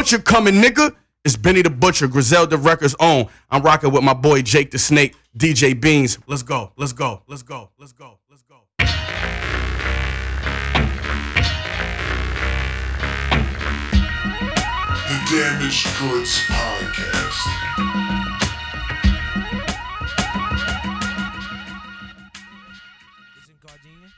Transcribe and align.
butcher 0.00 0.18
coming, 0.18 0.54
nigga. 0.54 0.96
It's 1.26 1.36
Benny 1.36 1.60
the 1.60 1.68
Butcher, 1.68 2.08
Griselda 2.08 2.56
Records 2.56 2.96
own. 3.00 3.26
I'm 3.50 3.60
rocking 3.60 3.92
with 3.92 4.02
my 4.02 4.14
boy 4.14 4.40
Jake 4.40 4.70
the 4.70 4.78
Snake, 4.78 5.14
DJ 5.36 5.78
Beans. 5.78 6.18
Let's 6.26 6.42
go, 6.42 6.72
let's 6.78 6.94
go, 6.94 7.20
let's 7.26 7.42
go, 7.42 7.68
let's 7.78 7.92
go, 7.92 8.18
let's 8.30 8.42
go. 8.44 8.56
The 15.10 15.18
Damaged 15.30 15.86
Goods 15.98 16.38
Podcast. 16.46 18.50
Is 23.40 23.48
it 23.48 23.60
Gardenia? 23.60 24.10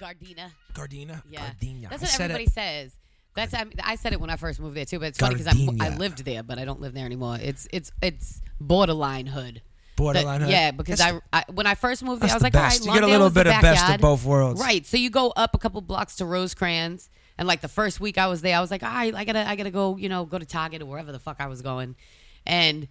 Gardena. 0.00 0.50
Gardena? 0.74 1.22
Yeah, 1.30 1.40
Gardenia. 1.40 1.88
that's 1.90 2.02
I 2.02 2.06
what 2.06 2.10
said 2.12 2.30
everybody 2.30 2.44
it. 2.44 2.52
says. 2.52 2.92
That's 3.34 3.52
I, 3.52 3.64
I 3.82 3.96
said 3.96 4.12
it 4.12 4.20
when 4.20 4.30
I 4.30 4.36
first 4.36 4.60
moved 4.60 4.76
there 4.76 4.84
too, 4.84 4.98
but 4.98 5.08
it's 5.08 5.18
funny 5.18 5.34
because 5.34 5.48
I 5.80 5.96
lived 5.96 6.24
there, 6.24 6.42
but 6.42 6.58
I 6.58 6.64
don't 6.64 6.80
live 6.80 6.94
there 6.94 7.04
anymore. 7.06 7.38
It's 7.40 7.66
it's 7.72 7.90
it's 8.00 8.40
borderline 8.60 9.26
hood. 9.26 9.62
Borderline 9.96 10.40
That- 10.40 10.46
hood? 10.46 10.52
Yeah, 10.52 10.70
because 10.70 11.00
I, 11.00 11.20
I 11.32 11.44
when 11.52 11.66
I 11.66 11.74
first 11.74 12.02
moved 12.02 12.22
there, 12.22 12.30
I 12.30 12.34
was 12.34 12.40
the 12.40 12.46
like, 12.46 12.52
best. 12.52 12.82
all 12.82 12.88
right, 12.88 12.94
You 12.94 13.00
get 13.00 13.08
a 13.08 13.12
little 13.12 13.30
bit 13.30 13.46
of 13.46 13.60
best 13.60 13.94
of 13.94 14.00
both 14.00 14.24
worlds. 14.24 14.60
Right. 14.60 14.86
So 14.86 14.96
you 14.96 15.10
go 15.10 15.30
up 15.36 15.54
a 15.54 15.58
couple 15.58 15.80
blocks 15.80 16.16
to 16.16 16.24
Rosecrans, 16.24 17.10
and 17.38 17.48
like 17.48 17.60
the 17.60 17.68
first 17.68 18.00
week 18.00 18.18
I 18.18 18.26
was 18.28 18.40
there, 18.42 18.56
I 18.56 18.60
was 18.60 18.70
like, 18.70 18.82
all 18.82 18.90
right, 18.90 19.14
I 19.14 19.24
gotta 19.24 19.48
I 19.48 19.56
gotta 19.56 19.70
go, 19.70 19.96
you 19.96 20.08
know, 20.08 20.24
go 20.24 20.38
to 20.38 20.46
Target 20.46 20.82
or 20.82 20.86
wherever 20.86 21.10
the 21.12 21.18
fuck 21.20 21.36
I 21.40 21.46
was 21.46 21.62
going, 21.62 21.96
and. 22.46 22.88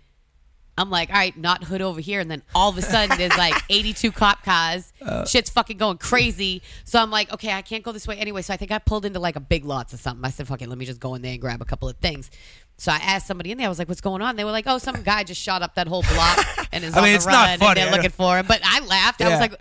I'm 0.77 0.89
like, 0.89 1.09
all 1.09 1.15
right, 1.15 1.37
not 1.37 1.63
hood 1.65 1.81
over 1.81 2.01
here. 2.01 2.19
And 2.19 2.31
then 2.31 2.41
all 2.55 2.69
of 2.69 2.77
a 2.77 2.81
sudden, 2.81 3.17
there's 3.17 3.37
like 3.37 3.53
82 3.69 4.11
cop 4.11 4.43
cars. 4.43 4.91
Uh. 5.01 5.25
Shit's 5.25 5.49
fucking 5.51 5.77
going 5.77 5.97
crazy. 5.97 6.61
So 6.83 6.99
I'm 6.99 7.11
like, 7.11 7.31
okay, 7.31 7.53
I 7.53 7.61
can't 7.61 7.83
go 7.83 7.91
this 7.91 8.07
way 8.07 8.17
anyway. 8.17 8.41
So 8.41 8.53
I 8.53 8.57
think 8.57 8.71
I 8.71 8.79
pulled 8.79 9.05
into 9.05 9.19
like 9.19 9.35
a 9.35 9.39
big 9.39 9.65
lots 9.65 9.93
or 9.93 9.97
something. 9.97 10.25
I 10.25 10.29
said, 10.29 10.47
fuck 10.47 10.61
it, 10.61 10.69
let 10.69 10.77
me 10.77 10.85
just 10.85 10.99
go 10.99 11.13
in 11.15 11.21
there 11.21 11.33
and 11.33 11.41
grab 11.41 11.61
a 11.61 11.65
couple 11.65 11.87
of 11.89 11.97
things. 11.97 12.31
So 12.77 12.91
I 12.91 12.95
asked 12.97 13.27
somebody 13.27 13.51
in 13.51 13.59
there, 13.59 13.67
I 13.67 13.69
was 13.69 13.77
like, 13.77 13.87
what's 13.87 14.01
going 14.01 14.23
on? 14.23 14.35
They 14.35 14.43
were 14.43 14.51
like, 14.51 14.65
oh, 14.65 14.79
some 14.79 15.03
guy 15.03 15.23
just 15.23 15.39
shot 15.39 15.61
up 15.61 15.75
that 15.75 15.87
whole 15.87 16.01
block 16.01 16.67
and 16.71 16.83
is 16.83 16.95
I 16.95 16.97
on 16.97 17.03
the 17.05 17.13
it's 17.13 17.25
not 17.27 17.33
run 17.49 17.59
funny. 17.59 17.69
and 17.81 17.87
they're 17.89 17.95
looking 17.95 18.09
for 18.11 18.37
him. 18.39 18.45
But 18.47 18.61
I 18.63 18.79
laughed. 18.79 19.21
I 19.21 19.29
was 19.29 19.39
like, 19.39 19.53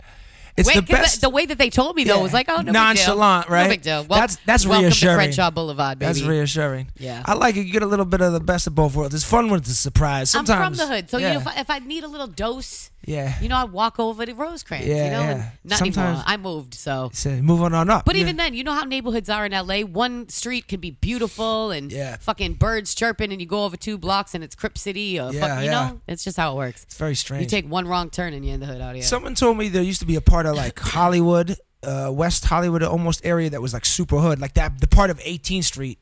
It's 0.57 0.69
Wait, 0.69 0.77
the 0.77 0.83
best. 0.83 1.21
The, 1.23 1.31
way 1.31 1.47
that 1.47 1.57
they 1.57 1.71
told 1.71 1.97
me 1.97 2.05
though 2.05 2.17
Yeah. 2.17 2.23
was 2.23 2.33
like, 2.35 2.47
oh, 2.51 2.61
no 2.61 2.73
Nonchalant, 2.73 3.47
big 3.47 3.49
deal. 3.49 3.55
right? 3.57 3.63
No 3.65 3.69
big 3.71 3.83
deal. 3.83 4.05
Well, 4.05 4.21
That's- 4.21 4.39
that's 4.45 4.67
welcome 4.67 4.85
reassuring. 4.85 5.17
to 5.17 5.25
Crenshaw 5.25 5.51
Boulevard, 5.51 5.99
baby. 5.99 6.07
That's 6.13 6.23
reassuring. 6.23 6.89
Yeah. 6.99 7.23
I 7.25 7.33
like 7.35 7.57
it. 7.57 7.67
You 7.67 7.73
get 7.73 7.83
a 7.83 7.87
little 7.87 8.05
bit 8.05 8.21
of 8.21 8.33
the 8.33 8.41
best 8.41 8.67
of 8.67 8.75
both 8.75 8.95
worlds. 8.95 9.15
It's 9.15 9.25
fun 9.25 9.49
when 9.49 9.61
it's 9.61 9.71
a 9.71 9.75
surprise. 9.75 10.35
I'm 10.35 10.45
Sometimes 10.47 10.79
from 10.79 10.89
the 10.89 10.95
hood, 10.95 11.11
so 11.11 11.17
yeah. 11.19 11.29
you 11.29 11.35
know, 11.35 11.41
if 11.41 11.47
I, 11.49 11.61
if 11.61 11.71
I 11.71 11.79
need 11.81 12.05
a 12.05 12.09
little 12.09 12.27
dose, 12.29 12.91
Yeah. 13.05 13.41
you 13.41 13.49
know, 13.49 13.57
I 13.57 13.65
walk 13.65 13.99
over 13.99 14.25
to 14.25 14.33
Rosecrans. 14.33 14.87
Yeah, 14.87 15.05
you 15.07 15.11
know, 15.11 15.21
yeah. 15.21 15.51
not 15.65 15.81
anymore. 15.81 15.95
Sometimes- 16.05 16.25
I 16.27 16.37
moved, 16.37 16.75
so. 16.75 17.11
Moving 17.25 17.75
on 17.75 17.91
up. 17.91 18.05
But 18.05 18.15
Yeah. 18.17 18.23
even 18.23 18.37
then, 18.37 18.55
you 18.55 18.63
know 18.65 18.73
how 18.73 18.85
neighborhoods 18.85 19.29
are 19.29 19.45
in 19.45 19.53
LA. 19.53 19.83
One 19.85 20.29
street 20.29 20.69
can 20.69 20.81
be 20.81 20.91
beautiful 20.93 21.71
and 21.71 21.91
Yeah. 21.91 22.17
fucking 22.21 22.55
birds 22.55 22.95
chirping, 22.95 23.33
and 23.33 23.41
you 23.41 23.47
go 23.47 23.65
over 23.65 23.77
two 23.77 23.99
blocks 23.99 24.35
and 24.35 24.45
it's 24.45 24.55
Crip 24.55 24.79
City 24.79 25.19
or 25.19 25.33
Yeah, 25.33 25.41
fuck, 25.41 25.65
you 25.65 25.71
know, 25.71 26.01
it's 26.07 26.23
just 26.25 26.37
how 26.37 26.53
it 26.53 26.57
works. 26.57 26.85
it's 26.85 26.95
very 26.97 27.15
strange. 27.15 27.43
You 27.43 27.49
take 27.49 27.69
one 27.71 27.87
wrong 27.89 28.11
turn 28.11 28.35
and 28.35 28.45
you're 28.45 28.55
in 28.55 28.61
the 28.61 28.67
hood 28.67 28.81
out 28.81 28.95
here. 28.95 29.03
Someone 29.05 29.35
told 29.35 29.59
me 29.59 29.69
there 29.69 29.83
used 29.83 30.01
to 30.01 30.07
be 30.07 30.17
a 30.17 30.21
part 30.21 30.47
of 30.47 30.55
like 30.57 30.79
Hollywood, 30.79 31.57
uh, 31.83 32.11
West 32.13 32.45
Hollywood, 32.45 32.83
almost 32.85 33.21
area 33.25 33.51
that 33.51 33.61
was 33.61 33.73
like 33.75 33.85
super 33.85 34.19
hood, 34.21 34.39
like 34.41 34.55
that. 34.55 34.81
The 34.81 34.87
part 34.87 35.11
of 35.11 35.19
18th 35.25 35.65
Street 35.65 35.99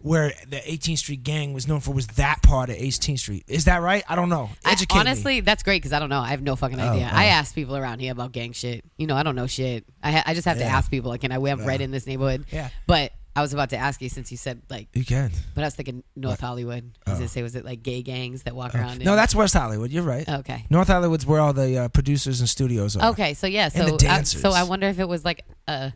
where 0.00 0.32
the 0.48 0.56
18th 0.56 0.98
Street 0.98 1.22
gang 1.22 1.52
was 1.52 1.68
known 1.68 1.80
for 1.80 1.92
was 1.92 2.06
that 2.08 2.42
part 2.42 2.70
of 2.70 2.76
18th 2.76 3.18
Street. 3.18 3.44
Is 3.46 3.66
that 3.66 3.82
right? 3.82 4.02
I 4.08 4.16
don't 4.16 4.28
know. 4.30 4.50
I- 4.64 4.72
Educate 4.72 4.94
me. 4.96 5.00
honestly, 5.00 5.40
that's 5.40 5.62
great 5.62 5.80
because 5.82 5.92
I 5.92 5.98
don't 5.98 6.08
know. 6.08 6.20
I 6.20 6.28
have 6.28 6.42
no 6.42 6.56
fucking 6.56 6.80
idea. 6.80 7.08
oh. 7.12 7.16
I 7.16 7.26
ask 7.26 7.54
people 7.54 7.76
around 7.76 8.00
here 8.00 8.12
about 8.12 8.32
gang 8.32 8.52
shit. 8.52 8.84
You 8.96 9.06
know, 9.06 9.16
I 9.16 9.22
don't 9.22 9.36
know 9.36 9.46
shit. 9.46 9.84
I 10.02 10.12
ha- 10.12 10.22
I 10.26 10.34
just 10.34 10.46
have 10.46 10.58
to 10.58 10.64
ask 10.64 10.90
people. 10.90 11.10
Like, 11.10 11.20
can 11.20 11.32
I 11.32 11.36
live 11.36 11.64
right 11.64 11.80
in 11.80 11.90
this 11.90 12.06
neighborhood? 12.06 12.46
Yeah. 12.50 12.70
But 12.86 13.12
I 13.36 13.42
was 13.42 13.52
about 13.52 13.70
to 13.70 13.76
ask 13.76 14.02
you 14.02 14.08
since 14.08 14.30
you 14.32 14.36
said 14.36 14.60
like, 14.68 14.88
You 14.92 15.04
can. 15.04 15.30
but 15.54 15.62
I 15.62 15.66
was 15.66 15.74
thinking 15.76 16.02
North 16.16 16.40
Hollywood. 16.40 16.90
I 17.06 17.10
was 17.10 17.18
gonna 17.20 17.28
say, 17.28 17.42
was 17.42 17.54
it 17.54 17.64
like 17.64 17.82
gay 17.82 18.02
gangs 18.02 18.42
that 18.42 18.56
walk 18.56 18.74
around? 18.74 19.02
Oh. 19.02 19.04
No, 19.04 19.10
in- 19.12 19.16
that's 19.16 19.34
West 19.34 19.54
Hollywood. 19.54 19.90
You're 19.90 20.02
right. 20.02 20.28
okay. 20.28 20.64
North 20.70 20.88
Hollywood's 20.88 21.24
where 21.26 21.40
all 21.40 21.52
the 21.52 21.76
uh, 21.78 21.88
producers 21.88 22.40
and 22.40 22.48
studios 22.48 22.96
are. 22.96 23.10
Okay, 23.10 23.34
so 23.34 23.46
yeah, 23.46 23.68
so 23.68 23.86
And 23.86 24.00
the 24.00 24.08
I, 24.08 24.22
so 24.22 24.50
I 24.50 24.62
wonder 24.64 24.88
if 24.88 24.98
it 24.98 25.08
was 25.08 25.24
like 25.24 25.44
a 25.68 25.92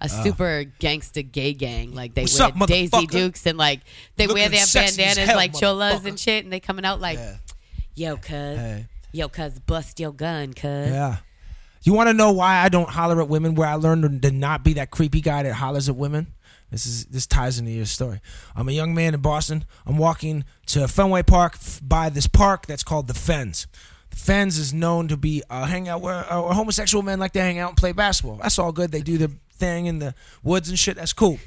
a 0.00 0.08
super 0.08 0.64
gangsta 0.80 1.30
gay 1.30 1.52
gang, 1.52 1.94
like 1.94 2.14
they 2.14 2.22
What's 2.22 2.38
wear 2.38 2.48
up, 2.48 2.66
Daisy? 2.68 3.06
Dukes 3.06 3.46
and 3.46 3.56
like 3.58 3.80
they 4.16 4.26
wear 4.26 4.36
Looking 4.36 4.50
their 4.52 4.60
sexy 4.66 4.86
as 4.88 4.96
bandanas 5.16 5.28
hell, 5.30 5.36
like 5.36 5.52
cholas 5.54 6.00
motherfucker. 6.00 6.06
and 6.08 6.20
shit, 6.20 6.44
and 6.44 6.52
they 6.52 6.60
coming 6.60 6.84
out 6.84 7.00
like, 7.00 7.18
Yeah. 7.18 7.36
yo, 7.94 8.16
cuz, 8.16 8.30
Hey. 8.30 8.86
yo, 9.12 9.28
cuz, 9.28 9.58
bust 9.60 9.98
your 10.00 10.12
gun, 10.12 10.52
cuz. 10.54 10.90
Yeah. 10.90 11.16
You 11.82 11.92
want 11.92 12.08
to 12.08 12.14
know 12.14 12.32
why 12.32 12.56
I 12.56 12.68
don't 12.68 12.88
holler 12.88 13.20
at 13.22 13.28
women? 13.28 13.54
Where 13.54 13.68
I 13.68 13.74
learned 13.74 14.22
to 14.22 14.30
not 14.32 14.64
be 14.64 14.72
that 14.74 14.90
creepy 14.90 15.20
guy 15.20 15.44
that 15.44 15.52
hollers 15.54 15.88
at 15.88 15.94
women. 15.96 16.26
This 16.70 16.84
is 16.84 17.04
this 17.06 17.26
ties 17.26 17.60
into 17.60 17.70
your 17.70 17.86
story. 17.86 18.20
I'm 18.56 18.68
a 18.68 18.72
young 18.72 18.92
man 18.92 19.14
in 19.14 19.20
Boston. 19.20 19.64
I'm 19.86 19.96
walking 19.98 20.44
to 20.66 20.88
Fenway 20.88 21.22
Park 21.22 21.54
f- 21.54 21.80
by 21.80 22.08
this 22.10 22.26
park 22.26 22.66
that's 22.66 22.82
called 22.82 23.06
the 23.06 23.14
Fens. 23.14 23.68
The 24.10 24.16
Fens 24.16 24.58
is 24.58 24.74
known 24.74 25.06
to 25.08 25.16
be 25.16 25.44
a 25.48 25.66
hangout 25.66 26.00
where, 26.00 26.30
uh, 26.32 26.42
where 26.42 26.54
homosexual 26.54 27.02
men 27.04 27.20
like 27.20 27.30
to 27.34 27.40
hang 27.40 27.60
out 27.60 27.68
and 27.68 27.76
play 27.76 27.92
basketball. 27.92 28.38
That's 28.42 28.58
all 28.58 28.72
good. 28.72 28.90
They 28.90 29.02
do 29.02 29.16
their 29.16 29.28
thing 29.56 29.86
in 29.86 29.98
the 29.98 30.14
woods 30.42 30.68
and 30.68 30.78
shit. 30.78 30.96
That's 30.96 31.12
cool. 31.12 31.38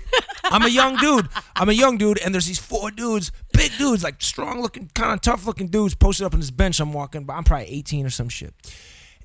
I'm 0.43 0.63
a 0.63 0.69
young 0.69 0.97
dude. 0.97 1.29
I'm 1.55 1.69
a 1.69 1.73
young 1.73 1.97
dude, 1.97 2.19
and 2.19 2.33
there's 2.33 2.47
these 2.47 2.59
four 2.59 2.91
dudes, 2.91 3.31
big 3.53 3.71
dudes, 3.77 4.03
like 4.03 4.21
strong 4.21 4.61
looking, 4.61 4.89
kind 4.93 5.13
of 5.13 5.21
tough 5.21 5.45
looking 5.45 5.67
dudes, 5.67 5.95
posted 5.95 6.25
up 6.25 6.33
on 6.33 6.39
this 6.39 6.51
bench. 6.51 6.79
I'm 6.79 6.93
walking, 6.93 7.25
but 7.25 7.33
I'm 7.33 7.43
probably 7.43 7.67
18 7.67 8.05
or 8.05 8.09
some 8.09 8.29
shit 8.29 8.53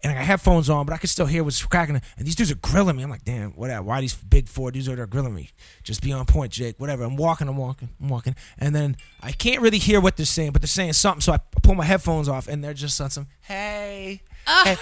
and 0.05 0.12
I 0.12 0.17
got 0.17 0.25
headphones 0.27 0.69
on, 0.69 0.84
but 0.84 0.93
I 0.93 0.99
could 0.99 1.09
still 1.09 1.25
hear 1.25 1.43
what's 1.43 1.65
cracking. 1.65 2.00
And 2.19 2.27
these 2.27 2.37
dudes 2.37 2.50
are 2.50 2.56
grilling 2.56 2.97
me. 2.97 3.03
I'm 3.03 3.09
like, 3.09 3.25
damn, 3.25 3.53
whatever. 3.53 3.83
Why 3.83 4.03
these 4.03 4.15
big 4.15 4.49
four 4.49 4.71
dudes 4.71 4.87
are 4.87 4.95
there 4.95 5.06
grilling 5.06 5.34
me? 5.34 5.49
Just 5.83 6.03
be 6.03 6.12
on 6.12 6.27
point, 6.27 6.53
Jake. 6.53 6.78
Whatever. 6.78 7.05
I'm 7.05 7.16
walking, 7.16 7.49
I'm 7.49 7.56
walking, 7.56 7.89
I'm 8.01 8.11
walking. 8.11 8.37
And 8.59 8.77
then 8.77 8.99
I 9.22 9.33
can't 9.33 9.62
really 9.62 9.78
hear 9.78 10.03
what 10.03 10.19
they're 10.19 10.27
saying, 10.27 10.53
but 10.53 10.61
they're 10.61 10.66
saying 10.66 10.93
something. 10.93 11.22
So 11.22 11.33
I 11.33 11.39
pull 11.62 11.75
my 11.75 11.87
headphones 11.87 12.28
off, 12.28 12.49
and 12.49 12.62
they're 12.62 12.75
just 12.75 13.01
on 13.01 13.09
some, 13.09 13.28
hey. 13.41 14.21
Hey. 14.47 14.77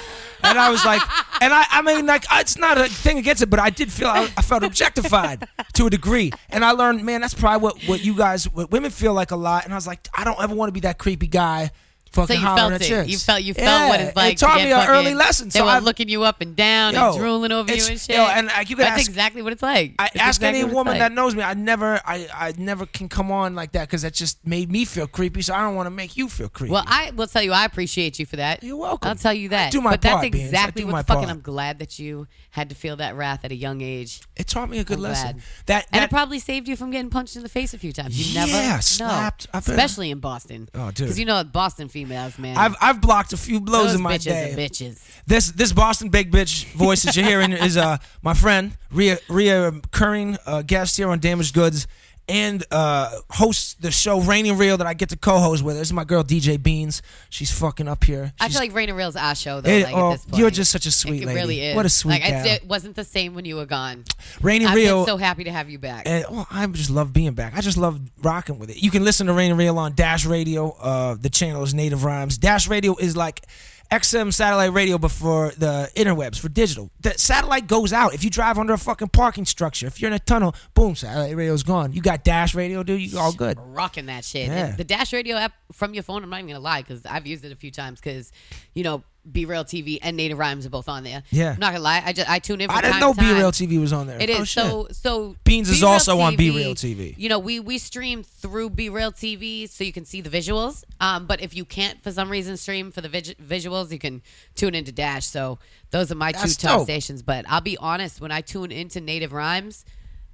And 0.44 0.58
I 0.58 0.70
was 0.70 0.84
like, 0.84 1.00
and 1.40 1.52
I, 1.52 1.64
I 1.70 1.82
mean, 1.82 2.06
like, 2.06 2.24
it's 2.32 2.58
not 2.58 2.76
a 2.76 2.88
thing 2.88 3.18
against 3.18 3.42
it, 3.42 3.50
but 3.50 3.60
I 3.60 3.70
did 3.70 3.92
feel, 3.92 4.08
I, 4.08 4.22
I 4.36 4.42
felt 4.42 4.64
objectified 4.64 5.46
to 5.74 5.86
a 5.86 5.90
degree. 5.90 6.32
And 6.50 6.64
I 6.64 6.72
learned, 6.72 7.04
man, 7.04 7.20
that's 7.20 7.34
probably 7.34 7.62
what, 7.62 7.82
what 7.84 8.04
you 8.04 8.14
guys, 8.16 8.50
what 8.50 8.70
women 8.72 8.90
feel 8.90 9.14
like 9.14 9.30
a 9.30 9.36
lot. 9.36 9.64
And 9.64 9.72
I 9.72 9.76
was 9.76 9.86
like, 9.86 10.08
I 10.16 10.24
don't 10.24 10.42
ever 10.42 10.54
want 10.54 10.68
to 10.68 10.72
be 10.72 10.80
that 10.80 10.98
creepy 10.98 11.28
guy. 11.28 11.70
So 12.14 12.32
you 12.34 12.40
felt 12.40 12.72
it. 12.74 12.82
chicks. 12.82 13.08
You 13.10 13.18
felt 13.18 13.42
you 13.42 13.54
felt 13.54 13.66
Yeah, 13.66 13.88
what 13.88 14.00
it's 14.00 14.16
like. 14.16 14.34
It 14.34 14.38
taught 14.38 14.58
to 14.58 14.64
me 14.64 14.72
an 14.72 14.88
early 14.88 15.04
fucking- 15.04 15.16
lesson. 15.16 15.48
They 15.48 15.58
So 15.58 15.64
were 15.64 15.70
I, 15.70 15.78
looking 15.78 16.08
you 16.08 16.22
up 16.24 16.40
and 16.40 16.54
down 16.54 16.94
Yo, 16.94 17.08
and 17.10 17.18
drooling 17.18 17.52
over 17.52 17.74
you 17.74 17.84
and 17.86 18.00
shit. 18.00 18.14
yo, 18.16 18.22
and, 18.26 18.46
like, 18.48 18.68
you 18.70 18.76
can 18.76 18.84
That's 18.84 19.00
ask- 19.00 19.08
exactly 19.08 19.42
what 19.42 19.52
it's 19.52 19.62
like. 19.62 19.94
I 19.98 20.06
It's 20.06 20.16
ask 20.16 20.36
exactly 20.40 20.60
any 20.60 20.70
woman 20.72 20.92
like. 20.94 21.00
that 21.00 21.12
knows 21.12 21.34
me. 21.34 21.42
I 21.42 21.54
never, 21.54 22.00
I, 22.06 22.28
I 22.34 22.52
never 22.58 22.86
can 22.86 23.08
come 23.08 23.30
on 23.32 23.54
like 23.54 23.72
that 23.72 23.88
because 23.88 24.02
that 24.02 24.12
just 24.14 24.46
made 24.46 24.70
me 24.70 24.84
feel 24.84 25.06
creepy. 25.06 25.42
So 25.42 25.54
I 25.54 25.62
don't 25.62 25.74
want 25.74 25.86
to 25.86 25.90
make 25.90 26.16
you 26.16 26.28
feel 26.28 26.48
creepy. 26.48 26.72
Well, 26.72 26.84
I 26.86 27.10
will 27.16 27.26
tell 27.26 27.42
you, 27.42 27.52
I 27.52 27.64
appreciate 27.64 28.18
you 28.18 28.26
for 28.26 28.36
that. 28.36 28.62
You're 28.62 28.76
welcome. 28.76 29.08
I'll 29.08 29.14
tell 29.14 29.32
you 29.34 29.48
that. 29.50 29.68
I 29.68 29.70
do 29.70 29.80
my 29.80 29.92
but 29.92 30.02
part. 30.02 30.24
I 30.24 30.26
exactly 30.26 30.84
what 30.84 31.06
fucking. 31.06 31.24
part. 31.24 31.30
I'm 31.34 31.40
glad 31.40 31.78
that 31.78 31.98
you 31.98 32.26
had 32.50 32.68
to 32.68 32.74
feel 32.74 32.96
that 32.96 33.16
wrath 33.16 33.44
at 33.44 33.52
a 33.52 33.56
young 33.56 33.80
age. 33.80 34.20
it 34.36 34.46
taught 34.46 34.68
me 34.68 34.78
a 34.78 34.84
good 34.84 34.98
I'm 34.98 35.02
lesson. 35.04 35.32
glad. 35.32 35.42
That, 35.66 35.86
and 35.92 36.04
it 36.04 36.10
probably 36.10 36.38
saved 36.38 36.68
you 36.68 36.76
from 36.76 36.90
getting 36.90 37.08
punched 37.10 37.36
in 37.36 37.42
the 37.42 37.48
face 37.48 37.72
a 37.72 37.78
few 37.78 37.92
times. 37.92 38.18
You 38.18 38.34
Yeah, 38.34 38.44
never 38.46 38.74
know. 38.74 38.80
slapped. 38.80 39.46
Especially 39.54 40.10
in 40.10 40.18
Boston. 40.20 40.68
Oh, 40.74 40.88
dude. 40.90 40.96
Because 41.06 41.18
you 41.18 41.24
know 41.24 41.42
Boston 41.44 41.88
females, 42.02 42.38
man. 42.38 42.56
I've 42.56 42.76
I've 42.80 43.00
blocked 43.00 43.32
a 43.32 43.36
few 43.36 43.60
blows 43.60 43.86
those 43.86 43.94
in 43.96 44.02
my 44.02 44.16
bitches 44.16 44.24
day. 44.24 44.52
are 44.52 44.56
bitches. 44.56 45.22
This 45.26 45.50
this 45.52 45.72
Boston 45.72 46.08
big 46.08 46.30
bitch 46.30 46.64
voice 46.72 47.02
that 47.02 47.16
you're 47.16 47.26
hearing 47.26 47.52
is 47.52 47.76
uh 47.76 47.98
my 48.22 48.34
friend 48.34 48.72
Ria 48.90 49.18
Ria 49.28 49.72
Curring, 49.90 50.38
uh, 50.46 50.62
guest 50.62 50.96
here 50.96 51.08
on 51.08 51.18
Damaged 51.18 51.54
Goods, 51.54 51.86
and 52.28 52.64
uh 52.70 53.10
hosts 53.30 53.74
the 53.74 53.90
show 53.90 54.20
Raining 54.20 54.56
Real 54.56 54.76
that 54.76 54.86
I 54.86 54.94
get 54.94 55.08
to 55.10 55.16
co-host 55.16 55.62
with. 55.62 55.76
This 55.76 55.88
is 55.88 55.92
my 55.92 56.04
girl 56.04 56.22
DJ 56.22 56.62
Beans. 56.62 57.02
She's 57.30 57.50
fucking 57.50 57.88
up 57.88 58.04
here. 58.04 58.32
I 58.40 58.48
feel 58.48 58.60
like 58.60 58.74
Rain 58.74 58.88
and 58.88 58.96
Reel's 58.96 59.16
our 59.16 59.34
show 59.34 59.60
though. 59.60 59.70
It- 59.70 59.84
like, 59.84 59.94
oh, 59.94 60.10
at 60.10 60.12
this 60.12 60.24
point. 60.26 60.38
you're 60.40 60.50
just 60.50 60.70
such 60.70 60.86
a 60.86 60.90
sweet 60.90 61.22
it 61.22 61.26
lady. 61.26 61.38
really 61.40 61.60
is. 61.60 61.76
What 61.76 61.86
a 61.86 61.88
sweet 61.88 62.20
like, 62.20 62.22
gal. 62.22 62.46
It 62.46 62.64
wasn't 62.66 62.96
the 62.96 63.04
same 63.04 63.34
when 63.34 63.44
you 63.44 63.56
were 63.56 63.66
gone. 63.66 64.04
Raining 64.40 64.68
I've 64.68 64.76
Real. 64.76 65.04
so 65.06 65.16
happy 65.16 65.44
to 65.44 65.52
have 65.52 65.68
you 65.68 65.78
back. 65.78 66.04
And 66.06 66.24
oh, 66.28 66.46
I 66.50 66.66
just 66.68 66.90
love 66.90 67.12
being 67.12 67.34
back. 67.34 67.56
I 67.56 67.60
just 67.60 67.76
love 67.76 68.00
rocking 68.22 68.58
with 68.58 68.70
it. 68.70 68.82
You 68.82 68.90
can 68.90 69.04
listen 69.04 69.26
to 69.26 69.32
Rain 69.32 69.50
and 69.50 69.58
Real 69.58 69.78
on 69.78 69.94
Dash 69.94 70.24
Radio. 70.24 70.70
Uh, 70.80 71.16
the 71.20 71.30
channel 71.30 71.62
is 71.62 71.74
Native 71.74 72.04
Rhymes. 72.04 72.38
Dash 72.38 72.68
Radio 72.68 72.96
is 72.96 73.16
like 73.16 73.44
XM 73.92 74.32
satellite 74.32 74.72
radio, 74.72 74.96
but 74.96 75.10
for 75.10 75.50
the 75.58 75.90
interwebs, 75.94 76.38
for 76.38 76.48
digital. 76.48 76.90
The 77.02 77.12
satellite 77.18 77.66
goes 77.66 77.92
out. 77.92 78.14
If 78.14 78.24
you 78.24 78.30
drive 78.30 78.58
under 78.58 78.72
a 78.72 78.78
fucking 78.78 79.08
parking 79.08 79.44
structure, 79.44 79.86
if 79.86 80.00
you're 80.00 80.08
in 80.08 80.14
a 80.14 80.18
tunnel, 80.18 80.54
boom, 80.72 80.96
satellite 80.96 81.36
radio's 81.36 81.62
gone. 81.62 81.92
You 81.92 82.00
got 82.00 82.24
Dash 82.24 82.54
Radio, 82.54 82.82
dude. 82.82 83.02
You 83.02 83.18
all 83.18 83.34
good. 83.34 83.58
rocking 83.60 84.06
that 84.06 84.24
shit. 84.24 84.46
Yeah. 84.46 84.74
The 84.76 84.84
Dash 84.84 85.12
Radio 85.12 85.36
app 85.36 85.52
from 85.72 85.92
your 85.92 86.02
phone, 86.02 86.22
I'm 86.22 86.30
not 86.30 86.38
even 86.38 86.48
gonna 86.48 86.60
lie, 86.60 86.80
because 86.80 87.04
I've 87.04 87.26
used 87.26 87.44
it 87.44 87.52
a 87.52 87.56
few 87.56 87.70
times. 87.70 88.00
Because 88.00 88.32
you 88.72 88.82
know, 88.82 89.04
B 89.30 89.44
Real 89.44 89.64
TV 89.64 89.98
and 90.02 90.16
Native 90.16 90.38
Rhymes 90.38 90.66
are 90.66 90.70
both 90.70 90.88
on 90.88 91.04
there. 91.04 91.22
Yeah. 91.30 91.52
I'm 91.52 91.60
not 91.60 91.72
gonna 91.72 91.84
lie, 91.84 92.02
I 92.04 92.12
just 92.12 92.28
I 92.28 92.38
tune 92.38 92.60
in. 92.60 92.70
I 92.70 92.80
didn't 92.80 92.92
time 92.94 93.00
know. 93.00 93.14
B 93.14 93.32
Real 93.32 93.52
TV 93.52 93.80
was 93.80 93.92
on 93.92 94.06
there. 94.06 94.20
It 94.20 94.30
Oh, 94.30 94.44
so 94.44 94.88
so. 94.90 95.36
Beans 95.44 95.68
is 95.68 95.82
also 95.82 96.18
on 96.20 96.36
B 96.36 96.50
Real 96.50 96.74
TV. 96.74 97.14
You 97.16 97.28
know, 97.28 97.38
we 97.38 97.60
we 97.60 97.78
stream 97.78 98.22
through 98.22 98.70
B 98.70 98.88
Real 98.88 99.12
TV, 99.12 99.68
so 99.68 99.84
you 99.84 99.92
can 99.92 100.04
see 100.04 100.20
the 100.20 100.30
visuals. 100.30 100.82
Um, 101.00 101.26
but 101.26 101.40
if 101.40 101.54
you 101.54 101.64
can't 101.64 102.02
for 102.02 102.10
some 102.10 102.30
reason 102.30 102.56
stream 102.56 102.90
for 102.90 103.00
the 103.00 103.08
vis- 103.08 103.34
visuals, 103.34 103.92
you 103.92 103.98
can 103.98 104.22
tune 104.54 104.74
into 104.74 104.90
Dash. 104.92 105.26
So 105.26 105.58
those 105.90 106.10
are 106.10 106.16
my 106.16 106.32
That's 106.32 106.56
two 106.56 106.66
top 106.66 106.78
dope. 106.78 106.84
stations. 106.86 107.22
But 107.22 107.44
I'll 107.48 107.60
be 107.60 107.76
honest, 107.76 108.20
when 108.20 108.32
I 108.32 108.40
tune 108.40 108.72
into 108.72 109.00
Native 109.00 109.32
Rhymes. 109.32 109.84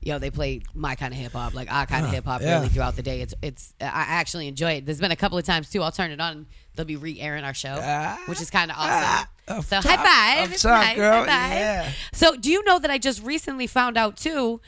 yo, 0.01 0.19
they 0.19 0.31
play 0.31 0.63
my 0.75 0.95
kind 0.95 1.13
of 1.13 1.19
hip 1.19 1.33
hop, 1.33 1.53
like 1.55 1.71
our 1.73 1.85
kind 1.85 2.07
of 2.07 2.13
hip 2.13 2.25
hop, 2.25 2.41
yeah. 2.41 2.55
really 2.59 2.69
throughout 2.69 2.95
the 2.97 3.03
day. 3.03 3.21
It's 3.21 3.35
it's 3.43 3.75
I 3.81 4.05
actually 4.21 4.47
enjoy 4.49 4.73
it. 4.75 4.87
There's 4.87 5.01
been 5.01 5.11
a 5.11 5.17
couple 5.17 5.37
of 5.37 5.45
times 5.45 5.69
too. 5.71 5.83
I'll 5.83 5.91
turn 5.93 6.13
it 6.13 6.21
on. 6.21 6.47
They'll 6.79 6.87
be 6.87 6.95
re-airing 6.97 7.43
our 7.43 7.55
show, 7.55 7.75
which 8.27 8.41
is 8.41 8.51
kind 8.51 8.71
of 8.71 8.77
awesome. 8.79 9.29
up 9.49 9.65
so 9.65 9.81
top, 9.81 9.85
high 9.85 10.47
five, 10.47 10.57
top, 10.59 10.71
nice, 10.85 10.97
girl. 10.97 11.13
high 11.13 11.27
five. 11.27 11.53
Yeah. 11.59 11.93
So 12.13 12.37
do 12.37 12.51
you 12.51 12.63
know 12.65 12.79
that 12.79 12.89
I 12.91 12.99
just 12.99 13.21
recently 13.25 13.67
found 13.67 13.99
out 13.99 14.17
too? 14.17 14.61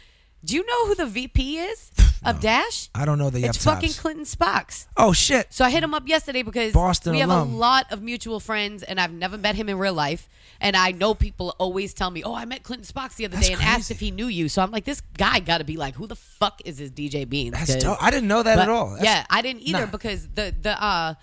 Do 0.45 0.57
you 0.57 0.67
know 0.67 0.87
who 0.87 0.95
the 0.95 1.07
VP 1.07 1.59
is 1.59 1.91
of 2.25 2.41
Dash? 2.41 2.89
I 2.95 3.05
don't 3.05 3.19
know 3.19 3.29
the 3.31 3.45
It's 3.45 3.63
fucking. 3.63 3.91
Clinton 3.93 4.25
Sparks. 4.25 4.89
Oh 4.97 5.13
shit. 5.13 5.53
So 5.53 5.65
I 5.65 5.71
hit 5.71 5.85
him 5.85 5.93
up 5.95 6.09
yesterday 6.09 6.43
because 6.43 6.73
Boston 6.73 7.13
we 7.13 7.19
have 7.21 7.31
a 7.31 7.43
lot 7.43 7.93
of 7.93 8.03
mutual 8.03 8.41
friends, 8.41 8.83
and 8.83 8.99
I've 8.99 9.13
never 9.13 9.37
met 9.39 9.55
him 9.55 9.69
in 9.69 9.79
real 9.79 9.95
life. 9.95 10.29
And 10.63 10.77
I 10.77 10.93
know 10.93 11.15
people 11.15 11.55
always 11.59 11.93
tell 11.95 12.11
me, 12.11 12.23
"Oh, 12.23 12.35
I 12.35 12.45
met 12.47 12.63
Clinton 12.63 12.85
Sparks 12.85 13.15
the 13.17 13.27
other 13.27 13.37
That's 13.37 13.49
day 13.49 13.53
and 13.55 13.63
asked 13.63 13.91
if 13.91 14.01
he 14.01 14.11
knew 14.11 14.27
you." 14.27 14.49
So 14.49 14.63
I'm 14.63 14.71
like, 14.71 14.85
this 14.85 15.01
guy 15.17 15.41
got 15.41 15.59
to 15.59 15.65
be 15.65 15.77
like, 15.77 15.95
"Who 15.95 16.07
the 16.07 16.17
fuck 16.17 16.61
is 16.65 16.79
this 16.79 16.91
DJ 16.91 17.29
Beans?" 17.29 17.53
That's 17.53 17.77
dope. 17.77 18.03
I 18.03 18.11
didn't 18.11 18.29
know 18.29 18.43
that 18.43 18.57
but- 18.57 18.63
at 18.63 18.69
all. 18.71 18.91
That's- 18.91 19.05
yeah, 19.05 19.27
I 19.31 19.43
didn't 19.43 19.61
either 19.63 19.81
nah. 19.87 19.87
because 19.93 20.27
the 20.35 20.55
the 20.59 20.83
uh, 20.83 21.15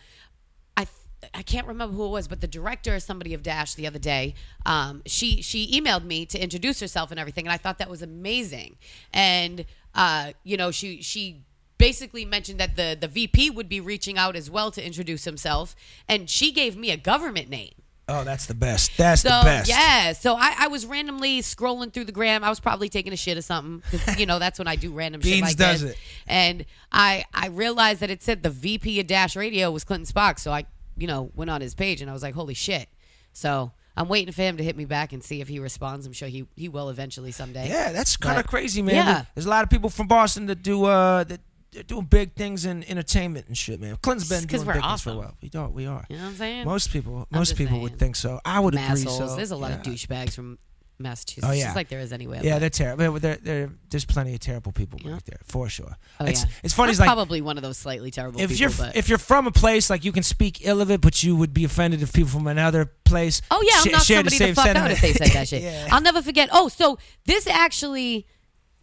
I 1.33 1.41
can't 1.41 1.65
remember 1.67 1.95
who 1.95 2.05
it 2.05 2.09
was, 2.09 2.27
but 2.27 2.41
the 2.41 2.47
director 2.47 2.95
or 2.95 2.99
somebody 2.99 3.33
of 3.33 3.41
Dash 3.43 3.73
the 3.73 3.87
other 3.87 3.99
day, 3.99 4.35
um, 4.65 5.01
she 5.05 5.41
she 5.41 5.71
emailed 5.79 6.03
me 6.03 6.25
to 6.27 6.39
introduce 6.39 6.79
herself 6.79 7.09
and 7.11 7.19
everything, 7.19 7.45
and 7.47 7.53
I 7.53 7.57
thought 7.57 7.79
that 7.79 7.89
was 7.89 8.01
amazing. 8.01 8.77
And 9.13 9.65
uh, 9.95 10.33
you 10.43 10.57
know, 10.57 10.69
she 10.71 11.01
she 11.01 11.41
basically 11.79 12.23
mentioned 12.25 12.59
that 12.59 12.75
the 12.75 12.97
the 12.99 13.07
VP 13.07 13.49
would 13.51 13.67
be 13.69 13.79
reaching 13.79 14.17
out 14.17 14.35
as 14.35 14.49
well 14.51 14.69
to 14.71 14.85
introduce 14.85 15.25
himself, 15.25 15.75
and 16.07 16.29
she 16.29 16.51
gave 16.51 16.77
me 16.77 16.91
a 16.91 16.97
government 16.97 17.49
name. 17.49 17.73
Oh, 18.09 18.23
that's 18.23 18.45
the 18.45 18.53
best. 18.53 18.95
That's 18.95 19.21
So 19.21 19.27
the 19.29 19.41
best. 19.43 19.69
yeah, 19.69 20.13
so 20.13 20.35
I, 20.37 20.55
I 20.59 20.67
was 20.69 20.85
randomly 20.85 21.41
scrolling 21.41 21.91
through 21.91 22.05
the 22.05 22.13
gram. 22.13 22.41
I 22.41 22.47
was 22.49 22.61
probably 22.61 22.87
taking 22.87 23.11
a 23.11 23.17
shit 23.17 23.37
or 23.37 23.41
something 23.41 23.83
you 24.17 24.25
know 24.25 24.39
that's 24.39 24.59
when 24.59 24.67
I 24.67 24.77
do 24.77 24.91
random 24.93 25.19
shit 25.19 25.31
Beans 25.33 25.41
like 25.47 25.57
does 25.57 25.81
this. 25.81 25.91
it. 25.91 25.97
And 26.27 26.65
I 26.91 27.25
I 27.33 27.47
realized 27.47 27.99
that 28.01 28.09
it 28.09 28.23
said 28.23 28.43
the 28.43 28.49
VP 28.49 28.99
of 29.01 29.07
Dash 29.07 29.35
Radio 29.35 29.71
was 29.71 29.83
Clinton 29.83 30.05
Sparks. 30.05 30.41
So 30.43 30.53
I 30.53 30.65
you 30.97 31.07
know 31.07 31.31
went 31.35 31.49
on 31.49 31.61
his 31.61 31.73
page 31.73 32.01
and 32.01 32.09
I 32.09 32.13
was 32.13 32.23
like, 32.23 32.35
holy 32.35 32.53
shit. 32.53 32.89
So 33.33 33.71
I'm 33.95 34.07
waiting 34.07 34.33
for 34.33 34.41
him 34.41 34.57
to 34.57 34.63
hit 34.63 34.75
me 34.75 34.85
back 34.85 35.13
and 35.13 35.23
see 35.23 35.41
if 35.41 35.47
he 35.47 35.59
responds. 35.59 36.05
I'm 36.05 36.13
sure 36.13 36.27
he 36.27 36.47
he 36.55 36.69
will 36.69 36.89
eventually 36.89 37.31
someday. 37.31 37.67
Yeah, 37.67 37.91
that's 37.91 38.17
kind 38.17 38.39
of 38.39 38.47
crazy, 38.47 38.81
man. 38.81 38.95
Yeah. 38.95 39.25
There's 39.35 39.45
a 39.45 39.49
lot 39.49 39.63
of 39.63 39.69
people 39.69 39.89
from 39.89 40.07
Boston 40.07 40.45
that 40.47 40.63
do 40.63 40.85
uh 40.85 41.23
that 41.25 41.41
they're 41.71 41.83
doing 41.83 42.05
big 42.05 42.33
things 42.33 42.65
in 42.65 42.83
entertainment 42.89 43.47
and 43.47 43.57
shit, 43.57 43.79
man. 43.79 43.97
Clinton's 44.01 44.29
been 44.29 44.45
doing 44.45 44.65
big 44.65 44.81
things 44.81 45.01
for 45.01 45.11
a 45.11 45.15
while. 45.15 45.37
We 45.41 45.49
don't. 45.49 45.73
We 45.73 45.85
are. 45.85 46.05
You 46.09 46.17
know 46.17 46.23
what 46.23 46.29
I'm 46.29 46.35
saying? 46.35 46.65
Most 46.65 46.91
people, 46.91 47.27
most 47.29 47.55
people 47.55 47.73
saying. 47.73 47.81
would 47.83 47.99
think 47.99 48.15
so. 48.15 48.39
I 48.45 48.59
would 48.59 48.73
agree. 48.73 48.95
So 48.97 49.35
There's 49.35 49.51
a 49.51 49.55
lot 49.55 49.71
yeah. 49.71 49.77
of 49.77 49.81
douchebags 49.83 50.33
from 50.33 50.57
Massachusetts. 50.99 51.45
Oh, 51.47 51.53
yeah. 51.53 51.65
Just 51.65 51.75
like 51.75 51.89
there 51.89 51.99
is 51.99 52.11
anywhere. 52.11 52.41
Yeah, 52.43 52.57
they're 52.59 52.69
terrible. 52.71 53.19
There, 53.19 53.35
there, 53.35 53.69
there's 53.89 54.05
plenty 54.05 54.33
of 54.33 54.39
terrible 54.39 54.71
people 54.71 54.99
Yeah. 55.03 55.11
right 55.13 55.25
there, 55.25 55.39
for 55.43 55.69
sure. 55.69 55.95
Oh, 56.19 56.25
it's 56.25 56.43
yeah. 56.43 56.49
it's 56.63 56.73
funny. 56.73 56.89
It's 56.91 56.99
like 56.99 57.07
probably 57.07 57.41
one 57.41 57.57
of 57.57 57.63
those 57.63 57.77
slightly 57.77 58.09
terrible 58.09 58.41
if 58.41 58.49
people. 58.49 58.59
you're 58.61 58.69
but 58.71 58.95
if 58.95 59.07
you're 59.09 59.17
from 59.19 59.45
a 59.47 59.51
place 59.51 59.89
like 59.89 60.03
you 60.03 60.11
can 60.11 60.23
speak 60.23 60.65
ill 60.65 60.81
of 60.81 60.89
it, 60.89 60.99
but 61.01 61.21
you 61.21 61.35
would 61.35 61.53
be 61.53 61.63
offended 61.65 62.01
if 62.01 62.13
people 62.13 62.31
from 62.31 62.47
another 62.47 62.91
place. 63.03 63.41
Oh 63.51 63.61
yeah, 63.63 63.81
sh- 63.81 63.85
I'm 63.85 63.91
not 63.91 64.01
share 64.03 64.17
somebody 64.17 64.37
the 64.37 64.45
same 64.45 64.55
to 64.55 64.61
fuck 64.61 64.75
out 64.75 64.91
if 64.91 65.01
they 65.01 65.13
said 65.13 65.27
that 65.33 65.47
shit. 65.49 65.61
Yeah. 65.61 65.87
I'll 65.91 66.01
never 66.01 66.21
forget. 66.23 66.49
Oh, 66.51 66.67
so 66.67 66.97
this 67.25 67.45
actually 67.47 68.25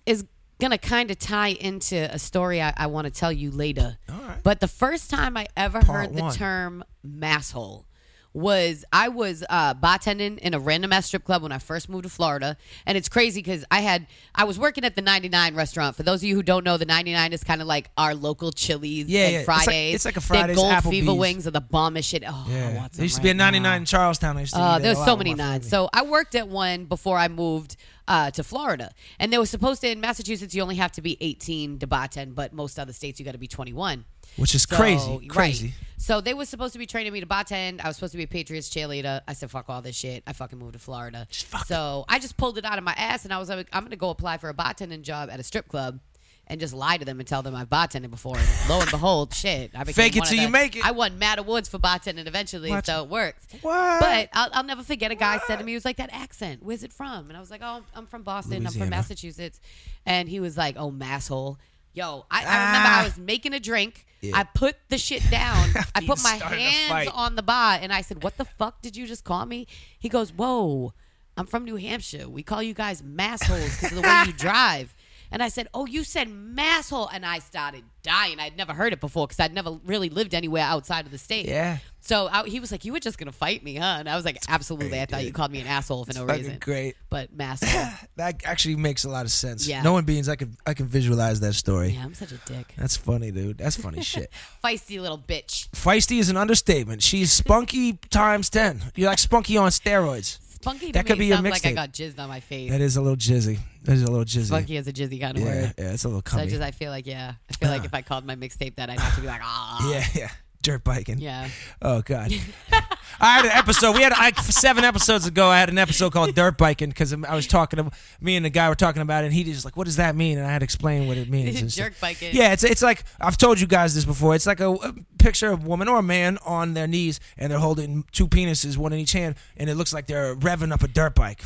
is 0.06 0.24
gonna 0.60 0.78
kind 0.78 1.10
of 1.10 1.18
tie 1.18 1.48
into 1.48 1.96
a 2.14 2.18
story 2.18 2.62
I, 2.62 2.72
I 2.76 2.86
want 2.86 3.06
to 3.06 3.10
tell 3.10 3.32
you 3.32 3.50
later. 3.50 3.98
All 4.08 4.16
right. 4.20 4.38
But 4.44 4.60
the 4.60 4.68
first 4.68 5.10
time 5.10 5.36
I 5.36 5.48
ever 5.56 5.80
Part 5.80 6.06
heard 6.10 6.16
the 6.16 6.22
one. 6.22 6.34
term 6.34 6.84
masshole 7.04 7.86
was 8.34 8.84
I 8.92 9.08
was 9.08 9.44
uh, 9.48 9.74
bartending 9.74 10.38
in 10.38 10.52
a 10.54 10.58
random 10.58 10.92
ass 10.92 11.06
strip 11.06 11.24
club 11.24 11.42
when 11.44 11.52
I 11.52 11.58
first 11.58 11.88
moved 11.88 12.02
to 12.02 12.10
Florida, 12.10 12.56
and 12.84 12.98
it's 12.98 13.08
crazy 13.08 13.40
because 13.40 13.64
I 13.70 13.80
had 13.80 14.06
I 14.34 14.44
was 14.44 14.58
working 14.58 14.84
at 14.84 14.96
the 14.96 15.02
99 15.02 15.54
restaurant. 15.54 15.96
For 15.96 16.02
those 16.02 16.20
of 16.20 16.24
you 16.24 16.34
who 16.34 16.42
don't 16.42 16.64
know, 16.64 16.76
the 16.76 16.84
99 16.84 17.32
is 17.32 17.44
kind 17.44 17.60
of 17.62 17.68
like 17.68 17.90
our 17.96 18.14
local 18.14 18.50
Chili's 18.52 19.06
Yeah, 19.08 19.24
and 19.26 19.32
yeah. 19.32 19.38
It's 19.40 19.48
like- 19.48 19.64
Fridays. 19.64 19.94
it's 19.94 20.04
like 20.04 20.16
a 20.16 20.20
Their 20.20 20.26
Fridays, 20.26 20.56
gold 20.56 20.82
fever 20.84 21.14
wings 21.14 21.46
are 21.46 21.52
the 21.52 21.60
bombest 21.60 22.08
shit. 22.08 22.24
Oh, 22.26 22.44
I 22.48 22.52
Yeah, 22.52 22.74
want 22.76 22.92
there 22.94 23.04
used 23.04 23.14
to 23.16 23.18
right 23.20 23.22
be 23.24 23.30
a 23.30 23.34
now. 23.34 23.44
99 23.46 23.76
in 23.82 23.84
Charlestown. 23.86 24.36
I 24.36 24.40
used 24.40 24.54
to 24.54 24.60
Uh, 24.60 24.78
there's 24.80 25.02
so 25.04 25.16
many 25.16 25.32
nines. 25.34 25.68
So 25.68 25.88
I 25.92 26.02
worked 26.02 26.34
at 26.34 26.48
one 26.48 26.86
before 26.86 27.16
I 27.16 27.28
moved 27.28 27.76
uh, 28.08 28.30
to 28.32 28.42
Florida, 28.44 28.90
and 29.18 29.32
they 29.32 29.38
were 29.38 29.46
supposed 29.46 29.80
to 29.82 29.88
in 29.90 30.00
Massachusetts 30.00 30.54
you 30.54 30.60
only 30.62 30.74
have 30.74 30.92
to 30.92 31.00
be 31.00 31.16
18 31.22 31.78
to 31.78 31.86
bartend, 31.86 32.34
but 32.34 32.52
most 32.52 32.78
other 32.78 32.92
states 32.92 33.18
you 33.20 33.24
got 33.24 33.32
to 33.32 33.38
be 33.38 33.46
21. 33.48 34.04
Which 34.36 34.54
is 34.54 34.62
So, 34.62 34.76
crazy, 34.76 35.10
right. 35.18 35.28
crazy. 35.28 35.74
So 35.96 36.20
they 36.20 36.34
were 36.34 36.44
supposed 36.44 36.74
to 36.74 36.78
be 36.78 36.86
training 36.86 37.12
me 37.14 37.20
to 37.20 37.26
bartend. 37.26 37.80
I 37.82 37.88
was 37.88 37.96
supposed 37.96 38.12
to 38.12 38.18
be 38.18 38.24
a 38.24 38.28
Patriots 38.28 38.68
cheerleader. 38.68 39.22
I 39.26 39.32
said, 39.32 39.50
"Fuck 39.50 39.70
all 39.70 39.80
this 39.80 39.96
shit." 39.96 40.22
I 40.26 40.34
fucking 40.34 40.58
moved 40.58 40.74
to 40.74 40.78
Florida. 40.78 41.26
so 41.66 42.04
I 42.08 42.18
just 42.18 42.36
pulled 42.36 42.58
it 42.58 42.64
out 42.66 42.76
of 42.78 42.84
my 42.84 42.92
ass, 42.92 43.24
and 43.24 43.32
I 43.32 43.38
was 43.38 43.48
like, 43.48 43.68
"I'm 43.72 43.84
gonna 43.84 43.96
go 43.96 44.10
apply 44.10 44.36
for 44.38 44.48
a 44.50 44.54
bartending 44.54 45.02
job 45.02 45.30
at 45.30 45.40
a 45.40 45.42
strip 45.42 45.68
club." 45.68 46.00
And 46.46 46.60
just 46.60 46.74
lie 46.74 46.98
to 46.98 47.06
them 47.06 47.20
and 47.20 47.26
tell 47.26 47.40
them 47.40 47.54
I've 47.54 47.70
bartended 47.70 48.10
before. 48.10 48.36
And 48.36 48.46
lo 48.68 48.78
and 48.78 48.90
behold, 48.90 49.32
shit, 49.42 49.70
I 49.74 49.82
Fake 49.84 50.14
it 50.14 50.24
till 50.24 50.38
you 50.38 50.50
make 50.50 50.76
it. 50.76 50.84
I 50.84 50.90
won 50.90 51.18
mad 51.18 51.38
awards 51.38 51.70
for 51.70 51.78
bartending 51.78 52.26
eventually, 52.26 52.68
What? 52.68 52.84
so 52.84 53.02
it 53.02 53.08
worked. 53.08 53.46
What? 53.62 54.00
But 54.00 54.28
I'll, 54.34 54.50
I'll 54.52 54.62
never 54.62 54.82
forget 54.82 55.10
a 55.10 55.14
guy 55.14 55.38
said 55.46 55.56
to 55.56 55.64
me, 55.64 55.72
he 55.72 55.76
was 55.76 55.86
like, 55.86 55.96
that 55.96 56.10
accent, 56.12 56.62
where's 56.62 56.82
it 56.82 56.92
from? 56.92 57.30
And 57.30 57.36
I 57.38 57.40
was 57.40 57.50
like, 57.50 57.62
oh, 57.64 57.80
I'm 57.94 58.04
from 58.04 58.24
Boston. 58.24 58.66
I'm 58.66 58.74
from 58.74 58.90
Massachusetts. 58.90 59.58
And 60.04 60.28
he 60.28 60.38
was 60.38 60.58
like, 60.58 60.76
oh, 60.78 60.90
masshole. 60.92 61.56
Yo, 61.94 62.26
I, 62.30 62.40
I 62.40 62.66
remember 62.66 62.88
Ah. 62.88 63.00
I 63.00 63.04
was 63.04 63.16
making 63.18 63.54
a 63.54 63.60
drink. 63.60 64.04
Yeah. 64.20 64.32
I 64.36 64.44
put 64.44 64.76
the 64.88 64.98
shit 64.98 65.22
down. 65.30 65.68
I 65.94 66.00
put 66.00 66.22
my 66.22 66.36
started 66.38 66.56
a 66.58 66.60
hands 66.60 66.88
fight. 66.90 67.10
on 67.14 67.36
the 67.36 67.42
bar 67.42 67.78
and 67.80 67.92
I 67.92 68.00
said, 68.00 68.22
what 68.22 68.36
the 68.36 68.44
fuck 68.44 68.82
did 68.82 68.96
you 68.96 69.06
just 69.06 69.22
call 69.24 69.46
me? 69.46 69.66
He 69.98 70.08
goes, 70.08 70.32
whoa, 70.32 70.92
I'm 71.36 71.46
from 71.46 71.64
New 71.64 71.76
Hampshire. 71.76 72.28
We 72.28 72.42
call 72.42 72.62
you 72.62 72.74
guys 72.74 73.00
massholes 73.02 73.78
because 73.80 73.96
of 73.96 74.02
the 74.02 74.08
way 74.08 74.22
you 74.26 74.32
drive. 74.36 74.94
And 75.30 75.42
I 75.42 75.48
said, 75.48 75.66
"Oh, 75.74 75.84
you 75.84 76.04
said 76.04 76.28
masshole," 76.28 77.08
and 77.12 77.26
I 77.26 77.40
started 77.40 77.82
dying. 78.04 78.38
I'd 78.38 78.56
never 78.56 78.72
heard 78.72 78.92
it 78.92 79.00
before 79.00 79.26
because 79.26 79.40
I'd 79.40 79.52
never 79.54 79.72
really 79.84 80.08
lived 80.08 80.32
anywhere 80.32 80.62
outside 80.62 81.06
of 81.06 81.10
the 81.10 81.18
state. 81.18 81.46
Yeah. 81.46 81.78
So 82.06 82.28
I, 82.30 82.44
he 82.44 82.60
was 82.60 82.70
like, 82.70 82.84
"You 82.84 82.92
were 82.92 83.00
just 83.00 83.16
gonna 83.16 83.32
fight 83.32 83.64
me, 83.64 83.76
huh?" 83.76 83.96
And 83.98 84.10
I 84.10 84.16
was 84.16 84.26
like, 84.26 84.36
"Absolutely." 84.46 84.98
I 85.00 85.06
great, 85.06 85.10
thought 85.10 85.24
you 85.24 85.32
called 85.32 85.50
me 85.50 85.60
an 85.60 85.66
asshole 85.66 86.04
for 86.04 86.12
no 86.12 86.26
fucking 86.26 86.42
reason. 86.42 86.58
great. 86.60 86.96
But 87.08 87.34
masshole. 87.36 88.08
That 88.16 88.44
actually 88.44 88.76
makes 88.76 89.04
a 89.04 89.08
lot 89.08 89.24
of 89.24 89.32
sense. 89.32 89.66
Yeah. 89.66 89.82
Knowing 89.82 90.04
beans, 90.04 90.28
I 90.28 90.36
can 90.36 90.54
I 90.66 90.74
can 90.74 90.86
visualize 90.86 91.40
that 91.40 91.54
story. 91.54 91.88
yeah, 91.90 92.04
I'm 92.04 92.12
such 92.12 92.32
a 92.32 92.38
dick. 92.44 92.74
That's 92.76 92.96
funny, 92.96 93.30
dude. 93.30 93.56
That's 93.56 93.76
funny 93.76 94.02
shit. 94.02 94.30
Feisty 94.62 95.00
little 95.00 95.18
bitch. 95.18 95.70
Feisty 95.70 96.18
is 96.18 96.28
an 96.28 96.36
understatement. 96.36 97.02
She's 97.02 97.32
spunky 97.32 97.94
times 98.10 98.50
ten. 98.50 98.82
You're 98.96 99.08
like 99.08 99.18
spunky 99.18 99.56
on 99.56 99.70
steroids. 99.70 100.40
Spunky 100.56 100.92
That 100.92 101.06
could 101.06 101.18
be 101.18 101.26
your 101.26 101.36
sounds 101.36 101.50
like 101.50 101.66
I 101.66 101.72
got 101.72 101.92
jizzed 101.92 102.18
on 102.18 102.28
my 102.28 102.40
face. 102.40 102.70
That 102.70 102.82
is 102.82 102.96
a 102.96 103.00
little 103.00 103.16
jizzy. 103.16 103.58
That 103.84 103.94
is 103.94 104.02
a 104.02 104.10
little 104.10 104.24
jizzy. 104.26 104.46
Spunky 104.46 104.76
is 104.76 104.88
a 104.88 104.92
jizzy 104.92 105.20
kind 105.20 105.36
of 105.38 105.42
yeah, 105.42 105.48
word. 105.48 105.74
yeah, 105.78 105.92
it's 105.92 106.04
a 106.04 106.08
little 106.08 106.22
So 106.26 106.38
I 106.38 106.46
just 106.46 106.62
I 106.62 106.70
feel 106.70 106.90
like 106.90 107.06
yeah, 107.06 107.34
I 107.50 107.52
feel 107.54 107.70
like 107.70 107.84
if 107.84 107.94
I 107.94 108.02
called 108.02 108.26
my 108.26 108.36
mixtape 108.36 108.74
that, 108.76 108.90
I'd 108.90 109.00
have 109.00 109.14
to 109.14 109.20
be 109.22 109.26
like 109.26 109.40
ah 109.44 109.90
yeah, 109.90 110.04
yeah. 110.14 110.30
Dirt 110.64 110.82
biking. 110.82 111.18
yeah. 111.18 111.48
Oh 111.80 112.02
God. 112.02 112.32
I 113.20 113.36
had 113.36 113.44
an 113.44 113.52
episode. 113.52 113.94
We 113.94 114.02
had 114.02 114.10
like 114.12 114.36
seven 114.40 114.82
episodes 114.84 115.24
ago. 115.26 115.46
I 115.48 115.60
had 115.60 115.68
an 115.68 115.78
episode 115.78 116.12
called 116.12 116.34
Dirt 116.34 116.58
Biking 116.58 116.88
because 116.88 117.12
I 117.12 117.34
was 117.34 117.46
talking 117.46 117.76
to 117.76 117.90
me 118.20 118.34
and 118.34 118.44
the 118.44 118.50
guy 118.50 118.68
were 118.68 118.74
talking 118.74 119.02
about 119.02 119.22
it, 119.22 119.28
and 119.28 119.34
he 119.34 119.44
just 119.44 119.64
like, 119.64 119.76
"What 119.76 119.84
does 119.84 119.96
that 119.96 120.16
mean?" 120.16 120.36
And 120.36 120.46
I 120.46 120.50
had 120.50 120.58
to 120.60 120.64
explain 120.64 121.06
what 121.06 121.16
it 121.16 121.30
means. 121.30 121.74
stuff. 121.74 122.00
biking. 122.00 122.34
Yeah, 122.34 122.52
it's 122.52 122.64
it's 122.64 122.82
like 122.82 123.04
I've 123.20 123.36
told 123.36 123.60
you 123.60 123.66
guys 123.68 123.94
this 123.94 124.04
before. 124.04 124.34
It's 124.34 124.46
like 124.46 124.58
a, 124.60 124.70
a 124.72 124.94
picture 125.18 125.52
of 125.52 125.64
a 125.64 125.68
woman 125.68 125.86
or 125.86 125.98
a 126.00 126.02
man 126.02 126.38
on 126.44 126.74
their 126.74 126.88
knees, 126.88 127.20
and 127.38 127.52
they're 127.52 127.60
holding 127.60 128.04
two 128.10 128.26
penises, 128.26 128.76
one 128.76 128.92
in 128.92 128.98
each 128.98 129.12
hand, 129.12 129.36
and 129.56 129.70
it 129.70 129.76
looks 129.76 129.92
like 129.94 130.06
they're 130.06 130.34
revving 130.34 130.72
up 130.72 130.82
a 130.82 130.88
dirt 130.88 131.14
bike. 131.14 131.44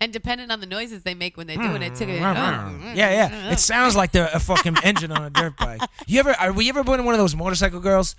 And 0.00 0.12
depending 0.12 0.50
on 0.50 0.58
the 0.58 0.66
noises 0.66 1.04
they 1.04 1.14
make 1.14 1.36
when 1.36 1.46
they're 1.46 1.56
doing 1.56 1.80
it, 1.80 1.94
too. 1.94 2.06
Hmm. 2.06 2.24
Oh. 2.24 2.92
yeah, 2.92 3.10
yeah. 3.10 3.52
It 3.52 3.60
sounds 3.60 3.94
like 3.94 4.10
they're 4.10 4.30
a 4.34 4.40
fucking 4.40 4.78
engine 4.82 5.12
on 5.12 5.22
a 5.22 5.30
dirt 5.30 5.56
bike. 5.56 5.80
You 6.08 6.18
ever? 6.20 6.32
Are 6.40 6.52
we 6.52 6.68
ever 6.70 6.82
been 6.82 7.04
one 7.04 7.14
of 7.14 7.18
those 7.20 7.36
motorcycle 7.36 7.78
girls? 7.78 8.16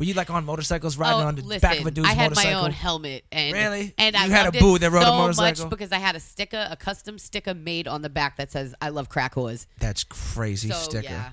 Were 0.00 0.04
you 0.06 0.14
like 0.14 0.30
on 0.30 0.44
motorcycles 0.46 0.96
riding 0.96 1.20
Oh, 1.20 1.26
on 1.28 1.34
the 1.36 1.42
listen, 1.42 1.60
back 1.60 1.78
of 1.78 1.86
a 1.86 1.90
dude's 1.90 2.08
motorcycle? 2.08 2.18
I 2.18 2.22
had 2.22 2.30
motorcycle? 2.30 2.58
my 2.60 2.64
own 2.66 2.72
helmet, 2.72 3.24
and 3.30 3.52
Really? 3.54 3.94
and 3.98 4.16
I 4.16 4.24
You 4.24 4.30
had 4.32 4.46
a 4.46 4.58
boo 4.58 4.78
that 4.78 4.90
rode 4.90 5.02
a 5.02 5.04
so 5.04 5.14
motorcycle? 5.18 5.64
much 5.66 5.70
because 5.70 5.92
I 5.92 5.98
had 5.98 6.16
a 6.16 6.20
sticker, 6.20 6.66
a 6.70 6.74
custom 6.76 7.18
sticker 7.18 7.52
made 7.54 7.86
on 7.86 8.00
the 8.02 8.08
back 8.08 8.38
that 8.38 8.50
says 8.50 8.74
"I 8.80 8.88
love 8.88 9.08
crack 9.10 9.34
whores." 9.34 9.66
That's 9.78 10.02
crazy 10.04 10.70
So 10.70 10.76
sticker. 10.76 11.04
yeah. 11.10 11.32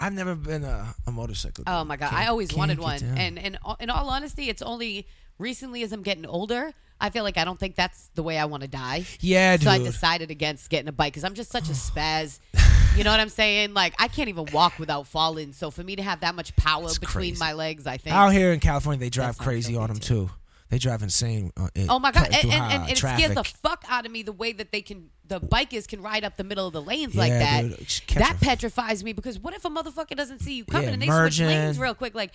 I've 0.00 0.14
never 0.14 0.34
been 0.34 0.64
a, 0.64 0.94
a 1.06 1.12
motorcycle. 1.12 1.64
Oh 1.66 1.84
my 1.84 1.96
god, 1.96 2.10
Can't- 2.10 2.22
I 2.22 2.26
always 2.28 2.54
wanted 2.54 2.78
one, 2.78 2.98
down. 3.00 3.18
and 3.18 3.38
and 3.38 3.58
in 3.78 3.90
all 3.90 4.08
honesty, 4.08 4.48
it's 4.48 4.62
only 4.62 5.06
recently 5.38 5.82
as 5.82 5.92
I'm 5.92 6.02
getting 6.02 6.24
older, 6.24 6.72
I 7.00 7.10
feel 7.10 7.24
like 7.24 7.36
I 7.36 7.44
don't 7.44 7.60
think 7.60 7.76
that's 7.76 8.08
the 8.14 8.22
way 8.22 8.38
I 8.38 8.46
want 8.46 8.62
to 8.62 8.68
die. 8.68 9.04
yeah, 9.20 9.56
dude. 9.56 9.64
So 9.64 9.70
I 9.70 9.78
decided 9.78 10.30
against 10.30 10.70
getting 10.70 10.88
a 10.88 10.92
bike 10.92 11.12
because 11.12 11.24
I'm 11.24 11.34
just 11.34 11.50
such 11.50 11.68
a 11.68 11.72
spaz. 11.86 12.38
You 12.96 13.04
know 13.04 13.10
what 13.10 13.20
I'm 13.20 13.28
saying? 13.28 13.74
Like 13.74 13.94
I 13.98 14.08
can't 14.08 14.28
even 14.28 14.46
walk 14.52 14.78
without 14.78 15.06
falling. 15.06 15.52
So 15.52 15.70
for 15.70 15.82
me 15.84 15.96
to 15.96 16.02
have 16.02 16.20
that 16.20 16.34
much 16.34 16.54
power 16.56 16.84
It's 16.84 16.98
between 16.98 17.30
crazy. 17.32 17.38
my 17.40 17.52
legs, 17.52 17.86
I 17.86 17.96
think. 17.96 18.14
Out 18.16 18.30
here 18.30 18.52
in 18.52 18.60
California, 18.60 18.98
they 18.98 19.10
drive 19.10 19.38
crazy 19.38 19.76
on 19.76 19.88
them 19.88 19.98
too. 19.98 20.26
too. 20.26 20.30
They 20.70 20.76
drive 20.78 21.02
insane. 21.02 21.50
uh, 21.56 21.68
in- 21.74 21.88
Oh 21.90 21.98
my 21.98 22.12
god! 22.12 22.26
through 22.26 22.50
And, 22.50 22.52
and, 22.52 22.72
and, 22.72 22.82
and 22.82 22.90
it 22.92 22.96
traffic. 22.96 23.24
scares 23.24 23.34
the 23.36 23.44
fuck 23.44 23.84
out 23.88 24.04
of 24.04 24.12
me 24.12 24.22
the 24.22 24.32
way 24.32 24.52
that 24.52 24.70
they 24.70 24.82
can, 24.82 25.08
the 25.26 25.40
bikers 25.40 25.88
can 25.88 26.02
ride 26.02 26.24
up 26.24 26.36
the 26.36 26.44
middle 26.44 26.66
of 26.66 26.74
the 26.74 26.82
lanes 26.82 27.14
like 27.14 27.30
that. 27.32 27.62
dude. 27.62 28.18
That 28.18 28.36
petrifies 28.40 29.02
me 29.02 29.14
because 29.14 29.38
what 29.38 29.54
if 29.54 29.64
a 29.64 29.70
motherfucker 29.70 30.14
doesn't 30.14 30.40
see 30.40 30.54
you 30.56 30.64
coming 30.66 30.88
Yeah, 30.88 30.92
and 30.94 31.02
they 31.02 31.06
switch 31.06 31.40
lanes 31.40 31.78
real 31.78 31.94
quick? 31.94 32.14
Like, 32.14 32.32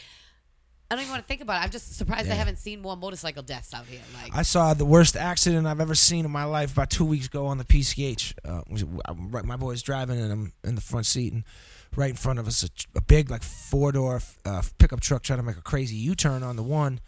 I 0.93 0.95
don't 0.95 1.05
even 1.05 1.13
want 1.13 1.23
to 1.23 1.27
think 1.27 1.41
about 1.41 1.59
it. 1.59 1.65
I'm 1.65 1.71
just 1.71 1.97
surprised 1.97 2.29
I 2.29 2.35
haven't 2.35 2.59
seen 2.59 2.79
more 2.79 2.95
motorcycle 2.95 3.41
deaths 3.41 3.73
out 3.73 3.87
here. 3.87 4.01
Like, 4.13 4.31
I 4.35 4.43
saw 4.43 4.75
the 4.75 4.85
worst 4.85 5.17
accident 5.17 5.65
I've 5.65 5.81
ever 5.81 5.95
seen 5.95 6.23
in 6.23 6.29
my 6.29 6.43
life 6.43 6.73
about 6.73 6.91
two 6.91 7.03
weeks 7.03 7.25
ago 7.25 7.47
on 7.47 7.57
the 7.57 7.63
PCH. 7.63 8.35
Uh, 8.45 9.41
my 9.43 9.55
boy's 9.55 9.81
driving 9.81 10.21
and 10.21 10.31
I'm 10.31 10.53
in 10.63 10.75
the 10.75 10.81
front 10.81 11.07
seat, 11.07 11.33
and 11.33 11.45
right 11.95 12.11
in 12.11 12.15
front 12.15 12.37
of 12.37 12.47
us, 12.47 12.63
a, 12.63 12.69
a 12.95 13.01
big 13.01 13.31
like 13.31 13.41
four 13.41 13.91
door 13.91 14.21
uh, 14.45 14.61
pickup 14.77 14.99
truck 14.99 15.23
trying 15.23 15.39
to 15.39 15.43
make 15.43 15.57
a 15.57 15.63
crazy 15.63 15.95
U 15.95 16.13
turn 16.13 16.43
on 16.43 16.57
the 16.57 16.63
one. 16.63 16.99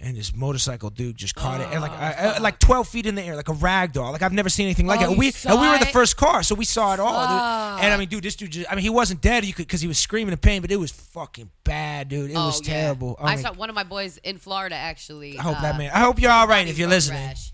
And 0.00 0.16
this 0.16 0.32
motorcycle 0.32 0.90
dude 0.90 1.16
just 1.16 1.34
caught 1.34 1.60
it, 1.60 1.66
and 1.72 1.80
like 1.80 1.90
I, 1.90 2.34
I- 2.36 2.38
like 2.38 2.60
twelve 2.60 2.86
feet 2.86 3.04
in 3.06 3.16
the 3.16 3.22
air, 3.22 3.34
like 3.34 3.48
a 3.48 3.52
rag 3.52 3.92
doll. 3.92 4.12
Like 4.12 4.22
I've 4.22 4.32
never 4.32 4.48
seen 4.48 4.66
anything 4.66 4.86
like 4.86 5.00
Oh, 5.00 5.02
it. 5.02 5.06
And 5.06 5.12
you 5.14 5.18
we 5.18 5.30
saw 5.32 5.50
and 5.50 5.60
we 5.60 5.66
were 5.68 5.78
the 5.78 5.88
it? 5.88 5.92
first 5.92 6.16
car, 6.16 6.44
so 6.44 6.54
we 6.54 6.64
saw 6.64 6.94
it 6.94 7.00
all. 7.00 7.08
dude. 7.26 7.84
And 7.84 7.92
I 7.92 7.96
mean, 7.96 8.08
dude, 8.08 8.22
this 8.22 8.36
dude 8.36 8.52
just—I 8.52 8.76
mean, 8.76 8.84
he 8.84 8.90
wasn't 8.90 9.20
dead. 9.20 9.44
You 9.44 9.52
could 9.52 9.66
because 9.66 9.80
he 9.80 9.88
was 9.88 9.98
screaming 9.98 10.30
in 10.30 10.38
pain, 10.38 10.62
but 10.62 10.70
it 10.70 10.76
was 10.76 10.92
fucking 10.92 11.50
bad, 11.64 12.08
dude. 12.10 12.30
It 12.30 12.34
oh, 12.36 12.46
was 12.46 12.64
yeah. 12.64 12.74
terrible. 12.74 13.16
I 13.20 13.34
mean, 13.34 13.42
saw 13.44 13.52
one 13.54 13.70
of 13.70 13.74
my 13.74 13.82
boys 13.82 14.18
in 14.18 14.38
Florida 14.38 14.76
actually. 14.76 15.36
I 15.36 15.42
hope 15.42 15.58
uh, 15.58 15.62
that 15.62 15.76
man. 15.76 15.90
I 15.92 15.98
hope 15.98 16.20
you're 16.22 16.30
all 16.30 16.46
right 16.46 16.68
if 16.68 16.78
you're 16.78 16.88
listening. 16.88 17.20
rash, 17.20 17.52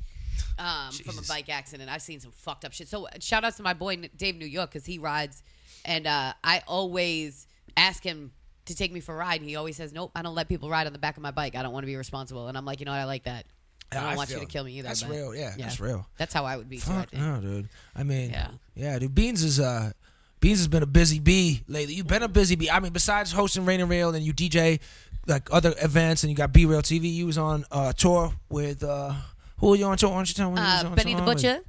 um, 0.59 0.93
from 0.93 1.09
a 1.09 1.13
Jesus. 1.13 1.29
bike 1.29 1.49
accident. 1.49 1.89
I've 1.91 2.03
seen 2.03 2.21
some 2.21 2.33
fucked 2.33 2.67
up 2.67 2.75
shit. 2.75 2.89
So 2.89 3.07
uh, 3.07 3.11
shout 3.21 3.45
out 3.45 3.57
to 3.57 3.63
my 3.63 3.73
boy 3.73 3.95
N- 3.95 4.11
Dave 4.19 4.37
New 4.37 4.45
York 4.47 4.71
because 4.71 4.85
he 4.85 4.99
rides, 4.99 5.43
and 5.87 6.07
uh, 6.07 6.35
I 6.45 6.63
always 6.69 7.47
ask 7.75 8.03
him 8.05 8.33
to 8.67 8.75
take 8.75 8.93
me 8.93 9.01
for 9.01 9.15
a 9.15 9.19
ride, 9.19 9.41
and 9.41 9.49
he 9.49 9.57
always 9.57 9.77
says, 9.77 9.93
"Nope, 9.93 10.11
I 10.15 10.23
don't 10.23 10.35
let 10.35 10.49
people 10.49 10.71
ride 10.71 10.87
on 10.87 10.93
the 10.93 10.99
back 10.99 11.17
of 11.17 11.23
my 11.23 11.31
bike. 11.31 11.55
I 11.55 11.63
don't 11.63 11.73
want 11.73 11.83
to 11.85 11.87
be 11.89 11.97
responsible." 11.97 12.49
And 12.49 12.57
I'm 12.57 12.65
like, 12.65 12.81
you 12.81 12.87
know 12.87 12.93
what? 12.93 12.99
I 13.01 13.05
like 13.05 13.25
that. 13.25 13.47
I 13.93 13.97
don't 13.97 14.05
I 14.05 14.17
want 14.17 14.31
you 14.31 14.41
to 14.41 14.47
kill 14.47 14.65
me 14.65 14.73
either. 14.79 14.89
That's 14.89 15.03
but- 15.03 15.13
real. 15.13 15.35
Yeah, 15.35 15.55
that's 15.57 15.79
real. 15.81 16.07
That's 16.17 16.33
how 16.35 16.45
I 16.45 16.57
would 16.57 16.69
be 16.69 16.79
Fuck 16.79 17.13
no, 17.13 17.41
dude. 17.41 17.69
I 17.95 18.03
mean, 18.03 18.31
Yeah. 18.31 18.49
yeah, 18.75 18.99
dude. 18.99 19.15
Beans 19.15 19.43
is 19.45 19.61
uh, 19.61 19.93
Beans 20.41 20.59
has 20.59 20.69
been 20.69 20.83
a 20.83 20.87
busy 20.87 21.21
bee 21.21 21.63
lately. 21.69 21.95
You've 21.95 22.07
been 22.07 22.23
a 22.23 22.29
busy 22.29 22.57
bee. 22.57 22.71
I 22.71 22.81
mean, 22.81 22.93
besides 22.93 23.31
hosting 23.33 23.65
Rain 23.65 23.81
and 23.81 23.89
Rail, 23.91 24.15
and 24.15 24.25
you 24.25 24.33
DJ 24.33 24.81
like 25.27 25.49
other 25.53 25.75
events, 25.81 26.23
and 26.25 26.31
you 26.31 26.37
got 26.37 26.53
B 26.53 26.67
Real 26.67 26.83
TV. 26.83 27.13
You 27.13 27.27
was 27.27 27.39
on 27.39 27.65
uh 27.71 27.93
tour 27.93 28.33
with 28.49 28.83
uh, 28.83 29.13
who 29.59 29.69
were 29.71 29.77
you 29.77 29.85
on 29.87 29.97
tour? 29.97 30.11
Why 30.11 30.17
don't 30.17 30.29
you 30.29 30.35
tell 30.35 30.51
me? 30.51 30.61
who 30.61 30.67
you 30.67 30.73
was 30.73 30.85
Uh, 30.85 30.91
Benny 30.91 31.15
the 31.15 31.23
Butcher. 31.23 31.55
with? 31.59 31.65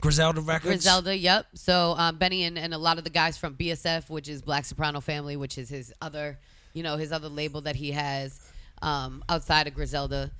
Griselda 0.00 0.40
Records. 0.40 0.74
Griselda, 0.74 1.16
yep. 1.16 1.46
So 1.54 1.94
um, 1.98 2.16
Benny 2.16 2.44
and, 2.44 2.58
and 2.58 2.72
a 2.74 2.78
lot 2.78 2.98
of 2.98 3.04
the 3.04 3.10
guys 3.10 3.36
from 3.36 3.54
BSF, 3.54 4.08
which 4.08 4.28
is 4.28 4.42
Black 4.42 4.64
Soprano 4.64 5.00
Family, 5.00 5.36
which 5.36 5.58
is 5.58 5.68
his 5.68 5.92
other, 6.00 6.38
you 6.72 6.82
know, 6.82 6.96
his 6.96 7.12
other 7.12 7.28
label 7.28 7.60
that 7.62 7.76
he 7.76 7.92
has 7.92 8.40
um, 8.82 9.24
outside 9.28 9.66
of 9.66 9.74
Griselda. 9.74 10.30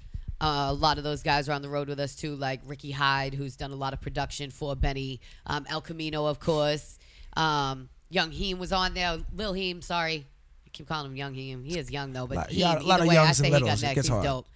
Uh, 0.40 0.68
a 0.68 0.72
lot 0.72 0.98
of 0.98 1.04
those 1.04 1.22
guys 1.24 1.48
are 1.48 1.52
on 1.52 1.62
the 1.62 1.68
road 1.68 1.88
with 1.88 1.98
us 1.98 2.14
too, 2.14 2.36
like 2.36 2.60
Ricky 2.64 2.92
Hyde, 2.92 3.34
who's 3.34 3.56
done 3.56 3.72
a 3.72 3.76
lot 3.76 3.92
of 3.92 4.00
production 4.00 4.50
for 4.50 4.76
Benny. 4.76 5.20
Um, 5.46 5.66
El 5.68 5.80
Camino, 5.80 6.26
of 6.26 6.38
course. 6.38 6.98
Um, 7.36 7.88
Young 8.10 8.30
Heem 8.30 8.58
was 8.60 8.72
on 8.72 8.94
there. 8.94 9.18
Lil 9.34 9.52
Heem, 9.52 9.82
sorry. 9.82 10.26
I 10.64 10.68
keep 10.72 10.86
calling 10.88 11.10
him 11.10 11.16
Young 11.16 11.34
Heem. 11.34 11.64
He 11.64 11.76
is 11.78 11.90
young 11.90 12.12
though, 12.12 12.26
but 12.28 12.36
Lot- 12.36 12.50
Heem, 12.50 12.60
yeah, 12.60 12.78
a 12.78 12.82
lot 12.82 13.00
of 13.00 13.06
way, 13.08 13.16
I 13.16 13.24
youngs 13.24 13.40
and 13.40 13.48
say 13.48 13.54
he 13.54 13.60
got 13.60 13.66
next. 13.66 13.80
gets 13.82 13.96
He's 13.96 14.08
hard. 14.08 14.24
dope. 14.24 14.46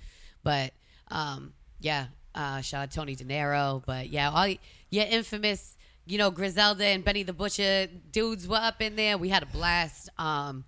But 0.45 0.73
um, 1.11 1.53
yeah, 1.81 2.07
uh, 2.35 2.61
shout 2.61 2.83
out 2.85 2.93
Tony 2.93 3.17
De 3.17 3.25
Niro. 3.25 3.83
But 3.85 4.09
yeah, 4.09 4.31
all 4.31 4.55
yeah, 4.93 5.05
infamous. 5.05 5.77
You 6.07 6.19
know, 6.19 6.31
Griselda 6.31 6.85
and 6.85 7.05
Benny 7.05 7.23
the 7.25 7.33
Butcher 7.33 7.89
dudes 8.11 8.47
were 8.47 8.57
up 8.57 8.81
in 8.81 8.95
there. 8.97 9.17
We 9.19 9.29
had 9.29 9.43
a 9.43 9.47
blast. 9.47 10.09
Um, 10.19 10.65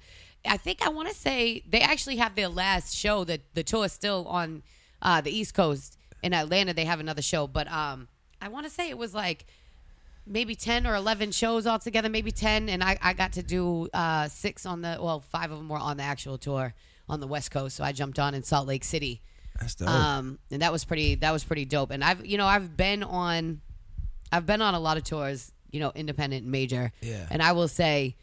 I 0.47 0.57
think 0.57 0.83
I 0.85 0.88
want 0.88 1.09
to 1.09 1.14
say 1.14 1.62
they 1.69 1.81
actually 1.81 2.16
have 2.16 2.35
their 2.35 2.49
last 2.49 2.95
show. 2.97 3.25
That 3.25 3.40
the 3.54 3.62
tour 3.62 3.85
is 3.85 3.93
still 3.93 4.26
on 4.28 4.62
uh, 5.02 5.21
the 5.21 5.31
East 5.31 5.54
Coast 5.54 5.99
in 6.23 6.33
Atlanta. 6.35 6.73
They 6.73 6.85
have 6.85 7.00
another 7.00 7.23
show, 7.23 7.47
but 7.47 7.71
um, 7.71 8.09
I 8.40 8.49
want 8.49 8.66
to 8.66 8.71
say 8.71 8.88
it 8.90 8.99
was 8.99 9.14
like 9.14 9.47
maybe 10.26 10.54
10 10.54 10.87
or 10.87 10.95
11 10.95 11.33
shows 11.33 11.66
altogether 11.66 12.09
maybe 12.09 12.31
10 12.31 12.71
and 12.71 12.83
i, 12.83 12.97
I 13.02 13.12
got 13.12 13.33
to 13.35 13.43
do 13.43 13.90
uh, 13.93 14.26
six 14.28 14.64
on 14.64 14.81
the 14.81 14.97
well 14.99 15.21
five 15.21 15.50
of 15.50 15.59
them 15.59 15.69
were 15.69 15.76
on 15.76 15.99
the 15.99 16.02
actual 16.02 16.38
tour 16.38 16.73
on 17.11 17.21
the 17.21 17.26
west 17.26 17.50
coast 17.50 17.76
so 17.76 17.85
i 17.85 17.93
jumped 17.93 18.19
on 18.19 18.33
in 18.33 18.43
salt 18.43 18.66
lake 18.66 18.85
city 18.85 19.21
That's 19.61 19.75
dope. 19.75 19.87
um, 19.90 20.38
and 20.50 20.62
that 20.62 20.73
was 20.73 20.83
pretty 20.87 21.16
that 21.16 21.31
was 21.31 21.45
pretty 21.45 21.66
dope 21.66 21.90
and 21.90 22.02
i've 22.02 22.25
you 22.25 22.38
know 22.38 22.47
i've 22.47 22.75
been 22.75 23.02
on 23.02 23.61
i've 24.35 24.47
been 24.47 24.61
on 24.62 24.75
a 24.75 24.81
lot 24.81 24.97
of 24.97 25.05
tours 25.05 25.53
you 25.71 25.81
know 25.81 25.93
independent 25.95 26.43
and 26.43 26.53
major 26.53 26.93
Yeah. 27.00 27.26
and 27.31 27.43
i 27.43 27.53
will 27.53 27.69
say 27.69 28.17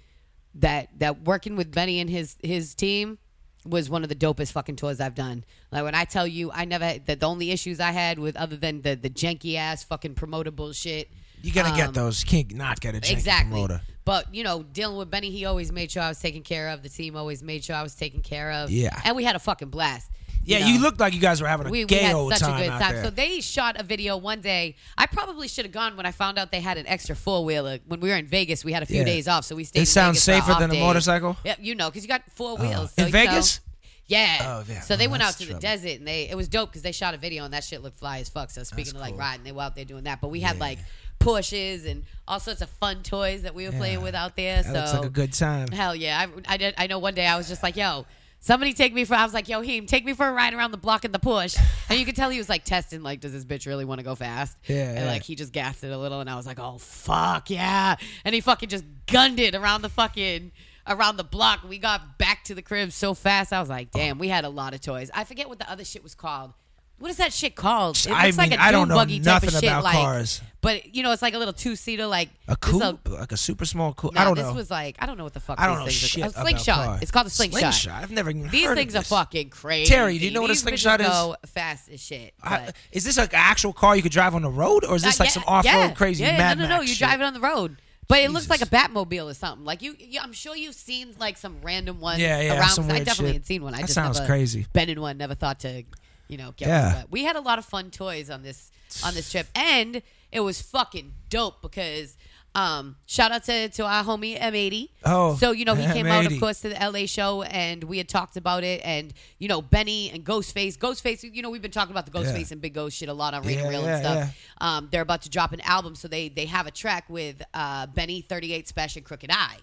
that 0.55 0.89
that 0.99 1.23
working 1.23 1.55
with 1.55 1.71
benny 1.73 1.99
and 1.99 2.09
his 2.09 2.37
his 2.43 2.75
team 2.75 3.17
was 3.65 3.89
one 3.89 4.03
of 4.03 4.09
the 4.09 4.15
dopest 4.15 4.51
fucking 4.53 4.75
tours 4.75 4.99
I've 4.99 5.13
done. 5.13 5.45
Like 5.71 5.83
when 5.83 5.93
I 5.93 6.03
tell 6.05 6.25
you, 6.25 6.51
I 6.51 6.65
never 6.65 6.97
that 7.05 7.19
the 7.19 7.25
only 7.27 7.51
issues 7.51 7.79
I 7.79 7.91
had 7.91 8.17
with 8.17 8.35
other 8.35 8.55
than 8.57 8.81
the 8.81 8.95
the 8.95 9.09
janky 9.09 9.55
ass 9.55 9.83
fucking 9.83 10.15
promoter 10.15 10.49
bullshit. 10.49 11.11
you 11.43 11.51
gotta 11.53 11.69
um, 11.69 11.77
get 11.77 11.93
those. 11.93 12.23
You 12.23 12.27
can't 12.27 12.55
not 12.55 12.79
get 12.79 12.95
a 12.95 12.99
janky 12.99 13.11
exactly. 13.11 13.51
promoter. 13.51 13.81
But 14.03 14.33
you 14.33 14.43
know, 14.43 14.63
dealing 14.63 14.97
with 14.97 15.11
Benny, 15.11 15.29
he 15.29 15.45
always 15.45 15.71
made 15.71 15.91
sure 15.91 16.01
I 16.01 16.09
was 16.09 16.19
taken 16.19 16.41
care 16.41 16.69
of. 16.69 16.81
The 16.81 16.89
team 16.89 17.15
always 17.15 17.43
made 17.43 17.63
sure 17.63 17.75
I 17.75 17.83
was 17.83 17.93
taken 17.93 18.21
care 18.23 18.51
of. 18.51 18.71
Yeah. 18.71 18.99
and 19.05 19.15
we 19.15 19.23
had 19.23 19.35
a 19.35 19.39
fucking 19.39 19.69
blast. 19.69 20.09
Yeah, 20.43 20.59
know? 20.59 20.67
you 20.67 20.79
looked 20.79 20.99
like 20.99 21.13
you 21.13 21.19
guys 21.21 21.39
were 21.41 21.47
having 21.47 21.67
a 21.67 21.69
we, 21.69 21.85
we 21.85 21.95
had 21.95 22.15
old 22.15 22.31
such 22.33 22.41
time 22.41 22.61
a 22.61 22.67
good 22.67 22.79
time. 22.79 23.03
So 23.03 23.09
they 23.11 23.41
shot 23.41 23.79
a 23.79 23.83
video 23.83 24.17
one 24.17 24.41
day. 24.41 24.75
I 24.97 25.05
probably 25.05 25.47
should 25.47 25.65
have 25.65 25.71
gone 25.71 25.95
when 25.97 26.05
I 26.05 26.11
found 26.11 26.39
out 26.39 26.51
they 26.51 26.61
had 26.61 26.77
an 26.77 26.87
extra 26.87 27.15
four 27.15 27.45
wheeler. 27.45 27.79
When 27.87 27.99
we 27.99 28.09
were 28.09 28.15
in 28.15 28.25
Vegas, 28.27 28.65
we 28.65 28.73
had 28.73 28.81
a 28.81 28.87
few 28.87 28.99
Yeah. 28.99 29.03
days 29.05 29.27
off, 29.27 29.45
so 29.45 29.55
we 29.55 29.63
stayed. 29.65 29.79
It 29.79 29.83
in 29.83 29.85
sounds 29.87 30.25
Vegas 30.25 30.45
safer 30.45 30.59
than 30.59 30.71
a 30.71 30.79
motorcycle? 30.79 31.37
Yeah, 31.43 31.55
you 31.59 31.75
know, 31.75 31.89
because 31.89 32.03
you 32.03 32.07
got 32.09 32.23
four 32.33 32.59
Uh, 32.59 32.63
wheels. 32.63 32.93
in 32.97 33.03
So, 33.03 33.05
you 33.07 33.13
know- 33.25 33.31
Vegas? 33.31 33.59
yeah. 34.07 34.37
Oh, 34.41 34.63
yeah. 34.67 34.81
So 34.81 34.95
they 34.95 35.05
Oh, 35.07 35.11
went 35.11 35.21
out 35.23 35.27
that's 35.37 35.37
to 35.47 35.53
the 35.53 35.59
desert 35.59 35.99
and 35.99 36.07
they 36.07 36.27
it 36.29 36.35
was 36.35 36.47
dope 36.47 36.69
because 36.71 36.81
they 36.81 36.91
shot 36.91 37.13
a 37.13 37.17
video 37.17 37.45
and 37.45 37.53
that 37.53 37.63
shit 37.63 37.83
looked 37.83 37.99
fly 37.99 38.19
as 38.19 38.29
fuck. 38.29 38.49
So 38.49 38.63
speaking 38.63 38.95
of 38.95 39.01
like 39.01 39.15
riding, 39.17 39.43
they 39.43 39.51
were 39.51 39.61
out 39.61 39.75
there 39.75 39.85
doing 39.85 40.05
that. 40.05 40.21
But 40.21 40.29
we 40.29 40.39
had 40.41 40.59
like 40.59 40.79
Porsches 41.19 41.85
and 41.89 42.03
all 42.27 42.39
sorts 42.39 42.61
of 42.61 42.69
fun 42.69 43.03
toys 43.03 43.43
that 43.43 43.53
we 43.53 43.65
were 43.67 43.71
playing 43.77 44.01
with 44.01 44.15
out 44.15 44.35
there. 44.35 44.63
that 44.63 44.65
so 44.65 44.73
looks 44.73 44.93
like 44.93 45.03
a 45.05 45.09
good 45.09 45.33
time. 45.33 45.67
Hell 45.71 45.95
yeah! 45.95 46.25
I, 46.47 46.53
I 46.53 46.57
did. 46.57 46.73
I 46.79 46.87
know 46.87 46.97
one 46.97 47.13
day 47.13 47.27
I 47.27 47.37
was 47.37 47.47
just 47.47 47.61
like, 47.61 47.75
"Yo, 47.75 48.07
somebody 48.41 48.73
take 48.73 48.93
me 48.93 49.05
for." 49.05 49.15
I 49.15 49.23
was 49.23 49.33
like, 49.33 49.47
"Yo, 49.47 49.61
Heem, 49.61 49.85
take 49.85 50.03
me 50.03 50.11
for 50.13 50.27
a 50.27 50.33
ride 50.33 50.53
around 50.53 50.71
the 50.71 50.77
block 50.77 51.05
in 51.05 51.13
the 51.13 51.19
push." 51.19 51.55
And 51.89 51.97
you 51.97 52.05
could 52.05 52.15
tell 52.17 52.29
he 52.29 52.37
was 52.37 52.49
like 52.49 52.65
testing, 52.65 53.01
like, 53.01 53.21
"Does 53.21 53.31
this 53.31 53.45
bitch 53.45 53.65
really 53.65 53.85
want 53.85 53.99
to 53.99 54.03
go 54.03 54.15
fast?" 54.15 54.57
Yeah, 54.67 54.89
And 54.89 54.99
yeah. 54.99 55.11
like 55.11 55.23
he 55.23 55.35
just 55.35 55.53
gassed 55.53 55.83
it 55.83 55.91
a 55.91 55.97
little, 55.97 56.19
and 56.19 56.29
I 56.29 56.35
was 56.35 56.45
like, 56.45 56.59
"Oh 56.59 56.77
fuck 56.77 57.49
yeah!" 57.49 57.95
And 58.25 58.35
he 58.35 58.41
fucking 58.41 58.67
just 58.69 58.83
gunned 59.07 59.39
it 59.39 59.55
around 59.55 59.81
the 59.83 59.89
fucking 59.89 60.51
around 60.87 61.17
the 61.17 61.23
block. 61.23 61.63
We 61.67 61.77
got 61.77 62.17
back 62.17 62.43
to 62.45 62.55
the 62.55 62.61
crib 62.61 62.91
so 62.91 63.13
fast. 63.13 63.53
I 63.53 63.59
was 63.59 63.69
like, 63.69 63.91
"Damn, 63.91 64.17
we 64.17 64.27
had 64.27 64.43
a 64.43 64.49
lot 64.49 64.73
of 64.73 64.81
toys." 64.81 65.09
I 65.13 65.23
forget 65.23 65.47
what 65.47 65.59
the 65.59 65.69
other 65.71 65.85
shit 65.85 66.03
was 66.03 66.15
called. 66.15 66.53
What 67.01 67.11
is 67.11 67.17
that 67.17 67.33
shit 67.33 67.55
called? 67.55 67.97
It 67.97 68.11
I 68.11 68.25
looks 68.27 68.37
like 68.37 68.51
mean, 68.51 68.59
a 68.59 68.61
I 68.63 68.71
don't 68.71 68.87
know 68.87 68.95
buggy 68.95 69.19
type 69.19 69.43
of 69.43 69.51
shit, 69.51 69.63
like, 69.63 69.93
cars. 69.95 70.41
But 70.61 70.95
you 70.95 71.01
know, 71.01 71.11
it's 71.11 71.23
like 71.23 71.33
a 71.33 71.39
little 71.39 71.53
two 71.53 71.75
seater, 71.75 72.05
like 72.05 72.29
A 72.47 72.51
this 72.51 72.57
coupe, 72.61 73.09
like 73.09 73.31
a 73.31 73.37
super 73.37 73.65
small 73.65 73.93
coupe. 73.93 74.13
no, 74.13 74.21
I 74.21 74.23
don't 74.25 74.35
this 74.35 74.43
know. 74.43 74.49
This 74.51 74.57
was 74.57 74.71
like 74.71 74.95
I 74.99 75.07
don't 75.07 75.17
know 75.17 75.23
what 75.23 75.33
the 75.33 75.39
fuck. 75.39 75.59
I 75.59 75.65
don't 75.65 75.77
these 75.77 75.79
know 75.79 75.85
things 75.85 75.95
shit 75.95 76.23
Are. 76.23 76.27
A 76.27 76.29
about 76.29 76.41
slingshot. 76.43 76.85
cars. 76.85 77.01
It's 77.01 77.11
called 77.11 77.25
a 77.27 77.29
slingshot. 77.31 77.59
Slingshot. 77.59 78.03
I've 78.03 78.11
never 78.11 78.29
even 78.29 78.47
These 78.49 78.67
heard 78.67 78.77
things 78.77 78.93
of 78.93 79.01
are 79.01 79.05
fucking 79.05 79.49
crazy. 79.49 79.91
Terry, 79.91 80.19
do 80.19 80.25
you 80.25 80.31
know 80.31 80.41
what 80.41 80.51
a 80.51 80.55
slingshot 80.55 81.01
is? 81.01 81.07
Go 81.07 81.35
fast 81.47 81.89
as 81.89 81.99
shit. 81.99 82.33
I- 82.43 82.69
is 82.91 83.03
this 83.03 83.17
like 83.17 83.33
an 83.33 83.39
actual 83.41 83.73
car 83.73 83.95
you 83.95 84.03
could 84.03 84.11
drive 84.11 84.35
on 84.35 84.43
the 84.43 84.51
road, 84.51 84.85
or 84.85 84.95
is 84.95 85.01
this 85.01 85.19
Uh, 85.19 85.23
like 85.23 85.29
yeah, 85.29 85.33
some 85.33 85.43
off-road 85.47 85.71
yeah, 85.71 85.91
crazy 85.93 86.23
yeah, 86.23 86.37
Mad 86.37 86.57
no, 86.59 86.63
no, 86.65 86.69
no. 86.69 86.75
Max 86.77 86.89
You 86.89 86.93
shit? 86.95 87.07
drive 87.07 87.19
it 87.21 87.23
on 87.23 87.33
the 87.33 87.39
road. 87.39 87.77
But 88.07 88.19
it 88.19 88.29
looks 88.31 88.49
like 88.49 88.61
a 88.61 88.65
Batmobile 88.65 89.31
or 89.31 89.33
something. 89.33 89.63
Like 89.65 89.81
you, 89.81 89.95
you, 89.97 90.19
I'm 90.21 90.33
sure 90.33 90.53
you've 90.55 90.75
seen 90.75 91.15
like 91.17 91.37
some 91.37 91.55
random 91.63 92.01
ones 92.01 92.19
Yeah, 92.19 92.41
yeah, 92.41 92.59
around. 92.59 92.91
I 92.91 92.99
definitely 92.99 93.27
shit. 93.27 93.33
had 93.33 93.45
seen 93.45 93.63
one. 93.63 93.73
I 93.73 93.77
That 93.77 93.83
just 93.83 93.93
sounds 93.93 94.17
never 94.19 94.27
crazy. 94.27 94.65
Been 94.73 94.89
in 94.89 94.99
one. 94.99 95.17
Never 95.17 95.33
thought 95.33 95.61
to, 95.61 95.83
you 96.31 96.37
know, 96.37 96.53
get 96.57 96.67
Yeah. 96.69 97.03
we 97.11 97.23
had 97.23 97.35
a 97.35 97.41
lot 97.41 97.59
of 97.59 97.65
fun 97.65 97.91
toys 97.91 98.29
on 98.29 98.41
this 98.41 98.71
on 99.05 99.13
this 99.13 99.29
trip, 99.31 99.47
and 99.55 100.01
it 100.31 100.39
was 100.39 100.61
fucking 100.61 101.13
dope 101.29 101.61
because. 101.61 102.17
Um, 102.53 102.97
shout 103.05 103.31
out 103.31 103.45
to, 103.45 103.69
to 103.69 103.85
our 103.85 104.03
homie 104.03 104.37
M80. 104.37 104.89
Oh, 105.05 105.37
so 105.37 105.51
you 105.51 105.63
know 105.63 105.73
he 105.73 105.85
came 105.93 106.05
out, 106.05 106.29
of 106.29 106.37
course, 106.37 106.59
to 106.63 106.67
the 106.69 106.75
LA 106.75 107.05
show, 107.05 107.43
and 107.43 107.81
we 107.85 107.97
had 107.97 108.09
talked 108.09 108.35
about 108.35 108.65
it, 108.65 108.81
and 108.83 109.13
you 109.39 109.47
know 109.47 109.61
Benny 109.61 110.09
and 110.11 110.25
Ghostface. 110.25 110.77
Ghostface, 110.77 111.23
you 111.33 111.41
know 111.41 111.49
we've 111.49 111.61
been 111.61 111.71
talking 111.71 111.93
about 111.93 112.05
the 112.05 112.11
Ghostface 112.11 112.47
Yeah. 112.49 112.55
and 112.55 112.61
Big 112.61 112.73
Ghost 112.73 112.97
shit 112.97 113.07
a 113.07 113.13
lot 113.13 113.33
on 113.33 113.43
Radio 113.43 113.63
Yeah, 113.63 113.69
Real 113.69 113.81
yeah, 113.83 113.95
and 113.95 114.03
stuff. 114.03 114.37
Um, 114.59 114.89
they're 114.91 115.01
about 115.01 115.21
to 115.21 115.29
drop 115.29 115.53
an 115.53 115.61
album, 115.61 115.95
so 115.95 116.09
they 116.09 116.27
they 116.27 116.45
have 116.47 116.67
a 116.67 116.71
track 116.71 117.05
with 117.07 117.41
uh, 117.53 117.87
Benny, 117.87 118.19
38 118.19 118.67
Spesh, 118.67 118.97
and 118.97 119.05
Crooked 119.05 119.29
I. 119.31 119.55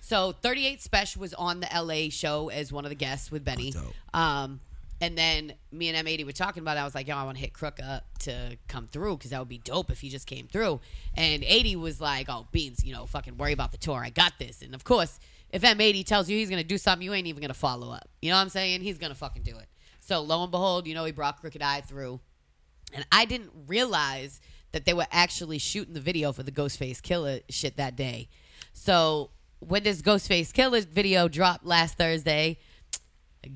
So 0.00 0.30
38 0.40 0.78
Spesh 0.78 1.16
was 1.16 1.34
on 1.34 1.58
the 1.58 1.68
LA 1.74 2.08
show 2.10 2.50
as 2.50 2.72
one 2.72 2.84
of 2.84 2.90
the 2.90 2.94
guests 2.94 3.32
with 3.32 3.44
Benny. 3.44 3.72
dope. 3.72 3.92
Um, 4.14 4.60
and 5.00 5.16
then 5.16 5.54
me 5.70 5.88
and 5.88 6.06
M80 6.06 6.26
were 6.26 6.32
talking 6.32 6.62
about 6.62 6.76
it. 6.76 6.80
I 6.80 6.84
was 6.84 6.94
like, 6.94 7.06
yo, 7.06 7.16
I 7.16 7.24
want 7.24 7.36
to 7.36 7.40
hit 7.40 7.52
Crook 7.52 7.78
up 7.82 8.04
to 8.20 8.56
come 8.66 8.88
through 8.88 9.16
because 9.16 9.30
that 9.30 9.38
would 9.38 9.48
be 9.48 9.58
dope 9.58 9.90
if 9.90 10.00
he 10.00 10.08
just 10.08 10.26
came 10.26 10.48
through. 10.48 10.80
And 11.14 11.44
80 11.44 11.76
was 11.76 12.00
like, 12.00 12.26
oh, 12.28 12.48
Beans, 12.50 12.84
you 12.84 12.92
know, 12.92 13.06
fucking 13.06 13.36
worry 13.36 13.52
about 13.52 13.70
the 13.72 13.78
tour. 13.78 14.02
I 14.04 14.10
got 14.10 14.34
this. 14.38 14.60
And 14.62 14.74
of 14.74 14.84
course, 14.84 15.20
if 15.50 15.62
M80 15.62 16.04
tells 16.04 16.28
you 16.28 16.36
he's 16.36 16.50
going 16.50 16.62
to 16.62 16.66
do 16.66 16.78
something, 16.78 17.04
you 17.04 17.14
ain't 17.14 17.26
even 17.26 17.40
going 17.40 17.48
to 17.48 17.54
follow 17.54 17.92
up. 17.92 18.08
You 18.20 18.30
know 18.30 18.36
what 18.36 18.42
I'm 18.42 18.48
saying? 18.48 18.80
He's 18.80 18.98
going 18.98 19.12
to 19.12 19.18
fucking 19.18 19.42
do 19.42 19.56
it. 19.56 19.66
So 20.00 20.20
lo 20.20 20.42
and 20.42 20.50
behold, 20.50 20.86
you 20.86 20.94
know, 20.94 21.04
he 21.04 21.12
brought 21.12 21.40
Crooked 21.40 21.62
I 21.62 21.80
through. 21.80 22.20
And 22.92 23.06
I 23.12 23.24
didn't 23.24 23.50
realize 23.66 24.40
that 24.72 24.84
they 24.84 24.94
were 24.94 25.06
actually 25.12 25.58
shooting 25.58 25.94
the 25.94 26.00
video 26.00 26.32
for 26.32 26.42
the 26.42 26.52
Ghostface 26.52 27.00
Killah 27.00 27.42
shit 27.48 27.76
that 27.76 27.96
day. 27.96 28.28
So 28.72 29.30
when 29.60 29.82
this 29.82 30.02
Ghostface 30.02 30.52
Killah 30.52 30.86
video 30.86 31.28
dropped 31.28 31.64
last 31.64 31.96
Thursday, 31.98 32.58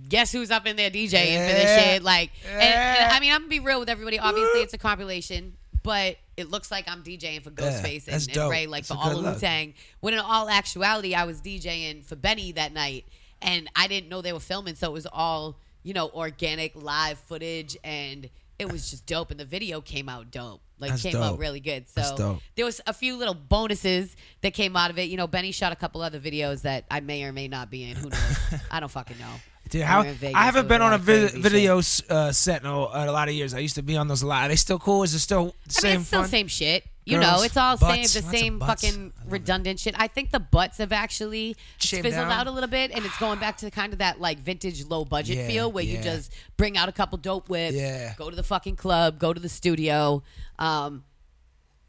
guess 0.09 0.33
who's 0.33 0.51
up 0.51 0.67
in 0.67 0.77
there 0.77 0.91
DJing 0.91 1.11
for 1.11 1.55
this 1.55 1.83
shit? 1.83 2.03
Like, 2.03 2.31
and, 2.49 2.63
and 2.63 3.13
I 3.13 3.21
mean, 3.21 3.33
I'm 3.33 3.41
gonna 3.41 3.49
be 3.49 3.61
real 3.61 3.81
with 3.81 3.89
everybody. 3.89 4.19
Obviously, 4.19 4.61
it's 4.61 4.75
a 4.75 4.79
compilation, 4.79 5.57
but 5.83 6.17
it 6.37 6.51
looks 6.51 6.71
like 6.71 6.89
I'm 6.89 7.03
DJing 7.03 7.43
for 7.43 7.51
Ghostface 7.51 8.07
that's 8.07 8.27
and, 8.27 8.37
and. 8.37 8.51
Ray, 8.51 8.67
like 8.67 8.87
That's 8.87 9.01
for 9.01 9.07
all 9.07 9.27
of. 9.27 9.35
Wu 9.35 9.41
Tang. 9.41 9.75
When 10.01 10.15
in 10.15 10.21
all 10.21 10.49
actuality, 10.49 11.15
I 11.15 11.25
was 11.25 11.41
DJing 11.41 12.05
for 12.05 12.17
Benny 12.17 12.53
that 12.53 12.73
night, 12.73 13.07
and 13.41 13.69
I 13.77 13.87
didn't 13.89 14.09
know 14.09 14.23
they 14.23 14.33
were 14.33 14.41
filming, 14.41 14.75
so 14.75 14.89
it 14.89 14.93
was 14.93 15.07
all 15.07 15.57
you 15.83 15.95
know, 15.95 16.11
organic 16.11 16.73
live 16.75 17.19
footage, 17.19 17.77
and 17.83 18.29
it 18.59 18.71
was 18.71 18.91
just 18.91 19.07
dope. 19.07 19.31
And 19.31 19.41
the 19.41 19.45
video 19.45 19.81
came 19.81 20.09
out 20.09 20.31
dope. 20.31 20.61
Like 20.79 20.91
That's 20.91 21.03
came 21.03 21.13
dope. 21.13 21.23
out 21.23 21.39
really 21.39 21.61
good. 21.61 21.89
So 21.89 22.41
there 22.57 22.65
was 22.65 22.81
a 22.87 22.93
few 22.93 23.17
little 23.17 23.35
bonuses 23.35 24.17
that 24.41 24.53
came 24.53 24.77
out 24.77 24.91
of 24.91 24.99
it. 24.99 25.09
You 25.09 25.17
know, 25.17 25.27
Benny 25.27 25.53
shot 25.53 25.73
a 25.73 25.77
couple 25.77 26.03
other 26.03 26.19
videos 26.19 26.63
that 26.63 26.85
I 26.91 27.01
may 27.01 27.25
or 27.25 27.33
may 27.33 27.49
not 27.49 27.71
be 27.71 27.85
in. 27.85 27.97
Who 27.97 28.09
knows? 28.09 28.37
I 28.71 28.81
don't 28.81 28.91
fucking 28.91 29.19
know. 29.19 29.35
Dude, 29.73 29.83
how, 29.83 30.03
Vegas 30.03 30.35
I 30.35 30.45
haven't 30.45 30.69
been 30.69 30.83
on 30.83 30.93
a 30.93 30.99
vid- 30.99 31.33
video 31.33 31.79
uh, 31.79 32.31
set 32.31 32.61
in 32.63 32.67
a, 32.69 32.77
lot 33.11 33.29
of 33.29 33.35
years. 33.35 33.55
I 33.55 33.59
used 33.59 33.75
to 33.77 33.83
be 33.83 33.97
on 33.97 34.07
those 34.07 34.21
a 34.23 34.27
lot. 34.27 34.45
Are 34.45 34.49
they 34.49 34.57
still 34.57 34.79
cool? 34.79 35.03
Is 35.03 35.15
it 35.15 35.21
still 35.21 35.55
the 35.67 35.71
I 35.79 35.81
same 35.81 35.91
mean, 35.91 36.01
it's 36.01 36.07
still 36.09 36.21
fun? 36.21 36.29
same 36.31 36.47
shit. 36.49 36.85
You 37.05 37.19
Girls, 37.19 37.39
know, 37.41 37.43
it's 37.43 37.57
all 37.57 37.77
butts, 37.79 38.13
same, 38.13 38.23
the 38.23 38.29
same 38.37 38.61
fucking 38.61 38.95
I 38.95 38.97
love 39.03 39.13
it. 39.27 39.33
redundant 39.33 39.81
shit. 39.81 39.95
I 39.99 40.07
think 40.07 40.31
the 40.31 40.39
butts 40.39 40.79
have 40.79 40.93
actually 40.93 41.57
Shaved 41.79 42.05
fizzled 42.05 42.29
down? 42.29 42.31
out 42.31 42.47
a 42.47 42.51
little 42.53 42.69
bit, 42.69 42.93
and 42.93 43.05
it's 43.05 43.19
going 43.19 43.41
back 43.41 43.57
to 43.57 43.71
kind 43.73 43.93
of 43.93 43.99
that 43.99 44.21
like 44.21 44.39
vintage 44.39 44.85
low 44.85 45.05
budget 45.05 45.39
Yeah, 45.39 45.47
feel 45.49 45.73
where 45.73 45.83
you 45.83 45.99
just 46.01 46.33
bring 46.57 46.77
out 46.77 46.89
a 46.89 46.93
couple 46.93 47.19
dope 47.19 47.49
whips, 47.49 47.75
Yeah. 47.75 48.15
go 48.17 48.31
to 48.31 48.37
the 48.37 48.45
fucking 48.45 48.77
club, 48.77 49.19
go 49.19 49.33
to 49.33 49.41
the 49.41 49.49
studio. 49.49 50.23
Um, 50.61 51.03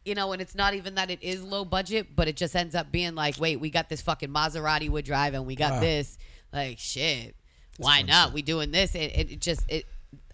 you 0.05 0.15
know, 0.15 0.31
and 0.31 0.41
it's 0.41 0.55
not 0.55 0.73
even 0.73 0.95
that 0.95 1.11
it 1.11 1.21
is 1.21 1.43
low 1.43 1.63
budget, 1.63 2.15
but 2.15 2.27
it 2.27 2.35
just 2.35 2.55
ends 2.55 2.73
up 2.73 2.91
being 2.91 3.13
like, 3.13 3.39
wait, 3.39 3.59
we 3.59 3.69
got 3.69 3.89
this 3.89 4.01
fucking 4.01 4.29
Maserati 4.29 4.89
we're 4.89 5.01
driving, 5.03 5.45
we 5.45 5.55
got 5.55 5.73
Wow. 5.73 5.79
this, 5.81 6.17
like 6.51 6.79
shit. 6.79 7.35
Why 7.77 8.01
not? 8.03 8.34
We 8.34 8.42
doing 8.42 8.72
this? 8.72 8.96
It, 8.96 9.12
it, 9.15 9.32
it 9.34 9.39
just 9.42 9.62
it. 9.70 9.86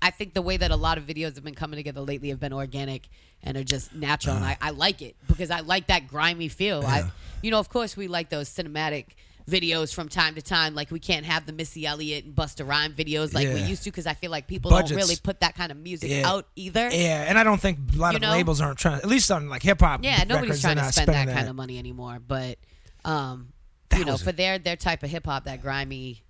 I 0.02 0.12
think 0.12 0.34
the 0.34 0.42
way 0.42 0.56
that 0.58 0.72
a 0.72 0.76
lot 0.76 0.98
of 0.98 1.06
videos 1.06 1.36
have 1.36 1.44
been 1.44 1.56
coming 1.56 1.78
together 1.78 2.02
lately 2.02 2.30
have 2.30 2.40
been 2.40 2.54
organic 2.54 3.08
and 3.44 3.58
are 3.58 3.64
just 3.64 3.94
natural, 3.94 4.36
and 4.36 4.46
I, 4.46 4.58
I 4.62 4.70
like 4.72 5.02
it 5.02 5.16
because 5.28 5.52
I 5.52 5.60
like 5.62 5.88
that 5.88 6.08
grimy 6.08 6.48
feel. 6.48 6.80
Uh-huh. 6.80 6.88
I, 7.08 7.12
you 7.42 7.52
know, 7.52 7.60
of 7.60 7.70
course, 7.70 7.96
we 7.98 8.08
like 8.08 8.30
those 8.30 8.50
cinematic 8.50 9.06
videos 9.50 9.94
from 9.94 10.08
time 10.10 10.36
to 10.36 10.42
time. 10.42 10.76
Like 10.76 10.92
we 10.92 11.00
can't 11.00 11.26
have 11.26 11.46
the 11.46 11.52
Missy 11.54 11.86
Elliott 11.86 12.24
and 12.26 12.36
Busta 12.36 12.68
Rhyme 12.68 12.94
videos 12.94 13.34
like 13.34 13.48
we 13.48 13.56
Yeah. 13.62 13.68
used 13.68 13.84
to 13.86 13.90
because 13.90 14.06
I 14.06 14.14
feel 14.14 14.30
like 14.32 14.48
people 14.48 14.70
Budgets. 14.72 14.92
don't 14.92 15.00
really 15.00 15.16
put 15.22 15.40
that 15.40 15.56
kind 15.56 15.72
of 15.72 15.78
music 15.78 16.10
Yeah. 16.12 16.30
out 16.30 16.48
either. 16.56 16.90
Yeah, 16.92 17.26
and 17.28 17.38
I 17.40 17.44
don't 17.44 17.60
think 17.60 17.80
a 17.96 17.98
lot 17.98 18.12
You 18.12 18.18
of 18.18 18.22
know? 18.22 18.32
labels 18.32 18.62
aren't 18.62 18.78
trying. 18.78 18.98
At 19.00 19.08
least 19.08 19.32
on 19.32 19.50
like 19.50 19.64
hip 19.64 19.80
hop. 19.82 20.04
Yeah, 20.04 20.24
nobody's 20.28 20.42
records, 20.50 20.62
trying 20.62 20.76
they're 20.76 20.84
to 20.84 20.88
not 20.88 20.94
spend 20.94 21.08
that 21.10 21.14
spending 21.14 21.36
kind 21.36 21.50
of 21.50 21.56
money 21.56 21.80
anymore. 21.80 22.20
But 22.26 22.58
um, 23.06 23.50
you 23.98 24.06
know, 24.06 24.12
was 24.14 24.22
a- 24.22 24.26
for 24.26 24.32
their 24.34 24.60
their 24.60 24.76
type 24.76 25.02
of 25.04 25.10
hip 25.10 25.26
hop, 25.26 25.46
that 25.46 25.62
grimy. 25.62 26.22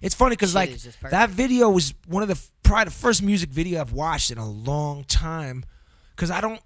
It's 0.00 0.14
funny 0.14 0.34
because 0.34 0.54
like 0.54 0.70
is 0.70 0.82
just 0.84 0.98
perfect. 1.00 1.12
that 1.12 1.30
video 1.30 1.68
was 1.70 1.94
one 2.06 2.22
of 2.22 2.28
the 2.28 2.40
probably 2.62 2.84
the 2.86 2.90
first 2.90 3.22
music 3.22 3.50
video 3.50 3.80
I've 3.80 3.92
watched 3.92 4.30
in 4.30 4.38
a 4.38 4.48
long 4.48 5.04
time. 5.04 5.64
Because 6.16 6.30
I 6.30 6.40
don't. 6.40 6.60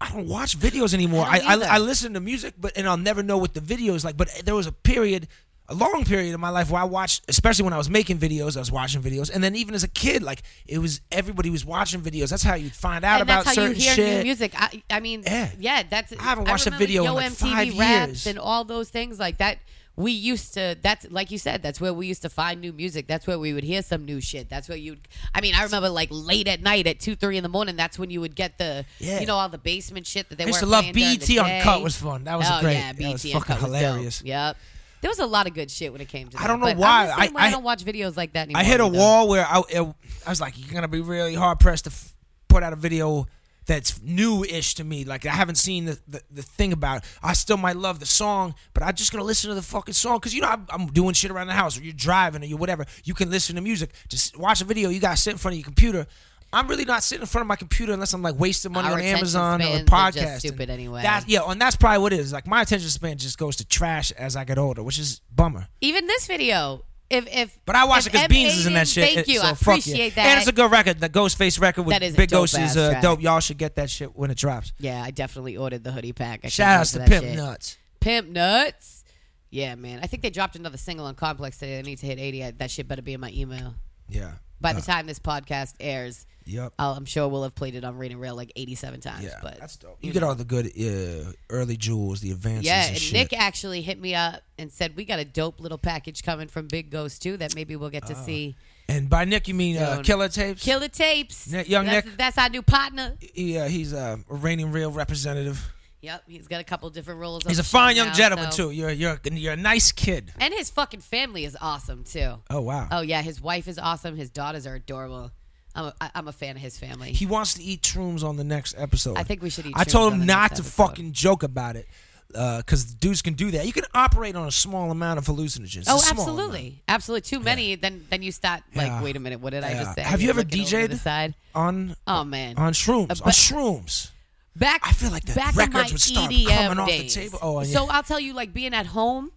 I 0.00 0.10
don't 0.12 0.28
watch 0.28 0.58
videos 0.58 0.92
anymore. 0.92 1.24
I 1.26 1.38
I, 1.38 1.54
I. 1.54 1.74
I 1.76 1.78
listen 1.78 2.12
to 2.14 2.20
music, 2.20 2.54
but 2.58 2.76
and 2.76 2.86
I'll 2.88 2.96
never 2.98 3.22
know 3.22 3.38
what 3.38 3.54
the 3.54 3.60
video 3.60 3.94
is 3.94 4.04
like. 4.04 4.16
But 4.16 4.28
there 4.44 4.54
was 4.54 4.66
a 4.66 4.72
period, 4.72 5.26
a 5.68 5.74
long 5.74 6.04
period 6.04 6.34
in 6.34 6.40
my 6.40 6.50
life 6.50 6.70
where 6.70 6.82
I 6.82 6.84
watched, 6.84 7.24
especially 7.28 7.64
when 7.64 7.72
I 7.72 7.78
was 7.78 7.88
making 7.88 8.18
videos, 8.18 8.56
I 8.56 8.60
was 8.60 8.70
watching 8.70 9.00
videos, 9.00 9.30
and 9.34 9.42
then 9.42 9.56
even 9.56 9.74
as 9.74 9.84
a 9.84 9.88
kid, 9.88 10.22
like 10.22 10.42
it 10.66 10.78
was 10.78 11.00
everybody 11.10 11.48
was 11.48 11.64
watching 11.64 12.02
videos. 12.02 12.28
That's 12.28 12.42
how 12.42 12.56
you'd 12.56 12.74
find 12.74 13.04
out 13.06 13.20
and 13.20 13.22
about 13.30 13.44
that's 13.46 13.56
how 13.56 13.62
you 13.62 13.68
certain 13.68 13.80
hear 13.82 13.94
shit. 13.94 14.16
new 14.18 14.24
music. 14.24 14.52
I, 14.54 14.82
I 14.90 15.00
mean, 15.00 15.22
Yeah. 15.24 15.50
yeah, 15.58 15.82
that's. 15.88 16.12
I 16.12 16.22
haven't 16.22 16.46
watched 16.48 16.66
a 16.66 16.70
remember 16.70 16.86
video 16.86 17.02
in, 17.02 17.06
Yo 17.08 17.14
like, 17.14 17.32
MTV 17.32 17.36
five 17.54 17.78
raps 17.78 18.08
years. 18.08 18.26
and 18.26 18.38
all 18.38 18.64
those 18.64 18.90
things 18.90 19.18
like 19.18 19.38
that. 19.38 19.58
We 19.96 20.12
used 20.12 20.54
to. 20.54 20.76
That's 20.80 21.10
like 21.10 21.30
you 21.30 21.38
said. 21.38 21.62
That's 21.62 21.80
where 21.80 21.92
we 21.94 22.06
used 22.06 22.22
to 22.22 22.28
find 22.28 22.60
new 22.60 22.72
music. 22.72 23.06
That's 23.06 23.26
where 23.26 23.38
we 23.38 23.54
would 23.54 23.64
hear 23.64 23.82
some 23.82 24.04
new 24.04 24.20
shit. 24.20 24.50
That's 24.50 24.68
where 24.68 24.76
you'd. 24.76 25.00
I 25.34 25.40
mean, 25.40 25.54
I 25.54 25.62
remember 25.64 25.88
like 25.88 26.08
late 26.10 26.48
at 26.48 26.60
night 26.60 26.86
at 26.86 27.00
two, 27.00 27.16
three 27.16 27.38
in 27.38 27.42
the 27.42 27.48
morning. 27.48 27.76
That's 27.76 27.98
when 27.98 28.10
you 28.10 28.20
would 28.20 28.36
get 28.36 28.58
the. 28.58 28.84
Yeah. 28.98 29.20
You 29.20 29.26
know 29.26 29.36
all 29.36 29.48
the 29.48 29.58
basement 29.58 30.06
shit 30.06 30.28
that 30.28 30.36
they 30.36 30.44
I 30.44 30.48
used 30.48 30.60
to 30.60 30.66
love 30.66 30.84
playing 30.84 30.94
during 30.94 31.18
the 31.18 31.36
BET 31.36 31.56
Uncut 31.58 31.82
was 31.82 31.96
fun. 31.96 32.24
That 32.24 32.36
was 32.36 32.46
oh, 32.50 32.60
great. 32.60 32.74
Yeah, 32.74 32.92
That 32.92 32.98
BET 32.98 33.12
was 33.12 33.24
Uncut 33.24 33.46
fucking 33.46 33.70
was 33.70 33.80
hilarious. 33.80 34.22
Yep. 34.22 34.56
There 35.00 35.10
was 35.10 35.18
a 35.18 35.26
lot 35.26 35.46
of 35.46 35.54
good 35.54 35.70
shit 35.70 35.92
when 35.92 36.00
it 36.00 36.08
came 36.08 36.28
to. 36.28 36.42
I 36.42 36.46
don't 36.46 36.60
know 36.60 36.66
but 36.66 36.76
why. 36.76 37.02
I'm 37.02 37.06
the 37.06 37.26
same 37.26 37.36
I- 37.36 37.40
I, 37.40 37.46
I- 37.46 37.50
don't 37.50 37.64
watch 37.64 37.84
videos 37.84 38.16
like 38.16 38.32
that 38.32 38.44
anymore. 38.44 38.60
I 38.60 38.64
hit 38.64 38.80
a 38.80 38.86
wall 38.86 39.28
where 39.28 39.46
I, 39.48 39.62
it, 39.68 39.94
I 40.26 40.30
was 40.30 40.40
like, 40.40 40.58
you're 40.58 40.74
gonna 40.74 40.88
be 40.88 41.00
really 41.00 41.34
hard 41.34 41.60
pressed 41.60 41.84
to 41.84 41.90
f- 41.90 42.14
put 42.48 42.62
out 42.62 42.72
a 42.72 42.76
video 42.76 43.26
that's 43.66 44.00
new-ish 44.02 44.74
to 44.76 44.84
me. 44.84 45.04
Like 45.04 45.26
I 45.26 45.30
haven't 45.32 45.56
seen 45.56 45.86
the, 45.86 45.98
the, 46.08 46.22
the 46.30 46.42
thing 46.42 46.72
about. 46.72 46.98
It. 46.98 47.04
I 47.22 47.32
still 47.32 47.56
might 47.56 47.76
love 47.76 48.00
the 48.00 48.06
song, 48.06 48.54
but 48.72 48.82
I'm 48.82 48.94
just 48.94 49.12
gonna 49.12 49.24
listen 49.24 49.48
to 49.50 49.54
the 49.54 49.62
fucking 49.62 49.94
song 49.94 50.18
because 50.18 50.34
you 50.34 50.40
know 50.40 50.48
I'm, 50.48 50.66
I'm 50.70 50.86
doing 50.86 51.14
shit 51.14 51.30
around 51.30 51.48
the 51.48 51.52
house 51.52 51.78
or 51.78 51.82
you're 51.82 51.92
driving 51.92 52.42
or 52.42 52.46
you 52.46 52.56
whatever. 52.56 52.86
You 53.04 53.14
can 53.14 53.30
listen 53.30 53.56
to 53.56 53.60
music. 53.60 53.90
Just 54.08 54.38
watch 54.38 54.60
a 54.60 54.64
video. 54.64 54.88
You 54.88 55.00
gotta 55.00 55.16
sit 55.16 55.32
in 55.32 55.38
front 55.38 55.54
of 55.54 55.58
your 55.58 55.64
computer. 55.64 56.06
I'm 56.52 56.68
really 56.68 56.84
not 56.84 57.02
sitting 57.02 57.22
in 57.22 57.26
front 57.26 57.42
of 57.42 57.48
my 57.48 57.56
computer 57.56 57.92
unless 57.92 58.12
I'm 58.12 58.22
like 58.22 58.38
wasting 58.38 58.72
money 58.72 58.88
Our 58.88 58.94
on 58.94 59.00
Amazon 59.00 59.60
or 59.60 59.64
spans 59.64 60.14
just 60.14 60.26
podcast. 60.26 60.38
stupid 60.38 60.70
anyway. 60.70 61.02
That, 61.02 61.28
yeah, 61.28 61.40
and 61.46 61.60
that's 61.60 61.76
probably 61.76 61.98
what 61.98 62.12
it 62.12 62.20
is. 62.20 62.32
Like 62.32 62.46
my 62.46 62.62
attention 62.62 62.88
span 62.88 63.18
just 63.18 63.36
goes 63.36 63.56
to 63.56 63.66
trash 63.66 64.12
as 64.12 64.36
I 64.36 64.44
get 64.44 64.56
older, 64.56 64.82
which 64.82 64.98
is 64.98 65.20
bummer. 65.34 65.66
Even 65.80 66.06
this 66.06 66.26
video. 66.26 66.84
If 67.08 67.28
if 67.32 67.58
But 67.64 67.76
I 67.76 67.84
watch 67.84 68.06
it 68.06 68.12
because. 68.12 68.28
Beans 68.28 68.56
is 68.56 68.66
in 68.66 68.74
that 68.74 68.88
shit. 68.88 69.14
Thank 69.14 69.28
you. 69.28 69.38
So 69.38 69.46
I 69.46 69.54
fuck 69.54 69.62
appreciate 69.62 70.16
yeah. 70.16 70.24
that. 70.24 70.26
And 70.30 70.38
it's 70.40 70.48
a 70.48 70.52
good 70.52 70.70
record. 70.70 70.98
The 70.98 71.08
Ghostface 71.08 71.60
record 71.60 71.82
with 71.82 71.94
That 71.94 72.02
is 72.02 72.16
Big 72.16 72.30
Ghost 72.30 72.58
is 72.58 72.76
uh, 72.76 73.00
dope. 73.00 73.20
Y'all 73.22 73.40
should 73.40 73.58
get 73.58 73.76
that 73.76 73.90
shit 73.90 74.16
when 74.16 74.30
it 74.30 74.36
drops. 74.36 74.72
Yeah, 74.78 75.02
I 75.02 75.10
definitely 75.12 75.56
ordered 75.56 75.84
the 75.84 75.92
hoodie 75.92 76.12
pack. 76.12 76.40
I 76.44 76.48
Shout 76.48 76.80
outs 76.80 76.92
to 76.92 76.98
wait 76.98 77.04
for 77.04 77.10
that 77.10 77.20
Pimp 77.20 77.32
shit. 77.32 77.36
Nuts. 77.36 77.76
Pimp 78.00 78.28
Nuts. 78.28 79.04
Yeah, 79.50 79.74
man. 79.76 80.00
I 80.02 80.06
think 80.06 80.22
they 80.22 80.30
dropped 80.30 80.56
another 80.56 80.76
single 80.76 81.06
on 81.06 81.14
Complex 81.14 81.58
today. 81.58 81.78
I 81.78 81.82
need 81.82 81.98
to 81.98 82.06
hit 82.06 82.18
80. 82.18 82.44
I- 82.44 82.50
That 82.52 82.70
shit 82.70 82.88
better 82.88 83.02
be 83.02 83.14
in 83.14 83.20
my 83.20 83.30
email. 83.30 83.74
Yeah. 84.08 84.32
By 84.60 84.72
the 84.72 84.80
time 84.80 85.06
this 85.06 85.18
podcast 85.18 85.74
airs, 85.80 86.26
Yep. 86.46 86.74
I'll, 86.78 86.92
I'm 86.92 87.04
sure 87.04 87.26
we'll 87.26 87.42
have 87.42 87.54
played 87.56 87.74
it 87.74 87.84
on 87.84 87.98
Rain 87.98 88.16
Rail 88.16 88.36
like 88.36 88.52
87 88.54 89.00
times. 89.00 89.24
Yeah, 89.24 89.38
but 89.42 89.58
that's 89.58 89.76
dope. 89.76 89.98
You 90.00 90.12
get 90.12 90.22
all 90.22 90.34
the 90.34 90.44
good 90.44 90.66
uh, 90.66 91.32
early 91.50 91.76
jewels, 91.76 92.20
the 92.20 92.30
advances. 92.30 92.66
Yeah, 92.66 92.82
and, 92.82 92.90
and 92.90 92.98
shit. 92.98 93.12
Nick 93.14 93.32
actually 93.32 93.82
hit 93.82 94.00
me 94.00 94.14
up 94.14 94.42
and 94.56 94.70
said 94.72 94.96
we 94.96 95.04
got 95.04 95.18
a 95.18 95.24
dope 95.24 95.60
little 95.60 95.78
package 95.78 96.22
coming 96.22 96.46
from 96.46 96.68
Big 96.68 96.90
Ghost 96.90 97.20
too 97.20 97.36
that 97.38 97.56
maybe 97.56 97.74
we'll 97.74 97.90
get 97.90 98.06
to 98.06 98.14
see. 98.14 98.54
And 98.88 99.10
by 99.10 99.24
Nick, 99.24 99.48
you 99.48 99.54
mean 99.54 99.78
uh. 99.78 100.02
Killer 100.04 100.28
Tapes? 100.28 100.62
Killer 100.62 100.86
tapes. 100.86 101.50
Nick- 101.50 101.68
young 101.68 101.86
that's, 101.86 102.06
Nick. 102.06 102.16
That's 102.16 102.38
our 102.38 102.48
new 102.48 102.62
partner. 102.62 103.14
He, 103.18 103.58
uh, 103.58 103.66
he's 103.66 103.92
uh, 103.92 104.18
a 104.30 104.34
reigning 104.34 104.70
real 104.70 104.92
representative. 104.92 105.72
Yep, 106.06 106.22
he's 106.28 106.46
got 106.46 106.60
a 106.60 106.64
couple 106.64 106.88
different 106.90 107.18
roles. 107.20 107.42
He's 107.46 107.58
a 107.58 107.64
fine 107.64 107.96
young 107.96 108.08
now, 108.08 108.14
gentleman 108.14 108.52
so- 108.52 108.68
too. 108.68 108.70
You're 108.70 108.90
you're 108.90 109.18
you're 109.24 109.52
a 109.54 109.56
nice 109.56 109.90
kid. 109.92 110.32
And 110.40 110.54
his 110.54 110.70
fucking 110.70 111.00
family 111.00 111.44
is 111.44 111.56
awesome 111.60 112.04
too. 112.04 112.34
Oh 112.48 112.60
wow. 112.60 112.86
Oh 112.92 113.00
yeah, 113.00 113.22
his 113.22 113.40
wife 113.40 113.66
is 113.66 113.78
awesome. 113.78 114.16
His 114.16 114.30
daughters 114.30 114.66
are 114.66 114.74
adorable. 114.76 115.32
I'm 115.74 115.86
a, 115.86 115.94
I- 116.00 116.10
I'm 116.14 116.28
a 116.28 116.32
fan 116.32 116.54
of 116.56 116.62
his 116.62 116.78
family. 116.78 117.12
He 117.12 117.26
wants 117.26 117.54
to 117.54 117.62
eat 117.62 117.82
shrooms 117.82 118.22
on 118.22 118.36
the 118.36 118.44
next 118.44 118.74
episode. 118.78 119.18
I 119.18 119.24
think 119.24 119.42
we 119.42 119.50
should 119.50 119.66
eat 119.66 119.74
I 119.76 119.82
told 119.84 120.12
on 120.14 120.20
him 120.20 120.26
not 120.26 120.50
to 120.50 120.62
episode. 120.62 120.70
fucking 120.86 121.12
joke 121.12 121.42
about 121.42 121.76
it, 121.76 121.86
because 122.28 122.84
dudes 122.94 123.20
can 123.20 123.34
do 123.34 123.50
that. 123.50 123.66
You 123.66 123.72
can 123.72 123.84
operate 123.92 124.36
on 124.36 124.46
a 124.46 124.52
small 124.52 124.90
amount 124.90 125.18
of 125.18 125.26
hallucinogens. 125.26 125.84
oh, 125.88 126.00
absolutely, 126.08 126.82
absolutely. 126.88 127.22
Too 127.22 127.40
many, 127.40 127.74
then 127.74 128.06
then 128.10 128.22
you 128.22 128.32
start 128.32 128.62
like, 128.74 128.86
Yeah. 128.86 129.02
wait 129.02 129.16
a 129.16 129.20
minute, 129.20 129.40
what 129.40 129.50
did 129.50 129.64
I 129.64 129.72
just 129.74 129.94
say? 129.96 130.02
Have 130.02 130.22
you 130.22 130.30
ever 130.30 130.40
looking 130.42 130.60
over 130.62 130.88
to 130.88 130.94
DJ'd? 130.94 131.34
on 131.54 131.96
Oh 132.06 132.24
man, 132.24 132.56
on 132.56 132.72
shrooms. 132.72 133.10
Uh, 133.10 133.14
on 133.14 133.18
but- 133.24 133.34
shrooms. 133.34 134.10
Back 134.58 134.80
I 134.84 134.92
feel 134.92 135.10
like 135.10 135.24
the 135.24 135.34
back 135.34 135.54
records 135.56 135.92
would 135.92 136.00
start 136.00 136.30
EDM 136.30 136.46
coming 136.46 136.78
off 136.78 136.88
the 136.88 137.08
table. 137.08 137.38
Oh, 137.42 137.58
and 137.58 137.68
so. 137.68 137.86
I'll 137.88 138.02
tell 138.02 138.20
you, 138.20 138.32
like 138.32 138.52
being 138.52 138.74
at 138.74 138.86
home 138.86 139.32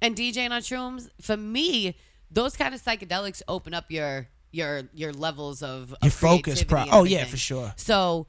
and 0.00 0.16
DJing 0.16 0.50
on 0.50 0.62
shrooms, 0.62 1.10
for 1.20 1.36
me, 1.36 1.96
those 2.30 2.56
kind 2.56 2.74
of 2.74 2.82
psychedelics 2.82 3.42
open 3.48 3.74
up 3.74 3.90
your 3.90 4.28
your 4.50 4.82
your 4.94 5.12
levels 5.12 5.62
of, 5.62 5.92
of 5.92 5.98
Your 6.02 6.10
focus, 6.10 6.62
pro- 6.62 6.86
oh, 6.90 7.04
yeah, 7.04 7.24
for 7.24 7.36
sure. 7.36 7.72
So. 7.76 8.26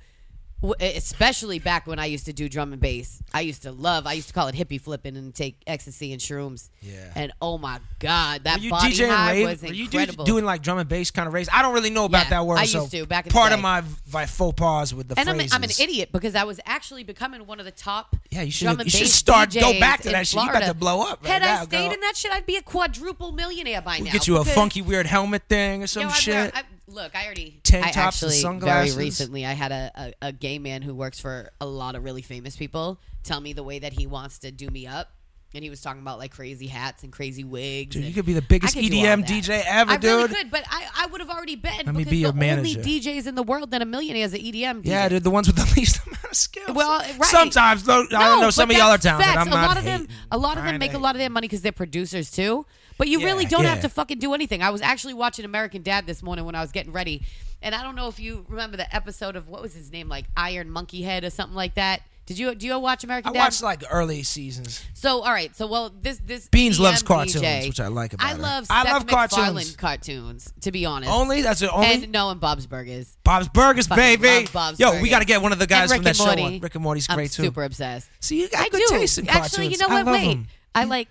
Especially 0.80 1.60
back 1.60 1.88
when 1.88 2.00
I 2.00 2.06
used 2.06 2.26
to 2.26 2.34
do 2.34 2.48
drum 2.48 2.72
and 2.72 2.82
bass, 2.82 3.22
I 3.34 3.42
used 3.42 3.64
to 3.64 3.72
love. 3.72 4.08
I 4.08 4.14
used 4.14 4.30
to 4.30 4.34
call 4.34 4.48
it 4.48 4.56
hippie 4.56 4.80
flipping 4.80 5.18
and 5.18 5.36
take 5.36 5.58
ecstasy 5.68 6.14
and 6.14 6.22
shrooms. 6.22 6.70
Yeah. 6.82 7.12
And 7.16 7.32
oh 7.42 7.58
my 7.58 7.80
god, 8.00 8.46
that 8.46 8.60
Were 8.60 8.64
you 8.64 8.70
body 8.70 8.94
DJing 8.94 9.10
high 9.10 9.32
rave? 9.34 9.48
was 9.48 9.62
Were 9.62 9.74
you 9.74 9.86
incredible. 9.86 10.24
do, 10.26 10.32
doing 10.32 10.46
like 10.46 10.62
drum 10.62 10.78
and 10.78 10.88
bass 10.88 11.12
kind 11.12 11.28
of 11.28 11.34
raves? 11.34 11.50
I 11.52 11.62
don't 11.62 11.74
really 11.74 11.90
know 11.90 12.06
about 12.06 12.26
Yeah, 12.26 12.30
that 12.32 12.46
word. 12.46 12.60
I 12.60 12.66
so 12.66 12.82
used 12.82 12.92
to 12.92 13.06
back 13.06 13.26
in 13.26 13.30
the 13.30 13.34
part 13.34 13.52
of 13.52 13.60
my, 13.62 13.84
my 14.14 14.26
faux 14.26 14.56
pas 14.56 14.94
with 14.94 15.10
the 15.10 15.20
and 15.20 15.30
I'm, 15.30 15.40
a. 15.40 15.48
I'm 15.52 15.64
an 15.64 15.70
idiot 15.80 16.10
because 16.14 16.36
I 16.36 16.44
was 16.46 16.60
actually 16.66 17.04
becoming 17.04 17.46
one 17.46 17.60
of 17.60 17.66
the 17.66 17.72
top. 17.72 18.16
Yeah, 18.32 18.44
you 18.44 18.52
should- 18.52 18.66
drum 18.66 18.80
and 18.80 18.86
you 18.94 18.98
should 19.00 19.10
start- 19.10 19.54
go 19.54 19.78
back 19.80 20.02
to 20.04 20.10
that 20.10 20.28
shit. 20.28 20.36
You 20.36 20.42
about 20.44 20.52
Florida. 20.64 20.68
to 20.68 20.74
blow 20.74 21.02
up 21.02 21.24
right 21.24 21.32
Had 21.34 21.42
now, 21.42 21.62
I 21.62 21.64
stayed 21.66 21.86
girl. 21.88 21.92
in 21.94 22.00
that 22.00 22.16
shit, 22.16 22.32
I'd 22.32 22.46
be 22.46 22.56
a 22.56 22.62
quadruple 22.62 23.32
millionaire 23.32 23.82
by 23.82 23.98
We'll 23.98 24.06
now. 24.06 24.12
get 24.14 24.28
you 24.28 24.38
a 24.38 24.46
funky 24.46 24.82
weird 24.82 25.08
helmet 25.08 25.44
thing 25.50 25.84
or 25.84 25.88
some 25.88 26.04
Yo, 26.04 26.10
shit. 26.10 26.34
wear- 26.36 26.52
I- 26.56 26.64
look, 26.88 27.16
I 27.16 27.26
already. 27.26 27.60
Tank 27.64 27.86
I 27.86 27.92
tops 27.92 28.22
and 28.22 28.30
actually 28.30 28.42
sunglasses. 28.42 28.94
very 28.96 29.06
recently, 29.06 29.46
I 29.46 29.54
had 29.54 29.72
a, 29.72 29.92
a, 30.22 30.28
a 30.28 30.32
gay 30.32 30.60
man 30.60 30.82
who 30.82 30.94
works 30.94 31.20
for 31.20 31.50
a 31.62 31.66
lot 31.66 31.96
of 31.96 32.04
really 32.04 32.22
famous 32.22 32.56
people 32.56 33.00
tell 33.24 33.40
me 33.40 33.54
the 33.54 33.64
way 33.64 33.80
that 33.80 33.94
he 33.94 34.06
wants 34.08 34.40
to 34.40 34.52
do 34.52 34.68
me 34.70 34.86
up. 34.88 35.10
And 35.56 35.64
he 35.64 35.70
was 35.70 35.82
talking 35.82 36.02
about 36.02 36.18
like 36.18 36.32
crazy 36.32 36.66
hats 36.66 37.04
and 37.04 37.12
crazy 37.14 37.44
wigs. 37.44 37.96
Dude, 37.96 38.06
you 38.06 38.12
could 38.14 38.26
be 38.26 38.34
the 38.34 38.42
biggest 38.42 38.76
I 38.76 38.82
could 38.82 38.90
do 38.90 38.98
all 38.98 39.04
EDM. 39.06 39.24
DJ 39.28 39.64
ever, 39.68 39.92
I 39.92 39.96
really 39.98 40.28
dude. 40.28 40.36
could, 40.36 40.50
but 40.50 40.64
I, 40.68 40.88
I 40.98 41.06
would 41.06 41.22
have 41.22 41.30
already 41.30 41.56
been 41.56 41.86
Let 41.86 41.94
me 41.94 42.04
be 42.06 42.18
your 42.18 42.32
the 42.32 42.40
manager. 42.40 42.80
only 42.80 43.00
DJs 43.00 43.28
in 43.28 43.36
the 43.36 43.44
world 43.44 43.70
that 43.70 43.84
a 43.84 43.86
millionaire 43.86 44.26
is 44.26 44.34
an 44.34 44.40
EDM 44.40 44.82
DJ. 44.82 44.86
yeah, 44.86 45.10
dude, 45.10 45.24
the 45.24 45.30
ones 45.30 45.46
with 45.46 45.58
the 45.58 45.72
least 45.80 46.04
amount 46.08 46.24
of 46.24 46.36
skills. 46.36 46.72
Well, 46.76 46.90
uh, 46.94 47.04
right. 47.04 47.24
Sometimes, 47.26 47.84
though, 47.84 48.02
I 48.12 48.30
don't 48.30 48.42
know. 48.42 48.50
Some 48.50 48.72
of 48.72 48.76
y'all 48.76 48.88
are 48.90 48.98
talented. 48.98 49.32
facts. 49.32 49.42
I'm 49.42 49.48
a 49.48 49.52
not 49.52 49.68
lot 49.68 49.78
of 49.78 49.84
them, 49.84 50.02
hating. 50.02 50.16
a 50.32 50.38
lot 50.40 50.58
of 50.58 50.64
them 50.64 50.74
I 50.74 50.78
make 50.80 50.94
a 50.94 50.98
lot 50.98 51.14
of 51.14 51.20
their 51.20 51.30
money 51.30 51.46
because 51.48 51.62
they're 51.62 51.72
producers 51.72 52.32
too. 52.32 52.66
But 52.98 53.08
you 53.08 53.20
Yeah, 53.20 53.26
really 53.28 53.46
don't 53.46 53.66
have 53.66 53.82
to 53.82 53.90
fucking 53.90 54.20
do 54.20 54.34
anything. 54.34 54.62
I 54.62 54.70
was 54.70 54.82
actually 54.82 55.14
watching 55.16 55.46
American 55.46 55.82
Dad 55.82 56.06
this 56.06 56.22
morning 56.24 56.46
when 56.46 56.56
I 56.56 56.62
was 56.62 56.72
getting 56.72 56.92
ready, 56.94 57.24
and 57.62 57.74
I 57.74 57.82
don't 57.84 57.96
know 57.96 58.08
if 58.08 58.20
you 58.20 58.46
remember 58.48 58.78
the 58.78 58.94
episode 58.96 59.36
of 59.36 59.48
what 59.48 59.62
was 59.62 59.74
his 59.74 59.92
name, 59.92 60.10
like 60.10 60.26
Iron 60.38 60.70
Monkey 60.70 61.02
Head 61.02 61.24
or 61.24 61.30
something 61.30 61.56
like 61.56 61.76
that. 61.76 62.02
Did 62.26 62.40
you 62.40 62.56
do 62.56 62.66
you 62.66 62.80
watch 62.80 63.04
American 63.04 63.32
I 63.32 63.34
Dad? 63.34 63.40
I 63.40 63.44
watched 63.44 63.62
like 63.64 63.84
early 63.92 64.24
seasons. 64.24 64.82
So 64.94 65.20
all 65.24 65.32
right, 65.34 65.54
so 65.58 65.68
well 65.68 65.92
this 66.02 66.20
this 66.26 66.48
Beans 66.48 66.80
DM 66.80 66.84
loves 66.84 67.04
cartoons, 67.04 67.36
DJ, 67.36 67.68
which 67.68 67.82
I 67.82 67.88
like 67.90 68.14
about 68.14 68.26
I 68.26 68.36
her. 68.36 68.42
love 68.42 68.68
I 68.70 68.84
Seth 68.84 68.94
love 68.94 69.06
MacFarlane 69.12 69.54
cartoons. 69.56 69.76
cartoons. 69.76 70.54
To 70.62 70.72
be 70.72 70.86
honest, 70.86 71.12
Only 71.12 71.42
that's 71.42 71.60
the 71.60 71.70
only. 71.70 71.88
and 71.88 72.12
no, 72.14 72.30
and 72.30 72.40
Bob's 72.40 72.66
Burgers. 72.66 73.18
Bob's 73.26 73.50
Burgers, 73.50 73.90
baby. 73.90 74.26
love 74.30 74.54
Bob's 74.54 74.80
Yo, 74.80 75.02
we 75.02 75.10
got 75.10 75.20
to 75.20 75.26
get 75.26 75.42
one 75.42 75.52
of 75.52 75.60
the 75.60 75.68
guys 75.68 75.92
and 75.92 75.98
from 75.98 75.98
Rick 75.98 76.04
that 76.04 76.10
and 76.12 76.18
show 76.18 76.26
Morty. 76.42 76.56
on. 76.56 76.60
Rick 76.62 76.76
and 76.76 76.84
Morty's 76.86 77.08
I'm 77.10 77.18
great 77.18 77.32
too. 77.32 77.44
super 77.44 77.64
obsessed. 77.66 78.10
See, 78.22 78.40
you 78.42 78.48
got 78.48 78.62
I 78.62 78.70
good 78.70 78.84
do. 78.88 78.98
taste 79.00 79.18
in 79.18 79.26
cartoons. 79.26 79.46
Actually, 79.46 79.68
you 79.68 79.78
know 79.80 79.88
I 79.90 80.04
what? 80.04 80.14
Wait, 80.14 80.28
Wait, 80.28 80.32
'em. 80.38 80.48
I 80.74 80.82
mm-hmm. 80.84 80.92
like. 80.92 81.10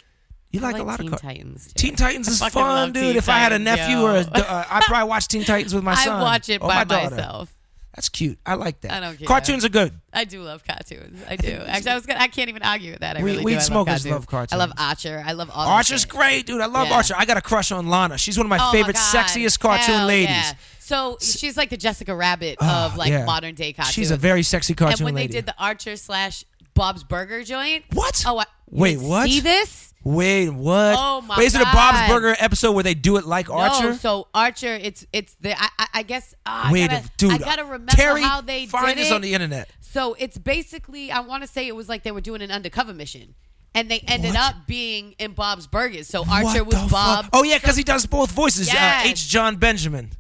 You 0.53 0.61
like, 0.61 0.75
like 0.75 0.83
a 0.83 0.85
lot 0.85 0.99
Teen 1.01 1.13
of 1.13 1.21
car- 1.21 1.31
Titans. 1.33 1.73
Teen 1.75 1.97
Titans 1.97 2.29
is 2.29 2.39
fun, 2.49 2.93
dude. 2.93 3.03
Teen 3.03 3.17
if 3.17 3.29
I 3.29 3.39
had 3.39 3.53
a 3.53 3.59
nephew 3.59 3.97
yo. 3.97 4.05
or 4.05 4.11
a, 4.17 4.21
uh, 4.33 4.65
I'd 4.71 4.83
probably 4.83 5.09
watch 5.09 5.27
Teen 5.29 5.45
Titans 5.45 5.75
with 5.75 5.83
my 5.83 5.95
son. 5.95 6.21
I 6.21 6.23
watch 6.23 6.49
it 6.49 6.61
by 6.61 6.85
my 6.85 7.09
myself. 7.11 7.55
That's 7.95 8.09
cute. 8.09 8.39
I 8.47 8.55
like 8.55 8.81
that. 8.83 8.91
I 8.93 9.01
don't 9.01 9.19
care. 9.19 9.27
Cartoons 9.29 9.67
are 9.67 9.69
good. 9.69 9.93
I 10.15 10.25
do 10.25 10.43
love 10.43 10.65
cartoons. 10.65 11.21
I 11.29 11.37
do. 11.37 11.53
Actually, 11.67 11.91
I 11.91 11.95
was 11.95 12.07
gonna, 12.07 12.21
I 12.21 12.29
can't 12.29 12.49
even 12.49 12.63
argue 12.63 12.93
with 12.93 13.01
that. 13.01 13.19
I 13.19 13.23
We- 13.23 13.33
really 13.33 13.45
weed 13.45 13.53
do. 13.53 13.57
I 13.57 13.59
love 13.59 13.65
smokers 13.67 13.93
cartoons. 13.93 14.13
love 14.13 14.27
cartoons. 14.27 14.53
I 14.53 14.57
love 14.57 14.73
Archer. 14.79 15.23
I 15.27 15.33
love 15.33 15.51
all. 15.53 15.69
Archer's 15.69 16.05
great, 16.07 16.47
dude. 16.47 16.61
I 16.63 16.67
love 16.67 16.89
Yeah. 16.89 16.95
Archer. 16.97 17.15
I 17.19 17.27
got 17.27 17.37
a 17.37 17.43
crush 17.43 17.71
on 17.71 17.89
Lana. 17.89 18.17
She's 18.17 18.39
one 18.39 18.47
of 18.47 18.51
my 18.51 18.59
Oh 18.61 18.73
favorite, 18.73 18.95
God. 18.97 19.15
sexiest 19.27 19.59
cartoon 19.61 19.95
Hell 19.95 20.07
ladies. 20.07 20.29
yeah. 20.31 20.53
So 20.79 21.19
she's 21.21 21.57
like 21.59 21.69
the 21.71 21.77
Jessica 21.77 22.15
Rabbit 22.15 22.57
Ah, 22.61 22.87
of 22.87 22.97
like 22.97 23.11
yeah. 23.11 23.25
modern 23.27 23.55
day 23.55 23.73
cartoons. 23.75 23.95
She's 23.95 24.11
a 24.11 24.17
very 24.17 24.43
sexy 24.43 24.75
cartoon 24.75 25.01
And 25.01 25.05
when 25.05 25.15
lady. 25.15 25.29
they 25.29 25.39
did 25.39 25.47
the 25.47 25.55
Archer 25.59 25.97
slash 25.97 26.45
Bob's 26.75 27.05
Burger 27.05 27.45
joint. 27.45 27.85
What? 27.93 28.25
Oh, 28.27 28.39
I, 28.39 28.45
Wait, 28.71 28.99
what? 29.01 29.29
See 29.29 29.41
this? 29.41 29.92
Wait, 30.05 30.51
what? 30.51 30.97
Oh, 30.99 31.21
my 31.21 31.37
Wait, 31.39 31.45
is 31.47 31.55
it 31.55 31.61
a 31.61 31.65
Bob's 31.65 31.99
God. 31.99 32.09
Burger 32.09 32.37
episode 32.39 32.73
where 32.73 32.83
they 32.83 32.95
do 32.95 33.17
it 33.19 33.25
like 33.25 33.49
Archer? 33.51 33.91
No, 33.91 33.93
so 33.95 34.27
Archer, 34.35 34.75
it's 34.75 35.07
it's 35.13 35.35
the 35.41 35.53
I, 35.61 35.69
I, 35.79 35.87
I 35.95 36.03
guess 36.03 36.35
uh, 36.45 36.71
Wait, 36.73 36.85
I 36.85 36.89
gotta, 36.89 37.11
dude. 37.17 37.33
I 37.33 37.39
gotta 37.39 37.65
remember 37.65 37.93
Terry, 37.93 38.23
how 38.23 38.41
they 38.41 38.67
find 38.67 38.89
did 38.89 38.99
this 38.99 39.11
it. 39.11 39.15
on 39.15 39.21
the 39.21 39.33
internet. 39.33 39.71
So 39.81 40.15
it's 40.19 40.39
basically, 40.39 41.13
I 41.13 41.21
want 41.21 41.43
to 41.43 41.47
say 41.49 41.69
it 41.69 41.77
was 41.77 41.89
like 41.89 42.03
they 42.03 42.13
were 42.13 42.21
doing 42.21 42.43
an 42.43 42.51
undercover 42.51 42.93
mission. 42.93 43.35
And 43.75 43.91
they 43.91 44.01
ended 44.01 44.35
What? 44.35 44.55
up 44.57 44.67
being 44.67 45.15
in 45.19 45.33
Bob's 45.33 45.67
Burgers. 45.67 46.07
So 46.07 46.27
Archer 46.31 46.63
What 46.63 46.67
was 46.75 46.83
the 46.83 46.89
Bob. 46.91 47.25
fuck? 47.25 47.31
Oh 47.33 47.43
yeah, 47.43 47.57
because 47.59 47.75
he 47.77 47.83
does 47.83 48.05
both 48.05 48.31
voices. 48.31 48.67
Yes. 48.67 49.07
Uh, 49.07 49.09
H. 49.09 49.29
John 49.29 49.57
Benjamin. 49.57 50.11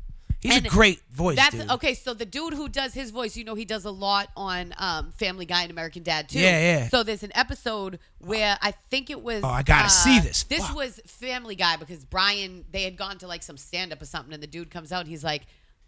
He's 0.43 0.57
And 0.57 0.67
a 0.67 0.69
great 0.69 1.01
voice, 1.13 1.37
That's 1.37 1.57
dude. 1.57 1.71
okay. 1.71 1.95
So 1.95 2.15
the 2.15 2.25
dude 2.27 2.55
who 2.55 2.69
does 2.69 2.93
his 2.93 3.13
voice, 3.13 3.37
you 3.37 3.45
know, 3.45 3.55
he 3.55 3.65
does 3.65 3.85
a 3.85 3.93
lot 3.93 4.29
on 4.37 4.75
um, 4.77 5.13
Family 5.13 5.47
Guy 5.47 5.63
and 5.63 5.71
American 5.71 6.03
Dad 6.03 6.29
too. 6.29 6.41
Yeah, 6.41 6.61
yeah. 6.61 6.89
So 6.89 7.05
there's 7.05 7.23
an 7.23 7.31
episode 7.37 8.01
where 8.19 8.59
I 8.61 8.73
think 8.91 9.09
it 9.09 9.23
was. 9.23 9.45
Oh, 9.45 9.49
I 9.49 9.63
gotta 9.63 9.85
uh, 9.85 9.89
see 9.89 10.19
this. 10.19 10.43
This 10.43 10.67
Fuck. 10.67 10.77
was 10.77 11.01
Family 11.07 11.55
Guy 11.55 11.77
because 11.77 12.05
Brian 12.05 12.65
they 12.73 12.83
had 12.83 12.97
gone 12.97 13.19
to 13.19 13.29
like 13.29 13.45
some 13.45 13.57
stand 13.57 13.93
up 13.93 14.03
or 14.03 14.05
something, 14.05 14.35
and 14.35 14.43
the 14.43 14.49
dude 14.49 14.69
comes 14.69 14.91
out 14.91 15.01
and 15.01 15.09
he's 15.09 15.23
like, 15.23 15.43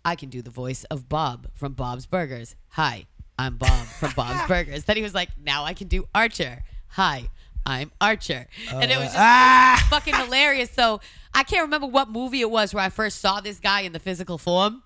"I 0.05 0.15
can 0.15 0.29
do 0.29 0.41
the 0.41 0.51
voice 0.51 0.85
of 0.85 1.09
Bob 1.09 1.49
from 1.55 1.73
Bob's 1.73 2.07
Burgers. 2.07 2.55
Hi, 2.69 3.07
I'm 3.37 3.57
Bob 3.57 3.87
from 3.87 4.13
Bob's 4.17 4.47
Burgers." 4.47 4.85
Then 4.85 4.97
he 4.97 5.03
was 5.03 5.15
like, 5.15 5.31
"Now 5.37 5.65
I 5.65 5.75
can 5.75 5.89
do 5.89 6.07
Archer. 6.15 6.63
Hi." 6.91 7.29
I'm 7.67 7.93
Archer, 7.99 8.47
and 8.71 8.91
it 8.91 8.97
was 8.99 9.07
just 9.07 9.17
ah! 9.17 9.87
fucking 9.89 10.15
hilarious. 10.15 10.71
So 10.71 11.01
I 11.35 11.43
can't 11.43 11.63
remember 11.63 11.87
what 11.87 12.09
movie 12.11 12.41
it 12.41 12.51
was 12.51 12.73
where 12.73 12.85
I 12.85 12.89
first 12.91 13.21
saw 13.21 13.41
this 13.41 13.59
guy 13.59 13.81
in 13.81 13.93
the 13.93 13.99
physical 13.99 14.39
form. 14.39 14.83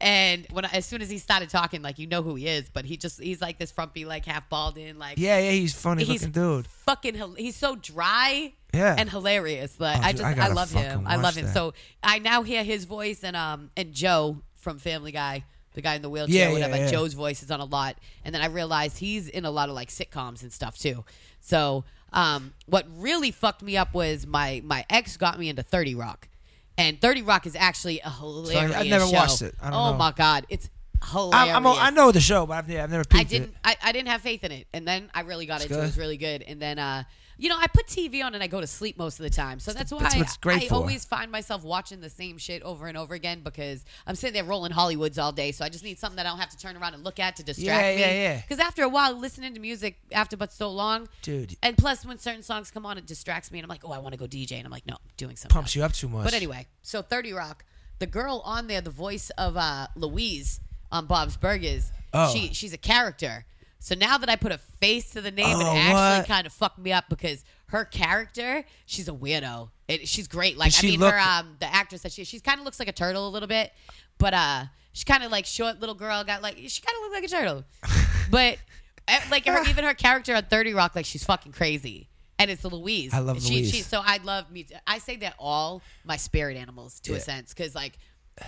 And 0.00 0.46
when 0.52 0.64
I, 0.64 0.68
as 0.74 0.86
soon 0.86 1.02
as 1.02 1.10
he 1.10 1.18
started 1.18 1.50
talking, 1.50 1.82
like 1.82 1.98
you 1.98 2.06
know 2.06 2.22
who 2.22 2.36
he 2.36 2.46
is, 2.46 2.68
but 2.68 2.84
he 2.84 2.96
just 2.96 3.20
he's 3.20 3.40
like 3.40 3.58
this 3.58 3.72
frumpy, 3.72 4.04
like 4.04 4.24
half 4.26 4.48
bald 4.48 4.78
in, 4.78 4.96
like 4.96 5.18
Yeah, 5.18 5.38
yeah, 5.40 5.50
he's 5.50 5.74
funny 5.74 6.04
he's 6.04 6.20
looking 6.22 6.30
dude. 6.32 6.66
fucking. 6.68 7.20
He's 7.36 7.56
so 7.56 7.74
dry, 7.74 8.52
Yeah. 8.72 8.94
and 8.96 9.10
hilarious. 9.10 9.80
Like 9.80 9.98
Oh, 9.98 10.02
I 10.04 10.12
just 10.12 10.22
I 10.22 10.46
I, 10.46 10.48
love 10.52 10.70
him. 10.70 11.02
I 11.04 11.16
love 11.16 11.36
him. 11.36 11.46
that. 11.46 11.54
So 11.54 11.74
I 12.00 12.20
now 12.20 12.42
hear 12.44 12.62
his 12.62 12.84
voice 12.84 13.24
and 13.24 13.34
um 13.34 13.70
and 13.76 13.92
Joe 13.92 14.40
from 14.54 14.78
Family 14.78 15.10
Guy, 15.10 15.44
the 15.74 15.82
guy 15.82 15.96
in 15.96 16.02
the 16.02 16.10
wheelchair, 16.10 16.32
Yeah, 16.36 16.46
yeah, 16.46 16.52
whatever. 16.52 16.76
yeah. 16.76 16.90
Joe's 16.92 17.14
voice 17.14 17.42
is 17.42 17.50
on 17.50 17.58
a 17.58 17.64
lot, 17.64 17.96
and 18.24 18.32
then 18.32 18.40
I 18.40 18.46
realized 18.46 18.98
he's 18.98 19.26
in 19.28 19.44
a 19.44 19.50
lot 19.50 19.68
of 19.68 19.74
like 19.74 19.88
sitcoms 19.88 20.42
and 20.42 20.52
stuff 20.52 20.78
too. 20.78 21.04
So 21.40 21.84
um, 22.12 22.52
what 22.66 22.86
really 22.96 23.30
fucked 23.30 23.62
me 23.62 23.76
up 23.76 23.94
was 23.94 24.26
my 24.26 24.62
my 24.64 24.84
ex 24.90 25.16
got 25.16 25.38
me 25.38 25.48
into 25.48 25.62
Thirty 25.62 25.94
Rock. 25.94 26.28
And 26.76 27.00
Thirty 27.00 27.22
Rock 27.22 27.46
is 27.46 27.56
actually 27.56 28.00
a 28.00 28.10
hilarious. 28.10 28.74
I've 28.74 28.86
never 28.86 29.06
show. 29.06 29.12
watched 29.12 29.42
it. 29.42 29.54
I 29.60 29.70
don't 29.70 29.74
oh 29.80 29.92
know. 29.92 29.98
my 29.98 30.12
god, 30.12 30.46
it's 30.48 30.70
hilarious. 31.10 31.54
I'm, 31.54 31.66
I'm, 31.66 31.66
a- 31.66 31.78
I 31.78 31.90
know 31.90 32.12
the 32.12 32.20
show, 32.20 32.46
but 32.46 32.54
I've, 32.54 32.70
yeah, 32.70 32.84
I've 32.84 32.90
never 32.90 33.04
I 33.12 33.24
didn't. 33.24 33.54
I, 33.64 33.76
I 33.82 33.92
didn't 33.92 34.08
have 34.08 34.20
faith 34.20 34.44
in 34.44 34.52
it, 34.52 34.66
and 34.72 34.86
then 34.86 35.10
I 35.12 35.22
really 35.22 35.46
got 35.46 35.56
It's 35.56 35.64
into 35.66 35.76
it. 35.76 35.82
It 35.82 35.86
was 35.86 35.98
really 35.98 36.16
good, 36.16 36.42
and 36.42 36.62
then 36.62 36.78
uh, 36.78 37.02
you 37.38 37.48
know, 37.48 37.56
I 37.58 37.68
put 37.68 37.86
TV 37.86 38.22
on 38.24 38.34
and 38.34 38.42
I 38.42 38.48
go 38.48 38.60
to 38.60 38.66
sleep 38.66 38.98
most 38.98 39.18
of 39.20 39.22
the 39.22 39.30
time, 39.30 39.60
so 39.60 39.72
that's 39.72 39.92
why 39.92 40.00
that's 40.02 40.38
I 40.44 40.66
for. 40.66 40.74
always 40.74 41.04
find 41.04 41.30
myself 41.30 41.62
watching 41.64 42.00
the 42.00 42.10
same 42.10 42.36
shit 42.36 42.62
over 42.62 42.86
and 42.88 42.98
over 42.98 43.14
again 43.14 43.42
because 43.44 43.84
I'm 44.06 44.14
sitting 44.16 44.34
there 44.34 44.44
rolling 44.44 44.72
Hollywoods 44.72 45.22
all 45.22 45.30
day, 45.32 45.52
so 45.52 45.64
I 45.64 45.68
just 45.68 45.84
need 45.84 45.98
something 45.98 46.16
that 46.16 46.26
I 46.26 46.30
don't 46.30 46.38
have 46.40 46.50
to 46.50 46.58
turn 46.58 46.76
around 46.76 46.94
and 46.94 47.04
look 47.04 47.18
at 47.20 47.36
to 47.36 47.42
distract 47.44 47.82
Yeah, 47.82 47.94
me. 47.94 48.00
yeah, 48.00 48.12
yeah. 48.12 48.40
Because 48.40 48.58
after 48.58 48.82
a 48.82 48.88
while, 48.88 49.14
listening 49.16 49.54
to 49.54 49.60
music 49.60 49.98
after 50.12 50.36
but 50.36 50.52
so 50.52 50.70
long, 50.70 51.08
Dude. 51.22 51.56
and 51.62 51.78
plus 51.78 52.04
when 52.04 52.18
certain 52.18 52.42
songs 52.42 52.70
come 52.70 52.84
on, 52.84 52.98
it 52.98 53.06
distracts 53.06 53.50
me, 53.52 53.58
and 53.60 53.64
I'm 53.64 53.68
like, 53.70 53.84
oh, 53.84 53.92
I 53.92 53.98
want 53.98 54.12
to 54.14 54.18
go 54.18 54.26
DJ, 54.26 54.52
and 54.52 54.66
I'm 54.66 54.72
like, 54.72 54.86
no, 54.86 54.94
I'm 54.94 55.10
doing 55.16 55.36
something. 55.36 55.54
Pumps 55.54 55.70
else. 55.70 55.76
you 55.76 55.84
up 55.84 55.92
too 55.92 56.08
much. 56.08 56.24
But 56.24 56.34
anyway, 56.34 56.66
so 56.82 57.02
30 57.02 57.32
Rock, 57.34 57.64
the 58.00 58.06
girl 58.06 58.42
on 58.44 58.66
there, 58.66 58.80
the 58.80 58.90
voice 58.90 59.30
of 59.38 59.56
uh, 59.56 59.86
Louise 59.94 60.60
on 60.90 61.06
Bob's 61.06 61.36
Burgers, 61.36 61.92
Oh. 62.12 62.32
she 62.32 62.54
she's 62.54 62.72
a 62.72 62.78
character. 62.78 63.44
So 63.80 63.94
now 63.94 64.18
that 64.18 64.28
I 64.28 64.36
put 64.36 64.52
a 64.52 64.58
face 64.58 65.10
to 65.10 65.20
the 65.20 65.30
name, 65.30 65.56
Oh, 65.56 65.60
it 65.60 65.78
actually 65.78 66.26
kind 66.26 66.46
of 66.46 66.52
fucked 66.52 66.78
me 66.78 66.92
up 66.92 67.04
because 67.08 67.44
her 67.66 67.84
character, 67.84 68.64
she's 68.86 69.08
a 69.08 69.12
weirdo. 69.12 69.70
It, 69.86 70.08
she's 70.08 70.26
great. 70.28 70.56
Like 70.58 70.72
Does 70.72 70.84
I 70.84 70.86
mean, 70.88 71.00
look- 71.00 71.14
her 71.14 71.20
um, 71.20 71.56
the 71.60 71.66
actress 71.72 72.02
that 72.02 72.12
she 72.12 72.24
she 72.24 72.40
kind 72.40 72.58
of 72.58 72.64
looks 72.64 72.78
like 72.78 72.88
a 72.88 72.92
turtle 72.92 73.28
a 73.28 73.30
little 73.30 73.48
bit, 73.48 73.72
but 74.18 74.34
uh, 74.34 74.64
she's 74.92 75.04
kind 75.04 75.22
of 75.22 75.30
like 75.30 75.46
short 75.46 75.80
little 75.80 75.94
girl. 75.94 76.22
Got 76.24 76.42
like 76.42 76.56
she 76.56 76.82
kind 76.82 76.96
of 76.96 77.02
looks 77.02 77.14
like 77.14 77.24
a 77.24 77.28
turtle, 77.28 77.64
but 78.30 78.58
eh, 79.06 79.20
like 79.30 79.46
her, 79.46 79.62
even 79.68 79.84
her 79.84 79.94
character 79.94 80.34
on 80.34 80.42
Thirty 80.44 80.74
Rock, 80.74 80.94
like 80.94 81.06
she's 81.06 81.24
fucking 81.24 81.52
crazy. 81.52 82.08
And 82.40 82.50
it's 82.52 82.64
Louise. 82.64 83.12
I 83.12 83.18
love 83.18 83.42
she, 83.42 83.54
Louise. 83.54 83.70
She, 83.72 83.82
so 83.82 84.00
I 84.04 84.18
love 84.18 84.50
me. 84.50 84.66
I 84.86 84.98
say 84.98 85.16
that 85.16 85.34
all 85.40 85.82
my 86.04 86.16
spirit 86.16 86.56
animals 86.56 87.00
to 87.00 87.14
a 87.14 87.20
sense 87.20 87.52
because 87.54 87.74
like 87.74 87.98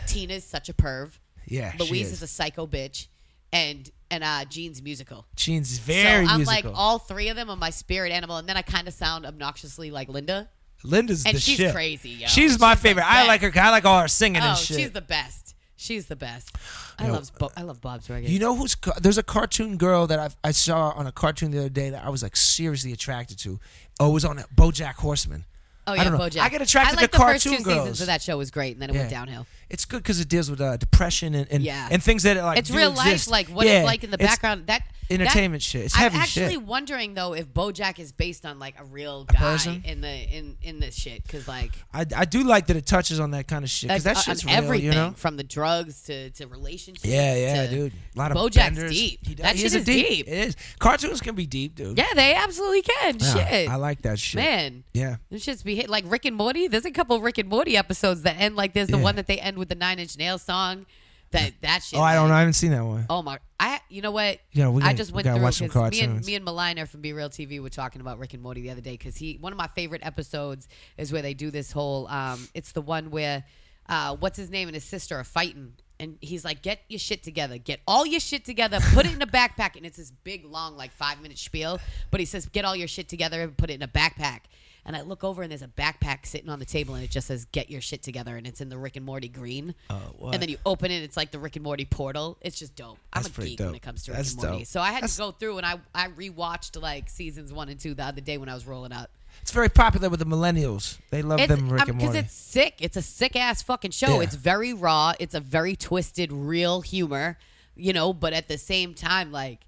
Tina's 0.06 0.44
such 0.44 0.68
a 0.68 0.72
perv. 0.74 1.10
Yeah, 1.46 1.72
she 1.72 1.78
Louise 1.90 2.06
is. 2.08 2.12
is. 2.14 2.22
a 2.22 2.26
psycho 2.28 2.66
bitch, 2.68 3.08
and 3.52 3.90
and 4.10 4.24
uh, 4.24 4.44
Jean's 4.46 4.82
musical. 4.82 5.26
Jean's 5.36 5.78
very 5.78 6.26
so 6.26 6.32
I'm 6.32 6.38
musical. 6.40 6.70
like 6.72 6.78
all 6.78 6.98
three 6.98 7.28
of 7.28 7.36
them 7.36 7.48
are 7.50 7.56
my 7.56 7.70
spirit 7.70 8.12
animal, 8.12 8.36
and 8.38 8.48
then 8.48 8.56
I 8.56 8.62
kind 8.62 8.88
of 8.88 8.94
sound 8.94 9.24
obnoxiously 9.26 9.90
like 9.90 10.08
Linda. 10.08 10.48
Linda's 10.82 11.24
and 11.26 11.36
the 11.36 11.40
she's 11.40 11.56
shit. 11.58 11.74
crazy, 11.74 12.08
yo. 12.10 12.26
She's 12.26 12.58
my 12.58 12.74
She's 12.74 12.82
favorite. 12.82 13.04
I 13.06 13.26
like 13.26 13.42
her. 13.42 13.52
I 13.54 13.70
like 13.70 13.84
all 13.84 14.00
her 14.00 14.08
singing 14.08 14.40
Oh, 14.42 14.46
and 14.50 14.58
shit. 14.58 14.78
she's 14.78 14.90
the 14.92 15.02
best. 15.02 15.54
She's 15.76 16.06
the 16.06 16.16
best. 16.16 16.54
I 16.98 17.06
know, 17.06 17.14
love 17.14 17.30
Bo- 17.38 17.50
I 17.56 17.62
love 17.62 17.80
Bob's 17.80 18.06
Burgers. 18.08 18.30
You 18.30 18.38
know 18.38 18.54
who's 18.56 18.76
there's 19.00 19.16
a 19.18 19.22
cartoon 19.22 19.76
girl 19.78 20.06
that 20.08 20.18
I've, 20.18 20.36
I 20.44 20.50
saw 20.52 20.90
on 20.90 21.06
a 21.06 21.12
cartoon 21.12 21.50
the 21.52 21.58
other 21.58 21.68
day 21.70 21.90
that 21.90 22.04
I 22.04 22.10
was 22.10 22.22
like 22.22 22.36
seriously 22.36 22.92
attracted 22.92 23.38
to. 23.40 23.58
Oh, 23.98 24.10
it 24.10 24.12
was 24.12 24.24
on 24.24 24.38
a 24.38 24.42
BoJack 24.54 24.94
Horseman. 24.94 25.44
Oh 25.90 26.00
I 26.00 26.04
yeah, 26.04 26.08
know. 26.10 26.18
BoJack. 26.18 26.40
I 26.40 26.48
get 26.48 26.62
attracted 26.62 26.98
I 26.98 27.02
like 27.02 27.10
to 27.12 27.18
the 27.18 27.24
first 27.24 27.44
cartoon 27.44 27.58
two 27.58 27.64
girls. 27.64 27.78
seasons 27.82 28.00
of 28.02 28.06
that 28.08 28.22
show 28.22 28.38
was 28.38 28.50
great, 28.50 28.72
and 28.72 28.82
then 28.82 28.90
it 28.90 28.96
went 28.96 29.10
downhill. 29.10 29.46
It's 29.68 29.84
good 29.84 30.02
because 30.02 30.18
it 30.20 30.28
deals 30.28 30.50
with 30.50 30.60
uh, 30.60 30.76
depression 30.76 31.34
and 31.34 31.46
and, 31.50 31.62
Yeah. 31.62 31.88
and 31.90 32.02
things 32.02 32.24
that 32.24 32.36
like 32.38 32.58
It's 32.58 32.70
do 32.70 32.76
real 32.76 32.90
exist. 32.92 33.28
life, 33.28 33.48
like 33.48 33.54
what 33.56 33.66
Yeah, 33.66 33.78
it's 33.80 33.86
like 33.86 34.02
in 34.04 34.10
the 34.10 34.18
background. 34.18 34.66
That 34.66 34.82
entertainment 35.08 35.62
that- 35.62 35.66
shit. 35.66 35.84
It's 35.86 35.98
I'm 35.98 36.14
actually 36.14 36.54
shit. 36.54 36.62
wondering 36.62 37.14
though 37.14 37.32
if 37.34 37.46
BoJack 37.46 37.98
is 37.98 38.10
based 38.12 38.44
on 38.46 38.58
like 38.58 38.78
a 38.80 38.84
real 38.84 39.24
guy 39.24 39.38
person? 39.38 39.82
in 39.84 40.00
the 40.00 40.08
in 40.12 40.56
in 40.62 40.80
this 40.80 40.94
shit 40.96 41.22
because 41.22 41.46
like 41.46 41.72
I, 41.94 42.04
I 42.16 42.24
do 42.24 42.42
like 42.42 42.66
that 42.68 42.76
it 42.76 42.86
touches 42.86 43.20
on 43.20 43.30
that 43.32 43.46
kind 43.48 43.64
of 43.64 43.70
shit 43.70 43.88
because 43.88 44.04
that 44.04 44.16
on 44.16 44.22
shit's 44.22 44.44
real, 44.44 44.54
everything 44.54 44.86
you 44.86 44.92
know. 44.92 45.12
from 45.16 45.36
the 45.36 45.44
drugs 45.44 46.02
to 46.02 46.30
to 46.30 46.46
relationships. 46.46 47.04
Yeah, 47.04 47.34
yeah, 47.36 47.66
to- 47.66 47.70
dude. 47.70 47.92
A 48.14 48.18
lot 48.18 48.32
of 48.32 48.36
BoJack's 48.38 48.54
benders. 48.54 48.92
deep. 48.92 49.20
He 49.24 49.34
does- 49.36 49.44
That 49.44 49.54
he 49.56 49.62
shit 49.62 49.74
a 49.74 49.78
is 49.78 49.84
deep. 49.84 50.26
It 50.28 50.32
is. 50.48 50.56
Cartoons 50.80 51.20
can 51.20 51.34
be 51.36 51.46
deep, 51.46 51.74
dude. 51.76 51.96
Yeah, 51.96 52.06
they 52.14 52.34
absolutely 52.34 52.82
can. 52.82 53.18
Yeah, 53.20 53.34
shit, 53.48 53.68
I 53.70 53.76
like 53.76 54.02
that 54.02 54.18
shit. 54.18 54.40
man. 54.40 54.84
Yeah. 54.94 55.16
This 55.30 55.44
shit's 55.44 55.62
be 55.62 55.74
hit 55.80 55.90
like 55.90 56.04
Rick 56.06 56.24
and 56.26 56.36
Morty. 56.36 56.68
There's 56.68 56.84
a 56.84 56.90
couple 56.90 57.20
Rick 57.20 57.38
and 57.38 57.48
Morty 57.48 57.76
episodes 57.76 58.22
that 58.22 58.36
end 58.38 58.56
like 58.56 58.72
there's 58.74 58.88
the 58.88 58.96
Yeah. 58.98 59.02
one 59.02 59.16
that 59.16 59.26
they 59.26 59.38
end 59.38 59.56
with 59.58 59.68
the 59.68 59.74
Nine 59.74 59.98
Inch 59.98 60.16
Nails 60.18 60.42
song. 60.42 60.86
That 61.32 61.52
that 61.60 61.82
shit. 61.84 61.96
Oh, 61.98 62.02
I 62.02 62.14
don't 62.14 62.28
know. 62.28 62.34
I 62.34 62.40
haven't 62.40 62.54
seen 62.54 62.72
that 62.72 62.84
one. 62.84 63.06
Oh 63.08 63.22
my! 63.22 63.38
I 63.60 63.80
you 63.88 64.02
know 64.02 64.10
what? 64.10 64.40
Yeah, 64.52 64.68
we 64.68 64.82
I 64.82 64.86
gotta- 64.86 64.96
just 64.98 65.12
we 65.12 65.16
went 65.16 65.24
gotta 65.26 65.36
through 65.38 65.44
watch 65.44 65.54
some 65.54 65.68
'cause 65.68 65.92
me 65.92 66.00
and 66.00 66.08
cartoons. 66.10 66.26
me 66.26 66.34
and 66.34 66.44
Maliner 66.44 66.88
from 66.88 67.02
B 67.02 67.12
Real 67.12 67.30
TV 67.30 67.60
were 67.60 67.70
talking 67.70 68.00
about 68.00 68.18
Rick 68.18 68.34
and 68.34 68.42
Morty 68.42 68.62
the 68.62 68.70
other 68.70 68.80
day 68.80 68.92
because 68.92 69.16
he 69.16 69.36
one 69.40 69.52
of 69.52 69.56
my 69.58 69.68
favorite 69.76 70.04
episodes 70.04 70.66
is 70.98 71.12
where 71.12 71.22
they 71.22 71.34
do 71.34 71.52
this 71.52 71.70
whole. 71.70 72.08
Um, 72.08 72.48
it's 72.52 72.72
the 72.72 72.82
one 72.82 73.10
where 73.12 73.44
uh, 73.88 74.16
what's 74.16 74.36
his 74.38 74.50
name 74.50 74.66
and 74.66 74.74
his 74.74 74.84
sister 74.84 75.16
are 75.16 75.24
fighting. 75.24 75.74
And 76.00 76.16
he's 76.22 76.44
like, 76.46 76.62
get 76.62 76.80
your 76.88 76.98
shit 76.98 77.22
together. 77.22 77.58
Get 77.58 77.80
all 77.86 78.06
your 78.06 78.20
shit 78.20 78.44
together. 78.44 78.78
Put 78.94 79.04
it 79.04 79.12
in 79.12 79.20
a 79.20 79.26
backpack. 79.26 79.76
And 79.76 79.84
it's 79.84 79.98
this 79.98 80.10
big, 80.10 80.46
long, 80.46 80.74
like 80.76 80.92
five 80.92 81.20
minute 81.20 81.36
spiel. 81.38 81.78
But 82.10 82.20
he 82.20 82.26
says, 82.26 82.46
get 82.46 82.64
all 82.64 82.74
your 82.74 82.88
shit 82.88 83.06
together 83.08 83.42
and 83.42 83.54
put 83.56 83.68
it 83.68 83.74
in 83.74 83.82
a 83.82 83.88
backpack. 83.88 84.40
And 84.84 84.96
I 84.96 85.02
look 85.02 85.22
over 85.24 85.42
and 85.42 85.50
there's 85.50 85.62
a 85.62 85.68
backpack 85.68 86.24
sitting 86.26 86.48
on 86.48 86.58
the 86.58 86.64
table 86.64 86.94
and 86.94 87.04
it 87.04 87.10
just 87.10 87.26
says, 87.26 87.44
get 87.52 87.70
your 87.70 87.80
shit 87.80 88.02
together. 88.02 88.36
And 88.36 88.46
it's 88.46 88.60
in 88.60 88.68
the 88.70 88.78
Rick 88.78 88.96
and 88.96 89.04
Morty 89.04 89.28
green. 89.28 89.74
Oh, 89.90 89.96
what? 90.18 90.32
And 90.34 90.42
then 90.42 90.48
you 90.48 90.56
open 90.64 90.90
it, 90.90 91.02
it's 91.02 91.16
like 91.16 91.30
the 91.30 91.38
Rick 91.38 91.56
and 91.56 91.62
Morty 91.62 91.84
portal. 91.84 92.38
It's 92.40 92.58
just 92.58 92.74
dope. 92.76 92.98
I'm 93.12 93.22
That's 93.22 93.28
a 93.28 93.30
pretty 93.30 93.50
geek 93.50 93.60
when 93.60 93.68
dope. 93.68 93.76
it 93.76 93.82
comes 93.82 94.04
to 94.04 94.12
That's 94.12 94.30
Rick 94.30 94.38
and 94.38 94.42
Morty. 94.50 94.58
dope. 94.62 94.66
So 94.68 94.80
I 94.80 94.86
had 94.86 94.94
That's- 94.96 95.16
to 95.16 95.22
go 95.22 95.30
through 95.32 95.58
and 95.58 95.66
I, 95.66 95.74
I 95.94 96.08
rewatched 96.08 96.80
like 96.80 97.08
seasons 97.10 97.52
one 97.52 97.68
and 97.68 97.78
two 97.78 97.94
the 97.94 98.04
other 98.04 98.20
day 98.20 98.38
when 98.38 98.48
I 98.48 98.54
was 98.54 98.66
rolling 98.66 98.92
up. 98.92 99.10
It's 99.42 99.52
very 99.52 99.68
popular 99.68 100.08
with 100.08 100.18
the 100.18 100.26
millennials. 100.26 100.98
They 101.10 101.22
love 101.22 101.46
them 101.46 101.70
Rick 101.70 101.88
and 101.88 101.98
because 101.98 102.14
Morty. 102.14 102.18
it's 102.20 102.34
sick. 102.34 102.74
It's 102.80 102.96
a 102.96 103.02
sick 103.02 103.36
ass 103.36 103.62
fucking 103.62 103.92
show. 103.92 104.16
Yeah. 104.16 104.22
It's 104.22 104.34
very 104.34 104.72
raw. 104.74 105.12
It's 105.20 105.34
a 105.34 105.40
very 105.40 105.76
twisted, 105.76 106.32
real 106.32 106.80
humor, 106.80 107.38
you 107.76 107.92
know. 107.92 108.12
But 108.12 108.32
at 108.32 108.48
the 108.48 108.58
same 108.58 108.92
time, 108.92 109.30
like 109.30 109.60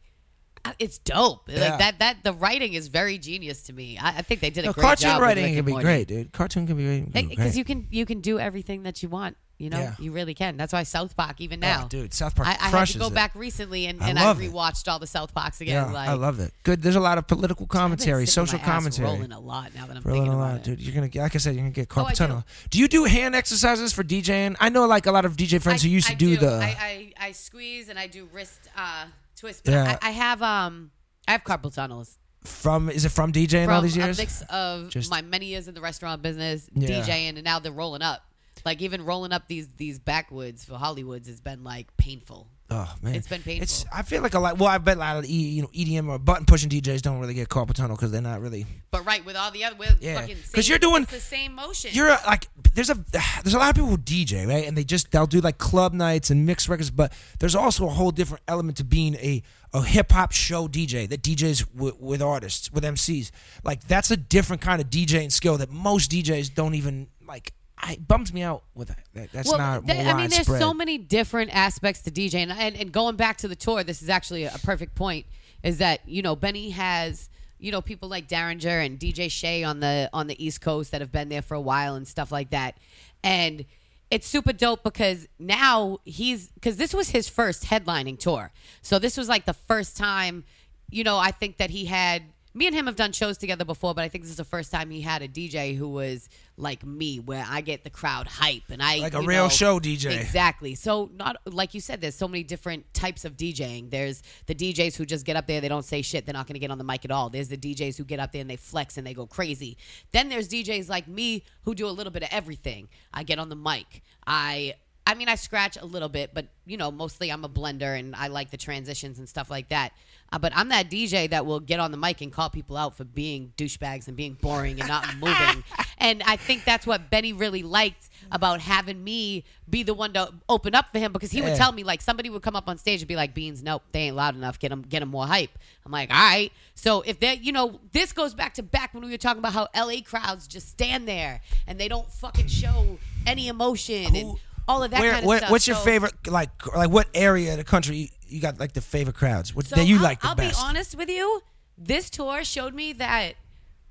It's 0.78 0.98
dope. 0.98 1.48
Yeah. 1.48 1.60
Like 1.70 1.78
that. 1.78 1.98
That 1.98 2.16
the 2.24 2.32
writing 2.32 2.74
is 2.74 2.88
very 2.88 3.18
genius 3.18 3.64
to 3.64 3.72
me. 3.72 3.98
I, 3.98 4.18
I 4.18 4.22
think 4.22 4.40
they 4.40 4.50
did 4.50 4.64
a 4.64 4.68
No, 4.68 4.72
great 4.72 4.82
cartoon 4.84 5.10
job. 5.10 5.20
with 5.20 5.26
writing 5.28 5.54
can 5.54 5.64
be 5.64 5.72
Morty. 5.72 5.84
great, 5.84 6.08
dude. 6.08 6.32
Cartoon 6.32 6.66
can 6.66 6.76
be 6.76 6.84
great. 7.10 7.28
because 7.30 7.56
you 7.58 7.64
can 7.64 7.86
you 7.90 8.06
can 8.06 8.20
do 8.20 8.38
everything 8.38 8.84
that 8.84 9.02
you 9.02 9.08
want. 9.08 9.36
You 9.58 9.70
know, 9.70 9.78
Yeah. 9.78 9.94
you 10.00 10.10
really 10.10 10.34
can. 10.34 10.56
That's 10.56 10.72
why 10.72 10.82
South 10.82 11.16
Park 11.16 11.40
even 11.40 11.60
now. 11.60 11.82
Oh, 11.84 11.88
dude, 11.88 12.12
South 12.12 12.34
Park 12.34 12.48
I, 12.48 12.52
I 12.60 12.68
had 12.68 12.84
to 12.88 12.98
go 12.98 13.06
it. 13.08 13.14
back 13.14 13.32
recently 13.36 13.86
and, 13.86 14.02
I 14.02 14.08
and 14.08 14.18
I, 14.18 14.32
it. 14.32 14.36
rewatched 14.38 14.88
all 14.90 14.98
the 14.98 15.06
South 15.06 15.32
Parks 15.32 15.60
again. 15.60 15.86
Yeah, 15.86 15.92
like, 15.92 16.08
I 16.08 16.14
love 16.14 16.40
it. 16.40 16.52
Good. 16.64 16.82
There's 16.82 16.96
a 16.96 17.00
lot 17.00 17.16
of 17.16 17.28
political 17.28 17.66
commentary, 17.68 18.26
social 18.26 18.58
my 18.58 18.64
ass 18.64 18.70
commentary. 18.70 19.06
Rolling 19.08 19.30
a 19.30 19.38
lot 19.38 19.72
now 19.72 19.86
that 19.86 19.96
I'm 19.98 20.02
Rolling 20.02 20.22
thinking 20.22 20.32
a 20.32 20.36
about 20.42 20.52
lot, 20.52 20.56
it. 20.60 20.64
dude. 20.64 20.80
You're 20.80 20.94
gonna, 20.94 21.22
like 21.22 21.36
I 21.36 21.38
said, 21.38 21.54
you're 21.54 21.62
gonna 21.62 21.70
get 21.70 21.86
Oh, 21.96 22.04
carpal 22.04 22.12
tunnel. 22.14 22.38
do. 22.40 22.44
Do 22.70 22.78
you 22.80 22.88
do 22.88 23.04
hand 23.04 23.36
exercises 23.36 23.92
for 23.92 24.02
DJing? 24.02 24.56
I 24.58 24.68
know, 24.68 24.86
like 24.86 25.06
a 25.06 25.12
lot 25.12 25.24
of 25.24 25.36
DJ 25.36 25.62
friends 25.62 25.82
who 25.82 25.90
used 25.90 26.08
to 26.08 26.14
I 26.14 26.16
do, 26.16 26.36
the. 26.36 26.54
I, 26.54 27.12
I 27.20 27.26
I 27.28 27.32
squeeze 27.32 27.88
and 27.88 27.98
I 28.00 28.08
do 28.08 28.28
wrist 28.32 28.68
uh, 28.76 29.04
twist. 29.42 29.64
But 29.64 29.72
Yeah. 29.72 29.98
I, 30.00 30.08
I 30.08 30.10
have 30.12 30.40
um 30.42 30.90
I 31.28 31.32
have 31.32 31.44
carpal 31.44 31.74
tunnels 31.74 32.18
from 32.44 32.88
is 32.88 33.04
it 33.04 33.10
from 33.10 33.32
DJing 33.32 33.66
from 33.66 33.74
all 33.74 33.82
these 33.82 33.96
years? 33.96 34.18
a 34.18 34.22
mix 34.22 34.42
of 34.48 34.88
Just- 34.88 35.10
my 35.10 35.20
many 35.22 35.46
years 35.46 35.68
in 35.68 35.74
the 35.74 35.80
restaurant 35.80 36.22
business, 36.22 36.68
Yeah. 36.74 36.88
DJing, 37.02 37.28
and 37.36 37.44
now 37.44 37.58
they're 37.58 37.70
rolling 37.72 38.02
up. 38.02 38.22
Like 38.64 38.80
even 38.80 39.04
rolling 39.04 39.32
up 39.32 39.48
these 39.48 39.68
these 39.76 39.98
backwoods 39.98 40.64
for 40.64 40.74
Hollywoods 40.74 41.26
has 41.26 41.40
been 41.40 41.62
like 41.64 41.94
painful. 41.96 42.48
Oh 42.74 42.94
man, 43.02 43.14
It's 43.16 43.28
been 43.28 43.42
painful. 43.42 43.64
It's 43.64 43.84
I 43.92 44.00
feel 44.00 44.22
like 44.22 44.32
a 44.32 44.40
lot. 44.40 44.56
Well, 44.56 44.68
I 44.68 44.78
bet 44.78 44.96
a 44.96 45.00
lot 45.00 45.18
of 45.18 45.24
E- 45.26 45.28
you 45.50 45.60
know 45.62 45.68
EDM 45.68 46.08
or 46.08 46.18
button 46.18 46.46
pushing 46.46 46.70
DJs 46.70 47.02
don't 47.02 47.18
really 47.18 47.34
get 47.34 47.48
carpal 47.50 47.74
tunnel 47.74 47.96
because 47.96 48.10
they're 48.10 48.22
not 48.22 48.40
really. 48.40 48.64
But 48.90 49.04
right 49.04 49.22
with 49.24 49.36
all 49.36 49.50
the 49.50 49.64
other 49.64 49.76
with 49.76 49.98
Yeah. 50.00 50.26
because 50.26 50.68
you're 50.68 50.78
doing- 50.78 51.04
the 51.10 51.20
same 51.20 51.54
motion. 51.54 51.90
You're 51.92 52.08
a, 52.08 52.18
like 52.26 52.48
there's 52.74 52.88
a 52.88 52.94
there's 53.42 53.52
a 53.54 53.58
lot 53.58 53.68
of 53.70 53.74
people 53.74 53.90
who 53.90 53.98
DJ 53.98 54.46
right, 54.48 54.66
and 54.66 54.74
they 54.76 54.84
just 54.84 55.10
they'll 55.10 55.26
do 55.26 55.40
like 55.40 55.58
club 55.58 55.92
nights 55.92 56.30
and 56.30 56.46
mixed 56.46 56.68
records, 56.68 56.90
but 56.90 57.12
there's 57.40 57.54
also 57.54 57.86
a 57.86 57.90
whole 57.90 58.10
different 58.10 58.42
element 58.48 58.78
to 58.78 58.84
being 58.84 59.16
a 59.16 59.42
a 59.74 59.82
hip 59.82 60.10
hop 60.12 60.32
show 60.32 60.66
DJ 60.68 61.08
that 61.08 61.22
DJs 61.22 61.74
with, 61.74 61.98
with 62.00 62.22
artists 62.22 62.70
with 62.72 62.84
MCs. 62.84 63.30
Like 63.64 63.86
that's 63.86 64.10
a 64.10 64.16
different 64.16 64.62
kind 64.62 64.80
of 64.80 64.88
DJing 64.88 65.30
skill 65.32 65.58
that 65.58 65.70
most 65.70 66.10
DJs 66.10 66.54
don't 66.54 66.74
even 66.74 67.08
like. 67.26 67.52
I, 67.82 67.94
it 67.94 68.06
bums 68.06 68.32
me 68.32 68.42
out 68.42 68.62
with 68.74 68.88
that. 68.88 69.04
that 69.14 69.32
that's 69.32 69.48
well, 69.48 69.58
not 69.58 69.86
th- 69.86 70.06
I 70.06 70.16
mean, 70.16 70.30
there's 70.30 70.46
so 70.46 70.72
many 70.72 70.98
different 70.98 71.54
aspects 71.54 72.02
to 72.02 72.10
DJ, 72.10 72.34
and, 72.36 72.52
and 72.52 72.76
and 72.76 72.92
going 72.92 73.16
back 73.16 73.38
to 73.38 73.48
the 73.48 73.56
tour, 73.56 73.82
this 73.82 74.02
is 74.02 74.08
actually 74.08 74.44
a 74.44 74.56
perfect 74.64 74.94
point. 74.94 75.26
Is 75.62 75.78
that 75.78 76.00
you 76.06 76.22
know 76.22 76.36
Benny 76.36 76.70
has 76.70 77.28
you 77.58 77.72
know 77.72 77.82
people 77.82 78.08
like 78.08 78.28
Darringer 78.28 78.84
and 78.84 78.98
DJ 78.98 79.30
Shay 79.30 79.64
on 79.64 79.80
the 79.80 80.08
on 80.12 80.28
the 80.28 80.44
East 80.44 80.60
Coast 80.60 80.92
that 80.92 81.00
have 81.00 81.10
been 81.10 81.28
there 81.28 81.42
for 81.42 81.54
a 81.54 81.60
while 81.60 81.96
and 81.96 82.06
stuff 82.06 82.30
like 82.30 82.50
that, 82.50 82.78
and 83.24 83.64
it's 84.10 84.28
super 84.28 84.52
dope 84.52 84.84
because 84.84 85.26
now 85.40 85.98
he's 86.04 86.48
because 86.52 86.76
this 86.76 86.94
was 86.94 87.10
his 87.10 87.28
first 87.28 87.64
headlining 87.64 88.18
tour, 88.18 88.52
so 88.80 89.00
this 89.00 89.16
was 89.16 89.28
like 89.28 89.44
the 89.44 89.54
first 89.54 89.96
time, 89.96 90.44
you 90.88 91.02
know, 91.02 91.18
I 91.18 91.32
think 91.32 91.56
that 91.56 91.70
he 91.70 91.86
had. 91.86 92.22
Me 92.54 92.66
and 92.66 92.74
him 92.74 92.86
have 92.86 92.96
done 92.96 93.12
shows 93.12 93.38
together 93.38 93.64
before, 93.64 93.94
but 93.94 94.04
I 94.04 94.08
think 94.08 94.24
this 94.24 94.30
is 94.30 94.36
the 94.36 94.44
first 94.44 94.70
time 94.70 94.90
he 94.90 95.00
had 95.00 95.22
a 95.22 95.28
DJ 95.28 95.76
who 95.76 95.88
was 95.88 96.28
like 96.56 96.84
me, 96.84 97.18
where 97.18 97.44
I 97.48 97.62
get 97.62 97.82
the 97.82 97.90
crowd 97.90 98.26
hype 98.26 98.64
and 98.68 98.82
I 98.82 98.98
Like 98.98 99.14
a 99.14 99.22
real 99.22 99.44
know, 99.44 99.48
show 99.48 99.80
DJ. 99.80 100.20
Exactly. 100.20 100.74
So 100.74 101.10
not 101.14 101.36
like 101.46 101.72
you 101.72 101.80
said, 101.80 102.00
there's 102.00 102.14
so 102.14 102.28
many 102.28 102.42
different 102.42 102.92
types 102.92 103.24
of 103.24 103.36
DJing. 103.36 103.90
There's 103.90 104.22
the 104.46 104.54
DJs 104.54 104.96
who 104.96 105.06
just 105.06 105.24
get 105.24 105.36
up 105.36 105.46
there, 105.46 105.60
they 105.60 105.68
don't 105.68 105.84
say 105.84 106.02
shit, 106.02 106.26
they're 106.26 106.34
not 106.34 106.46
gonna 106.46 106.58
get 106.58 106.70
on 106.70 106.78
the 106.78 106.84
mic 106.84 107.04
at 107.04 107.10
all. 107.10 107.30
There's 107.30 107.48
the 107.48 107.56
DJs 107.56 107.96
who 107.96 108.04
get 108.04 108.20
up 108.20 108.32
there 108.32 108.42
and 108.42 108.50
they 108.50 108.56
flex 108.56 108.98
and 108.98 109.06
they 109.06 109.14
go 109.14 109.26
crazy. 109.26 109.78
Then 110.12 110.28
there's 110.28 110.48
DJs 110.48 110.88
like 110.88 111.08
me 111.08 111.44
who 111.62 111.74
do 111.74 111.86
a 111.86 111.90
little 111.90 112.12
bit 112.12 112.22
of 112.22 112.28
everything. 112.30 112.88
I 113.14 113.22
get 113.22 113.38
on 113.38 113.48
the 113.48 113.56
mic. 113.56 114.02
I 114.26 114.74
I 115.06 115.14
mean, 115.14 115.28
I 115.28 115.34
scratch 115.34 115.76
a 115.76 115.84
little 115.84 116.08
bit, 116.08 116.30
but 116.32 116.46
you 116.64 116.76
know, 116.76 116.90
mostly 116.92 117.30
I'm 117.30 117.44
a 117.44 117.48
blender 117.48 117.98
and 117.98 118.14
I 118.14 118.28
like 118.28 118.50
the 118.50 118.56
transitions 118.56 119.18
and 119.18 119.28
stuff 119.28 119.50
like 119.50 119.68
that. 119.70 119.92
Uh, 120.32 120.38
but 120.38 120.52
I'm 120.54 120.68
that 120.68 120.88
DJ 120.90 121.28
that 121.30 121.44
will 121.44 121.60
get 121.60 121.80
on 121.80 121.90
the 121.90 121.96
mic 121.98 122.20
and 122.20 122.32
call 122.32 122.48
people 122.50 122.76
out 122.76 122.96
for 122.96 123.04
being 123.04 123.52
douchebags 123.56 124.06
and 124.08 124.16
being 124.16 124.34
boring 124.34 124.78
and 124.78 124.88
not 124.88 125.04
moving. 125.16 125.64
And 125.98 126.20
I 126.26 126.34
think 126.34 126.64
that's 126.64 126.84
what 126.84 127.10
Benny 127.10 127.32
really 127.32 127.62
liked 127.62 128.08
about 128.32 128.60
having 128.60 129.04
me 129.04 129.44
be 129.70 129.84
the 129.84 129.94
one 129.94 130.12
to 130.14 130.32
open 130.48 130.74
up 130.74 130.86
for 130.90 130.98
him 130.98 131.12
because 131.12 131.30
he 131.30 131.38
Yeah. 131.38 131.44
would 131.50 131.54
tell 131.54 131.70
me 131.70 131.84
like 131.84 132.02
somebody 132.02 132.28
would 132.28 132.42
come 132.42 132.56
up 132.56 132.68
on 132.68 132.76
stage 132.76 133.00
and 133.02 133.06
be 133.08 133.14
like, 133.14 133.34
"Beans, 133.34 133.62
nope, 133.62 133.84
they 133.92 134.00
ain't 134.00 134.16
loud 134.16 134.34
enough. 134.34 134.58
Get 134.58 134.70
them, 134.70 134.82
get 134.82 134.98
them 134.98 135.10
more 135.10 135.28
hype." 135.28 135.56
I'm 135.86 135.92
like, 135.92 136.10
"All 136.10 136.16
right." 136.16 136.50
So 136.74 137.02
if 137.02 137.20
that, 137.20 137.44
you 137.44 137.52
know, 137.52 137.78
this 137.92 138.12
goes 138.12 138.34
back 138.34 138.54
to 138.54 138.64
back 138.64 138.94
when 138.94 139.04
we 139.04 139.10
were 139.12 139.16
talking 139.16 139.38
about 139.38 139.52
how 139.52 139.68
LA 139.76 140.00
crowds 140.04 140.48
just 140.48 140.68
stand 140.70 141.06
there 141.06 141.40
and 141.68 141.78
they 141.78 141.86
don't 141.86 142.10
fucking 142.10 142.48
show 142.48 142.98
any 143.24 143.46
emotion 143.46 144.16
and 144.16 144.36
all 144.68 144.82
of 144.82 144.90
that 144.92 145.00
Where, 145.00 145.12
kind 145.12 145.22
of 145.24 145.28
where- 145.28 145.38
stuff. 145.38 145.50
what's 145.50 145.66
your 145.66 145.76
So- 145.76 145.82
favorite 145.84 146.14
like 146.26 146.50
like 146.76 146.90
what 146.90 147.08
area 147.14 147.52
of 147.52 147.58
the 147.58 147.64
country 147.64 148.10
you, 148.26 148.40
got 148.40 148.58
like 148.60 148.72
the 148.72 148.80
favorite 148.80 149.16
crowds? 149.16 149.54
What 149.54 149.66
So 149.66 149.76
that 149.76 149.86
you 149.86 149.96
I'll, 149.96 150.02
like 150.02 150.20
the 150.20 150.28
I'll 150.28 150.34
best? 150.34 150.58
be 150.60 150.64
honest 150.66 150.94
with 150.96 151.08
you. 151.08 151.42
This 151.76 152.08
tour 152.10 152.44
showed 152.44 152.74
me 152.74 152.92
that 152.94 153.34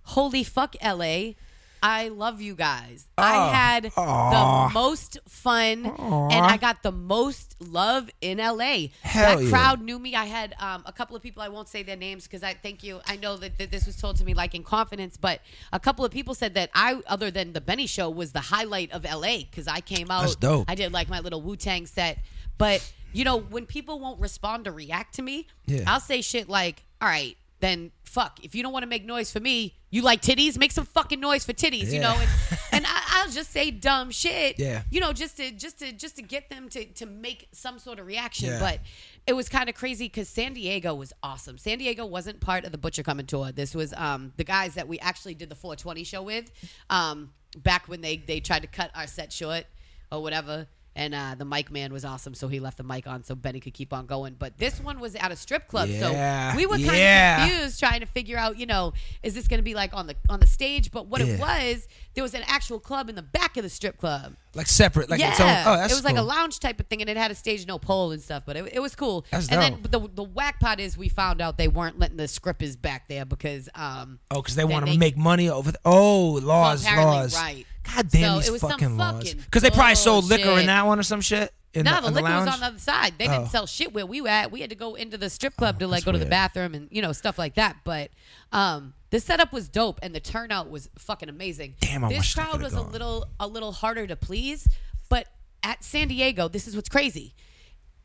holy 0.04 0.44
fuck 0.44 0.76
LA. 0.82 1.34
I 1.84 2.10
love 2.10 2.42
you 2.42 2.54
guys. 2.56 3.08
I 3.18 3.36
Oh. 3.38 3.50
had 3.52 3.92
Aw. 3.98 4.68
the 4.68 4.74
most 4.74 5.18
fun 5.28 5.86
and 5.86 6.46
I 6.46 6.58
got 6.58 6.84
the 6.84 6.92
most 6.92 7.56
love 7.60 8.10
in 8.22 8.38
LA. 8.38 8.90
Hell 9.02 9.38
that 9.38 9.44
yeah. 9.44 9.50
crowd 9.50 9.82
knew 9.82 9.98
me. 9.98 10.16
I 10.16 10.26
had 10.26 10.54
um, 10.60 10.84
a 10.86 10.92
couple 10.92 11.16
of 11.16 11.24
people, 11.24 11.42
I 11.42 11.48
won't 11.50 11.68
say 11.70 11.82
their 11.84 11.96
names 11.98 12.26
because 12.26 12.44
I 12.44 12.54
thank 12.54 12.84
you. 12.84 13.02
I 13.08 13.16
know 13.16 13.36
that, 13.38 13.58
that 13.58 13.72
this 13.72 13.86
was 13.88 13.96
told 13.98 14.18
to 14.18 14.24
me 14.24 14.34
like 14.34 14.54
in 14.54 14.64
confidence, 14.64 15.18
but 15.18 15.42
a 15.74 15.80
couple 15.80 16.06
of 16.06 16.12
people 16.12 16.34
said 16.36 16.54
that 16.54 16.70
I, 16.76 17.02
other 17.08 17.32
than 17.32 17.54
the 17.54 17.62
Benny 17.62 17.88
show, 17.88 18.10
was 18.10 18.32
the 18.32 18.42
highlight 18.42 18.92
of 18.92 19.04
LA 19.04 19.38
because 19.40 19.68
I 19.68 19.82
came 19.82 20.12
out. 20.12 20.22
That's 20.22 20.36
dope. 20.36 20.66
I 20.70 20.76
did 20.76 20.92
like 20.94 21.10
my 21.10 21.20
little 21.20 21.42
Wu 21.42 21.56
Tang 21.56 21.86
set. 21.88 22.20
But, 22.58 22.88
you 23.12 23.24
know, 23.24 23.38
when 23.40 23.66
people 23.66 24.00
won't 24.00 24.20
respond 24.20 24.68
or 24.68 24.72
react 24.72 25.16
to 25.16 25.22
me, 25.24 25.48
Yeah. 25.66 25.84
I'll 25.88 26.00
say 26.00 26.22
shit 26.22 26.48
like, 26.48 26.84
all 27.02 27.08
right, 27.08 27.36
then 27.62 27.92
fuck. 28.04 28.44
If 28.44 28.54
you 28.56 28.64
don't 28.64 28.74
want 28.74 28.84
to 28.84 28.90
make 28.90 29.06
noise 29.06 29.32
for 29.32 29.40
me, 29.40 29.76
you 29.90 30.02
like 30.02 30.22
titties, 30.22 30.58
make 30.58 30.72
some 30.72 30.86
fucking 30.86 31.20
noise 31.20 31.46
for 31.46 31.54
titties, 31.54 31.92
you 31.94 32.00
know? 32.00 32.16
And, 32.20 32.30
and 32.74 32.86
I, 32.86 33.02
I'll 33.12 33.30
just 33.30 33.52
say 33.52 33.72
dumb 33.72 34.12
shit. 34.12 34.60
Yeah. 34.60 34.82
You 34.90 35.00
know, 35.00 35.14
just 35.14 35.38
to 35.38 35.52
just 35.52 35.80
to 35.80 35.92
just 35.94 36.18
to 36.18 36.22
get 36.22 36.50
them 36.50 36.68
to 36.70 36.86
to 36.86 37.06
make 37.06 37.48
some 37.54 37.80
sort 37.80 38.00
of 38.00 38.08
reaction. 38.08 38.50
Yeah. 38.50 38.60
But 38.60 38.80
it 39.26 39.34
was 39.34 39.48
kind 39.48 39.70
of 39.70 39.76
crazy 39.76 40.06
because 40.06 40.28
San 40.28 40.54
Diego 40.54 40.94
was 40.94 41.14
awesome. 41.24 41.58
San 41.58 41.78
Diego 41.78 42.06
wasn't 42.06 42.42
part 42.42 42.66
of 42.66 42.72
the 42.72 42.78
Butcher 42.78 43.04
Coming 43.04 43.26
tour. 43.26 43.52
This 43.52 43.74
was 43.74 43.94
um 43.96 44.34
the 44.38 44.44
guys 44.44 44.74
that 44.76 44.88
we 44.88 45.00
actually 45.00 45.36
did 45.36 45.50
the 45.50 45.56
420 45.56 46.04
show 46.04 46.22
with. 46.22 46.52
Um 46.90 47.32
back 47.58 47.88
when 47.88 48.02
they 48.02 48.18
they 48.18 48.40
tried 48.40 48.64
to 48.64 48.68
cut 48.68 48.92
our 48.96 49.08
set 49.08 49.32
short 49.32 49.66
or 50.12 50.22
whatever. 50.22 50.68
And 50.94 51.16
uh, 51.16 51.36
the 51.38 51.46
mic 51.46 51.72
man 51.72 51.94
was 51.94 52.04
awesome, 52.04 52.34
so 52.34 52.50
he 52.50 52.60
left 52.60 52.76
the 52.76 52.84
mic 52.84 53.08
on 53.08 53.24
so 53.24 53.34
Benny 53.34 53.62
could 53.62 53.74
keep 53.74 53.94
on 53.94 54.08
going. 54.08 54.36
But 54.38 54.58
this 54.58 54.78
one 54.82 55.00
was 55.00 55.16
at 55.16 55.32
a 55.32 55.38
strip 55.38 55.70
club, 55.70 55.88
Yeah, 55.88 56.52
so 56.52 56.58
we 56.58 56.66
were 56.66 56.76
kind 56.76 56.86
yeah. 56.98 57.46
of 57.46 57.50
confused 57.50 57.80
trying 57.80 58.02
to 58.02 58.06
figure 58.06 58.38
out, 58.38 58.58
you 58.58 58.66
know, 58.66 58.92
is 59.24 59.34
this 59.34 59.48
going 59.48 59.60
to 59.60 59.64
be 59.64 59.74
like 59.74 59.94
on 59.94 60.08
the 60.08 60.16
on 60.28 60.42
the 60.42 60.48
stage? 60.48 60.92
But 60.92 61.08
what 61.08 61.22
Yeah. 61.26 61.34
it 61.36 61.40
was, 61.40 61.88
there 62.14 62.24
was 62.26 62.34
an 62.34 62.44
actual 62.46 62.78
club 62.82 63.08
in 63.08 63.16
the 63.16 63.22
back 63.22 63.56
of 63.56 63.64
the 63.64 63.70
strip 63.70 63.98
club. 63.98 64.34
like 64.54 64.68
separate, 64.68 65.10
like 65.10 65.22
yeah, 65.22 65.32
its 65.32 65.40
own. 65.40 65.48
Oh, 65.48 65.78
that's 65.78 65.94
it 65.94 65.96
was 65.96 66.04
like 66.04 66.18
a 66.18 66.22
lounge 66.22 66.60
type 66.60 66.82
of 66.82 66.88
thing, 66.88 67.00
and 67.00 67.10
it 67.10 67.16
had 67.16 67.32
a 67.32 67.36
stage, 67.36 67.66
no 67.66 67.80
pole 67.80 68.12
and 68.12 68.22
stuff. 68.22 68.44
But 68.46 68.58
it, 68.58 68.74
it 68.74 68.80
was 68.82 68.94
cool. 68.94 69.26
That's 69.32 69.48
and 69.48 69.62
dope. 69.82 69.92
then 69.92 70.02
the 70.02 70.10
the 70.14 70.24
whack 70.24 70.60
part 70.60 70.82
is 70.82 70.98
we 70.98 71.08
found 71.08 71.40
out 71.42 71.58
they 71.58 71.70
weren't 71.70 72.00
letting 72.00 72.18
the 72.18 72.28
scrippers 72.28 72.76
back 72.76 73.08
there 73.08 73.24
because 73.24 73.70
um 73.76 74.20
Oh, 74.30 74.42
because 74.42 74.56
they 74.56 74.66
want 74.66 74.88
to 74.88 74.98
make 74.98 75.16
money 75.16 75.50
over. 75.50 75.72
The, 75.72 75.80
oh, 75.86 76.32
laws, 76.44 76.84
apparently, 76.84 77.16
laws. 77.16 77.36
right. 77.36 77.66
God 77.96 78.10
damn 78.10 78.22
So 78.34 78.36
these 78.38 78.48
it 78.48 78.52
was 78.52 78.62
some 78.62 78.70
fucking 78.72 78.96
laws. 78.98 79.34
Because 79.34 79.64
they 79.64 79.72
probably 79.72 79.96
sold 79.96 80.26
liquor 80.26 80.60
in 80.60 80.68
that 80.68 80.81
one 80.86 81.00
or 81.00 81.04
some 81.04 81.22
shit. 81.22 81.54
In 81.74 81.86
No, 81.86 82.02
the, 82.02 82.08
the, 82.10 82.16
liquor 82.16 82.28
was 82.28 82.48
on 82.48 82.60
the 82.60 82.66
other 82.66 82.80
side. 82.80 83.14
They 83.18 83.28
Oh. 83.28 83.32
didn't 83.32 83.48
sell 83.48 83.66
shit 83.66 83.94
where 83.94 84.06
we 84.06 84.20
were 84.20 84.28
at. 84.28 84.52
We 84.52 84.60
had 84.60 84.70
to 84.72 84.76
go 84.76 84.96
into 84.96 85.18
the 85.18 85.30
strip 85.30 85.56
club 85.56 85.80
to 85.80 85.88
like 85.88 86.04
go 86.04 86.12
to 86.12 86.18
the 86.18 86.26
bathroom 86.26 86.74
and 86.74 86.90
you 86.92 87.02
know 87.02 87.14
stuff 87.14 87.38
like 87.40 87.56
that. 87.56 87.78
But 87.86 88.12
um, 88.52 88.94
the 89.10 89.20
setup 89.22 89.54
was 89.54 89.70
dope 89.70 90.00
and 90.04 90.14
the 90.14 90.20
turnout 90.20 90.70
was 90.70 90.90
fucking 90.98 91.30
amazing. 91.30 91.76
Damn, 91.80 92.04
I 92.04 92.10
this 92.10 92.34
crowd 92.34 92.62
was 92.62 92.74
gone. 92.74 92.86
a 92.86 92.90
little 92.90 93.26
a 93.40 93.48
little 93.48 93.72
harder 93.72 94.06
to 94.06 94.18
please, 94.18 94.68
but 95.08 95.28
at 95.64 95.84
San 95.84 96.10
Diego, 96.10 96.50
this 96.50 96.68
is 96.68 96.76
what's 96.76 96.90
crazy. 96.90 97.34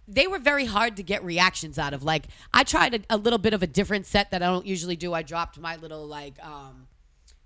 They 0.08 0.28
were 0.28 0.38
very 0.38 0.66
hard 0.66 0.96
to 0.98 1.02
get 1.02 1.24
reactions 1.24 1.76
out 1.76 1.92
of. 1.92 2.04
Like 2.04 2.26
I 2.54 2.62
tried 2.62 2.94
a, 2.94 3.00
a 3.10 3.16
little 3.16 3.40
bit 3.40 3.52
of 3.52 3.64
a 3.64 3.66
different 3.66 4.06
set 4.06 4.30
that 4.30 4.42
I 4.42 4.46
don't 4.46 4.66
usually 4.66 4.94
do. 4.94 5.12
I 5.12 5.22
dropped 5.22 5.58
my 5.58 5.74
little 5.74 6.06
like 6.06 6.34
um, 6.44 6.86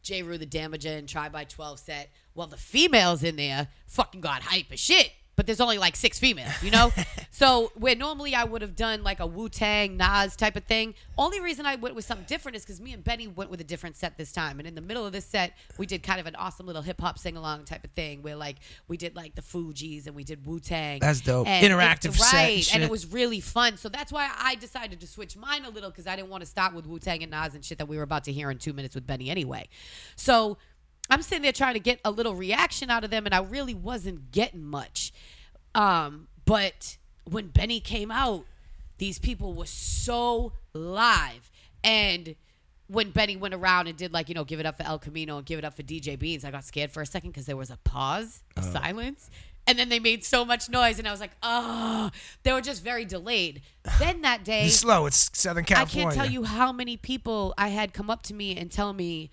J. 0.03 0.23
Rue 0.23 0.37
the 0.37 0.45
Damager 0.47 0.99
and 0.99 1.09
Try 1.09 1.31
by 1.31 1.45
12 1.45 1.79
set. 1.79 2.11
Well, 2.35 2.47
the 2.47 2.59
females 2.59 3.23
in 3.23 3.37
there 3.37 3.69
fucking 3.87 4.21
got 4.21 4.43
hype 4.43 4.67
as 4.71 4.79
shit. 4.81 5.11
But 5.41 5.47
there's 5.47 5.63
only 5.63 5.79
like 5.79 5.97
six 5.97 6.19
females, 6.19 6.53
you 6.63 6.71
know? 6.71 6.93
so 7.31 7.73
where 7.75 7.97
normally 7.97 8.35
I 8.35 8.45
would 8.45 8.61
have 8.61 8.77
done 8.77 9.03
like 9.03 9.21
a 9.21 9.27
Wu 9.27 9.49
Tang, 9.49 9.97
Nas 9.97 10.37
type 10.37 10.55
of 10.55 10.65
thing, 10.65 10.93
only 11.17 11.41
reason 11.41 11.65
I 11.65 11.77
went 11.77 11.95
with 11.95 12.05
something 12.05 12.27
different 12.29 12.57
is 12.57 12.63
because 12.63 12.79
me 12.79 12.93
and 12.93 13.03
Benny 13.03 13.27
went 13.27 13.49
with 13.49 13.59
a 13.59 13.65
different 13.65 13.97
set 13.97 14.19
this 14.19 14.33
time. 14.33 14.59
And 14.59 14.69
in 14.69 14.75
the 14.75 14.83
middle 14.83 15.07
of 15.07 15.15
this 15.15 15.25
set, 15.25 15.55
we 15.79 15.87
did 15.87 16.03
kind 16.03 16.21
of 16.21 16.27
an 16.27 16.35
awesome 16.35 16.67
little 16.67 16.83
hip 16.83 17.01
hop 17.01 17.19
sing 17.19 17.39
along 17.39 17.65
type 17.65 17.85
of 17.85 17.91
thing 17.93 18.21
where 18.21 18.37
like 18.37 18.57
we 18.87 18.99
did 18.99 19.17
like 19.17 19.35
the 19.35 19.41
Fugees 19.41 20.07
and 20.07 20.15
we 20.15 20.25
did 20.25 20.45
Wu 20.45 20.61
Tang. 20.61 21.01
That's 21.01 21.23
dope. 21.23 21.47
And 21.47 21.65
it- 21.65 21.71
Interactive 21.71 22.15
set 22.19 22.35
and 22.35 22.35
Right. 22.35 22.55
And 22.57 22.65
shit. 22.65 22.83
it 22.83 22.91
was 22.91 23.11
really 23.11 23.41
fun. 23.41 23.79
So 23.79 23.89
that's 23.89 24.13
why 24.13 24.31
I 24.39 24.57
decided 24.57 25.01
to 25.01 25.07
switch 25.07 25.39
mine 25.39 25.65
a 25.65 25.71
little 25.71 25.89
because 25.89 26.07
I 26.07 26.17
didn't 26.17 26.29
want 26.29 26.43
to 26.43 26.47
start 26.51 26.75
with 26.75 26.87
Wu 26.87 26.99
Tang 26.99 27.23
and 27.23 27.31
Nas 27.33 27.55
and 27.55 27.65
shit 27.65 27.79
that 27.79 27.87
we 27.87 27.97
were 27.97 28.03
about 28.03 28.25
to 28.25 28.33
hear 28.33 28.51
in 28.51 28.59
two 28.59 28.75
minutes 28.75 28.95
with 28.95 29.07
Benny 29.07 29.31
anyway. 29.31 29.71
So 30.17 30.59
I'm 31.11 31.23
sitting 31.23 31.43
there 31.43 31.53
trying 31.53 31.75
to 31.75 31.81
get 31.81 32.01
a 32.05 32.11
little 32.11 32.35
reaction 32.35 32.91
out 32.91 33.05
of 33.05 33.11
them, 33.11 33.27
and 33.27 33.35
I 33.35 33.41
really 33.41 33.75
wasn't 33.75 34.31
getting 34.33 34.63
much. 34.65 35.13
Um, 35.75 36.29
but 36.45 36.97
when 37.25 37.49
Benny 37.49 37.81
came 37.81 38.11
out, 38.11 38.45
these 38.99 39.19
people 39.19 39.55
were 39.55 39.67
so 39.67 40.53
live. 40.73 41.51
And 41.83 42.35
when 42.89 43.11
Benny 43.11 43.37
went 43.37 43.55
around 43.55 43.87
and 43.87 43.97
did 43.97 44.13
like, 44.13 44.29
you 44.29 44.35
know, 44.35 44.45
give 44.45 44.61
it 44.61 44.67
up 44.67 44.77
for 44.77 44.83
El 44.83 44.99
Camino 44.99 45.37
and 45.39 45.47
give 45.47 45.59
it 45.59 45.65
up 45.65 45.75
for 45.75 45.83
DJ 45.83 46.19
Beans, 46.19 46.45
I 46.45 46.51
got 46.51 46.65
scared 46.65 46.91
for 46.93 47.01
a 47.03 47.07
second 47.07 47.31
because 47.31 47.47
there 47.47 47.57
was 47.57 47.71
a 47.71 47.77
pause, 47.79 48.43
a 48.57 48.61
Uh. 48.61 48.63
silence. 48.63 49.31
And 49.67 49.79
then 49.79 49.89
they 49.91 50.01
made 50.01 50.25
so 50.25 50.45
much 50.45 50.69
noise, 50.69 50.99
and 50.99 51.07
I 51.07 51.13
was 51.13 51.21
like, 51.21 51.31
oh, 51.43 52.11
they 52.43 52.53
were 52.53 52.63
just 52.63 52.83
very 52.83 53.05
delayed. 53.05 53.63
Then 53.99 54.23
that 54.23 54.43
day, 54.43 54.65
It's 54.67 54.77
slow. 54.77 55.07
It's 55.07 55.31
Southern 55.39 55.65
California. 55.65 56.09
I 56.09 56.11
can't 56.11 56.15
tell 56.25 56.31
you 56.33 56.45
how 56.45 56.73
many 56.73 56.97
people 56.97 57.55
I 57.57 57.69
had 57.69 57.93
come 57.93 58.11
up 58.11 58.23
to 58.25 58.35
me 58.35 58.57
and 58.57 58.73
tell 58.73 58.93
me 58.93 59.31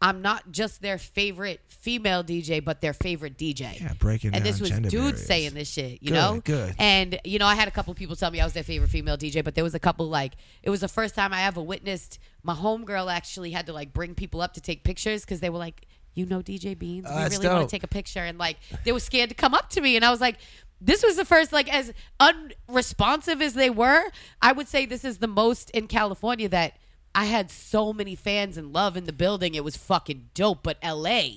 I'm 0.00 0.22
not 0.22 0.52
just 0.52 0.80
their 0.80 0.96
favorite 0.96 1.60
female 1.66 2.22
DJ, 2.22 2.64
but 2.64 2.80
their 2.80 2.92
favorite 2.92 3.36
DJ. 3.36 3.80
Yeah, 3.80 3.94
breaking 3.98 4.32
And 4.32 4.44
this 4.44 4.60
was 4.60 4.70
dudes 4.70 4.92
barriers. 4.92 5.26
saying 5.26 5.54
this 5.54 5.68
shit, 5.68 6.00
you 6.02 6.10
Good, 6.10 6.14
know? 6.14 6.40
good. 6.44 6.74
And, 6.78 7.18
you 7.24 7.40
know, 7.40 7.46
I 7.46 7.56
had 7.56 7.66
a 7.66 7.72
couple 7.72 7.92
people 7.94 8.14
tell 8.14 8.30
me 8.30 8.40
I 8.40 8.44
was 8.44 8.52
their 8.52 8.62
favorite 8.62 8.90
female 8.90 9.16
DJ, 9.16 9.42
but 9.42 9.56
there 9.56 9.64
was 9.64 9.74
a 9.74 9.80
couple, 9.80 10.08
like, 10.08 10.34
it 10.62 10.70
was 10.70 10.82
the 10.82 10.88
first 10.88 11.16
time 11.16 11.32
I 11.32 11.42
ever 11.42 11.60
witnessed 11.60 12.20
my 12.44 12.54
homegirl 12.54 13.12
actually 13.12 13.50
had 13.50 13.66
to, 13.66 13.72
like, 13.72 13.92
bring 13.92 14.14
people 14.14 14.40
up 14.40 14.54
to 14.54 14.60
take 14.60 14.84
pictures 14.84 15.22
because 15.24 15.40
they 15.40 15.50
were 15.50 15.58
like, 15.58 15.84
you 16.14 16.26
know 16.26 16.42
DJ 16.42 16.78
Beans? 16.78 17.06
Oh, 17.08 17.16
we 17.16 17.22
really 17.36 17.48
want 17.48 17.68
to 17.68 17.72
take 17.72 17.82
a 17.82 17.88
picture. 17.88 18.20
And, 18.20 18.38
like, 18.38 18.58
they 18.84 18.92
were 18.92 19.00
scared 19.00 19.30
to 19.30 19.34
come 19.34 19.52
up 19.52 19.68
to 19.70 19.80
me. 19.80 19.96
And 19.96 20.04
I 20.04 20.10
was 20.10 20.20
like, 20.20 20.36
this 20.80 21.02
was 21.02 21.16
the 21.16 21.24
first, 21.24 21.52
like, 21.52 21.72
as 21.74 21.92
unresponsive 22.20 23.42
as 23.42 23.54
they 23.54 23.70
were, 23.70 24.04
I 24.40 24.52
would 24.52 24.68
say 24.68 24.86
this 24.86 25.04
is 25.04 25.18
the 25.18 25.26
most 25.26 25.70
in 25.70 25.86
California 25.88 26.48
that 26.50 26.74
I 27.14 27.24
had 27.24 27.50
so 27.50 27.92
many 27.92 28.14
fans 28.14 28.56
and 28.56 28.72
love 28.72 28.96
in 28.96 29.04
the 29.04 29.12
building. 29.12 29.54
It 29.54 29.64
was 29.64 29.76
fucking 29.76 30.30
dope. 30.34 30.62
But 30.62 30.78
LA, 30.84 31.28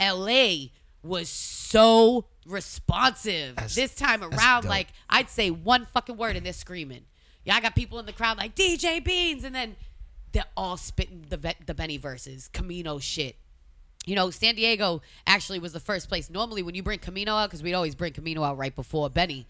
LA 0.00 0.66
was 1.02 1.28
so 1.28 2.26
responsive 2.46 3.56
this 3.74 3.94
time 3.94 4.22
around. 4.22 4.64
Like, 4.64 4.88
I'd 5.08 5.30
say 5.30 5.50
one 5.50 5.86
fucking 5.86 6.16
word 6.16 6.36
and 6.36 6.44
they're 6.44 6.52
screaming. 6.52 7.04
Yeah, 7.44 7.54
I 7.54 7.60
got 7.60 7.74
people 7.74 7.98
in 7.98 8.06
the 8.06 8.12
crowd 8.12 8.38
like 8.38 8.56
DJ 8.56 9.02
Beans, 9.04 9.44
and 9.44 9.54
then 9.54 9.76
they're 10.32 10.44
all 10.56 10.76
spitting 10.76 11.26
the, 11.28 11.54
the 11.64 11.74
Benny 11.74 11.96
verses, 11.96 12.48
Camino 12.52 12.98
shit 12.98 13.36
you 14.06 14.14
know, 14.14 14.30
San 14.30 14.54
Diego 14.54 15.02
actually 15.26 15.58
was 15.58 15.72
the 15.72 15.80
first 15.80 16.08
place. 16.08 16.30
Normally, 16.30 16.62
when 16.62 16.74
you 16.74 16.82
bring 16.82 17.00
Camino 17.00 17.32
out, 17.32 17.50
because 17.50 17.62
we'd 17.62 17.74
always 17.74 17.94
bring 17.94 18.12
Camino 18.12 18.42
out 18.42 18.56
right 18.56 18.74
before 18.74 19.10
Benny, 19.10 19.46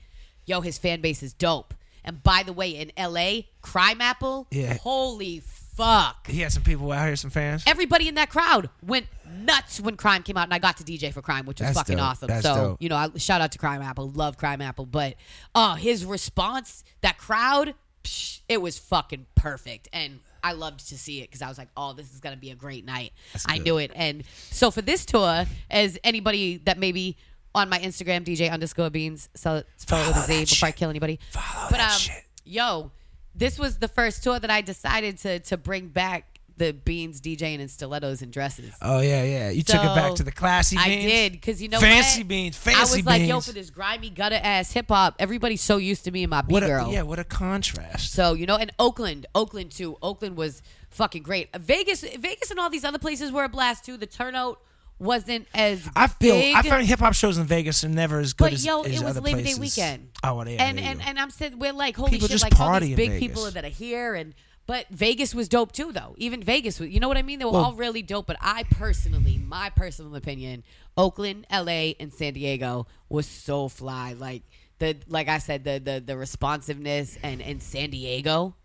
yo, 0.47 0.63
his 0.63 0.79
fan 0.79 1.03
base 1.03 1.23
is 1.23 1.35
dope. 1.35 1.75
And 2.07 2.23
by 2.23 2.43
the 2.45 2.53
way, 2.53 2.71
in 2.71 2.93
LA, 2.97 3.43
Crimeapple, 3.63 4.47
Yeah. 4.51 4.75
holy 4.79 5.41
fuck. 5.41 6.27
He 6.29 6.41
had 6.41 6.53
some 6.53 6.63
people 6.63 6.91
out 6.93 7.07
here, 7.07 7.17
some 7.17 7.31
fans. 7.31 7.63
Everybody 7.67 8.09
in 8.09 8.15
that 8.15 8.31
crowd 8.31 8.71
went 8.83 9.07
nuts 9.29 9.81
when 9.81 9.97
Crime 9.97 10.23
came 10.23 10.37
out, 10.39 10.45
and 10.45 10.55
I 10.55 10.59
got 10.59 10.79
to 10.79 10.85
DJ 10.85 11.13
for 11.13 11.21
Crime, 11.21 11.45
which 11.47 11.61
was 11.61 11.69
That's 11.69 11.79
fucking 11.79 11.97
dope. 11.97 12.07
awesome. 12.07 12.29
That's 12.29 12.43
so, 12.47 12.55
dope. 12.55 12.83
you 12.83 12.89
know, 12.89 12.97
I, 12.97 13.09
shout 13.19 13.41
out 13.43 13.53
to 13.53 13.59
Crimeapple. 13.59 14.17
Love 14.17 14.39
Crimeapple. 14.39 14.91
But 14.91 15.17
uh, 15.55 15.75
his 15.75 16.05
response, 16.07 16.83
that 17.03 17.19
crowd, 17.19 17.75
psh, 18.05 18.41
it 18.49 18.63
was 18.63 18.79
fucking 18.79 19.27
perfect. 19.35 19.89
And 19.93 20.21
I 20.43 20.53
loved 20.53 20.89
to 20.89 20.97
see 20.99 21.19
it 21.21 21.25
because 21.25 21.43
I 21.43 21.49
was 21.49 21.59
like, 21.59 21.69
oh, 21.77 21.93
this 21.93 22.15
is 22.15 22.21
going 22.21 22.35
to 22.35 22.41
be 22.41 22.51
a 22.51 22.55
great 22.55 22.85
night. 22.87 23.13
I 23.47 23.57
good. 23.59 23.65
knew 23.65 23.79
it. 23.79 23.91
And 23.95 24.23
so 24.51 24.71
for 24.71 24.81
this 24.81 25.05
tour, 25.05 25.45
as 25.71 25.99
anybody 26.05 26.59
that 26.65 26.79
maybe 26.79 27.17
on 27.57 27.69
my 27.69 27.79
Instagram, 27.79 28.25
DJ 28.25 28.51
underscore 28.51 28.91
beans, 28.91 29.29
spell 29.35 29.57
it, 29.57 29.67
spell 29.77 30.03
it 30.05 30.09
with 30.09 30.17
a 30.19 30.21
Z 30.21 30.45
before 30.45 30.69
I 30.69 30.73
kill 30.73 30.91
anybody. 30.91 31.19
Follow 31.31 31.69
but, 31.71 31.79
that 31.79 31.93
um, 31.93 31.99
shit. 31.99 32.25
yo, 32.45 32.93
this 33.35 33.59
was 33.59 33.79
the 33.79 33.89
first 33.89 34.23
tour 34.23 34.39
that 34.39 34.51
I 34.51 34.61
decided 34.61 35.19
to 35.19 35.41
to 35.41 35.57
bring 35.57 35.89
back 35.89 36.37
the 36.59 36.73
beans 36.73 37.21
DJing 37.21 37.59
in 37.61 37.69
stilettos 37.69 38.23
and 38.23 38.33
dresses. 38.33 38.75
Oh 38.81 39.01
yeah, 39.01 39.23
yeah. 39.25 39.51
You 39.51 39.63
took 39.63 39.83
it 39.83 39.95
back 39.95 40.15
to 40.15 40.23
the 40.23 40.33
classy 40.33 40.77
I 40.79 40.89
beans. 40.89 41.05
did 41.05 41.33
because 41.33 41.63
you 41.63 41.69
know 41.69 41.81
fancy 41.81 42.21
what? 42.21 42.29
beans, 42.29 42.57
I 42.57 42.73
fancy 42.73 42.99
was 42.99 43.07
like, 43.07 43.23
yo, 43.23 43.35
beans. 43.35 43.47
for 43.47 43.53
this 43.53 43.71
grimy 43.71 44.11
gutter 44.11 44.41
ass 44.43 44.73
hip 44.73 44.89
hop, 44.89 45.17
everybody's 45.19 45.61
so 45.61 45.77
used 45.77 46.05
to 46.05 46.11
me 46.11 46.23
and 46.23 46.31
my 46.31 46.43
B 46.43 46.59
girl. 46.59 46.91
yeah, 46.91 47.03
what 47.03 47.19
a 47.19 47.25
contrast. 47.25 48.13
So 48.13 48.35
you 48.35 48.47
know, 48.47 48.57
and 48.57 48.73
Oakland, 48.79 49.27
Oakland 49.35 49.71
too. 49.71 49.97
Oakland 50.03 50.37
was 50.37 50.63
fucking 50.91 51.23
great. 51.23 51.55
Vegas, 51.57 52.03
Vegas, 52.03 52.51
and 52.51 52.59
all 52.59 52.71
these 52.71 52.85
other 52.85 52.99
places 52.99 53.31
were 53.33 53.45
a 53.45 53.49
blast 53.49 53.85
too. 53.85 53.97
The 53.97 54.07
turnout 54.07 54.61
wasn't 54.99 55.47
as 55.55 55.89
I 55.95 56.07
feel 56.07 56.35
big. 56.35 56.55
I 56.57 56.63
found 56.63 56.87
hip 56.87 56.99
hop 57.01 57.15
shows 57.15 57.39
in 57.39 57.45
Vegas 57.45 57.85
are 57.85 57.89
never 57.89 58.19
as 58.19 58.33
good 58.33 58.45
But 58.45 58.53
as, 58.55 58.65
yo, 58.65 58.83
as 58.83 58.87
it 58.87 58.93
was 59.05 59.17
other 59.17 59.21
Labor 59.21 59.43
Day 59.43 59.55
weekend. 59.55 60.11
Oh, 60.25 60.37
well, 60.37 60.49
yeah, 60.49 60.63
and 60.65 60.79
and 60.81 61.03
and 61.03 61.19
I'm 61.19 61.31
saying 61.31 61.59
we're 61.59 61.73
like 61.73 61.97
holy 61.97 62.11
People 62.11 62.29
shit, 62.29 62.33
just 62.41 62.45
like 62.45 62.59
all 62.61 62.81
these 62.81 62.97
big 62.97 63.11
Vegas. 63.11 63.21
people 63.29 63.51
that 63.51 63.65
are 63.65 63.69
here 63.69 64.15
and. 64.15 64.35
But 64.69 64.89
Vegas 64.91 65.33
was 65.33 65.49
dope 65.49 65.71
too, 65.71 65.93
though. 65.93 66.17
Even 66.19 66.43
Vegas, 66.43 66.81
was, 66.81 66.89
you 66.91 66.99
know 66.99 67.07
what 67.07 67.17
I 67.17 67.23
mean? 67.23 67.39
They 67.39 67.45
were 67.45 67.53
Well- 67.53 67.67
all 67.67 67.75
really 67.75 68.03
dope. 68.03 68.27
But 68.27 68.37
I 68.41 68.65
personally, 68.65 69.39
my 69.39 69.71
personal 69.71 70.17
opinion, 70.17 70.65
Oakland, 70.97 71.47
L.A., 71.51 71.95
and 72.01 72.13
San 72.13 72.33
Diego 72.33 72.89
was 73.09 73.29
so 73.29 73.69
fly. 73.69 74.15
Like 74.15 74.43
the, 74.81 74.97
like 75.07 75.29
I 75.29 75.39
said, 75.39 75.63
the 75.63 75.79
the 75.79 76.03
the 76.05 76.17
responsiveness 76.17 77.17
and 77.23 77.41
in 77.41 77.61
San 77.61 77.91
Diego, 77.91 78.57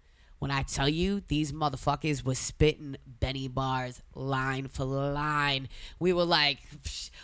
when 0.42 0.50
I 0.50 0.64
tell 0.64 0.90
you 0.90 1.22
these 1.28 1.52
motherfuckers 1.52 2.26
was 2.26 2.40
spitting 2.40 2.98
Benny 3.06 3.48
bars 3.48 4.02
line 4.16 4.70
for 4.70 4.86
line, 4.86 5.70
we 6.00 6.14
were 6.14 6.26
like, 6.26 6.58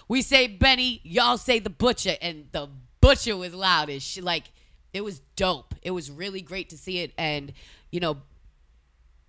we 0.07 0.21
say 0.21 0.45
Benny, 0.45 1.01
y'all 1.03 1.39
say 1.39 1.57
the 1.57 1.71
butcher, 1.71 2.15
and 2.21 2.45
the 2.51 2.69
butcher 3.01 3.35
was 3.35 3.55
loud 3.55 3.89
as 3.89 4.03
shit. 4.03 4.23
Like 4.23 4.43
it 4.93 5.03
was 5.03 5.21
dope. 5.35 5.73
It 5.81 5.89
was 5.89 6.11
really 6.11 6.41
great 6.41 6.69
to 6.69 6.77
see 6.77 6.99
it, 6.99 7.11
and 7.17 7.53
you 7.91 7.99
know, 7.99 8.17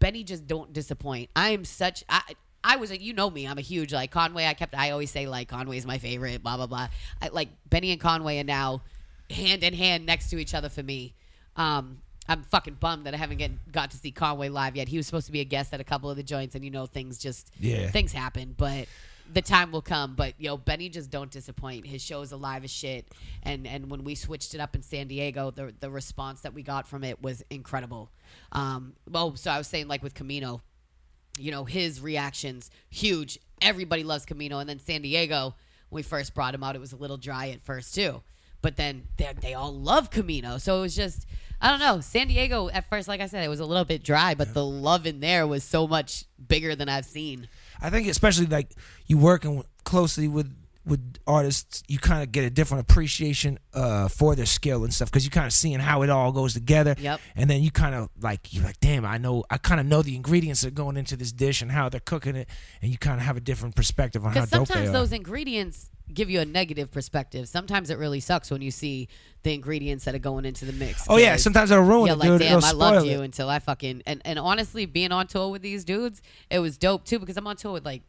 Benny 0.01 0.23
just 0.23 0.47
don't 0.47 0.71
disappoint. 0.71 1.31
I 1.35 1.51
am 1.55 1.65
such 1.65 2.05
I 2.11 2.21
I 2.63 2.77
was 2.77 2.91
a, 2.91 3.01
you 3.01 3.15
know 3.15 3.31
me. 3.31 3.49
I'm 3.49 3.57
a 3.57 3.63
huge 3.63 3.95
like 3.95 4.11
Conway. 4.11 4.45
I 4.45 4.53
kept 4.53 4.75
I 4.75 4.91
always 4.91 5.11
say 5.11 5.27
like 5.27 5.49
Conway's 5.49 5.87
my 5.87 5.97
favorite. 5.97 6.43
Blah 6.43 6.59
blah 6.59 6.67
blah. 6.67 6.89
I, 7.23 7.29
like 7.29 7.49
Benny 7.71 7.93
and 7.93 8.01
Conway 8.03 8.39
are 8.39 8.45
now 8.45 8.83
hand 9.31 9.63
in 9.63 9.73
hand 9.73 10.05
next 10.05 10.29
to 10.29 10.37
each 10.37 10.53
other 10.53 10.69
for 10.69 10.83
me. 10.83 11.15
Um, 11.57 12.03
I'm 12.29 12.43
fucking 12.45 12.75
bummed 12.75 13.07
that 13.07 13.15
I 13.15 13.17
haven't 13.17 13.39
get, 13.39 13.73
got 13.73 13.91
to 13.93 13.97
see 13.97 14.11
Conway 14.11 14.49
live 14.51 14.77
yet. 14.77 14.89
He 14.89 14.97
was 14.97 15.07
supposed 15.07 15.27
to 15.27 15.33
be 15.33 15.41
a 15.41 15.45
guest 15.45 15.73
at 15.73 15.81
a 15.81 15.85
couple 15.85 16.11
of 16.11 16.17
the 16.17 16.23
joints, 16.23 16.55
and 16.55 16.65
you 16.65 16.71
know 16.71 16.87
things 16.87 17.19
just 17.19 17.51
Yeah. 17.59 17.91
things 17.91 18.13
happen. 18.13 18.55
But 18.57 18.87
the 19.33 19.43
time 19.43 19.73
will 19.73 19.83
come. 19.83 20.15
But 20.15 20.35
yo, 20.39 20.57
Benny 20.57 20.89
just 20.89 21.11
don't 21.11 21.31
disappoint. 21.31 21.87
His 21.87 22.03
show 22.03 22.21
is 22.23 22.33
alive 22.33 22.65
as 22.65 22.71
shit. 22.71 23.07
And 23.43 23.67
and 23.67 23.91
when 23.91 24.05
we 24.05 24.15
switched 24.15 24.55
it 24.55 24.61
up 24.61 24.75
in 24.75 24.83
San 24.83 25.09
Diego, 25.09 25.51
the 25.51 25.75
the 25.81 25.91
response 25.91 26.43
that 26.43 26.55
we 26.55 26.63
got 26.63 26.87
from 26.87 27.05
it 27.05 27.23
was 27.23 27.43
incredible. 27.51 28.11
Um, 28.53 28.95
well, 29.11 29.35
so 29.37 29.51
I 29.51 29.59
was 29.59 29.67
saying 29.67 29.89
like 29.89 30.03
with 30.03 30.15
Camino, 30.15 30.63
you 31.39 31.51
know, 31.51 31.65
his 31.65 32.01
reactions 32.01 32.71
huge. 32.91 33.39
Everybody 33.63 34.05
loves 34.05 34.25
Camino, 34.25 34.59
and 34.59 34.69
then 34.69 34.79
San 34.81 35.03
Diego. 35.03 35.55
When 35.89 36.01
we 36.01 36.03
first 36.03 36.35
brought 36.35 36.55
him 36.55 36.63
out, 36.63 36.75
it 36.77 36.81
was 36.81 36.93
a 36.93 36.97
little 36.97 37.17
dry 37.17 37.49
at 37.49 37.63
first 37.63 37.95
too. 37.95 38.23
But 38.61 38.77
then 38.77 39.05
they, 39.17 39.33
they 39.41 39.55
all 39.55 39.73
love 39.73 40.11
Camino, 40.11 40.59
so 40.59 40.79
it 40.79 40.81
was 40.81 40.97
just 40.97 41.27
I 41.61 41.71
don't 41.71 41.81
know. 41.81 42.01
San 42.01 42.29
Diego 42.29 42.69
at 42.69 42.89
first, 42.89 43.09
like 43.09 43.21
I 43.21 43.27
said, 43.27 43.45
it 43.45 43.49
was 43.49 43.61
a 43.61 43.67
little 43.67 43.85
bit 43.85 44.05
dry, 44.05 44.35
but 44.35 44.55
the 44.55 44.65
love 44.65 45.07
in 45.07 45.21
there 45.21 45.47
was 45.47 45.65
so 45.65 45.89
much 45.89 46.25
bigger 46.47 46.77
than 46.77 46.89
I've 46.89 47.05
seen. 47.05 47.49
I 47.81 47.91
think 47.91 48.07
especially 48.09 48.47
like 48.47 48.73
you 49.07 49.19
working 49.19 49.65
closely 49.85 50.29
with 50.29 50.55
with 50.89 51.17
artists, 51.27 51.83
you 51.87 51.99
kind 51.99 52.23
of 52.23 52.33
get 52.33 52.45
a 52.45 52.51
different 52.51 52.81
appreciation 52.81 53.59
uh, 53.75 54.09
for 54.09 54.35
their 54.35 54.47
skill 54.47 54.85
and 54.85 54.95
stuff 54.95 55.11
because 55.11 55.25
you 55.25 55.31
kind 55.31 55.47
of 55.47 55.53
seeing 55.53 55.79
how 55.81 56.03
it 56.03 56.09
all 56.09 56.33
goes 56.33 56.55
together. 56.55 56.95
Yep. 56.99 57.21
And 57.37 57.51
then 57.51 57.63
you 57.63 57.71
kind 57.71 57.95
of 57.95 58.09
like 58.21 58.53
you're 58.55 58.65
like, 58.65 58.81
damn, 58.81 59.05
I 59.05 59.19
know, 59.19 59.45
I 59.51 59.59
kind 59.59 59.81
of 59.81 59.87
know 59.87 60.01
the 60.01 60.17
ingredients 60.17 60.63
that 60.63 60.69
are 60.69 60.71
going 60.71 60.97
into 60.97 61.17
this 61.17 61.31
dish 61.31 61.61
and 61.61 61.71
how 61.71 61.89
they're 61.89 62.01
cooking 62.01 62.37
it, 62.37 62.49
and 62.81 62.91
you 62.91 62.99
kind 62.99 63.21
of 63.21 63.27
have 63.27 63.37
a 63.37 63.41
different 63.41 63.75
perspective 63.75 64.25
on 64.25 64.33
how 64.33 64.41
dope 64.41 64.51
they 64.51 64.57
sometimes 64.75 64.93
those 64.93 65.13
ingredients 65.13 65.91
give 66.13 66.31
you 66.31 66.41
a 66.41 66.45
negative 66.45 66.91
perspective. 66.91 67.49
Sometimes 67.49 67.91
it 67.91 67.99
really 67.99 68.21
sucks 68.21 68.51
when 68.51 68.63
you 68.63 68.71
see 68.71 69.09
the 69.43 69.55
ingredients 69.55 70.05
that 70.05 70.15
are 70.15 70.19
going 70.21 70.45
into 70.45 70.65
the 70.65 70.73
mix. 70.73 71.07
oh 71.09 71.17
yeah, 71.17 71.37
sometimes 71.37 71.71
it'll 71.71 71.85
ruin 71.85 72.07
yeah, 72.09 72.13
it, 72.15 72.19
like 72.19 72.29
dude. 72.29 72.41
damn, 72.41 72.65
I 72.65 72.73
loved 72.73 73.07
it. 73.07 73.11
you 73.11 73.23
until 73.23 73.49
I 73.49 73.59
fucking 73.59 74.03
and 74.07 74.21
and 74.25 74.39
honestly, 74.39 74.87
being 74.87 75.13
on 75.13 75.27
tour 75.27 75.49
with 75.49 75.63
these 75.63 75.85
dudes, 75.85 76.21
it 76.51 76.59
was 76.59 76.77
dope 76.77 77.05
too 77.05 77.19
because 77.19 77.37
I'm 77.37 77.47
on 77.47 77.57
tour 77.57 77.73
with 77.73 77.85
like 77.85 78.03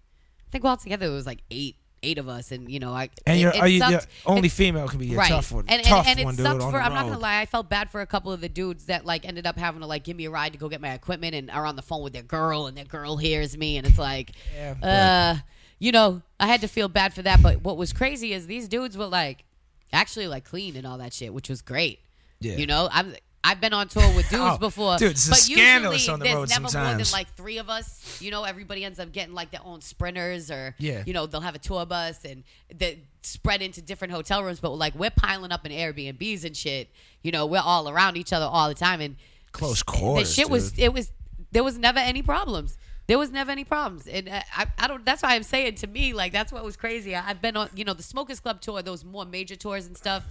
I 0.47 0.51
think 0.51 0.65
all 0.65 0.77
together 0.77 1.05
it 1.07 1.11
was 1.11 1.25
like 1.27 1.39
eight 1.51 1.75
eight 2.01 2.17
of 2.17 2.29
us, 2.29 2.51
and 2.51 2.71
you 2.71 2.79
know 2.79 2.93
I 2.93 3.09
And 3.27 3.39
you're, 3.39 3.51
it 3.51 3.59
are 3.59 3.67
you, 3.67 3.79
the 3.79 4.05
only 4.25 4.47
It- 4.47 4.51
female 4.51 4.87
can 4.87 4.99
be 4.99 5.13
a 5.13 5.17
right. 5.17 5.27
tough 5.29 5.51
one. 5.51 5.65
And, 5.67 5.83
tough 5.83 6.07
and, 6.07 6.17
and 6.19 6.25
one, 6.25 6.33
it 6.33 6.37
dude. 6.37 6.45
sucked 6.45 6.61
for. 6.71 6.81
I'm 6.81 6.93
not 6.93 7.05
gonna 7.07 7.19
lie. 7.19 7.41
I 7.41 7.45
felt 7.45 7.69
bad 7.69 7.89
for 7.91 8.01
a 8.01 8.05
couple 8.07 8.31
of 8.31 8.39
the 8.41 8.49
dudes 8.49 8.85
that 8.85 9.05
like 9.05 9.25
ended 9.27 9.45
up 9.45 9.57
having 9.57 9.81
to 9.81 9.85
like 9.87 10.03
give 10.05 10.15
me 10.15 10.25
a 10.25 10.29
ride 10.29 10.53
to 10.53 10.57
go 10.57 10.69
get 10.69 10.79
my 10.81 10.93
equipment 10.93 11.35
and 11.35 11.51
are 11.51 11.65
on 11.65 11.75
the 11.75 11.81
phone 11.81 12.01
with 12.01 12.13
their 12.13 12.23
girl, 12.23 12.67
and 12.67 12.77
their 12.77 12.85
girl 12.85 13.17
hears 13.17 13.57
me, 13.57 13.77
and 13.77 13.85
it's 13.85 13.99
like, 13.99 14.31
Yeah, 14.55 14.75
but- 14.79 14.87
uh, 14.87 15.35
you 15.79 15.91
know, 15.91 16.21
I 16.39 16.47
had 16.47 16.61
to 16.61 16.67
feel 16.67 16.87
bad 16.89 17.13
for 17.13 17.21
that. 17.23 17.41
But 17.41 17.61
what 17.63 17.77
was 17.77 17.93
crazy 17.93 18.33
is 18.33 18.47
these 18.47 18.67
dudes 18.67 18.97
were 18.97 19.07
like 19.07 19.45
actually 19.91 20.27
like 20.27 20.45
clean 20.45 20.75
and 20.75 20.85
all 20.85 20.97
that 20.99 21.13
shit, 21.13 21.33
which 21.33 21.49
was 21.49 21.61
great. 21.61 21.99
Yeah. 22.39 22.55
You 22.57 22.67
know, 22.67 22.89
I'm. 22.91 23.15
I've 23.41 23.61
been 23.61 23.71
on 23.71 23.87
tour 23.87 24.03
with 24.17 24.25
oh, 24.33 24.37
dudes 24.37 24.55
Oh, 24.55 24.57
before, 24.57 24.97
dude, 24.97 25.11
it's 25.11 25.29
but 25.29 25.37
scandalous 25.37 26.01
usually 26.01 26.13
on 26.13 26.19
the 26.19 26.25
there's 26.25 26.35
road 26.35 26.49
never 26.49 26.61
more 26.63 26.97
than 26.97 27.05
like 27.13 27.33
three 27.37 27.57
of 27.57 27.69
us. 27.69 28.21
You 28.21 28.31
know, 28.31 28.43
everybody 28.43 28.83
ends 28.83 28.99
up 28.99 29.13
getting 29.13 29.33
like 29.33 29.49
their 29.49 29.61
own 29.63 29.79
sprinters, 29.79 30.51
or 30.51 30.75
Yeah. 30.77 31.03
you 31.07 31.13
know, 31.13 31.25
they'll 31.25 31.39
have 31.39 31.55
a 31.55 31.59
tour 31.59 31.85
bus 31.85 32.25
and 32.25 32.43
they 32.75 32.99
spread 33.21 33.61
into 33.61 33.81
different 33.81 34.11
hotel 34.13 34.43
rooms. 34.43 34.59
But 34.59 34.71
like 34.71 34.93
we're 34.93 35.09
piling 35.09 35.53
up 35.53 35.65
in 35.65 35.71
Airbnbs 35.71 36.43
and 36.43 36.55
shit. 36.55 36.89
You 37.23 37.31
know, 37.31 37.45
we're 37.45 37.61
all 37.63 37.87
around 37.87 38.17
each 38.17 38.33
other 38.33 38.45
all 38.45 38.67
the 38.67 38.75
time, 38.75 38.99
and 38.99 39.15
Close 39.53 39.79
the 39.79 39.85
quarters. 39.85 40.33
shit 40.33 40.49
was 40.49 40.77
it 40.77 40.91
was 40.91 41.13
there 41.53 41.63
was 41.63 41.77
never 41.77 41.99
any 41.99 42.21
problems. 42.21 42.77
There 43.09 43.17
was 43.17 43.31
never 43.31 43.49
any 43.49 43.63
problems, 43.63 44.05
and 44.05 44.29
uh, 44.29 44.39
I, 44.55 44.67
I 44.77 44.87
don't. 44.87 45.03
That's 45.03 45.23
why 45.23 45.33
I'm 45.33 45.41
saying 45.41 45.75
to 45.75 45.87
me, 45.87 46.13
like 46.13 46.31
that's 46.31 46.51
what 46.53 46.63
was 46.63 46.77
crazy. 46.77 47.15
I, 47.15 47.27
I've 47.27 47.41
been 47.41 47.57
on, 47.57 47.67
you 47.75 47.83
know, 47.83 47.95
the 47.95 48.03
Smokers 48.03 48.39
Club 48.39 48.61
tour, 48.61 48.83
those 48.83 49.03
more 49.03 49.25
major 49.25 49.55
tours 49.55 49.87
and 49.87 49.97
stuff. 49.97 50.27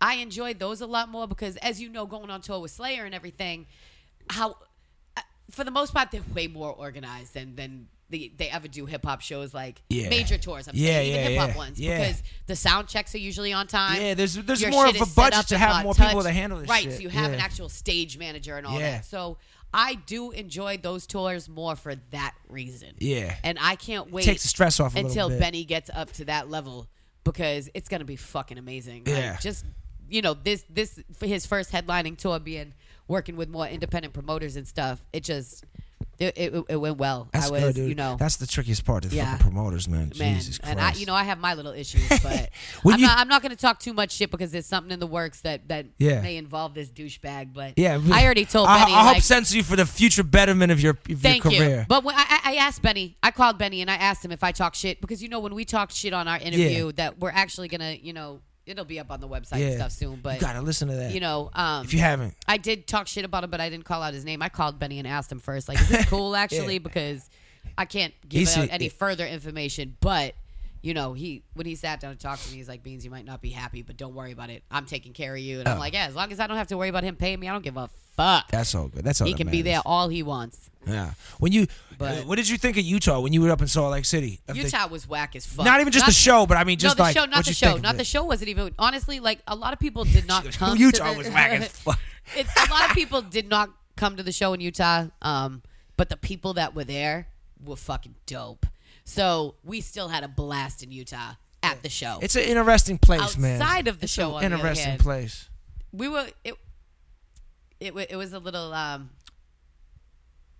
I 0.00 0.14
enjoyed 0.16 0.60
those 0.60 0.80
a 0.82 0.86
lot 0.86 1.08
more 1.08 1.26
because, 1.26 1.56
as 1.56 1.80
you 1.80 1.88
know, 1.88 2.06
going 2.06 2.30
on 2.30 2.42
tour 2.42 2.60
with 2.60 2.70
Slayer 2.70 3.04
and 3.06 3.12
everything, 3.12 3.66
how 4.30 4.56
uh, 5.16 5.22
for 5.50 5.64
the 5.64 5.72
most 5.72 5.92
part 5.92 6.12
they're 6.12 6.20
way 6.32 6.46
more 6.46 6.70
organized 6.70 7.34
than 7.34 7.56
than 7.56 7.88
the, 8.08 8.30
they 8.36 8.50
ever 8.50 8.68
do 8.68 8.86
hip 8.86 9.04
hop 9.04 9.20
shows 9.20 9.52
like 9.52 9.82
Yeah. 9.88 10.08
major 10.08 10.38
tours. 10.38 10.68
I'm 10.68 10.76
Yeah, 10.76 10.92
saying 10.92 11.10
yeah, 11.12 11.18
even 11.22 11.32
hip 11.32 11.40
hop 11.40 11.48
yeah. 11.50 11.56
ones 11.56 11.80
Yeah. 11.80 11.98
because 11.98 12.22
the 12.46 12.54
sound 12.54 12.86
checks 12.86 13.16
are 13.16 13.18
usually 13.18 13.52
on 13.52 13.66
time. 13.66 14.00
Yeah, 14.00 14.14
there's- 14.14 14.36
there's 14.36 14.62
Your 14.62 14.70
more 14.70 14.86
of 14.86 14.94
a 15.00 15.06
budget 15.06 15.48
to 15.48 15.58
have 15.58 15.82
more 15.82 15.92
people 15.92 16.22
to 16.22 16.30
handle 16.30 16.60
this 16.60 16.68
Right, 16.68 16.84
shit. 16.84 16.92
so 16.92 17.00
you 17.00 17.08
have 17.08 17.32
an 17.32 17.40
actual 17.40 17.68
stage 17.68 18.16
manager 18.16 18.56
and 18.58 18.64
all 18.64 18.78
that. 18.78 19.06
So 19.06 19.38
I 19.74 19.94
do 19.94 20.30
enjoy 20.30 20.78
those 20.78 21.06
tours 21.06 21.48
more 21.48 21.76
for 21.76 21.94
that 22.10 22.34
reason. 22.48 22.94
Yeah. 22.98 23.34
and 23.44 23.58
I 23.60 23.76
can't 23.76 24.10
wait 24.10 24.24
takes 24.24 24.42
the 24.42 24.48
stress 24.48 24.80
off 24.80 24.96
until. 24.96 25.28
Benny 25.28 25.64
gets 25.64 25.90
up 25.92 26.12
to 26.12 26.24
that 26.26 26.48
level 26.50 26.88
because 27.24 27.68
it's 27.74 27.88
gonna 27.88 28.04
be 28.04 28.16
fucking 28.16 28.58
amazing. 28.58 29.04
Like, 29.04 29.16
Yeah. 29.16 29.36
just 29.38 29.64
you 30.08 30.22
know 30.22 30.34
this 30.34 30.64
this 30.70 31.00
for 31.18 31.26
his 31.26 31.44
first 31.46 31.72
headlining 31.72 32.16
tour 32.16 32.38
being 32.38 32.72
working 33.08 33.36
with 33.36 33.48
more 33.48 33.66
independent 33.66 34.14
promoters 34.14 34.56
and 34.56 34.66
stuff. 34.66 35.04
It 35.12 35.24
just 35.24 35.64
it, 36.18 36.32
it, 36.38 36.64
it 36.70 36.76
went 36.76 36.96
well. 36.96 37.28
That's 37.32 37.48
I 37.48 37.50
was 37.50 37.60
good, 37.62 37.74
dude. 37.74 37.88
you 37.90 37.94
know 37.94 38.16
That's 38.18 38.36
the 38.36 38.46
trickiest 38.46 38.84
part. 38.86 39.02
The 39.04 39.14
Yeah. 39.14 39.32
fucking 39.32 39.38
promoters, 39.52 39.86
man. 39.86 40.12
man, 40.18 40.36
Jesus 40.36 40.56
Christ. 40.58 40.70
and 40.72 40.80
I 40.80 40.92
you 40.94 41.04
know 41.04 41.14
I 41.14 41.24
have 41.24 41.38
my 41.38 41.52
little 41.54 41.72
issues, 41.72 42.08
but 42.22 42.50
I'm 42.86 42.98
you- 43.00 43.06
not 43.06 43.18
I'm 43.18 43.28
not 43.28 43.42
gonna 43.42 43.54
talk 43.56 43.78
too 43.80 43.92
much 43.92 44.12
shit 44.12 44.30
because 44.30 44.50
there's 44.50 44.64
something 44.66 44.92
in 44.92 44.98
the 45.00 45.06
works 45.06 45.40
that 45.42 45.68
that 45.68 45.86
Yeah. 45.98 46.22
may 46.22 46.36
involve 46.38 46.72
this 46.74 46.88
douchebag. 46.90 47.52
But 47.52 47.74
yeah, 47.76 48.00
I 48.12 48.24
already 48.24 48.44
told 48.46 48.68
I, 48.68 48.80
Benny. 48.84 48.94
I 48.94 49.04
hope 49.04 49.14
like, 49.16 49.22
censor 49.22 49.56
you 49.56 49.62
for 49.62 49.76
the 49.76 49.84
future 49.86 50.22
betterment 50.22 50.72
of 50.72 50.80
your 50.80 50.92
of 51.10 51.22
your 51.22 51.38
career. 51.40 51.80
you. 51.80 51.84
But 51.88 52.02
when 52.04 52.14
I, 52.14 52.24
I 52.44 52.52
I 52.52 52.54
asked 52.56 52.80
Benny, 52.80 53.16
I 53.22 53.30
called 53.30 53.58
Benny 53.58 53.82
and 53.82 53.90
I 53.90 53.96
asked 53.96 54.24
him 54.24 54.32
if 54.32 54.42
I 54.42 54.52
talk 54.52 54.74
shit 54.74 55.00
because 55.02 55.22
you 55.22 55.28
know 55.28 55.40
when 55.40 55.54
we 55.54 55.64
talk 55.66 55.90
shit 55.90 56.14
on 56.14 56.28
our 56.28 56.38
interview 56.38 56.86
Yeah. 56.86 56.92
that 56.96 57.18
we're 57.18 57.30
actually 57.30 57.68
gonna 57.68 57.92
you 57.92 58.12
know 58.14 58.40
it'll 58.66 58.84
be 58.84 58.98
up 59.00 59.10
on 59.10 59.20
the 59.20 59.28
website 59.28 59.60
yeah, 59.60 59.66
and 59.66 59.74
stuff 59.76 59.92
soon. 59.92 60.20
But 60.22 60.34
you 60.34 60.40
gotta 60.40 60.60
listen 60.60 60.88
to 60.88 60.94
that. 60.94 61.12
you 61.12 61.20
know, 61.20 61.50
um, 61.54 61.84
if 61.84 61.94
you 61.94 62.00
haven't, 62.00 62.34
I 62.46 62.56
did 62.58 62.86
talk 62.86 63.06
shit 63.06 63.24
about 63.24 63.44
him, 63.44 63.50
but 63.50 63.60
I 63.60 63.70
didn't 63.70 63.84
call 63.84 64.02
out 64.02 64.12
his 64.12 64.24
name. 64.24 64.42
I 64.42 64.48
called 64.48 64.78
Benny 64.78 64.98
and 64.98 65.06
asked 65.08 65.30
him 65.32 65.38
first, 65.38 65.68
like, 65.68 65.80
is 65.80 65.88
this 65.88 66.04
cool 66.10 66.36
actually? 66.36 66.74
Yeah. 66.74 66.80
Because 66.80 67.30
I 67.78 67.84
can't 67.84 68.12
give 68.28 68.40
He's- 68.40 68.58
out 68.58 68.68
any 68.70 68.86
yeah. 68.86 68.90
further 68.90 69.26
information. 69.26 69.96
But 70.00 70.34
you 70.86 70.94
know, 70.94 71.14
he 71.14 71.42
when 71.54 71.66
he 71.66 71.74
sat 71.74 71.98
down 71.98 72.12
to 72.14 72.18
talk 72.18 72.38
to 72.38 72.50
me, 72.50 72.58
he's 72.58 72.68
like, 72.68 72.82
"Beans, 72.84 73.04
you 73.04 73.10
might 73.10 73.24
not 73.24 73.42
be 73.42 73.50
happy, 73.50 73.82
but 73.82 73.96
don't 73.96 74.14
worry 74.14 74.30
about 74.30 74.50
it. 74.50 74.62
I'm 74.70 74.86
taking 74.86 75.12
care 75.12 75.34
of 75.34 75.40
you." 75.40 75.58
And 75.58 75.68
I'm 75.68 75.76
Oh. 75.78 75.80
like, 75.80 75.94
"Yeah, 75.94 76.06
as 76.06 76.14
long 76.14 76.30
as 76.30 76.38
I 76.38 76.46
don't 76.46 76.56
have 76.56 76.68
to 76.68 76.76
worry 76.76 76.88
about 76.88 77.02
him 77.02 77.16
paying 77.16 77.40
me, 77.40 77.48
I 77.48 77.52
don't 77.52 77.64
give 77.64 77.76
a 77.76 77.88
fuck. 78.16 78.48
that's 78.50 78.72
all 78.74 78.86
good. 78.88 79.02
That's 79.04 79.20
all 79.20 79.26
he 79.26 79.32
that 79.32 79.36
can 79.38 79.48
be 79.50 79.62
there 79.62 79.80
all 79.84 80.08
he 80.08 80.22
wants." 80.22 80.70
Yeah. 80.86 81.14
When 81.38 81.50
you, 81.50 81.66
But- 81.98 82.26
what 82.26 82.36
did 82.36 82.48
you 82.48 82.56
think 82.56 82.76
of 82.76 82.84
Utah 82.84 83.18
when 83.18 83.32
you 83.32 83.40
were 83.42 83.50
up 83.50 83.60
in 83.60 83.66
Salt 83.66 83.90
Lake 83.90 84.04
City? 84.04 84.38
Of 84.46 84.54
the- 84.56 84.62
Utah 84.62 84.86
was 84.86 85.08
whack 85.08 85.34
as 85.34 85.44
fuck. 85.44 85.64
not 85.64 85.80
even 85.80 85.92
just 85.92 86.06
the 86.06 86.12
show, 86.12 86.46
but 86.46 86.56
I 86.56 86.62
mean, 86.62 86.78
just 86.78 86.96
no, 86.96 86.98
the 86.98 87.08
like 87.08 87.16
show, 87.16 87.24
not 87.24 87.44
the 87.44 87.52
show, 87.52 87.76
not 87.78 87.96
the 87.96 88.04
show 88.04 88.22
wasn't 88.24 88.50
even. 88.50 88.72
Honestly, 88.78 89.18
like 89.18 89.40
a 89.48 89.56
lot 89.56 89.72
of 89.72 89.80
people 89.80 90.04
did 90.04 90.28
not 90.28 90.44
come. 90.52 90.78
Utah 90.78 91.08
to 91.08 91.12
the, 91.12 91.18
was 91.18 91.28
whack 91.30 91.60
as 91.60 91.68
fuck. 91.72 91.98
It, 92.36 92.46
a 92.56 92.70
lot 92.70 92.88
of 92.88 92.94
people 92.94 93.20
did 93.22 93.48
not 93.48 93.70
come 93.96 94.16
to 94.16 94.22
the 94.22 94.30
show 94.32 94.52
in 94.52 94.60
Utah, 94.60 95.06
um, 95.22 95.62
but 95.96 96.08
the 96.10 96.16
people 96.16 96.54
that 96.54 96.74
were 96.76 96.84
there 96.84 97.26
were 97.64 97.74
fucking 97.76 98.14
dope. 98.26 98.66
So 99.08 99.54
we 99.64 99.80
still 99.80 100.08
had 100.08 100.24
a 100.24 100.28
blast 100.28 100.82
in 100.82 100.90
Utah 100.90 101.34
at 101.62 101.82
the 101.82 101.88
show. 101.88 102.18
It's 102.20 102.34
an 102.34 102.42
interesting 102.42 102.98
place, 102.98 103.38
man. 103.38 103.62
Outside 103.62 103.86
of 103.88 104.00
the 104.00 104.04
It's 104.04 104.12
show, 104.12 104.36
an 104.36 104.52
interesting 104.52 104.88
hand. 104.90 105.00
place. 105.00 105.48
we 105.92 106.08
were 106.08 106.26
it. 106.44 106.54
It, 107.78 107.94
it 108.10 108.16
was 108.16 108.32
a 108.32 108.38
little. 108.38 108.72
Um, 108.74 109.10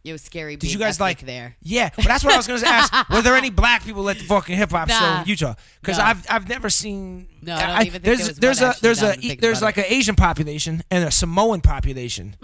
it 0.04 0.12
was 0.12 0.22
scary. 0.22 0.54
Did 0.54 0.72
you 0.72 0.78
guys 0.78 1.00
like 1.00 1.18
there? 1.20 1.56
Yeah, 1.60 1.90
but 1.96 2.04
that's 2.04 2.22
what 2.22 2.34
I 2.34 2.36
was 2.36 2.46
going 2.46 2.60
to 2.60 2.68
ask. 2.68 3.08
Were 3.10 3.22
there 3.22 3.34
any 3.34 3.50
black 3.50 3.84
people 3.84 4.08
at 4.08 4.16
the 4.18 4.24
fucking 4.24 4.56
hip 4.56 4.70
hop 4.70 4.88
show 4.88 5.20
in 5.22 5.26
Utah? 5.26 5.54
Because 5.80 5.98
No. 5.98 6.04
I've 6.04 6.24
I've 6.30 6.48
never 6.48 6.70
seen. 6.70 7.26
No, 7.42 7.56
I 7.56 7.66
don't 7.78 7.86
even 7.86 8.02
think 8.02 8.04
there's 8.04 8.26
there 8.38 8.54
there's 8.54 8.60
a 8.62 8.74
there's 8.80 9.02
a 9.02 9.06
that 9.06 9.14
I'm 9.16 9.20
thinking 9.20 9.38
there's 9.40 9.62
like 9.62 9.78
an 9.78 9.84
Asian 9.88 10.14
population 10.14 10.84
and 10.92 11.02
a 11.04 11.10
Samoan 11.10 11.60
population, 11.60 12.36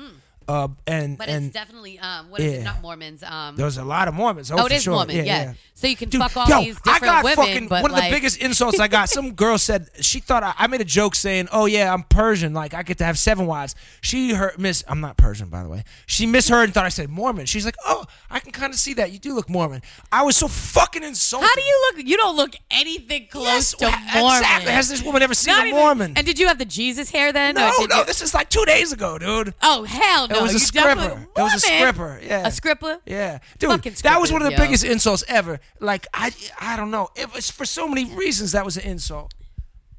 uh, 0.52 0.68
and. 0.86 1.16
But 1.18 1.28
and 1.28 1.46
it's 1.46 1.54
definitely 1.54 1.98
um, 1.98 2.30
what 2.30 2.40
is 2.40 2.52
yeah. 2.52 2.58
it? 2.60 2.64
Not 2.64 2.82
Mormons. 2.82 3.22
Um, 3.22 3.56
there's 3.56 3.78
a 3.78 3.84
lot 3.84 4.08
of 4.08 4.14
Mormons. 4.14 4.50
Oh, 4.50 4.56
oh, 4.58 4.66
it 4.66 4.72
is 4.72 4.82
sure. 4.82 4.94
Mormon. 4.94 5.16
Yeah, 5.16 5.22
yeah. 5.22 5.54
So 5.74 5.86
you 5.86 5.96
can 5.96 6.08
Dude, 6.10 6.20
fuck 6.22 6.36
all 6.36 6.48
yo, 6.48 6.64
these 6.64 6.76
different 6.80 7.02
I 7.02 7.06
got 7.06 7.24
women, 7.24 7.36
fucking 7.36 7.68
one 7.68 7.90
of 7.90 7.96
the 7.96 8.10
biggest 8.10 8.38
insults 8.40 8.78
I 8.78 8.88
got. 8.88 9.08
Some 9.08 9.32
girl 9.32 9.58
said 9.58 9.88
she 10.00 10.20
thought 10.20 10.42
I, 10.42 10.54
I 10.58 10.66
made 10.68 10.80
a 10.80 10.84
joke 10.84 11.14
saying, 11.14 11.48
"Oh 11.52 11.66
yeah, 11.66 11.92
I'm 11.92 12.02
Persian. 12.04 12.52
Like 12.54 12.74
I 12.74 12.82
get 12.82 12.98
to 12.98 13.04
have 13.04 13.18
seven 13.18 13.46
wives." 13.46 13.74
She 14.00 14.32
heard 14.34 14.58
miss. 14.58 14.84
I'm 14.86 15.00
not 15.00 15.16
Persian, 15.16 15.48
by 15.48 15.62
the 15.62 15.68
way. 15.68 15.82
She 16.06 16.26
misheard 16.26 16.64
and 16.64 16.74
thought 16.74 16.84
I 16.84 16.90
said 16.90 17.08
Mormon. 17.08 17.46
She's 17.46 17.64
like, 17.64 17.76
"Oh, 17.84 18.04
I 18.30 18.38
can 18.40 18.52
kind 18.52 18.72
of 18.72 18.78
see 18.78 18.94
that. 18.94 19.10
You 19.12 19.18
do 19.18 19.34
look 19.34 19.48
Mormon." 19.48 19.82
I 20.12 20.22
was 20.22 20.36
so 20.36 20.46
fucking 20.48 21.02
insulted. 21.02 21.46
How 21.46 21.54
do 21.54 21.62
you 21.62 21.90
look? 21.96 22.06
You 22.06 22.16
don't 22.16 22.36
look 22.36 22.54
anything 22.70 23.26
close 23.30 23.44
Yes, 23.46 23.74
to 23.74 23.86
Mormon. 23.86 24.38
Exactly. 24.38 24.72
Has 24.72 24.88
this 24.88 25.02
woman 25.02 25.22
ever 25.22 25.34
seen 25.34 25.54
Not 25.54 25.64
a 25.64 25.68
even- 25.68 25.80
Mormon? 25.80 26.12
And 26.16 26.26
did 26.26 26.38
you 26.38 26.46
have 26.48 26.58
the 26.58 26.64
Jesus 26.64 27.10
hair 27.10 27.32
then? 27.32 27.54
no, 27.54 27.72
no. 27.88 27.96
you- 27.98 28.04
This 28.04 28.22
is 28.22 28.34
like 28.34 28.50
two 28.50 28.64
days 28.66 28.92
ago, 28.92 29.18
dude. 29.18 29.54
oh 29.62 29.84
hell 29.84 30.28
no! 30.28 30.41
It 30.50 30.52
was 30.54 30.62
a 30.62 30.66
scripper. 30.66 31.26
It 31.36 31.40
was 31.40 31.54
a 31.54 31.60
scripper. 31.60 32.20
Yeah. 32.22 32.46
A 32.46 32.50
scripper. 32.50 32.98
Yeah, 33.06 33.38
dude, 33.58 33.70
Fucking 33.70 33.94
that 34.02 34.20
was 34.20 34.32
one 34.32 34.42
of 34.42 34.46
the 34.46 34.52
yo. 34.52 34.58
biggest 34.58 34.84
insults 34.84 35.24
ever. 35.28 35.60
Like 35.80 36.06
I, 36.12 36.32
I 36.60 36.76
don't 36.76 36.90
know. 36.90 37.08
It 37.16 37.32
was 37.34 37.50
for 37.50 37.64
so 37.64 37.88
many 37.88 38.04
reasons 38.14 38.52
that 38.52 38.64
was 38.64 38.76
an 38.76 38.84
insult. 38.84 39.32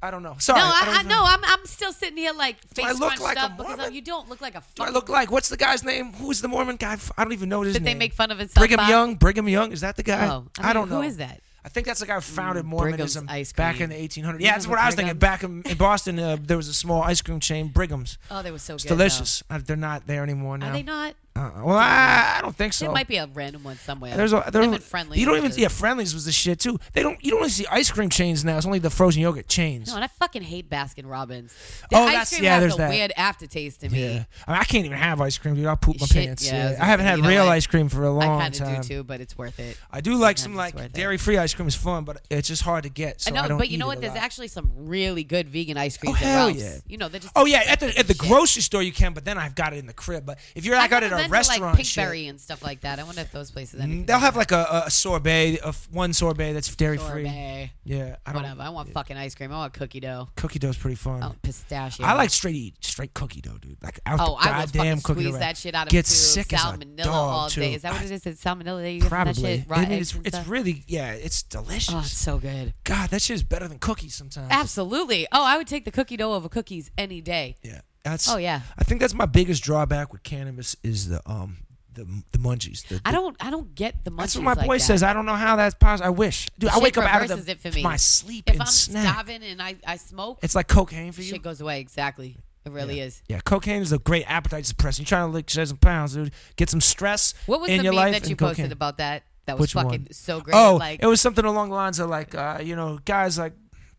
I 0.01 0.11
don't 0.11 0.21
know. 0.21 0.35
Sorry. 0.37 0.59
No, 0.59 0.65
I, 0.65 0.83
don't 0.85 0.95
I 0.95 1.01
know. 1.03 1.23
I'm, 1.25 1.39
I'm 1.45 1.65
still 1.65 1.93
sitting 1.93 2.17
here 2.17 2.33
like 2.33 2.61
face 2.73 2.85
I 2.85 2.91
look 2.91 3.21
like 3.21 3.37
a 3.37 3.43
up 3.43 3.51
because 3.55 3.67
Mormon? 3.69 3.85
I'm- 3.85 3.93
you 3.93 4.01
don't 4.01 4.27
look 4.27 4.41
like 4.41 4.53
a 4.53 4.59
Do 4.59 4.65
I 4.83 4.87
fucking. 4.87 4.93
look 4.93 5.07
like 5.07 5.31
what's 5.31 5.47
the 5.47 5.55
guy's 5.55 5.81
name? 5.85 6.11
Who's 6.13 6.41
the 6.41 6.49
Mormon 6.49 6.75
guy? 6.75 6.97
I 7.17 7.23
don't 7.23 7.31
even 7.31 7.47
know 7.47 7.61
his 7.61 7.71
Did 7.71 7.83
name. 7.83 7.93
they 7.93 7.99
make 7.99 8.13
fun 8.13 8.29
of 8.29 8.39
in 8.41 8.49
South 8.49 8.55
Brigham? 8.67 8.81
Young. 8.89 9.15
Brigham 9.15 9.47
Young 9.47 9.71
is 9.71 9.79
that 9.79 9.95
the 9.95 10.03
guy? 10.03 10.27
Oh, 10.27 10.47
I 10.59 10.63
I, 10.63 10.65
mean, 10.67 10.73
don't 10.73 10.89
know. 10.89 10.97
Who 10.97 11.03
is 11.03 11.17
that? 11.17 11.39
I 11.65 11.69
think 11.69 11.87
that's 11.87 12.01
the 12.01 12.05
guy 12.05 12.15
who 12.15 12.21
founded 12.21 12.65
Mormonism 12.65 13.27
ice 13.29 13.53
back 13.53 13.79
in 13.79 13.89
the 13.89 13.95
1800s. 13.95 14.41
Yeah, 14.41 14.51
that's 14.51 14.67
what 14.67 14.79
I 14.79 14.85
was 14.87 14.95
thinking. 14.95 15.17
Back 15.17 15.43
in, 15.43 15.61
in 15.63 15.77
Boston, 15.77 16.19
uh, 16.19 16.35
there 16.41 16.57
was 16.57 16.67
a 16.67 16.73
small 16.73 17.01
ice 17.01 17.21
cream 17.21 17.39
chain, 17.39 17.69
Brigham's. 17.69 18.17
Oh, 18.29 18.41
they 18.41 18.51
were 18.51 18.59
so 18.59 18.75
It's 18.75 18.83
good. 18.83 18.89
delicious. 18.89 19.43
Uh, 19.49 19.59
they're 19.65 19.77
not 19.77 20.05
there 20.05 20.23
anymore 20.23 20.57
now. 20.57 20.69
Are 20.69 20.73
they 20.73 20.83
not? 20.83 21.15
Uh, 21.35 21.49
well, 21.63 21.77
I, 21.77 22.35
I 22.37 22.41
don't 22.41 22.55
think 22.55 22.73
so. 22.73 22.85
It 22.85 22.93
might 22.93 23.07
be 23.07 23.17
a 23.17 23.25
random 23.25 23.63
one 23.63 23.75
somewhere. 23.77 24.15
There's 24.15 24.33
a 24.33 24.43
there's 24.51 24.67
and 24.67 24.83
friendly. 24.83 25.19
You 25.19 25.25
don't 25.25 25.37
even 25.37 25.51
yeah, 25.55 25.67
Friendly's 25.67 26.13
was 26.13 26.25
the 26.25 26.31
shit 26.31 26.59
too. 26.59 26.79
They 26.93 27.01
don't 27.01 27.17
you 27.25 27.31
don't 27.31 27.39
really 27.39 27.49
see 27.49 27.65
ice 27.71 27.89
cream 27.89 28.09
chains 28.09 28.45
now. 28.45 28.55
It's 28.55 28.67
only 28.67 28.77
the 28.77 28.91
frozen 28.91 29.23
yogurt 29.23 29.47
chains. 29.47 29.87
No, 29.89 29.95
and 29.95 30.03
I 30.03 30.07
fucking 30.07 30.43
hate 30.43 30.69
Baskin 30.69 31.09
Robbins. 31.09 31.51
The 31.89 31.97
Oh, 31.97 32.03
ice 32.05 32.29
cream 32.29 32.43
yeah, 32.43 32.53
has 32.53 32.61
there's 32.61 32.73
a 32.75 32.77
that. 32.77 32.89
weird 32.91 33.11
aftertaste 33.17 33.81
to 33.81 33.89
me. 33.89 34.01
yeah, 34.03 34.23
I, 34.47 34.51
mean, 34.51 34.61
I 34.61 34.63
can't 34.63 34.85
even 34.85 34.97
have 34.97 35.21
ice 35.21 35.39
cream, 35.39 35.55
dude. 35.55 35.65
I'll 35.65 35.75
poop 35.75 35.99
my 35.99 36.05
Shit, 36.05 36.25
pants. 36.27 36.45
yeah, 36.45 36.53
I 36.67 36.71
Yeah, 36.73 36.77
I 36.83 36.85
haven't 36.85 37.05
had 37.07 37.13
say, 37.13 37.17
you 37.17 37.21
know 37.23 37.29
real 37.29 37.47
ice 37.49 37.65
cream 37.65 37.89
for 37.89 38.03
a 38.03 38.11
long 38.11 38.41
of 38.41 38.53
time. 38.53 38.81
do 38.81 38.87
too, 38.87 39.03
but 39.03 39.19
it's 39.19 39.35
worth 39.35 39.59
it. 39.59 39.75
I 39.89 40.01
do 40.01 40.15
like 40.15 40.37
Sometimes 40.37 40.71
some 40.73 40.79
like 40.81 40.93
dairy 40.93 41.17
free 41.17 41.39
ice 41.39 41.55
cream 41.55 41.67
is 41.67 41.73
fun, 41.75 42.03
but 42.03 42.21
it's 42.29 42.47
just 42.47 42.61
hard 42.61 42.83
to 42.83 42.89
get. 42.89 43.21
So 43.21 43.31
I 43.31 43.33
know, 43.41 43.47
don't 43.47 43.57
but 43.57 43.69
you 43.69 43.79
know 43.79 43.87
what? 43.87 44.01
There's 44.01 44.15
actually 44.15 44.49
some 44.49 44.69
really 44.75 45.23
good 45.23 45.49
vegan 45.49 45.77
ice 45.77 45.97
creams 45.97 46.17
Oh, 46.21 46.25
hell 46.25 46.49
yeah. 46.51 46.77
You 46.87 46.97
know, 46.99 47.09
they're 47.09 47.21
just 47.21 47.33
Oh 47.35 47.47
yeah, 47.47 47.63
at 47.67 47.79
the 47.79 47.97
at 47.97 48.07
the 48.07 48.13
grocery 48.13 48.61
store 48.61 48.83
you 48.83 48.91
can, 48.91 49.13
but 49.13 49.25
then 49.25 49.39
I've 49.39 49.55
got 49.55 49.73
it 49.73 49.77
in 49.79 49.87
the 49.87 49.93
crib. 49.93 50.27
But 50.27 50.37
if 50.53 50.63
you're 50.63 50.75
like 50.75 50.91
out 50.91 51.01
at 51.01 51.11
a 51.11 51.22
to, 51.27 51.31
restaurant, 51.31 51.77
like 51.77 51.85
Pinkberry 51.85 52.29
and 52.29 52.39
stuff 52.39 52.63
like 52.63 52.81
that. 52.81 52.99
I 52.99 53.03
wonder 53.03 53.21
if 53.21 53.31
those 53.31 53.51
places. 53.51 53.81
Mm, 53.81 54.05
they'll 54.05 54.19
have 54.19 54.35
like 54.35 54.51
a, 54.51 54.83
a 54.85 54.91
sorbet, 54.91 55.57
a 55.63 55.67
f- 55.67 55.87
one 55.91 56.13
sorbet 56.13 56.53
that's 56.53 56.73
dairy 56.75 56.97
free. 56.97 57.23
sorbet. 57.25 57.71
Yeah, 57.85 58.15
I 58.25 58.33
don't. 58.33 58.41
Whatever. 58.43 58.61
I 58.61 58.69
want 58.69 58.89
fucking 58.93 59.17
ice 59.17 59.35
cream. 59.35 59.51
I 59.51 59.57
want 59.57 59.73
cookie 59.73 59.99
dough. 59.99 60.29
Cookie 60.35 60.59
dough's 60.59 60.77
pretty 60.77 60.95
fun. 60.95 61.21
I 61.23 61.27
want 61.27 61.41
pistachio. 61.41 62.05
I 62.05 62.13
like 62.13 62.29
straight 62.29 62.55
eat, 62.55 62.75
straight 62.83 63.13
cookie 63.13 63.41
dough, 63.41 63.57
dude. 63.61 63.77
Like 63.83 63.99
out 64.05 64.19
Oh, 64.21 64.25
the 64.25 64.47
I 64.49 64.57
will 64.59 64.65
goddamn 64.65 64.65
fucking 64.97 65.01
cookie 65.01 65.19
squeeze 65.21 65.33
dough. 65.33 65.39
that 65.39 65.57
shit 65.57 65.75
out 65.75 65.87
of 65.87 65.91
too. 65.91 66.01
sick 66.03 66.53
as 66.53 66.61
a 66.63 66.63
salmonella 66.77 66.97
dog, 67.03 67.07
all 67.07 67.49
too. 67.49 67.61
day. 67.61 67.73
Is 67.73 67.81
that 67.83 67.91
what 67.93 68.01
I- 68.01 68.05
it 68.05 68.11
is? 68.11 68.25
It's 68.25 68.43
salmonella. 68.43 68.81
that 68.83 68.91
You 68.91 68.99
get 69.01 69.09
from 69.09 69.25
that 69.25 69.33
Probably. 69.35 69.57
shit? 69.59 69.69
Raw 69.69 69.79
It 69.81 69.89
eggs 69.89 70.09
is, 70.09 70.15
and 70.15 70.27
it's 70.27 70.35
stuff? 70.37 70.49
really 70.49 70.83
yeah, 70.87 71.11
it's 71.13 71.43
delicious. 71.43 71.93
Oh, 71.93 71.99
it's 71.99 72.17
so 72.17 72.37
good. 72.37 72.73
God, 72.83 73.09
that 73.09 73.21
shit 73.21 73.35
is 73.35 73.43
better 73.43 73.67
than 73.67 73.79
cookies 73.79 74.15
sometimes. 74.15 74.47
Absolutely. 74.51 75.27
Oh, 75.31 75.43
I 75.43 75.57
would 75.57 75.67
take 75.67 75.85
the 75.85 75.91
cookie 75.91 76.17
dough 76.17 76.33
over 76.33 76.49
cookies 76.49 76.89
any 76.97 77.21
day. 77.21 77.55
Yeah. 77.63 77.81
That's 78.03 78.29
Oh, 78.29 78.37
yeah. 78.37 78.61
I 78.77 78.83
think 78.83 78.99
that's 79.01 79.13
my 79.13 79.25
biggest 79.25 79.63
drawback 79.63 80.11
with 80.11 80.23
cannabis 80.23 80.75
is 80.83 81.09
the 81.09 81.21
um 81.29 81.57
the 81.93 82.05
the 82.31 82.39
munchies. 82.39 82.85
The, 82.87 82.99
I 83.05 83.11
don't. 83.11 83.35
I 83.39 83.51
don't 83.51 83.75
get 83.75 84.03
the 84.03 84.09
munchies. 84.11 84.17
That's 84.17 84.35
what 84.37 84.43
my 84.43 84.53
like 84.53 84.65
boy 84.65 84.77
that. 84.79 84.83
says. 84.83 85.03
I 85.03 85.13
don't 85.13 85.25
know 85.27 85.35
how 85.35 85.55
that's 85.55 85.75
possible. 85.75 86.07
I 86.07 86.09
wish. 86.09 86.47
Dude, 86.57 86.71
I 86.71 86.79
wake 86.79 86.97
up 86.97 87.05
out 87.05 87.29
of 87.29 87.45
the, 87.45 87.51
it 87.51 87.59
for 87.59 87.69
me. 87.69 87.83
my 87.83 87.97
sleep 87.97 88.45
If 88.47 88.53
and 88.53 88.61
I'm 88.63 88.67
snack. 88.67 89.13
starving 89.13 89.43
and 89.43 89.61
I, 89.61 89.75
I 89.85 89.97
smoke, 89.97 90.39
It's 90.41 90.55
like 90.55 90.67
cocaine 90.67 91.11
for 91.11 91.21
you. 91.21 91.29
shit 91.33 91.43
goes 91.43 91.61
away. 91.61 91.79
Exactly. 91.79 92.35
It 92.65 92.71
really 92.71 92.99
is. 93.01 93.21
Yeah, 93.27 93.41
cocaine 93.41 93.81
is 93.81 93.91
a 93.91 93.99
great 93.99 94.23
appetite 94.27 94.63
suppressant. 94.63 94.99
You're 94.99 95.05
trying 95.05 95.29
to 95.29 95.35
like 95.35 95.49
shed 95.49 95.67
some 95.67 95.77
pounds, 95.77 96.13
dude. 96.15 96.31
Get 96.55 96.69
some 96.69 96.81
stress 96.81 97.33
What 97.45 97.61
was 97.61 97.69
in 97.69 97.77
the 97.79 97.83
your 97.83 97.93
meme 97.93 98.11
life 98.11 98.21
that 98.23 98.29
you 98.29 98.35
posted 98.37 98.57
cocaine. 98.63 98.71
about 98.71 98.97
that? 98.97 99.23
That 99.45 99.57
was 99.59 99.63
Which 99.65 99.73
fucking 99.73 99.89
one? 100.03 100.07
so 100.13 100.39
great. 100.41 100.55
Oh, 100.55 100.77
like, 100.77 101.03
it 101.03 101.05
was 101.07 101.19
something 101.21 101.43
along 101.45 101.69
the 101.69 101.75
lines 101.75 101.99
of 101.99 102.09
like, 102.09 102.33
uh, 102.33 102.59
you 102.63 102.75
know, 102.77 102.97
guys 103.05 103.37
like 103.37 103.53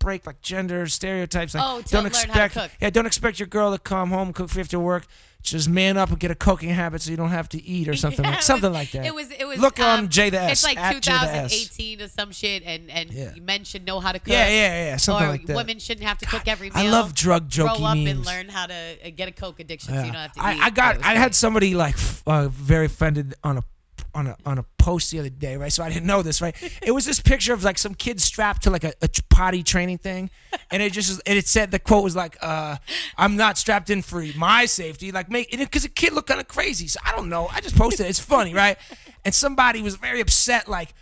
break 0.05 0.27
like 0.27 0.41
gender 0.43 0.87
stereotypes. 0.87 1.55
Like, 1.55 1.65
Oh, 1.67 1.81
to 1.81 1.89
don't 1.89 2.05
learn 2.05 2.13
how 2.13 2.19
to 2.21 2.27
expect, 2.29 2.55
cook. 2.55 2.71
yeah, 2.81 2.91
don't 2.91 3.07
expect 3.07 3.39
your 3.41 3.49
girl 3.49 3.73
to 3.73 3.79
come 3.79 4.11
home 4.11 4.33
cook 4.33 4.51
for 4.51 4.59
you 4.59 4.63
after 4.63 4.79
work. 4.79 5.07
Just 5.43 5.69
man 5.69 5.99
up 5.99 6.09
and 6.09 6.19
get 6.19 6.31
a 6.31 6.35
cooking 6.35 6.71
habit 6.71 7.03
so 7.03 7.11
you 7.11 7.19
don't 7.19 7.29
have 7.29 7.51
to 7.51 7.63
eat 7.63 7.87
or 7.87 7.95
something 7.97 8.25
Yeah, 8.25 8.31
like 8.31 8.43
something 8.43 8.71
was- 8.71 8.79
like 8.79 8.91
that. 8.93 9.05
It 9.05 9.15
was. 9.15 9.31
It 9.31 9.47
was. 9.47 9.59
Look 9.59 9.79
um, 9.79 10.05
on 10.05 10.09
J 10.09 10.31
the 10.31 10.41
S. 10.41 10.53
It's 10.53 10.65
like 10.65 10.79
at 10.79 11.03
J 11.03 11.11
the 11.13 11.19
S. 11.19 11.53
2018 11.53 12.01
or 12.01 12.09
some 12.09 12.33
shit, 12.33 12.63
and 12.65 12.91
and 12.91 13.13
Yeah. 13.13 13.33
men 13.43 13.65
should 13.65 13.85
know 13.85 14.01
how 14.01 14.13
to 14.13 14.19
cook. 14.19 14.29
Yeah, 14.33 14.49
yeah, 14.49 14.85
yeah, 14.87 14.97
something 14.97 15.27
or 15.27 15.31
like 15.31 15.45
that. 15.47 15.57
women 15.57 15.79
shouldn't 15.79 16.07
have 16.07 16.17
to 16.19 16.27
cook 16.27 16.49
every 16.49 16.71
I 16.73 16.89
love 16.89 17.15
drug 17.15 17.51
joking. 17.51 17.77
Grow 17.77 17.87
up 17.87 17.95
and 17.97 18.05
memes. 18.05 18.27
learn 18.27 18.49
how 18.49 18.67
to 18.67 18.75
uh, 18.75 19.11
get 19.15 19.29
a 19.29 19.33
coke 19.33 19.61
addiction, 19.61 19.93
so 19.95 20.01
you 20.01 20.13
don't 20.13 20.15
have 20.23 20.33
to 20.33 20.41
I, 20.43 20.55
eat. 20.55 20.61
I 20.63 20.71
got 20.71 21.05
I 21.05 21.15
had 21.15 21.35
somebody 21.35 21.75
like 21.75 21.97
uh, 22.27 22.49
very 22.49 22.87
offended 22.87 23.35
on 23.45 23.59
a 23.59 23.65
on 24.15 24.29
a 24.29 24.37
on 24.47 24.59
a 24.59 24.65
post 24.79 25.11
the 25.11 25.19
other 25.19 25.29
day, 25.31 25.57
right? 25.57 25.73
So 25.73 25.83
I 25.83 25.89
didn't 25.89 26.07
know 26.07 26.23
this, 26.23 26.41
right? 26.41 26.55
It 26.83 26.93
was 26.93 27.05
this 27.05 27.21
picture 27.21 27.53
of 27.53 27.65
like 27.65 27.79
some 27.79 27.95
kid 27.95 28.21
strapped 28.21 28.63
to 28.65 28.71
like 28.71 28.85
a, 28.85 28.93
a 29.03 29.09
potty 29.29 29.63
training 29.63 29.99
thing, 29.99 30.31
and 30.71 30.83
it 30.83 30.93
just 30.93 31.21
and 31.27 31.37
it 31.39 31.47
said 31.47 31.71
the 31.71 31.79
quote 31.79 32.05
was 32.05 32.17
like, 32.17 32.37
uh, 32.41 32.77
"I'm 33.17 33.37
not 33.37 33.59
strapped 33.59 33.91
in 33.91 34.03
for 34.03 34.25
my 34.37 34.67
safety." 34.67 35.13
Like 35.13 35.31
make 35.31 35.51
because 35.51 35.83
the 35.83 35.89
kid 35.89 36.13
looked 36.13 36.29
kind 36.29 36.41
of 36.41 36.49
crazy. 36.49 36.87
So 36.89 37.01
I 37.05 37.13
don't 37.13 37.29
know. 37.29 37.49
I 37.49 37.61
just 37.61 37.77
posted. 37.77 38.07
it. 38.07 38.11
It's 38.11 38.21
funny, 38.21 38.55
right? 38.55 38.77
And 39.25 39.35
somebody 39.35 39.83
was 39.83 39.97
very 39.97 40.21
upset, 40.21 40.69
like 40.69 40.95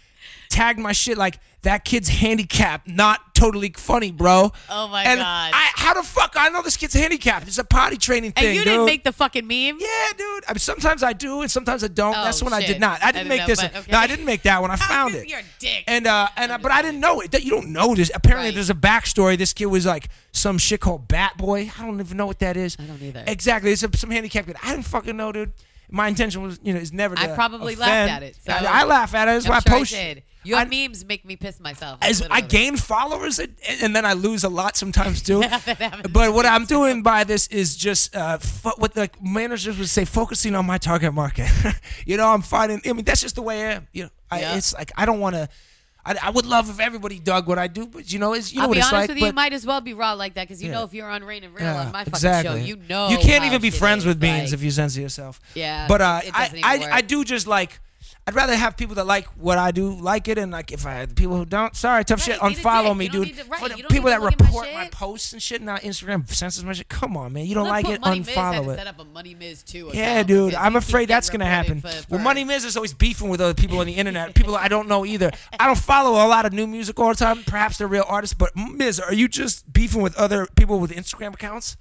tagged 0.48 0.78
my 0.78 0.92
shit 0.92 1.16
like 1.18 1.38
that 1.62 1.84
kid's 1.84 2.08
handicapped, 2.08 2.88
not 2.88 3.34
totally 3.34 3.72
funny, 3.76 4.10
bro. 4.10 4.52
Oh 4.68 4.88
my 4.88 5.04
and 5.04 5.18
God. 5.20 5.50
I, 5.54 5.70
how 5.76 5.94
the 5.94 6.02
fuck 6.02 6.34
I 6.36 6.48
know 6.48 6.62
this 6.62 6.76
kid's 6.76 6.94
handicapped? 6.94 7.46
It's 7.46 7.58
a 7.58 7.64
potty 7.64 7.96
training 7.96 8.32
thing, 8.32 8.46
And 8.46 8.56
you 8.56 8.64
didn't 8.64 8.84
make 8.86 9.04
the 9.04 9.12
fucking 9.12 9.46
meme. 9.46 9.78
Yeah, 9.80 10.12
dude. 10.16 10.44
I 10.48 10.52
mean, 10.52 10.58
sometimes 10.58 11.02
I 11.02 11.12
do, 11.12 11.40
and 11.42 11.50
sometimes 11.50 11.84
I 11.84 11.88
don't. 11.88 12.16
Oh, 12.16 12.24
That's 12.24 12.42
when 12.42 12.52
I 12.52 12.64
did 12.64 12.80
not. 12.80 13.02
I 13.02 13.08
I 13.08 13.12
didn't 13.12 13.28
didn't 13.28 13.28
make 13.28 13.40
know, 13.40 13.46
this. 13.46 13.60
but 13.62 13.76
okay. 13.76 13.92
No, 13.92 13.98
I 13.98 14.06
didn't 14.06 14.24
make 14.24 14.42
that 14.42 14.60
one. 14.60 14.70
I 14.70 14.76
found 14.76 15.14
it. 15.14 15.28
You're 15.28 15.40
a 15.40 15.44
dick. 15.58 15.84
And 15.86 16.06
uh, 16.06 16.28
and 16.36 16.52
uh, 16.52 16.58
but 16.58 16.72
I 16.72 16.82
didn't 16.82 17.00
know 17.00 17.20
it. 17.20 17.30
That 17.32 17.44
you 17.44 17.50
don't 17.50 17.68
know 17.72 17.94
this. 17.94 18.10
Apparently, 18.14 18.48
Right. 18.48 18.54
there's 18.54 18.70
a 18.70 18.74
backstory. 18.74 19.38
This 19.38 19.52
kid 19.52 19.66
was 19.66 19.86
like 19.86 20.08
some 20.32 20.58
shit 20.58 20.80
called 20.80 21.06
Bat 21.08 21.36
Boy. 21.38 21.70
I 21.78 21.86
don't 21.86 22.00
even 22.00 22.16
know 22.16 22.26
what 22.26 22.40
that 22.40 22.56
is. 22.56 22.76
I 22.80 22.84
don't 22.84 23.00
either. 23.02 23.22
Exactly. 23.26 23.70
It's 23.72 23.82
a, 23.82 23.96
some 23.96 24.10
handicap 24.10 24.46
kid. 24.46 24.56
I 24.62 24.70
didn't 24.70 24.86
fucking 24.86 25.16
know, 25.16 25.30
dude. 25.32 25.52
My 25.92 26.08
intention 26.08 26.42
was, 26.42 26.58
you 26.62 26.72
know, 26.74 26.80
is 26.80 26.92
never. 26.92 27.14
To 27.14 27.22
I 27.22 27.34
probably 27.34 27.74
offend. 27.74 27.80
laughed 28.08 28.10
at 28.10 28.22
it, 28.22 28.36
so- 28.44 28.52
I, 28.52 28.80
I 28.80 28.84
laugh 28.84 29.14
at 29.14 29.28
it. 29.28 29.32
That's 29.32 29.46
I'm 29.46 29.50
why 29.52 29.60
sure 29.60 29.72
I 29.72 29.76
I 29.76 29.78
post. 29.78 29.92
did. 29.92 30.22
Your 30.44 30.58
I- 30.58 30.64
memes 30.64 31.04
make 31.04 31.24
me 31.24 31.36
piss 31.36 31.60
myself. 31.60 31.98
as 32.02 32.20
I 32.28 32.40
gain 32.40 32.76
followers 32.76 33.38
and, 33.38 33.54
and 33.80 33.94
then 33.94 34.04
I 34.04 34.14
lose 34.14 34.42
a 34.42 34.48
lot 34.48 34.76
sometimes 34.76 35.22
too. 35.22 35.40
But 36.12 36.34
what 36.34 36.46
I'm 36.46 36.64
doing 36.64 37.02
by 37.04 37.22
this 37.24 37.46
is 37.48 37.76
just 37.76 38.16
uh, 38.16 38.38
fo- 38.38 38.72
what 38.78 38.94
the 38.94 39.08
managers 39.20 39.78
would 39.78 39.88
say, 39.88 40.04
focusing 40.04 40.54
on 40.56 40.66
my 40.66 40.78
target 40.78 41.14
market. 41.14 41.48
you 42.06 42.16
know, 42.16 42.26
I'm 42.28 42.42
finding. 42.42 42.80
I 42.84 42.92
mean, 42.92 43.04
that's 43.04 43.20
just 43.20 43.36
the 43.36 43.42
way 43.42 43.62
I 43.68 43.72
am. 43.74 43.86
You 43.92 44.04
know, 44.04 44.10
I, 44.32 44.40
Yeah. 44.40 44.56
it's 44.56 44.74
like 44.74 44.90
I 44.96 45.06
don't 45.06 45.20
want 45.20 45.36
to. 45.36 45.48
I, 46.04 46.16
I 46.22 46.30
would 46.30 46.46
love 46.46 46.68
if 46.68 46.80
everybody 46.80 47.18
dug 47.20 47.46
what 47.46 47.58
I 47.58 47.68
do, 47.68 47.86
but 47.86 48.12
you 48.12 48.18
know, 48.18 48.32
it's 48.32 48.52
you 48.52 48.58
know 48.58 48.64
I'll 48.64 48.68
what 48.70 48.74
be 48.74 48.80
it's 48.80 48.92
honest 48.92 49.02
like. 49.02 49.08
with 49.10 49.18
you, 49.18 49.26
you 49.26 49.32
might 49.32 49.52
as 49.52 49.64
well 49.64 49.80
be 49.80 49.94
raw 49.94 50.14
like 50.14 50.34
that 50.34 50.48
because 50.48 50.60
you 50.62 50.68
Yeah. 50.68 50.74
know 50.78 50.84
if 50.84 50.92
you're 50.94 51.08
on 51.08 51.22
Rain 51.22 51.44
and 51.44 51.54
Real 51.54 51.64
yeah, 51.64 51.80
on 51.86 51.92
my 51.92 52.00
fucking 52.00 52.12
exactly. 52.12 52.60
show, 52.60 52.66
you 52.66 52.76
know 52.88 53.08
you 53.08 53.18
can't 53.18 53.44
even 53.44 53.60
be 53.62 53.70
friends 53.70 54.02
is, 54.02 54.06
with 54.08 54.18
beans 54.20 54.52
if 54.52 54.62
you 54.62 54.70
censor 54.70 55.00
yourself. 55.00 55.40
Yeah, 55.54 55.86
but 55.86 56.00
uh, 56.00 56.20
I, 56.32 56.60
I. 56.64 56.88
I 56.96 57.00
do 57.02 57.24
just 57.24 57.46
like. 57.46 57.80
I'd 58.24 58.36
rather 58.36 58.54
have 58.54 58.76
people 58.76 58.94
that 58.96 59.06
like 59.06 59.26
what 59.36 59.58
I 59.58 59.72
do 59.72 59.90
like 59.90 60.28
it, 60.28 60.38
and 60.38 60.52
like 60.52 60.70
if 60.70 60.86
I 60.86 61.06
the 61.06 61.14
people 61.14 61.36
who 61.36 61.44
don't, 61.44 61.74
sorry, 61.74 62.04
tough 62.04 62.22
shit, 62.22 62.40
Right, 62.40 62.56
a 62.56 62.60
unfollow 62.60 62.96
me, 62.96 63.08
dude. 63.08 63.36
to- 63.36 63.44
right, 63.46 63.60
For 63.60 63.68
the 63.68 63.82
people 63.90 64.10
that 64.10 64.14
at 64.14 64.20
my 64.20 64.26
report 64.28 64.68
my, 64.72 64.88
posts 64.92 65.32
and 65.32 65.42
shit, 65.42 65.60
and 65.60 65.68
Instagram 65.70 66.28
censors 66.32 66.62
my 66.64 66.72
shit. 66.72 66.88
Come 66.88 67.16
on, 67.16 67.32
man, 67.32 67.46
you 67.46 67.56
don't 67.56 67.66
like 67.68 67.88
it, 67.88 68.00
Miz 68.00 68.28
unfollow 68.28 68.64
to 68.66 68.70
it. 68.70 68.76
set 68.76 68.86
up 68.86 69.00
a 69.00 69.04
Money 69.04 69.34
Miz 69.34 69.64
too. 69.64 69.90
Yeah, 69.92 70.22
dude. 70.22 70.54
I'm 70.54 70.76
afraid 70.76 71.08
that's 71.08 71.30
gonna 71.30 71.46
happen. 71.46 71.80
for- 71.80 71.90
well, 72.10 72.20
Money 72.20 72.44
Miz 72.44 72.64
is 72.64 72.76
always 72.76 72.94
beefing 72.94 73.28
with 73.28 73.40
other 73.40 73.54
people 73.54 73.80
on 73.80 73.86
the 73.86 73.94
internet, 73.94 74.34
people 74.36 74.54
I 74.54 74.68
don't 74.68 74.86
know 74.86 75.04
either. 75.04 75.32
I 75.58 75.66
don't 75.66 75.76
follow 75.78 76.12
a 76.12 76.28
lot 76.28 76.46
of 76.46 76.52
new 76.52 76.68
music 76.68 77.00
all 77.00 77.08
the 77.08 77.16
time. 77.16 77.42
Perhaps 77.44 77.78
they're 77.78 77.88
real 77.88 78.04
artists, 78.06 78.34
but 78.34 78.54
Miz, 78.56 79.00
are 79.00 79.12
you 79.14 79.26
just 79.26 79.72
beefing 79.72 80.00
with 80.00 80.14
other 80.16 80.46
people 80.54 80.78
with 80.78 80.92
Instagram 80.92 81.34
accounts? 81.34 81.76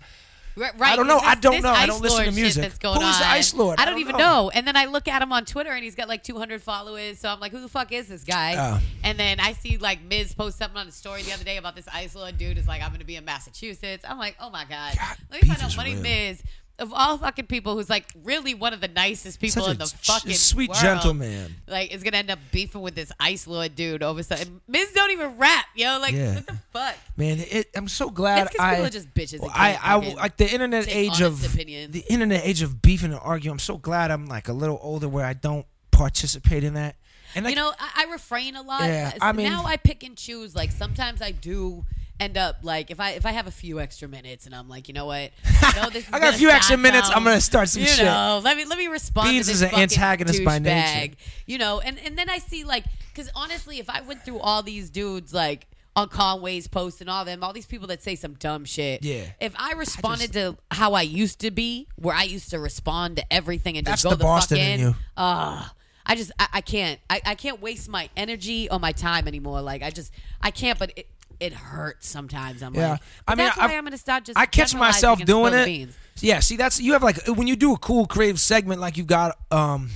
Right, 0.56 0.74
I 0.82 0.96
don't 0.96 1.08
know. 1.08 1.16
this- 1.20 1.28
I 1.28 1.36
don't 1.36 1.62
know. 1.62 1.72
I 1.72 1.86
don't 1.86 2.02
listen 2.02 2.26
to 2.26 2.32
music. 2.32 2.62
That's 2.64 2.78
going 2.78 3.00
Who 3.02 3.08
is 3.08 3.20
the. 3.20 3.26
Ice 3.28 3.54
Lord? 3.54 3.80
I 3.80 3.84
I 3.84 3.86
don't, 3.86 3.94
don't 3.96 4.02
even 4.02 4.18
know. 4.18 4.44
know. 4.44 4.50
And 4.50 4.68
then 4.68 4.76
I 4.76 4.86
look 4.86 5.08
at 5.08 5.22
him 5.22 5.32
on 5.32 5.46
Twitter, 5.46 5.72
and 5.72 5.84
he's 5.84 5.96
got 5.96 6.08
like 6.10 6.24
200 6.24 6.62
followers. 6.62 7.20
So 7.20 7.30
I'm 7.30 7.40
like, 7.40 7.52
who 7.52 7.62
the 7.62 7.70
fuck 7.70 7.92
is 7.92 8.08
this 8.08 8.24
guy? 8.24 8.56
Oh. 8.58 8.82
And 9.04 9.18
then 9.18 9.40
I 9.40 9.54
see 9.54 9.78
like 9.78 10.02
Miz 10.02 10.34
post 10.34 10.58
something 10.58 10.78
on 10.78 10.86
the 10.86 10.92
story 10.92 11.22
the 11.24 11.32
other 11.34 11.44
day 11.44 11.58
about 11.58 11.76
this 11.76 11.88
Ice 11.94 12.16
Lord 12.16 12.38
dude 12.38 12.58
is 12.58 12.68
like, 12.68 12.82
I'm 12.82 12.92
gonna 12.92 13.06
be 13.06 13.16
in 13.16 13.26
Massachusetts. 13.26 14.04
I'm 14.08 14.18
like, 14.18 14.36
oh 14.40 14.50
my 14.50 14.66
god. 14.66 14.96
God, 14.98 15.18
Let 15.32 15.42
me 15.44 15.48
find 15.50 15.62
out 15.62 15.76
Money 15.78 15.94
real. 15.94 16.04
Miz. 16.04 16.44
Of 16.82 16.92
all 16.94 17.18
fucking 17.18 17.46
people, 17.46 17.76
who's 17.76 17.90
like 17.90 18.06
really 18.24 18.54
one 18.54 18.74
of 18.74 18.82
the 18.82 18.88
nicest 18.88 19.40
people 19.40 19.62
Such 19.64 19.72
in 19.74 19.78
the 19.78 19.86
fucking 19.86 20.34
sweet 20.34 20.70
world, 20.70 20.82
gentleman. 20.82 21.56
like 21.68 21.94
is 21.94 22.02
gonna 22.04 22.18
end 22.18 22.32
up 22.32 22.40
beefing 22.52 22.82
with 22.82 22.96
this 22.96 23.12
Ice 23.20 23.46
Lord 23.48 23.76
dude 23.76 24.02
over 24.04 24.24
something. 24.24 24.60
Miz 24.68 24.92
don't 24.92 25.12
even 25.12 25.38
rap, 25.38 25.66
yo. 25.76 26.00
Like 26.00 26.14
Yeah. 26.14 26.36
what 26.36 26.48
the 26.48 26.58
fuck? 26.74 26.96
Man, 27.16 27.38
it, 27.40 27.70
I'm 27.76 27.88
so 27.88 28.10
glad 28.10 28.48
It's 28.48 28.60
I. 28.60 28.72
people 28.72 28.86
are 28.88 28.90
just 28.90 29.14
bitches 29.14 29.40
Well, 29.40 29.52
I, 29.54 29.78
I, 29.82 29.96
like 30.16 30.38
the 30.38 30.52
internet 30.52 30.88
age 30.90 31.22
of 31.22 31.46
opinions. 31.46 31.94
the 31.94 32.04
internet 32.12 32.44
age 32.46 32.62
of 32.64 32.82
beefing 32.82 33.12
and 33.12 33.20
arguing. 33.24 33.54
I'm 33.54 33.60
so 33.60 33.78
glad 33.78 34.10
I'm 34.12 34.26
like 34.26 34.48
a 34.50 34.54
little 34.54 34.80
older 34.82 35.08
where 35.08 35.26
I 35.26 35.34
don't 35.34 35.66
participate 35.92 36.64
in 36.64 36.74
that. 36.74 36.96
And 37.36 37.46
like, 37.46 37.56
you 37.56 37.62
know, 37.62 37.72
I, 37.80 38.06
I 38.08 38.12
refrain 38.12 38.56
a 38.56 38.62
lot. 38.62 38.82
Yeah, 38.84 39.12
I 39.22 39.32
mean- 39.32 39.48
now 39.50 39.64
I 39.66 39.78
pick 39.78 40.04
and 40.04 40.18
choose. 40.18 40.56
Like 40.56 40.72
sometimes 40.72 41.22
I 41.22 41.32
do 41.32 41.86
end 42.22 42.38
up 42.38 42.58
like 42.62 42.92
if 42.92 43.00
I 43.00 43.12
if 43.12 43.26
I 43.26 43.32
have 43.32 43.48
a 43.48 43.52
few 43.52 43.80
extra 43.80 44.08
minutes 44.08 44.46
and 44.46 44.54
I'm 44.54 44.70
like, 44.70 44.88
you 44.88 44.94
know 44.94 45.06
what, 45.08 45.32
I 45.62 45.90
this. 45.92 46.08
I 46.14 46.20
got 46.20 46.36
a 46.36 46.38
few 46.38 46.50
extra 46.50 46.78
minutes. 46.78 47.10
I'm 47.10 47.24
gonna 47.24 47.42
start 47.42 47.70
some 47.70 47.82
you 47.82 47.88
shit. 47.88 48.06
know, 48.06 48.40
let 48.44 48.56
me 48.56 48.66
let 48.66 48.78
me 48.78 48.88
respond. 48.88 49.30
Beans 49.30 49.48
to 49.48 49.54
is 49.54 49.62
an 49.62 49.74
antagonist 49.74 50.44
by 50.46 50.60
nature. 50.60 50.76
douchebag. 50.76 51.16
You 51.48 51.58
know, 51.58 51.80
and 51.80 52.00
and 52.00 52.18
then 52.18 52.30
I 52.30 52.38
see 52.38 52.64
like 52.64 52.86
because 53.14 53.30
honestly, 53.36 53.80
if 53.80 53.90
I 53.90 54.02
went 54.02 54.24
through 54.24 54.40
all 54.40 54.64
these 54.64 54.90
dudes 54.90 55.34
like. 55.34 55.68
On 55.94 56.08
Conway's 56.08 56.70
post 56.70 57.02
and 57.02 57.10
all 57.10 57.26
them, 57.26 57.44
all 57.44 57.52
these 57.52 57.66
people 57.66 57.88
that 57.88 58.02
say 58.02 58.16
some 58.16 58.36
dumb 58.36 58.64
shit. 58.64 59.04
Yeah. 59.04 59.26
If 59.42 59.54
I 59.58 59.74
responded 59.74 60.32
to 60.32 60.56
how 60.72 60.94
I 60.94 61.02
used 61.02 61.40
to 61.40 61.52
be, 61.52 61.90
where 61.98 62.16
I 62.16 62.24
used 62.24 62.50
to 62.52 62.60
respond 62.60 63.18
to 63.18 63.34
everything 63.34 63.78
and 63.78 63.86
just 63.86 64.06
go 64.06 64.12
the 64.12 64.16
the, 64.16 64.24
Boston 64.24 64.58
fuck 64.58 64.66
in 64.66 64.72
in, 64.72 64.80
you. 64.80 64.96
uh, 65.18 65.68
I 66.06 66.16
just 66.16 66.32
I, 66.40 66.48
I 66.54 66.62
can't 66.62 66.98
I, 67.10 67.22
I 67.26 67.36
can't 67.36 67.62
waste 67.62 67.90
my 67.90 68.10
energy 68.16 68.70
or 68.70 68.80
my 68.80 68.94
time 68.94 69.28
anymore. 69.28 69.62
Like 69.62 69.84
I 69.84 69.90
just 69.90 70.14
I 70.40 70.52
can't. 70.52 70.80
But 70.80 70.94
it 70.96 71.08
it 71.42 71.54
hurts 71.54 72.08
sometimes. 72.08 72.62
I'm 72.64 72.74
Yeah, 72.76 72.92
like, 72.92 73.02
I 73.28 73.36
mean, 73.36 73.46
that's 73.46 73.58
why 73.58 73.64
I've- 73.66 73.76
I'm 73.76 73.84
gonna 73.84 73.98
start 73.98 74.26
just. 74.26 74.38
I 74.38 74.46
catch 74.46 74.74
myself 74.76 75.24
doing 75.26 75.54
it. 75.54 75.66
beans. 75.66 75.96
Yeah, 76.22 76.40
see, 76.40 76.56
that's 76.56 76.80
you 76.80 76.94
have 76.94 77.04
like 77.04 77.26
when 77.28 77.48
you 77.48 77.56
do 77.56 77.74
a 77.74 77.78
cool 77.78 78.06
creative 78.06 78.40
segment 78.40 78.80
like 78.80 78.96
you 78.98 79.04
got, 79.04 79.38
um, 79.52 79.90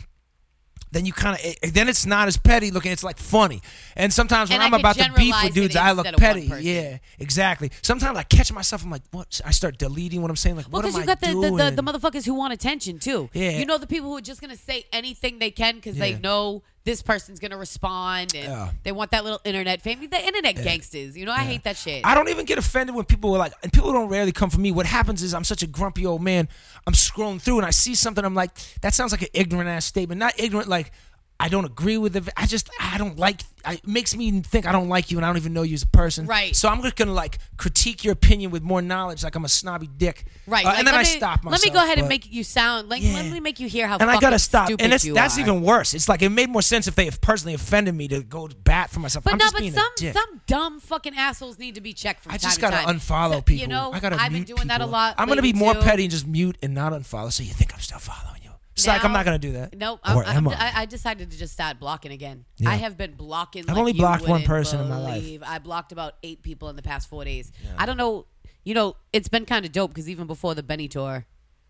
then 0.91 1.05
you 1.05 1.11
kind 1.13 1.37
of 1.63 1.73
then 1.73 1.89
it's 1.89 2.05
not 2.05 2.27
as 2.27 2.37
petty 2.37 2.71
looking. 2.71 2.91
It's 2.91 3.03
like 3.03 3.17
funny. 3.17 3.61
And 3.95 4.13
sometimes 4.13 4.49
when 4.49 4.55
And 4.61 4.63
I 4.63 4.67
I'm 4.67 4.73
about 4.73 4.95
to 4.95 5.11
beef 5.15 5.35
with 5.43 5.53
dudes, 5.53 5.75
I 5.75 5.91
look 5.91 6.05
instead 6.07 6.37
of 6.37 6.41
one 6.43 6.49
petty. 6.49 6.63
Yeah, 6.63 6.97
exactly. 7.19 7.69
Sometimes 7.81 8.17
I 8.17 8.23
catch 8.23 8.51
myself. 8.53 8.83
I'm 8.83 8.89
like, 8.91 9.03
what? 9.11 9.41
I 9.45 9.51
start 9.51 9.77
deleting 9.77 10.21
what 10.21 10.31
I'm 10.31 10.37
saying. 10.37 10.55
Like, 10.55 10.65
Well, 10.71 10.81
what 10.81 10.85
am 10.85 10.91
because 10.93 11.05
you 11.05 11.11
I 11.11 11.15
got 11.15 11.19
the, 11.21 11.27
doing? 11.27 11.57
the, 11.57 11.69
the, 11.71 11.81
the 11.81 11.83
motherfuckers 11.83 12.25
who 12.25 12.33
want 12.33 12.53
attention 12.53 12.97
too. 12.99 13.29
Yeah. 13.33 13.51
You 13.51 13.65
know 13.65 13.77
the 13.77 13.87
people 13.87 14.09
who 14.09 14.17
are 14.17 14.21
just 14.21 14.39
gonna 14.41 14.55
say 14.55 14.85
anything 14.93 15.39
they 15.39 15.51
can 15.51 15.75
because 15.75 15.97
they 15.97 16.15
know 16.15 16.63
this 16.85 17.01
person's 17.01 17.39
gonna 17.39 17.57
respond 17.57 18.33
and 18.35 18.45
Yeah. 18.45 18.69
they 18.83 18.91
want 18.91 19.11
that 19.11 19.23
little 19.23 19.41
internet 19.43 19.81
fame. 19.81 20.07
The 20.09 20.23
internet 20.25 20.55
gangsters. 20.55 21.17
You 21.17 21.25
know, 21.25 21.31
I 21.31 21.39
hate 21.39 21.63
that 21.63 21.75
shit. 21.77 22.05
I 22.05 22.13
don't 22.15 22.29
even 22.29 22.45
get 22.45 22.57
offended 22.57 22.95
when 22.95 23.05
people 23.05 23.33
are 23.35 23.39
like, 23.39 23.53
and 23.63 23.73
people 23.73 23.91
don't 23.91 24.07
rarely 24.07 24.31
come 24.31 24.49
for 24.49 24.59
me. 24.59 24.71
What 24.71 24.85
happens 24.85 25.21
is 25.23 25.33
I'm 25.33 25.43
such 25.43 25.63
a 25.63 25.67
grumpy 25.67 26.05
old 26.05 26.21
man. 26.21 26.47
I'm 26.87 26.93
scrolling 26.93 27.41
through 27.41 27.57
and 27.57 27.65
I 27.65 27.71
see 27.71 27.95
something. 27.95 28.23
I'm 28.23 28.35
like, 28.35 28.51
that 28.81 28.93
sounds 28.93 29.11
like 29.11 29.23
an 29.23 29.29
ignorant 29.33 29.67
ass 29.67 29.85
statement. 29.85 30.19
Not 30.19 30.33
ignorant, 30.39 30.69
like 30.69 30.91
I 31.37 31.49
don't 31.49 31.65
agree 31.65 31.97
with 31.97 32.15
it. 32.15 32.29
I 32.37 32.45
just 32.45 32.69
I 32.79 32.97
don't 32.97 33.17
like. 33.17 33.41
I, 33.65 33.73
it 33.73 33.87
makes 33.87 34.15
me 34.15 34.41
think 34.41 34.65
I 34.65 34.71
don't 34.71 34.89
like 34.89 35.11
you 35.11 35.17
and 35.17 35.25
I 35.25 35.29
don't 35.29 35.37
even 35.37 35.53
know 35.53 35.63
you 35.63 35.73
as 35.73 35.83
a 35.83 35.87
person. 35.87 36.27
Right. 36.27 36.55
So 36.55 36.69
I'm 36.69 36.81
just 36.81 36.95
gonna 36.95 37.13
like 37.13 37.39
critique 37.57 38.03
your 38.03 38.13
opinion 38.13 38.51
with 38.51 38.63
more 38.63 38.81
knowledge, 38.81 39.23
like 39.23 39.35
I'm 39.35 39.43
a 39.43 39.49
snobby 39.49 39.87
dick. 39.87 40.25
Right. 40.47 40.63
Uh, 40.63 40.69
like, 40.69 40.79
and 40.79 40.87
then 40.87 40.93
let 40.93 40.99
I 40.99 41.03
me, 41.03 41.17
stop 41.17 41.43
myself. 41.43 41.63
Let 41.63 41.73
me 41.73 41.77
go 41.77 41.83
ahead 41.83 41.99
and 41.99 42.07
make 42.07 42.31
you 42.31 42.43
sound 42.43 42.87
like. 42.87 43.03
Yeah. 43.03 43.15
Let 43.15 43.31
me 43.31 43.39
make 43.41 43.59
you 43.59 43.67
hear 43.67 43.85
how. 43.87 43.97
And 43.97 44.09
I 44.09 44.19
gotta 44.19 44.39
stop. 44.39 44.69
And 44.69 44.93
it's 44.93 45.03
that's 45.03 45.37
are. 45.37 45.41
even 45.41 45.61
worse. 45.61 45.93
It's 45.93 46.07
like 46.07 46.21
it 46.21 46.29
made 46.29 46.49
more 46.49 46.61
sense 46.61 46.87
if 46.87 46.95
they 46.95 47.05
have 47.05 47.19
personally 47.19 47.53
offended 47.53 47.95
me 47.95 48.07
to 48.07 48.23
go 48.23 48.47
to 48.47 48.55
bat 48.55 48.89
for 48.89 49.01
myself. 49.01 49.25
But 49.25 49.33
I'm 49.33 49.39
no, 49.39 49.45
just 49.45 49.55
but 49.55 50.03
some 50.03 50.13
some 50.13 50.41
dumb 50.47 50.79
fucking 50.79 51.15
assholes 51.17 51.59
need 51.59 51.75
to 51.75 51.81
be 51.81 51.91
checked 51.91 52.23
from 52.23 52.31
I 52.31 52.37
time 52.37 52.47
just 52.47 52.55
to 52.55 52.61
gotta 52.61 52.77
unfollow 52.87 53.33
So, 53.33 53.41
people. 53.41 53.61
You 53.61 53.67
know, 53.67 53.91
I 53.91 53.99
gotta 53.99 54.15
I've 54.15 54.31
been 54.31 54.43
doing 54.43 54.67
that 54.67 54.79
a 54.79 54.85
lot. 54.85 55.15
I'm 55.17 55.27
gonna 55.27 55.41
be 55.41 55.53
more 55.53 55.73
too. 55.73 55.81
petty 55.81 56.03
and 56.03 56.11
just 56.11 56.27
mute 56.27 56.57
and 56.63 56.73
not 56.73 56.93
unfollow, 56.93 57.31
so 57.31 57.43
you 57.43 57.51
think 57.51 57.73
I'm 57.73 57.81
still 57.81 57.99
following 57.99 58.34
It's 58.75 58.85
like 58.87 59.05
I'm 59.05 59.13
not 59.13 59.23
gonna 59.23 59.39
do 59.39 59.53
that. 59.53 59.75
Nope. 59.75 60.01
I'm, 60.03 60.17
I'm, 60.25 60.47
I? 60.49 60.71
I, 60.75 60.85
decided 60.85 61.31
to 61.31 61.37
just 61.37 61.53
start 61.53 61.79
blocking 61.79 62.11
again. 62.11 62.43
Yeah. 62.57 62.71
I 62.71 62.75
have 62.75 62.97
been 62.97 63.13
blocking. 63.13 63.63
I've 63.63 63.69
like 63.69 63.77
only 63.77 63.93
blocked 63.93 64.27
one 64.27 64.43
person 64.43 64.81
in 64.81 64.89
my 64.89 64.97
life. 64.97 65.41
I 65.45 65.59
blocked 65.59 65.93
about 65.93 66.15
eight 66.23 66.41
people 66.41 66.69
in 66.69 66.75
the 66.75 66.81
past 66.81 67.07
four 67.07 67.23
days. 67.23 67.51
I 67.77 67.85
don't 67.85 67.97
know. 67.97 68.25
You 68.65 68.73
know, 68.73 68.97
it's 69.13 69.29
been 69.29 69.45
kind 69.45 69.65
of 69.65 69.71
dope 69.71 69.91
because 69.91 70.09
even 70.09 70.27
before 70.27 70.55
the 70.55 70.63
Benny 70.63 70.87
tour, 70.89 71.25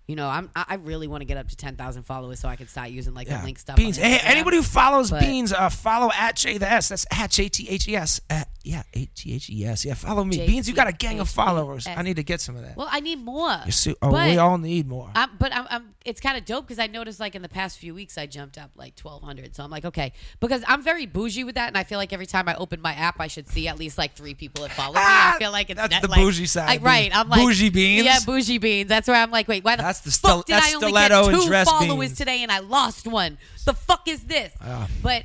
you 0.08 0.16
know, 0.16 0.28
I'm 0.28 0.50
I 0.56 0.76
really 0.76 1.08
want 1.08 1.22
to 1.22 1.26
get 1.26 1.38
up 1.38 1.48
to 1.50 1.56
ten 1.56 1.76
thousand 1.76 2.04
followers 2.04 2.40
so 2.40 2.48
I 2.48 2.56
can 2.56 2.68
start 2.68 2.90
using 2.90 3.14
like 3.14 3.28
Yeah. 3.28 3.40
the 3.40 3.46
link 3.46 3.60
stuff. 3.60 3.76
Beans. 3.76 3.98
Hey, 3.98 4.20
anybody 4.24 4.58
who 4.58 4.64
follows 4.64 5.12
But- 5.12 5.22
Beans, 5.22 5.54
uh, 5.54 5.70
follow 5.70 6.10
at 6.18 6.38
J 6.38 6.58
the 6.58 6.72
S. 6.72 6.90
That's 6.90 7.06
at 7.12 7.30
J 7.32 7.50
T 7.50 7.70
H 7.70 7.88
E 7.88 7.96
S. 7.96 8.22
At 8.30 8.50
yeah, 8.66 8.84
A 8.94 9.06
T 9.06 9.34
H 9.36 9.50
E 9.50 9.66
S. 9.66 9.86
Yeah, 9.86 9.94
follow 9.94 10.24
me. 10.24 10.38
J 10.38 10.48
Beans, 10.48 10.68
you 10.68 10.74
got 10.74 10.88
a 10.88 10.92
gang 10.92 11.20
of 11.20 11.28
H 11.28 11.34
followers. 11.34 11.86
I 11.88 12.02
need 12.02 12.16
to 12.16 12.24
get 12.24 12.42
some 12.42 12.56
of 12.56 12.64
that. 12.64 12.76
Well, 12.76 12.88
I 12.90 13.00
need 13.00 13.24
more. 13.24 13.56
You 13.66 13.72
see- 13.72 13.96
oh, 14.02 14.12
but 14.12 14.30
we 14.30 14.38
all 14.38 14.58
need 14.58 14.88
more. 14.88 15.12
I'm, 15.16 15.30
but 15.38 15.54
I'm, 15.56 15.66
I'm 15.70 15.96
it's 16.04 16.20
kind 16.20 16.38
of 16.38 16.46
dope 16.46 16.66
because 16.68 16.80
I 16.80 16.88
noticed 16.88 17.20
like 17.20 17.36
in 17.36 17.42
the 17.42 17.50
past 17.50 17.78
few 17.80 17.94
weeks 17.96 18.18
I 18.18 18.26
jumped 18.26 18.58
up 18.58 18.72
like 18.76 19.00
1200. 19.00 19.56
So 19.56 19.64
I'm 19.64 19.70
like, 19.72 19.86
okay, 19.86 20.14
because 20.40 20.64
I'm 20.68 20.82
very 20.84 21.06
bougie 21.06 21.44
with 21.44 21.56
that, 21.56 21.68
and 21.68 21.78
I 21.78 21.84
feel 21.84 21.98
like 22.00 22.12
every 22.14 22.26
time 22.26 22.48
I 22.50 22.56
open 22.56 22.82
my 22.82 22.94
app, 22.94 23.20
I 23.20 23.28
should 23.28 23.48
see 23.48 23.68
at 23.68 23.78
least 23.80 23.98
like 23.98 24.14
three 24.16 24.34
people 24.34 24.64
that 24.64 24.72
follow 24.74 24.94
me. 24.94 25.00
Ah, 25.02 25.36
I 25.36 25.40
feel 25.40 25.52
like 25.52 25.70
it's 25.70 25.80
that's 25.80 25.92
net, 25.92 26.02
the 26.02 26.08
like- 26.08 26.20
bougie 26.20 26.46
side 26.46 26.80
I- 26.82 26.84
right? 26.84 27.16
I'm 27.16 27.30
like 27.30 27.42
Bougie 27.42 27.70
beans? 27.70 28.06
Yeah, 28.06 28.20
bougie 28.26 28.58
beans. 28.58 28.90
That's 28.90 29.08
where 29.08 29.18
I'm 29.22 29.32
like, 29.32 29.48
wait, 29.48 29.64
why 29.64 29.76
the 29.76 29.84
That's 29.84 30.02
the 30.02 30.12
fuck 30.12 30.32
stil- 30.32 30.42
did 30.44 30.54
that's 30.56 30.72
I 30.72 30.76
only 30.76 30.88
stiletto 30.88 31.24
get 31.26 31.34
and 31.34 31.42
two 31.44 31.48
dress 31.48 31.70
followers 31.70 32.08
beans. 32.10 32.18
today 32.18 32.44
and 32.44 32.52
I 32.52 32.60
lost 32.60 33.08
one? 33.08 33.38
The 33.66 33.74
fuck 33.74 34.08
is 34.08 34.22
this? 34.24 34.54
Ah. 34.62 34.88
But 35.02 35.24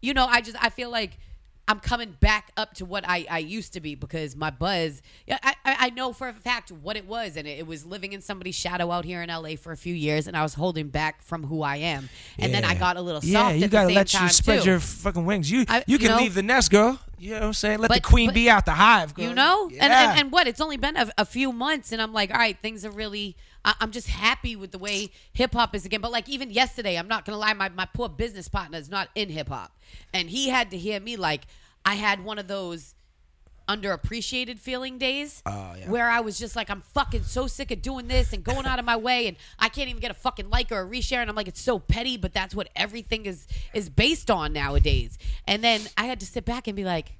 you 0.00 0.14
know, 0.14 0.26
I 0.26 0.40
just 0.40 0.56
I 0.62 0.68
feel 0.70 0.90
like. 0.90 1.18
I'm 1.72 1.80
coming 1.80 2.14
back 2.20 2.52
up 2.58 2.74
to 2.74 2.84
what 2.84 3.02
I, 3.08 3.26
I 3.30 3.38
used 3.38 3.72
to 3.72 3.80
be 3.80 3.94
because 3.94 4.36
my 4.36 4.50
buzz, 4.50 5.00
yeah, 5.26 5.38
I, 5.42 5.54
I 5.64 5.90
know 5.90 6.12
for 6.12 6.28
a 6.28 6.32
fact 6.34 6.70
what 6.70 6.96
it 6.98 7.06
was. 7.06 7.36
And 7.38 7.48
it, 7.48 7.60
it 7.60 7.66
was 7.66 7.86
living 7.86 8.12
in 8.12 8.20
somebody's 8.20 8.54
shadow 8.54 8.90
out 8.90 9.06
here 9.06 9.22
in 9.22 9.30
LA 9.30 9.56
for 9.56 9.72
a 9.72 9.76
few 9.76 9.94
years. 9.94 10.26
And 10.26 10.36
I 10.36 10.42
was 10.42 10.52
holding 10.52 10.88
back 10.88 11.22
from 11.22 11.44
who 11.44 11.62
I 11.62 11.76
am. 11.76 12.10
And 12.38 12.52
then 12.52 12.62
I 12.64 12.74
got 12.74 12.98
a 12.98 13.00
little 13.00 13.22
soft 13.22 13.32
Yeah, 13.32 13.50
you 13.52 13.68
gotta 13.68 13.88
let 13.94 14.12
you 14.12 14.28
spread 14.28 14.62
too. 14.64 14.70
your 14.70 14.80
fucking 14.80 15.24
wings. 15.24 15.50
You 15.50 15.64
I- 15.66 15.78
you 15.78 15.94
you 15.94 15.98
can 15.98 16.08
know- 16.08 16.18
leave 16.18 16.34
the 16.34 16.42
nest, 16.42 16.70
girl. 16.70 17.00
You 17.18 17.30
know 17.34 17.40
what 17.40 17.46
I'm 17.46 17.52
saying? 17.54 17.78
Let 17.78 17.90
the 17.92 18.00
queen 18.00 18.28
but- 18.28 18.34
be 18.34 18.50
out 18.50 18.66
the 18.66 18.72
hive, 18.72 19.14
girl. 19.14 19.26
You 19.28 19.34
know, 19.34 19.64
and, 19.66 19.74
Yeah. 19.74 20.10
and 20.10 20.18
and 20.20 20.32
what? 20.32 20.46
It's 20.48 20.60
only 20.60 20.76
been 20.76 20.96
a, 20.96 21.08
a 21.16 21.24
few 21.24 21.52
months, 21.52 21.92
and 21.92 22.02
I'm 22.02 22.12
like, 22.12 22.32
all 22.32 22.36
right, 22.36 22.58
things 22.60 22.84
are 22.84 22.90
really. 22.90 23.36
I, 23.64 23.74
I'm 23.80 23.92
just 23.92 24.08
happy 24.08 24.56
with 24.56 24.72
the 24.72 24.78
way 24.78 25.10
hip 25.32 25.52
hop 25.54 25.72
is 25.76 25.86
again. 25.86 26.00
But 26.00 26.10
like 26.10 26.28
even 26.28 26.50
yesterday, 26.50 26.96
I'm 26.98 27.06
not 27.06 27.24
gonna 27.24 27.38
lie, 27.38 27.52
my 27.52 27.68
my 27.68 27.86
poor 27.94 28.08
business 28.08 28.48
partner 28.48 28.76
is 28.76 28.90
not 28.90 29.08
in 29.14 29.28
hip 29.28 29.48
hop, 29.50 29.70
and 30.12 30.30
he 30.30 30.48
had 30.48 30.68
to 30.72 30.76
hear 30.76 30.98
me 30.98 31.14
like 31.16 31.42
I 31.84 31.94
had 31.94 32.24
one 32.24 32.38
of 32.38 32.48
those 32.48 32.94
underappreciated 33.68 34.58
feeling 34.58 34.98
days 34.98 35.40
Oh, 35.46 35.74
yeah. 35.78 35.88
where 35.88 36.10
I 36.10 36.20
was 36.20 36.38
just 36.38 36.56
like, 36.56 36.68
I'm 36.68 36.80
fucking 36.80 37.22
so 37.22 37.46
sick 37.46 37.70
of 37.70 37.80
doing 37.80 38.08
this 38.08 38.32
and 38.32 38.42
going 38.42 38.66
out 38.66 38.78
of 38.78 38.84
my 38.84 38.96
way, 38.96 39.28
and 39.28 39.36
I 39.58 39.68
can't 39.68 39.88
even 39.88 40.00
get 40.00 40.10
a 40.10 40.14
fucking 40.14 40.50
like 40.50 40.72
or 40.72 40.80
a 40.82 40.86
reshare, 40.86 41.18
and 41.18 41.30
I'm 41.30 41.36
like, 41.36 41.48
it's 41.48 41.60
so 41.60 41.78
petty, 41.78 42.16
but 42.16 42.34
that's 42.34 42.54
what 42.54 42.68
everything 42.76 43.24
is 43.26 43.46
is 43.72 43.88
based 43.88 44.30
on 44.30 44.52
nowadays. 44.52 45.16
And 45.46 45.62
then 45.62 45.80
I 45.96 46.06
had 46.06 46.20
to 46.20 46.26
sit 46.26 46.44
back 46.44 46.66
and 46.66 46.76
be 46.76 46.84
like, 46.84 47.12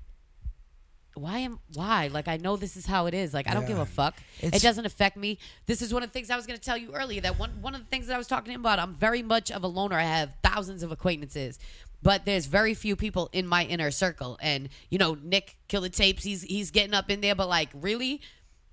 why 1.15 1.39
am 1.41 1.59
why? 1.75 2.09
Like 2.09 2.27
i 2.27 2.39
know 2.39 2.57
this 2.57 2.75
is 2.77 2.87
how 2.87 3.05
it 3.07 3.13
is. 3.15 3.35
Like 3.35 3.47
i 3.49 3.53
don't 3.53 3.67
give 3.67 3.79
a 3.79 3.85
fuck. 3.87 4.17
It's- 4.41 4.61
it 4.61 4.65
doesn't 4.67 4.87
affect 4.87 5.17
me. 5.17 5.39
This 5.67 5.83
is 5.83 5.93
one 5.93 6.03
of 6.03 6.09
the 6.09 6.13
things 6.15 6.31
i 6.31 6.37
was 6.37 6.47
going 6.47 6.59
to 6.59 6.65
tell 6.65 6.77
you 6.77 6.95
earlier 6.95 7.21
that 7.21 7.39
one 7.39 7.51
one 7.61 7.75
of 7.75 7.83
the 7.83 7.87
things 7.87 8.07
that 8.07 8.15
i 8.15 8.19
was 8.19 8.27
talking 8.27 8.55
about 8.55 8.79
i'm 8.79 8.95
very 8.95 9.23
much 9.23 9.51
of 9.51 9.63
a 9.63 9.67
loner. 9.67 9.97
I 9.97 10.03
have 10.05 10.35
thousands 10.43 10.83
of 10.83 10.91
acquaintances 10.91 11.59
but 12.03 12.25
there's 12.25 12.47
very 12.47 12.75
few 12.75 12.97
people 12.97 13.29
in 13.33 13.47
my 13.47 13.65
inner 13.65 13.91
circle 13.91 14.39
and 14.43 14.69
you 14.91 14.99
know 14.99 15.17
nick 15.23 15.57
killer 15.69 15.89
tapes 15.89 16.25
he's 16.25 16.43
he's 16.43 16.71
getting 16.71 16.95
up 16.95 17.11
in 17.11 17.21
there 17.21 17.35
but 17.35 17.49
like 17.49 17.69
really 17.75 18.21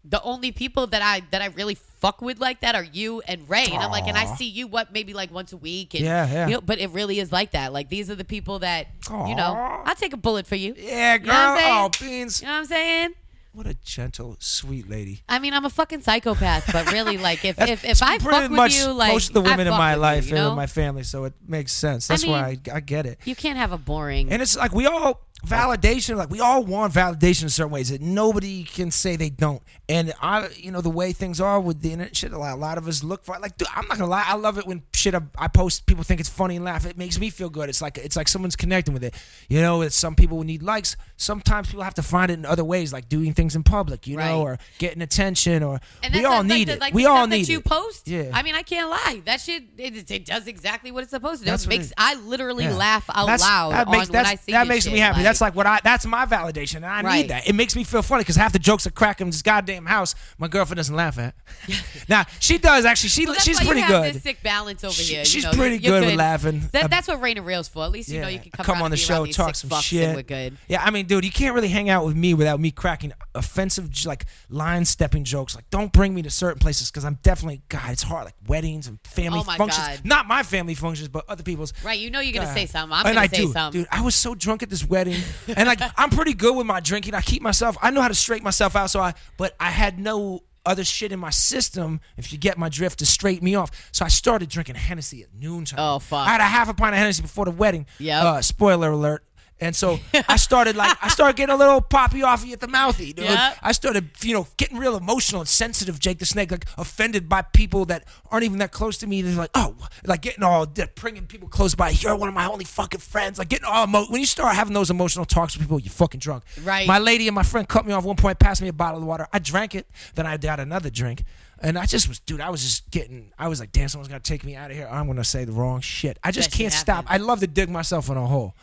the 0.06 0.22
only 0.24 0.52
people 0.52 0.88
that 0.88 1.02
I 1.02 1.22
that 1.32 1.42
I 1.42 1.48
really 1.48 1.76
fuck 1.76 2.22
with 2.22 2.40
like 2.40 2.62
that 2.62 2.74
are 2.74 2.84
you 2.84 3.22
and 3.22 3.50
Ray, 3.50 3.66
and 3.66 3.78
I'm 3.84 3.92
like, 3.92 4.08
and 4.08 4.18
I 4.18 4.26
see 4.26 4.48
you 4.48 4.68
what 4.68 4.94
maybe 4.94 5.14
like 5.14 5.32
once 5.32 5.52
a 5.52 5.58
week, 5.58 5.94
and 5.94 6.04
Yeah, 6.04 6.32
yeah. 6.32 6.48
you 6.48 6.54
know, 6.54 6.62
but 6.62 6.80
it 6.80 6.90
really 6.92 7.20
is 7.20 7.32
like 7.32 7.52
that. 7.52 7.74
Like 7.74 7.90
these 7.90 8.10
are 8.10 8.16
the 8.16 8.24
people 8.24 8.60
that 8.60 8.88
you 9.10 9.36
know. 9.36 9.82
I'll 9.86 9.96
take 9.96 10.14
a 10.14 10.18
bullet 10.18 10.48
for 10.48 10.56
you. 10.56 10.74
Yeah, 10.78 11.16
You 11.16 11.20
know 11.20 11.26
girl. 11.26 11.58
oh, 11.60 11.90
beans. 12.00 12.42
You 12.42 12.48
know 12.48 12.54
what 12.54 12.60
I'm 12.60 12.66
saying? 12.66 13.14
What 13.52 13.66
a 13.66 13.74
gentle, 13.74 14.38
sweet 14.40 14.88
lady. 14.88 15.22
I 15.28 15.40
mean, 15.40 15.54
I'm 15.54 15.66
a 15.66 15.70
fucking 15.72 16.02
psychopath, 16.02 16.72
but 16.72 16.92
really, 16.92 17.18
like, 17.18 17.44
if 17.44 17.60
if, 17.62 17.84
if 17.84 18.04
I 18.04 18.20
pretty 18.20 18.42
fuck 18.42 18.52
much 18.52 18.74
with 18.74 18.86
you, 18.88 18.94
like, 18.94 19.12
most 19.14 19.30
of 19.30 19.34
the 19.34 19.42
women 19.42 19.66
in 19.68 19.74
my 19.74 19.96
life 19.96 20.26
you, 20.26 20.32
you 20.32 20.36
and 20.38 20.46
know? 20.46 20.50
in 20.52 20.56
my 20.56 20.68
family, 20.68 21.04
so 21.04 21.24
it 21.26 21.34
makes 21.48 21.72
sense. 21.74 22.08
That's 22.08 22.24
mean- 22.24 22.32
why 22.34 22.58
I, 22.72 22.76
I 22.76 22.80
get 22.80 23.06
it. 23.08 23.20
you 23.26 23.36
can't 23.36 23.58
have 23.58 23.72
a 23.72 23.78
boring. 23.78 24.32
And 24.32 24.42
it's 24.42 24.56
like 24.56 24.72
we 24.74 24.86
all 24.86 25.22
validation, 25.46 26.16
like 26.18 26.30
we 26.30 26.40
all 26.42 26.64
want 26.64 26.94
validation 26.94 27.44
in 27.44 27.50
certain 27.50 27.72
ways 27.72 27.90
that 27.90 28.02
nobody 28.02 28.64
can 28.64 28.92
say 28.92 29.16
they 29.16 29.30
don't. 29.30 29.62
And 29.88 30.14
I, 30.22 30.50
you 30.56 30.72
know, 30.72 30.82
the 30.82 30.90
way 30.90 31.14
things 31.14 31.40
are 31.42 31.60
with 31.60 31.82
the 31.82 31.92
internet, 31.92 32.16
shit, 32.16 32.32
a 32.34 32.38
lot, 32.38 32.54
a 32.54 32.56
lot 32.60 32.78
of 32.78 32.88
us 32.88 33.04
look 33.04 33.24
for. 33.24 33.38
Like, 33.40 33.58
dude, 33.58 33.68
I'm 33.76 33.88
not 33.88 33.98
gonna 33.98 34.10
lie, 34.10 34.24
I 34.28 34.36
love 34.36 34.58
it 34.58 34.68
when 34.68 34.84
shit 34.94 35.16
I, 35.16 35.22
I 35.38 35.48
post, 35.48 35.86
people 35.86 36.04
think 36.04 36.20
it's 36.20 36.30
funny 36.30 36.58
and 36.58 36.66
laugh. 36.66 36.86
It 36.86 36.98
makes 36.98 37.20
me 37.20 37.30
feel 37.30 37.50
good. 37.50 37.70
It's 37.70 37.82
like 37.82 37.98
it's 37.98 38.16
like 38.16 38.28
someone's 38.28 38.56
connecting 38.56 38.94
with 38.94 39.04
it. 39.04 39.16
You 39.48 39.62
know, 39.62 39.88
some 39.90 40.16
people 40.16 40.44
need 40.44 40.62
likes. 40.62 40.96
Sometimes 41.18 41.68
people 41.70 41.84
have 41.84 41.96
to 41.96 42.04
find 42.04 42.30
it 42.32 42.36
in 42.36 42.46
other 42.46 42.64
ways, 42.64 42.92
like 42.94 43.10
doing 43.10 43.34
things 43.34 43.56
in 43.56 43.64
public, 43.64 44.08
you 44.08 44.18
know, 44.18 44.42
or 44.42 44.58
getting 44.78 45.02
attention, 45.02 45.64
or 45.64 45.80
and 46.04 46.14
we 46.14 46.26
all 46.26 46.38
like 46.40 46.46
need 46.48 46.68
the, 46.68 46.74
it. 46.74 46.80
Like 46.82 46.94
we 46.94 47.06
all 47.06 47.28
need 47.28 47.48
you 47.48 47.60
it. 47.60 47.66
post. 47.66 48.08
Yeah. 48.08 48.30
I 48.34 48.44
mean, 48.44 48.56
I 48.56 48.62
can't 48.64 48.90
lie. 48.90 49.22
That 49.26 49.40
shit, 49.42 49.64
it, 49.78 50.12
it 50.12 50.26
does 50.26 50.48
exactly 50.48 50.92
what 50.92 51.04
it's 51.04 51.12
supposed 51.12 51.40
to 51.40 51.46
do. 51.46 51.52
That's 51.52 51.66
It 51.66 51.70
makes 51.70 51.88
it- 51.88 51.94
I 51.98 52.16
literally 52.16 52.66
Yeah. 52.66 52.74
laugh 52.76 53.10
out 53.10 53.26
That's- 53.26 53.42
loud 53.42 53.72
That 53.72 53.90
makes 53.90 54.10
on 54.10 54.16
when 54.16 54.26
I 54.26 54.36
see 54.36 54.52
that 54.52 54.68
makes 54.68 54.84
shit. 54.86 54.94
me 54.94 55.00
happy. 55.00 55.22
That's 55.30 55.42
like 55.42 55.56
what 55.56 55.66
I. 55.66 55.80
That's 55.84 56.06
my 56.06 56.26
validation, 56.26 56.78
and 56.78 56.86
I 56.86 57.02
Right. 57.02 57.22
need 57.22 57.30
that. 57.30 57.48
It 57.48 57.54
makes 57.54 57.76
me 57.76 57.84
feel 57.84 58.02
funny 58.02 58.22
because 58.22 58.36
half 58.36 58.52
the 58.54 58.60
jokes 58.60 58.86
I 58.88 58.90
crack 58.90 59.22
in 59.22 59.30
this 59.30 59.42
goddamn 59.42 59.86
house, 59.86 60.16
my 60.38 60.48
girlfriend 60.48 60.78
doesn't 60.78 60.96
laugh 60.96 61.18
at. 61.18 61.36
now 62.10 62.26
she 62.40 62.58
does 62.58 62.86
actually. 62.86 63.10
She 63.10 63.26
Well, 63.26 63.36
she's 63.36 63.58
pretty 63.60 63.82
you 63.82 63.86
have 63.86 64.04
good. 64.04 64.14
This 64.16 64.24
sick 64.24 64.42
balance 64.44 64.84
over 64.84 64.94
She- 64.94 65.14
here. 65.16 65.26
she's 65.26 65.44
you 65.44 65.50
know, 65.52 65.56
pretty 65.58 65.78
you're 65.78 66.00
good 66.00 66.06
with 66.08 66.16
laughing. 66.16 66.68
That, 66.72 66.86
Uh, 66.86 66.88
that's 66.88 67.08
what 67.08 67.22
Rain 67.22 67.38
and 67.38 67.46
Real's 67.46 67.68
for. 67.68 67.84
At 67.86 67.92
least 67.92 68.10
you 68.10 68.22
know 68.22 68.28
you 68.28 68.40
can 68.40 68.52
come, 68.52 68.76
around 68.76 68.84
on 68.86 68.92
the 68.92 68.98
show, 68.98 69.26
talk 69.26 69.56
some 69.56 69.70
shit. 69.82 70.16
We're 70.16 70.24
good. 70.24 70.58
Yeah, 70.68 70.84
I 70.84 70.90
mean, 70.92 71.06
dude, 71.06 71.24
you 71.26 71.32
can't 71.32 71.54
really 71.56 71.70
hang 71.70 71.90
out 71.90 72.06
with 72.06 72.16
me 72.16 72.34
without 72.34 72.60
me 72.60 72.72
cracking 72.72 73.14
offensive, 73.36 73.90
like 74.06 74.26
line 74.50 74.86
stepping 74.86 75.24
jokes. 75.24 75.56
Like, 75.56 75.70
don't 75.70 75.92
bring 75.92 76.14
me 76.14 76.22
to 76.24 76.30
certain 76.30 76.60
places 76.60 76.90
because 76.92 77.06
I'm 77.06 77.20
definitely 77.24 77.62
God. 77.70 77.92
It's 77.92 78.04
hard, 78.04 78.26
like 78.26 78.36
weddings 78.48 78.88
and 78.88 79.00
family 79.04 79.40
Oh 79.40 79.44
my 79.44 79.58
functions. 79.58 79.86
God. 79.88 80.02
Not 80.04 80.28
my 80.28 80.44
family 80.44 80.76
functions, 80.76 81.08
but 81.08 81.26
other 81.28 81.44
people's. 81.44 81.74
Right, 81.84 82.00
you 82.00 82.10
know 82.10 82.20
you're 82.20 82.34
gonna 82.34 82.46
God. 82.46 82.54
say 82.54 82.66
something. 82.66 82.94
I'm 82.94 83.06
and 83.06 83.16
gonna 83.16 83.26
I 83.26 83.28
say 83.28 83.38
do, 83.46 83.52
something. 83.52 83.82
dude. 83.82 83.88
I 83.92 84.02
was 84.02 84.16
so 84.16 84.36
drunk 84.36 84.64
at 84.64 84.70
this 84.70 84.84
wedding, 84.86 85.19
and 85.48 85.68
like 85.68 85.80
I'm 85.98 86.10
pretty 86.10 86.34
good 86.34 86.56
with 86.56 86.66
my 86.66 86.80
drinking. 86.80 87.14
I 87.14 87.22
keep 87.22 87.42
myself. 87.42 87.78
I 87.82 87.92
know 87.92 88.02
how 88.02 88.08
to 88.08 88.16
straighten 88.16 88.44
myself 88.44 88.76
out. 88.76 88.90
So 88.90 89.00
I, 89.00 89.14
but 89.38 89.56
I 89.60 89.70
had 89.70 90.00
no 90.00 90.44
other 90.66 90.84
shit 90.84 91.12
in 91.12 91.20
my 91.20 91.30
system. 91.30 92.00
If 92.18 92.32
you 92.32 92.38
get 92.38 92.58
my 92.58 92.70
drift, 92.70 93.00
to 93.00 93.06
straighten 93.06 93.44
me 93.44 93.56
off. 93.56 93.90
So 93.92 94.06
I 94.06 94.10
started 94.10 94.50
drinking 94.50 94.76
Hennessy 94.76 95.24
at 95.24 95.34
noontime. 95.34 95.80
Oh, 95.80 96.00
fuck. 96.00 96.28
I 96.28 96.32
had 96.32 96.42
a 96.42 96.46
half 96.46 96.70
a 96.70 96.74
pint 96.74 96.94
of 96.94 97.00
Hennessy 97.00 97.22
before 97.22 97.46
the 97.46 97.52
wedding. 97.52 97.86
Yep. 98.00 98.24
Uh, 98.24 98.42
spoiler 98.42 98.92
alert. 98.92 99.24
And 99.62 99.76
so 99.76 100.00
I 100.28 100.38
started 100.38 100.76
like 100.76 100.98
I 101.02 101.10
started 101.10 101.36
getting 101.36 101.54
a 101.54 101.58
little 101.58 101.82
poppy 101.82 102.22
offy 102.22 102.54
at 102.54 102.60
the 102.60 102.68
mouthy, 102.68 103.14
dude. 103.14 103.26
Yep. 103.26 103.58
I 103.62 103.72
started, 103.72 104.10
you 104.22 104.34
know, 104.34 104.48
getting 104.58 104.78
real 104.78 104.96
emotional 104.96 105.42
and 105.42 105.48
sensitive, 105.48 106.00
Jake 106.00 106.20
the 106.20 106.26
Snake, 106.26 106.52
like 106.52 106.66
offended 106.78 107.28
by 107.28 107.42
people 107.42 107.86
that 107.86 108.06
aren't 108.32 108.46
even 108.46 108.60
that 108.60 108.72
close 108.72 108.98
to 109.00 109.08
me. 109.08 109.22
They're 109.22 109.36
like, 109.36 109.52
oh, 109.56 109.76
like 110.06 110.22
getting 110.22 110.44
all 110.44 110.66
bringing 110.96 111.26
people 111.26 111.48
close 111.48 111.76
by. 111.76 111.90
You're 111.90 112.16
one 112.16 112.30
of 112.30 112.36
my 112.36 112.46
only 112.46 112.66
fucking 112.66 113.02
friends. 113.02 113.40
Like 113.40 113.50
getting 113.50 113.66
all 113.66 113.86
emo- 113.86 114.06
when 114.06 114.22
you 114.22 114.28
start 114.28 114.56
having 114.56 114.74
those 114.74 114.90
emotional 114.90 115.26
talks 115.26 115.56
with 115.56 115.64
people, 115.64 115.80
you're 115.80 115.92
fucking 115.92 116.20
drunk. 116.20 116.44
Right. 116.64 116.88
My 116.88 117.00
lady 117.00 117.28
and 117.28 117.36
my 117.36 117.44
friend 117.44 117.68
cut 117.68 117.86
me 117.86 117.94
off 117.94 118.06
one 118.06 118.16
point, 118.16 118.40
passed 118.40 118.62
me 118.62 118.68
a 118.68 118.74
bottle 118.74 119.02
of 119.02 119.06
water. 119.06 119.28
I 119.34 119.40
drank 119.40 119.76
it, 119.76 119.88
then 120.16 120.26
I 120.26 120.38
got 120.38 120.60
another 120.60 120.90
drink. 120.90 121.24
And 121.62 121.78
I 121.78 121.86
just 121.86 122.08
was, 122.08 122.20
dude, 122.20 122.42
I 122.42 122.50
was 122.50 122.62
just 122.62 122.90
getting, 122.90 123.32
I 123.38 123.48
was 123.50 123.60
like, 123.60 123.72
damn, 123.72 123.90
someone's 123.90 124.08
to 124.10 124.20
take 124.20 124.46
me 124.46 124.56
out 124.56 124.72
of 124.72 124.78
here. 124.78 124.88
I'm 124.90 125.14
to 125.18 125.24
say 125.24 125.44
the 125.44 125.52
wrong 125.52 125.82
shit. 125.82 126.18
I 126.24 126.32
just 126.32 126.52
shit 126.52 126.58
can't 126.58 126.74
stop. 126.74 127.06
I 127.10 127.18
love 127.18 127.42
to 127.42 127.48
dig 127.48 127.70
myself 127.70 128.10
in 128.10 128.18
a 128.18 128.26
hole. 128.26 128.56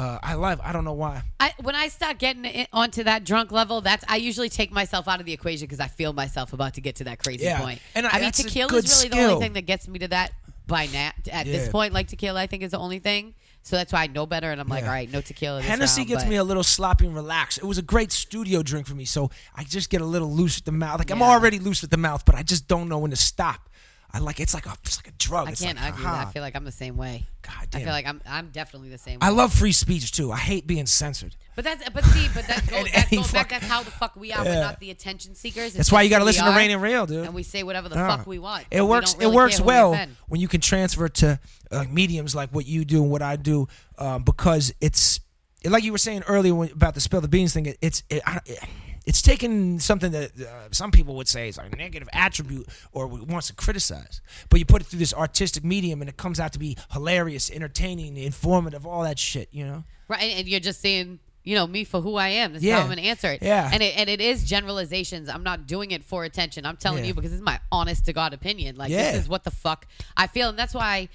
Uh, 0.00 0.18
I 0.22 0.32
love, 0.34 0.60
I 0.64 0.72
don't 0.72 0.84
know 0.84 0.94
why. 0.94 1.22
I, 1.40 1.52
when 1.60 1.74
I 1.74 1.88
start 1.88 2.18
getting 2.18 2.66
onto 2.72 3.04
that 3.04 3.24
drunk 3.24 3.52
level, 3.52 3.82
that's 3.82 4.02
I 4.08 4.16
usually 4.16 4.48
take 4.48 4.72
myself 4.72 5.06
out 5.06 5.20
of 5.20 5.26
the 5.26 5.32
equation 5.34 5.66
because 5.66 5.78
I 5.80 5.88
feel 5.88 6.14
myself 6.14 6.54
about 6.54 6.74
to 6.74 6.80
get 6.80 6.96
to 6.96 7.04
that 7.04 7.22
crazy 7.22 7.44
Yeah. 7.44 7.60
point. 7.60 7.80
And 7.94 8.06
I- 8.06 8.10
I 8.12 8.20
mean, 8.22 8.32
tequila 8.32 8.74
is 8.76 9.04
really 9.04 9.08
the 9.10 9.24
only 9.32 9.44
thing 9.44 9.52
that 9.54 9.66
gets 9.66 9.86
me 9.88 9.98
to 9.98 10.08
that 10.08 10.32
by 10.66 10.86
now. 10.86 11.10
At 11.30 11.44
this 11.44 11.68
point, 11.68 11.92
like 11.92 12.08
tequila, 12.08 12.40
I 12.40 12.46
think 12.46 12.62
is 12.62 12.70
the 12.70 12.78
only 12.78 12.98
thing. 12.98 13.34
So 13.62 13.76
that's 13.76 13.92
why 13.92 14.04
I 14.04 14.06
know 14.06 14.24
better, 14.24 14.50
and 14.50 14.58
I'm 14.58 14.68
like, 14.68 14.84
Yeah. 14.84 14.88
all 14.88 14.94
right, 14.94 15.12
no 15.12 15.20
tequila. 15.20 15.60
Hennessy 15.60 16.00
round, 16.00 16.08
gets 16.08 16.24
but- 16.24 16.30
me 16.30 16.36
a 16.36 16.44
little 16.44 16.62
sloppy 16.62 17.04
and 17.04 17.14
relaxed. 17.14 17.58
It 17.58 17.64
was 17.64 17.76
a 17.76 17.82
great 17.82 18.10
studio 18.10 18.62
drink 18.62 18.86
for 18.86 18.94
me, 18.94 19.04
so 19.04 19.30
I 19.54 19.64
just 19.64 19.90
get 19.90 20.00
a 20.00 20.06
little 20.06 20.32
loose 20.32 20.56
with 20.56 20.64
the 20.64 20.72
mouth. 20.72 20.98
Like 20.98 21.10
I'm 21.10 21.22
already 21.22 21.58
loose 21.58 21.82
with 21.82 21.90
the 21.90 21.98
mouth, 21.98 22.24
but 22.24 22.34
I 22.36 22.42
just 22.42 22.68
don't 22.68 22.88
know 22.88 22.96
when 22.98 23.10
to 23.10 23.18
stop. 23.18 23.68
I 24.12 24.18
like 24.18 24.40
it's 24.40 24.54
like 24.54 24.66
a 24.66 24.74
it's 24.84 24.98
like 24.98 25.08
a 25.08 25.16
drug. 25.18 25.48
I 25.48 25.52
It's 25.52 25.62
can't 25.62 25.76
like, 25.78 25.92
argue. 25.92 26.04
that. 26.04 26.26
I 26.26 26.30
feel 26.30 26.42
like 26.42 26.56
I'm 26.56 26.64
the 26.64 26.72
same 26.72 26.96
way. 26.96 27.26
God 27.42 27.68
damn. 27.70 27.80
I 27.80 27.84
feel 27.84 27.92
like 27.92 28.06
I'm 28.06 28.20
I'm 28.26 28.48
definitely 28.50 28.88
the 28.90 28.98
same. 28.98 29.18
I 29.22 29.30
love 29.30 29.52
free 29.52 29.72
speech 29.72 30.12
too. 30.12 30.32
I 30.32 30.36
hate 30.36 30.66
being 30.66 30.86
censored. 30.86 31.36
But 31.56 31.64
that's 31.64 31.88
but 31.90 32.04
see, 32.06 32.28
but 32.34 32.46
that 32.48 32.66
goes, 32.70 32.78
And 32.78 32.86
that 32.88 33.06
any 33.12 33.18
goes 33.22 33.30
back. 33.32 33.50
That's 33.50 33.66
how 33.66 33.82
the 33.82 33.90
fuck 33.90 34.16
we 34.16 34.32
are. 34.32 34.44
Yeah. 34.44 34.50
We're 34.56 34.60
not 34.62 34.80
the 34.80 34.90
attention 34.90 35.34
seekers. 35.34 35.66
It's 35.68 35.76
That's 35.76 35.92
why 35.92 36.02
you 36.02 36.10
got 36.10 36.20
to 36.20 36.24
listen 36.24 36.44
to 36.44 36.50
Rain 36.56 36.70
and 36.70 36.82
Real, 36.82 37.06
dude. 37.06 37.24
And 37.24 37.34
we 37.34 37.42
say 37.42 37.62
whatever 37.62 37.88
the 37.88 37.96
Yeah. 37.96 38.16
fuck 38.16 38.26
we 38.26 38.38
want. 38.38 38.66
It 38.70 38.82
works. 38.82 39.14
really 39.16 39.32
it 39.32 39.34
works 39.36 39.60
we 39.60 39.66
well 39.66 40.06
when 40.28 40.40
you 40.40 40.48
can 40.48 40.60
transfer 40.60 41.08
to 41.08 41.38
uh, 41.70 41.84
mediums 41.90 42.34
like 42.34 42.50
what 42.50 42.66
you 42.66 42.84
do 42.84 43.02
and 43.02 43.10
what 43.10 43.22
I 43.22 43.36
do, 43.36 43.68
um, 43.98 44.22
because 44.24 44.72
it's 44.80 45.20
like 45.64 45.84
you 45.84 45.92
were 45.92 45.98
saying 45.98 46.22
earlier 46.26 46.54
when, 46.54 46.70
about 46.72 46.94
the 46.94 47.00
spill 47.00 47.20
the 47.20 47.28
beans 47.28 47.52
thing. 47.54 47.66
It, 47.66 47.78
it's 47.80 48.02
it, 48.10 48.22
I, 48.26 48.40
it, 48.46 48.58
it's 49.06 49.22
taken 49.22 49.78
something 49.78 50.12
that 50.12 50.32
uh, 50.40 50.68
some 50.72 50.90
people 50.90 51.14
would 51.16 51.28
say 51.28 51.48
is 51.48 51.58
a 51.58 51.68
negative 51.70 52.08
attribute 52.12 52.66
or 52.92 53.06
wants 53.06 53.46
to 53.48 53.54
criticize, 53.54 54.20
but 54.50 54.58
you 54.60 54.66
put 54.66 54.82
it 54.82 54.86
through 54.86 54.98
this 54.98 55.14
artistic 55.14 55.64
medium 55.64 56.00
and 56.02 56.08
it 56.08 56.16
comes 56.16 56.38
out 56.38 56.52
to 56.52 56.58
be 56.58 56.76
hilarious, 56.92 57.50
entertaining, 57.50 58.16
informative, 58.16 58.86
all 58.86 59.02
that 59.02 59.18
shit. 59.18 59.48
You 59.52 59.64
know. 59.66 59.84
Right, 60.08 60.22
and, 60.22 60.48
you're 60.48 60.60
just 60.60 60.80
saying, 60.80 61.18
you 61.44 61.54
know, 61.54 61.66
me 61.66 61.84
for 61.84 62.00
who 62.00 62.16
I 62.16 62.28
am. 62.28 62.52
That's 62.52 62.64
Yeah. 62.64 62.76
how 62.76 62.82
I'm 62.82 62.88
gonna 62.88 63.02
answer 63.02 63.28
it. 63.32 63.42
Yeah. 63.42 63.70
and 63.72 63.82
it 63.82 63.96
and 63.96 64.10
it 64.10 64.20
is 64.20 64.44
generalizations. 64.44 65.28
I'm 65.28 65.42
not 65.42 65.66
doing 65.66 65.90
it 65.92 66.04
for 66.04 66.24
attention. 66.24 66.66
I'm 66.66 66.76
telling 66.76 67.04
Yeah. 67.04 67.08
you 67.08 67.14
because 67.14 67.30
this 67.30 67.38
is 67.38 67.44
my 67.44 67.58
honest 67.72 68.04
to 68.06 68.12
god 68.12 68.34
opinion. 68.34 68.76
Like 68.76 68.90
Yeah. 68.90 69.12
this 69.12 69.22
is 69.22 69.28
what 69.28 69.44
the 69.44 69.50
fuck 69.50 69.86
I 70.16 70.26
feel, 70.26 70.48
and 70.50 70.58
that's 70.58 70.74
why 70.74 71.08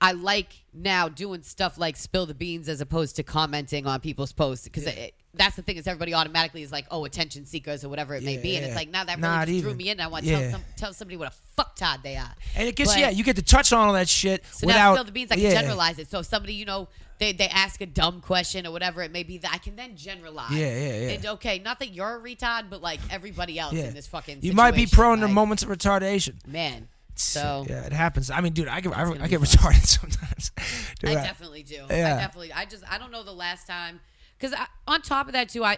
I 0.00 0.12
like 0.12 0.52
now 0.72 1.10
doing 1.10 1.42
stuff 1.42 1.76
like 1.76 1.96
spill 1.96 2.24
the 2.24 2.34
beans 2.34 2.68
as 2.70 2.80
opposed 2.80 3.16
to 3.16 3.22
commenting 3.22 3.86
on 3.86 4.00
people's 4.00 4.32
posts 4.32 4.64
because 4.64 4.86
that's 5.34 5.54
the 5.56 5.62
thing 5.62 5.76
is 5.76 5.86
everybody 5.86 6.12
automatically 6.14 6.62
is 6.62 6.72
like 6.72 6.86
oh 6.90 7.04
attention 7.04 7.46
seekers 7.46 7.84
or 7.84 7.88
whatever 7.88 8.14
it 8.14 8.22
may 8.24 8.36
be, 8.36 8.56
and 8.56 8.62
Yeah. 8.64 8.68
it's 8.68 8.76
like 8.76 8.88
now 8.90 9.04
that 9.04 9.16
really 9.18 9.28
Not 9.28 9.48
just 9.48 9.62
drew 9.62 9.74
me 9.74 9.90
in. 9.90 10.00
I 10.00 10.08
want 10.08 10.24
to 10.24 10.30
Yeah. 10.30 10.40
tell 10.40 10.50
some 10.50 10.64
tell 10.76 10.92
somebody 10.92 11.16
what 11.16 11.28
a 11.32 11.60
fucktard 11.62 12.02
they 12.02 12.16
are. 12.16 12.34
And 12.56 12.66
it 12.68 12.74
gets 12.76 12.92
But- 12.92 13.00
yeah, 13.00 13.10
you 13.10 13.22
get 13.24 13.36
to 13.36 13.42
touch 13.42 13.72
on 13.72 13.86
all 13.86 13.92
that 13.94 14.08
shit 14.08 14.44
so 14.52 14.66
without 14.66 14.78
now 14.90 14.94
spill 14.94 15.04
the 15.04 15.12
beans, 15.12 15.30
I 15.30 15.36
can 15.36 15.44
yeah. 15.44 15.60
generalize 15.60 15.98
it. 15.98 16.10
So 16.10 16.20
if 16.20 16.26
somebody, 16.26 16.54
you 16.54 16.64
know, 16.64 16.88
they, 17.18 17.32
they 17.32 17.48
ask 17.48 17.80
a 17.82 17.86
dumb 17.86 18.22
question 18.22 18.66
or 18.66 18.70
whatever 18.72 19.02
it 19.02 19.12
may 19.12 19.22
be, 19.24 19.36
that 19.38 19.52
I 19.52 19.58
can 19.58 19.76
then 19.76 19.94
generalize. 19.94 20.52
Yeah, 20.52 20.66
yeah, 20.66 21.00
yeah. 21.00 21.08
And 21.10 21.26
okay, 21.26 21.58
not 21.58 21.78
that 21.80 21.90
you're 21.92 22.16
a 22.16 22.20
retard, 22.20 22.70
but 22.70 22.80
like 22.80 22.98
everybody 23.10 23.58
else 23.58 23.74
Yeah. 23.74 23.84
in 23.88 23.94
this 23.94 24.06
fucking. 24.06 24.36
Situation. 24.36 24.46
You 24.50 24.56
might 24.56 24.74
be 24.74 24.86
prone 24.86 25.20
to 25.20 25.28
moments 25.28 25.62
of 25.62 25.68
retardation. 25.68 26.34
Man, 26.46 26.88
so 27.14 27.66
yeah, 27.68 27.84
it 27.84 27.92
happens. 27.92 28.30
I 28.30 28.40
mean, 28.40 28.54
dude, 28.54 28.68
I 28.68 28.80
get 28.80 28.96
I, 28.96 29.02
I 29.02 29.28
get 29.28 29.38
fun. 29.40 29.72
retarded 29.74 29.84
sometimes. 30.00 30.50
Dude, 31.00 31.10
I 31.10 31.20
I- 31.20 31.24
definitely 31.26 31.62
do. 31.62 31.84
Yeah. 31.90 32.16
I 32.16 32.20
definitely. 32.20 32.52
I 32.54 32.64
just 32.64 32.84
I 32.90 32.96
don't 32.96 33.10
know 33.12 33.22
the 33.22 33.32
last 33.32 33.66
time 33.66 34.00
because 34.40 34.56
on 34.88 35.02
top 35.02 35.26
of 35.26 35.34
that 35.34 35.48
too, 35.50 35.64
I 35.64 35.76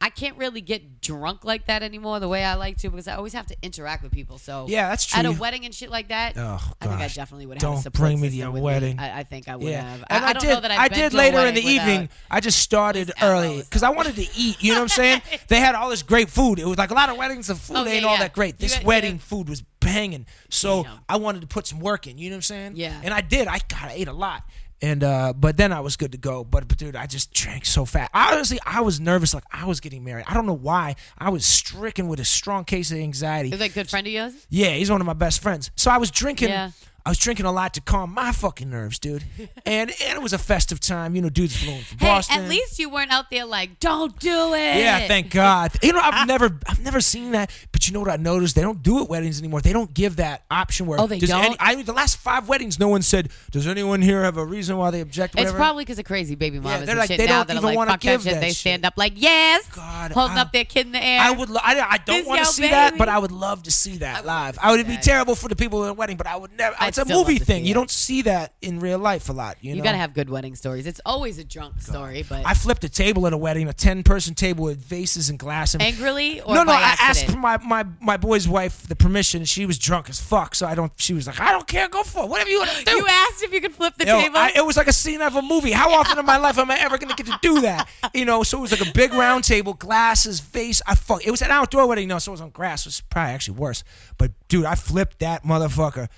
I 0.00 0.10
can't 0.10 0.36
really 0.36 0.60
get 0.60 1.00
drunk 1.00 1.44
like 1.44 1.66
that 1.66 1.82
anymore 1.82 2.20
the 2.20 2.28
way 2.28 2.44
I 2.44 2.54
like 2.54 2.76
to 2.78 2.88
because 2.90 3.08
I 3.08 3.16
always 3.16 3.32
have 3.32 3.46
to 3.48 3.56
interact 3.62 4.04
with 4.04 4.12
people. 4.12 4.38
So 4.38 4.66
Yeah, 4.68 4.88
that's 4.90 5.04
true. 5.06 5.18
At 5.18 5.26
a 5.26 5.32
wedding 5.32 5.64
and 5.64 5.74
shit 5.74 5.90
like 5.90 6.06
that, 6.08 6.34
Oh, 6.36 6.60
I 6.80 6.86
think 6.86 7.00
I 7.00 7.08
definitely 7.08 7.46
would 7.46 7.60
have. 7.60 7.82
Don't 7.82 7.92
bring 7.94 8.20
me 8.20 8.30
to 8.30 8.34
your 8.36 8.52
wedding. 8.52 9.00
I, 9.00 9.18
I 9.18 9.22
think 9.24 9.48
I 9.48 9.56
would 9.56 9.66
Yeah, 9.66 9.82
have. 9.82 10.04
and 10.08 10.24
I, 10.24 10.28
I, 10.28 10.30
I 10.30 10.32
did. 10.34 10.48
know 10.50 10.60
that 10.60 10.70
I've 10.70 10.78
I 10.78 10.88
did 10.88 11.14
later 11.14 11.38
in 11.38 11.54
the 11.54 11.62
evening. 11.66 12.08
I 12.30 12.38
just 12.38 12.60
started 12.60 13.10
early 13.22 13.58
because 13.62 13.82
I 13.82 13.90
wanted 13.90 14.14
to 14.14 14.26
eat. 14.36 14.62
You 14.62 14.74
know 14.74 14.78
what 14.78 14.82
I'm 14.82 14.88
saying? 14.88 15.22
they 15.48 15.58
had 15.58 15.74
all 15.74 15.90
this 15.90 16.04
great 16.04 16.30
food. 16.30 16.60
It 16.60 16.66
was 16.66 16.78
like 16.78 16.92
a 16.92 16.94
lot 16.94 17.08
of 17.08 17.16
weddings. 17.16 17.48
The 17.48 17.56
food 17.56 17.76
Oh, 17.78 17.84
yeah, 17.84 17.90
ain't 17.94 18.04
all 18.04 18.18
that 18.18 18.32
great. 18.34 18.56
This 18.56 18.76
got- 18.76 18.84
wedding 18.84 19.14
yeah. 19.14 19.20
food 19.22 19.48
was 19.48 19.62
banging. 19.80 20.26
So 20.48 20.84
Damn. 20.84 20.98
I 21.08 21.16
wanted 21.16 21.40
to 21.40 21.48
put 21.48 21.66
some 21.66 21.80
work 21.80 22.06
in. 22.06 22.18
You 22.18 22.30
know 22.30 22.34
what 22.34 22.38
I'm 22.38 22.42
saying? 22.42 22.72
Yeah. 22.76 23.00
And 23.02 23.12
I 23.12 23.20
did. 23.20 23.48
I 23.48 23.58
God, 23.68 23.88
I 23.88 23.92
ate 23.94 24.06
a 24.06 24.12
lot. 24.12 24.44
And 24.80 25.02
uh, 25.02 25.32
but 25.36 25.56
then 25.56 25.72
I 25.72 25.80
was 25.80 25.96
good 25.96 26.12
to 26.12 26.18
go. 26.18 26.44
But, 26.44 26.68
but 26.68 26.78
dude, 26.78 26.94
I 26.94 27.06
just 27.06 27.32
drank 27.32 27.66
so 27.66 27.84
fast. 27.84 28.10
Honestly, 28.14 28.60
I 28.64 28.80
was 28.80 29.00
nervous, 29.00 29.34
like 29.34 29.44
I 29.50 29.66
was 29.66 29.80
getting 29.80 30.04
married. 30.04 30.24
I 30.28 30.34
don't 30.34 30.46
know 30.46 30.52
why. 30.52 30.94
I 31.18 31.30
was 31.30 31.44
stricken 31.44 32.06
with 32.08 32.20
a 32.20 32.24
strong 32.24 32.64
case 32.64 32.92
of 32.92 32.98
anxiety. 32.98 33.50
Is 33.52 33.58
that 33.58 33.70
a 33.70 33.74
good 33.74 33.90
friend 33.90 34.06
of 34.06 34.12
yours? 34.12 34.34
Yeah, 34.50 34.70
he's 34.70 34.90
one 34.90 35.00
of 35.00 35.06
my 35.06 35.14
best 35.14 35.42
friends. 35.42 35.70
So 35.74 35.90
I 35.90 35.98
was 35.98 36.10
drinking. 36.10 36.50
Yeah. 36.50 36.70
I 37.08 37.10
was 37.10 37.16
drinking 37.16 37.46
a 37.46 37.52
lot 37.52 37.72
to 37.72 37.80
calm 37.80 38.12
my 38.12 38.32
fucking 38.32 38.68
nerves, 38.68 38.98
dude. 38.98 39.24
And, 39.64 39.90
and 40.02 40.16
it 40.16 40.22
was 40.22 40.32
a 40.32 40.38
festive 40.38 40.80
time. 40.80 41.14
You 41.14 41.20
know, 41.20 41.28
dudes 41.28 41.54
flew 41.54 41.72
in 41.72 41.82
from 41.82 41.98
Hey, 41.98 42.06
Boston. 42.06 42.40
at 42.40 42.48
least 42.48 42.78
you 42.78 42.88
weren't 42.88 43.10
out 43.12 43.28
there 43.30 43.44
like, 43.44 43.80
don't 43.80 44.18
do 44.18 44.54
it. 44.54 44.76
Yeah, 44.76 45.06
thank 45.06 45.30
God. 45.32 45.72
You 45.82 45.92
know, 45.92 46.00
I've 46.00 46.14
ah. 46.14 46.24
never, 46.26 46.58
I've 46.66 46.82
never 46.82 47.02
seen 47.02 47.32
that. 47.32 47.50
But 47.70 47.86
you 47.86 47.92
know 47.92 48.00
what 48.00 48.08
I 48.08 48.16
noticed? 48.16 48.54
They 48.56 48.62
don't 48.62 48.82
do 48.82 49.02
it 49.02 49.10
weddings 49.10 49.38
anymore. 49.38 49.60
They 49.60 49.74
don't 49.74 49.92
give 49.92 50.16
that 50.16 50.44
option 50.50 50.86
where. 50.86 50.98
Oh, 50.98 51.06
they 51.06 51.18
does 51.18 51.28
don't? 51.28 51.44
Any, 51.44 51.56
I 51.60 51.76
mean, 51.76 51.84
the 51.84 51.92
last 51.92 52.16
five 52.16 52.48
weddings, 52.48 52.78
no 52.78 52.88
one 52.88 53.02
said, 53.02 53.30
"Does 53.50 53.66
anyone 53.66 54.00
here 54.00 54.22
have 54.22 54.38
a 54.38 54.44
reason 54.44 54.78
why 54.78 54.90
they 54.90 55.02
object?" 55.02 55.34
It's 55.36 55.52
probably 55.52 55.84
because 55.84 55.98
of 55.98 56.06
crazy 56.06 56.34
baby 56.34 56.58
mamas 56.60 56.86
they're 56.86 56.90
and 56.90 56.98
like, 56.98 57.08
shit 57.08 57.18
they 57.18 57.26
now 57.26 57.44
don't 57.44 57.58
even 57.58 57.64
like, 57.68 57.76
wanna 57.76 57.98
give 57.98 58.22
that 58.22 58.30
shit. 58.30 58.34
that 58.34 58.40
They 58.40 58.48
shit. 58.48 58.56
stand 58.56 58.86
up 58.86 58.94
like, 58.96 59.12
yes, 59.16 59.66
God, 59.68 60.12
holding 60.12 60.38
I- 60.38 60.40
up 60.40 60.52
their 60.52 60.64
kid 60.64 60.86
in 60.86 60.92
the 60.92 61.04
air. 61.04 61.20
I 61.20 61.30
would. 61.30 61.50
lo- 61.50 61.60
I, 61.62 61.80
I 61.80 61.98
don't 61.98 62.26
want 62.26 62.40
to 62.40 62.46
see 62.46 62.68
that, 62.68 62.96
but 62.96 63.08
I 63.10 63.18
would 63.18 63.32
love 63.32 63.64
to 63.64 63.70
see 63.70 63.98
that 63.98 64.22
would 64.22 64.28
live. 64.28 64.58
I 64.62 64.70
would 64.70 64.86
be 64.86 64.96
terrible 64.96 65.34
for 65.34 65.48
the 65.48 65.56
people 65.56 65.82
in 65.82 65.88
the 65.88 65.94
wedding, 65.94 66.16
but 66.16 66.26
I 66.26 66.36
would 66.36 66.56
never. 66.56 66.74
I'd 66.80 66.88
it's 66.88 66.97
a 66.98 67.04
movie 67.06 67.38
thing. 67.38 67.64
You 67.64 67.72
it. 67.72 67.74
don't 67.74 67.90
see 67.90 68.22
that 68.22 68.54
in 68.62 68.80
real 68.80 68.98
life 68.98 69.28
a 69.28 69.32
lot. 69.32 69.56
You, 69.60 69.70
You 69.70 69.76
know? 69.76 69.84
gotta 69.84 69.96
have 69.98 70.14
good 70.14 70.28
wedding 70.30 70.54
stories. 70.54 70.86
It's 70.86 71.00
always 71.06 71.38
a 71.38 71.44
drunk 71.44 71.80
story, 71.80 72.24
but 72.28 72.44
I 72.46 72.54
flipped 72.54 72.84
a 72.84 72.88
table 72.88 73.26
at 73.26 73.32
a 73.32 73.36
wedding, 73.36 73.68
a 73.68 73.72
ten-person 73.72 74.34
table 74.34 74.64
with 74.64 74.78
vases 74.78 75.30
and 75.30 75.38
glass. 75.38 75.74
And 75.74 75.82
angrily 75.82 76.40
or 76.40 76.54
no, 76.54 76.62
no, 76.64 76.72
I 76.72 76.96
asked 77.00 77.34
my, 77.36 77.56
my 77.58 77.84
my 78.00 78.16
boy's 78.16 78.48
wife 78.48 78.86
the 78.88 78.96
permission. 78.96 79.44
She 79.44 79.66
was 79.66 79.78
drunk 79.78 80.08
as 80.10 80.20
fuck, 80.20 80.54
so 80.54 80.66
I 80.66 80.74
don't. 80.74 80.92
She 80.96 81.14
was 81.14 81.26
like, 81.26 81.40
"I 81.40 81.52
don't 81.52 81.66
care, 81.66 81.88
go 81.88 82.02
for 82.02 82.24
it. 82.24 82.28
Whatever 82.28 82.50
you 82.50 82.58
want 82.58 82.70
to 82.70 82.84
do." 82.84 82.92
You 82.96 83.06
asked 83.08 83.42
if 83.42 83.52
you 83.52 83.60
could 83.60 83.74
flip 83.74 83.94
the 83.96 84.06
Yo, 84.06 84.20
table. 84.20 84.36
I- 84.36 84.52
it 84.56 84.64
was 84.64 84.76
like 84.76 84.88
a 84.88 84.92
scene 84.92 85.20
out 85.20 85.32
of 85.32 85.36
a 85.36 85.42
movie. 85.42 85.72
How 85.72 85.92
often 85.92 86.18
in 86.18 86.26
my 86.26 86.36
life 86.38 86.58
am 86.58 86.70
I 86.70 86.78
ever 86.80 86.98
gonna 86.98 87.14
get 87.14 87.26
to 87.26 87.38
do 87.42 87.60
that? 87.62 87.88
You 88.14 88.24
know, 88.24 88.42
so 88.42 88.58
it 88.58 88.60
was 88.62 88.70
like 88.72 88.86
a 88.88 88.92
big 88.92 89.12
round 89.12 89.44
table, 89.44 89.74
glasses, 89.74 90.40
vase. 90.40 90.80
I 90.86 90.94
fuck. 90.94 91.24
It 91.26 91.30
was 91.30 91.42
an 91.42 91.50
outdoor 91.50 91.86
wedding, 91.86 92.08
no, 92.08 92.18
so 92.18 92.30
it 92.30 92.34
was 92.34 92.40
on 92.40 92.50
grass. 92.50 92.86
It 92.86 92.88
was 92.88 93.00
probably 93.02 93.32
actually 93.32 93.58
worse. 93.58 93.84
But 94.16 94.32
dude, 94.48 94.64
I 94.64 94.74
flipped 94.74 95.20
that 95.20 95.44
motherfucker. 95.44 96.08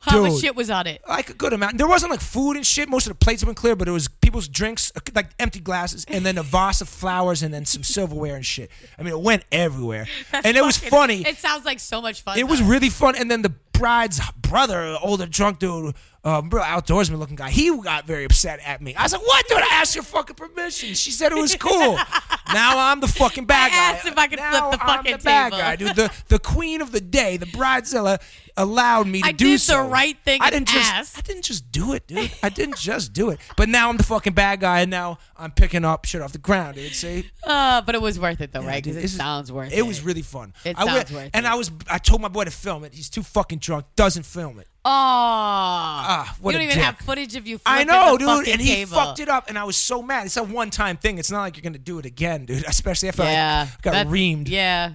How 0.00 0.22
dude, 0.22 0.32
much 0.32 0.40
shit 0.40 0.56
was 0.56 0.70
on 0.70 0.86
it? 0.86 1.02
like 1.08 1.30
a 1.30 1.34
good 1.34 1.52
amount. 1.52 1.78
There 1.78 1.88
wasn't 1.88 2.10
like 2.10 2.20
food 2.20 2.56
and 2.56 2.66
shit. 2.66 2.88
Most 2.88 3.06
of 3.06 3.10
the 3.10 3.24
plates 3.24 3.42
have 3.42 3.48
been 3.48 3.54
clear, 3.54 3.76
but 3.76 3.88
it 3.88 3.92
was 3.92 4.08
people's 4.08 4.48
drinks, 4.48 4.92
uh, 4.96 5.00
like 5.14 5.28
empty 5.38 5.60
glasses, 5.60 6.04
and 6.08 6.24
then 6.24 6.38
a 6.38 6.42
vase 6.44 6.80
of 6.80 6.88
flowers, 6.88 7.42
and 7.42 7.52
then 7.52 7.64
some 7.64 7.82
silverware 7.82 8.36
and 8.36 8.46
shit. 8.46 8.70
I 8.98 9.02
mean, 9.02 9.12
it 9.12 9.20
went 9.20 9.44
everywhere, 9.52 10.06
and 10.32 10.56
it 10.56 10.64
was 10.64 10.78
funny. 10.78 11.22
It 11.26 11.38
sounds 11.38 11.64
like 11.64 11.80
so 11.80 12.00
much 12.00 12.22
fun. 12.22 12.38
It 12.38 12.48
was 12.48 12.62
really 12.62 12.90
fun. 12.90 13.16
And 13.16 13.30
then 13.30 13.42
the 13.42 13.52
bride's 13.72 14.20
brother, 14.50 14.96
older 15.00 15.26
drunk 15.26 15.60
dude, 15.60 15.94
um, 16.24 16.50
real 16.50 16.62
outdoorsman 16.62 17.18
looking 17.18 17.36
guy, 17.36 17.50
he 17.50 17.70
got 17.82 18.04
very 18.06 18.24
upset 18.24 18.58
at 18.66 18.82
me. 18.82 18.94
I 18.94 19.04
was 19.04 19.12
like, 19.12 19.22
"What, 19.22 19.48
dude? 19.48 19.58
I 19.58 19.68
asked 19.74 19.94
your 19.94 20.04
fucking 20.04 20.36
permission." 20.36 20.94
She 20.94 21.12
said 21.12 21.32
it 21.32 21.36
was 21.36 21.54
cool. 21.54 21.94
now 22.52 22.90
I'm 22.90 23.00
the 23.00 23.08
fucking 23.08 23.46
bad 23.46 23.70
guy. 23.70 23.76
I 23.76 23.92
guy. 23.92 23.96
asked 23.96 24.06
if 24.06 24.18
I 24.18 24.26
could 24.26 24.38
now 24.40 24.68
flip 24.68 24.80
the 24.80 24.84
I'm 24.86 24.96
fucking 24.96 25.12
the 25.12 25.18
bad 25.24 25.52
table. 25.52 25.58
guy, 25.62 25.76
dude. 25.76 25.96
The 25.96 26.12
the 26.28 26.38
queen 26.40 26.82
of 26.82 26.92
the 26.92 27.00
day, 27.00 27.38
the 27.38 27.46
bridezilla, 27.46 28.20
allowed 28.56 29.06
me 29.06 29.22
to 29.22 29.28
I 29.28 29.32
do 29.32 29.56
did 29.56 29.60
the 29.60 29.80
right 29.80 30.16
thing 30.24 30.42
I 30.42 30.50
didn't 30.50 30.68
just. 30.68 30.92
asked. 30.92 31.18
I 31.18 31.20
didn't 31.22 31.44
just 31.44 31.72
do 31.72 31.94
it, 31.94 32.06
dude. 32.06 32.30
I 32.42 32.50
didn't 32.50 32.76
just 32.76 33.14
do 33.14 33.30
it. 33.30 33.38
But 33.56 33.70
now 33.70 33.88
I'm 33.88 33.96
the 33.96 34.02
fucking 34.02 34.34
bad 34.34 34.60
guy, 34.60 34.80
and 34.80 34.90
now 34.90 35.18
I'm 35.38 35.52
picking 35.52 35.84
up 35.86 36.04
shit 36.04 36.20
off 36.20 36.32
the 36.32 36.38
ground, 36.38 36.74
dude. 36.74 36.92
See. 36.92 37.30
Uh, 37.44 37.80
but 37.80 37.94
it 37.94 38.02
was 38.02 38.20
worth 38.20 38.42
it 38.42 38.52
though, 38.52 38.62
right? 38.62 38.82
Because 38.84 39.02
it 39.02 39.08
sounds 39.08 39.50
worth 39.50 39.72
it. 39.72 39.78
It 39.78 39.82
was 39.86 40.02
really 40.02 40.22
fun. 40.22 40.52
It 40.66 40.76
I 40.78 40.84
sounds 40.84 41.12
worth 41.12 41.30
and 41.32 41.46
it. 41.46 41.48
I 41.50 41.54
was 41.54 41.70
I 41.90 41.96
told 41.96 42.20
my 42.20 42.28
boy 42.28 42.44
to 42.44 42.50
film 42.50 42.84
it. 42.84 42.92
He's 42.92 43.08
too 43.08 43.22
fucking 43.22 43.60
drunk. 43.60 43.86
Doesn't 43.96 44.24
film 44.24 44.39
it. 44.58 44.66
Oh, 44.82 44.90
Ah, 44.92 46.36
you 46.42 46.52
don't 46.52 46.62
even 46.62 46.76
dick. 46.76 46.84
have 46.84 46.96
footage 46.98 47.36
of 47.36 47.46
you. 47.46 47.60
I 47.66 47.84
know, 47.84 48.16
dude, 48.16 48.48
and 48.48 48.60
he 48.60 48.84
fucked 48.86 49.20
it 49.20 49.28
up, 49.28 49.48
and 49.48 49.58
I 49.58 49.64
was 49.64 49.76
so 49.76 50.02
mad. 50.02 50.26
It's 50.26 50.36
a 50.38 50.42
one-time 50.42 50.96
thing. 50.96 51.18
It's 51.18 51.30
not 51.30 51.42
like 51.42 51.56
you're 51.56 51.62
gonna 51.62 51.78
do 51.78 51.98
it 51.98 52.06
again, 52.06 52.46
dude. 52.46 52.64
Especially 52.68 53.08
after 53.10 53.22
Yeah, 53.24 53.66
I 53.68 53.80
got 53.82 54.06
reamed. 54.06 54.48
Yeah. 54.48 54.94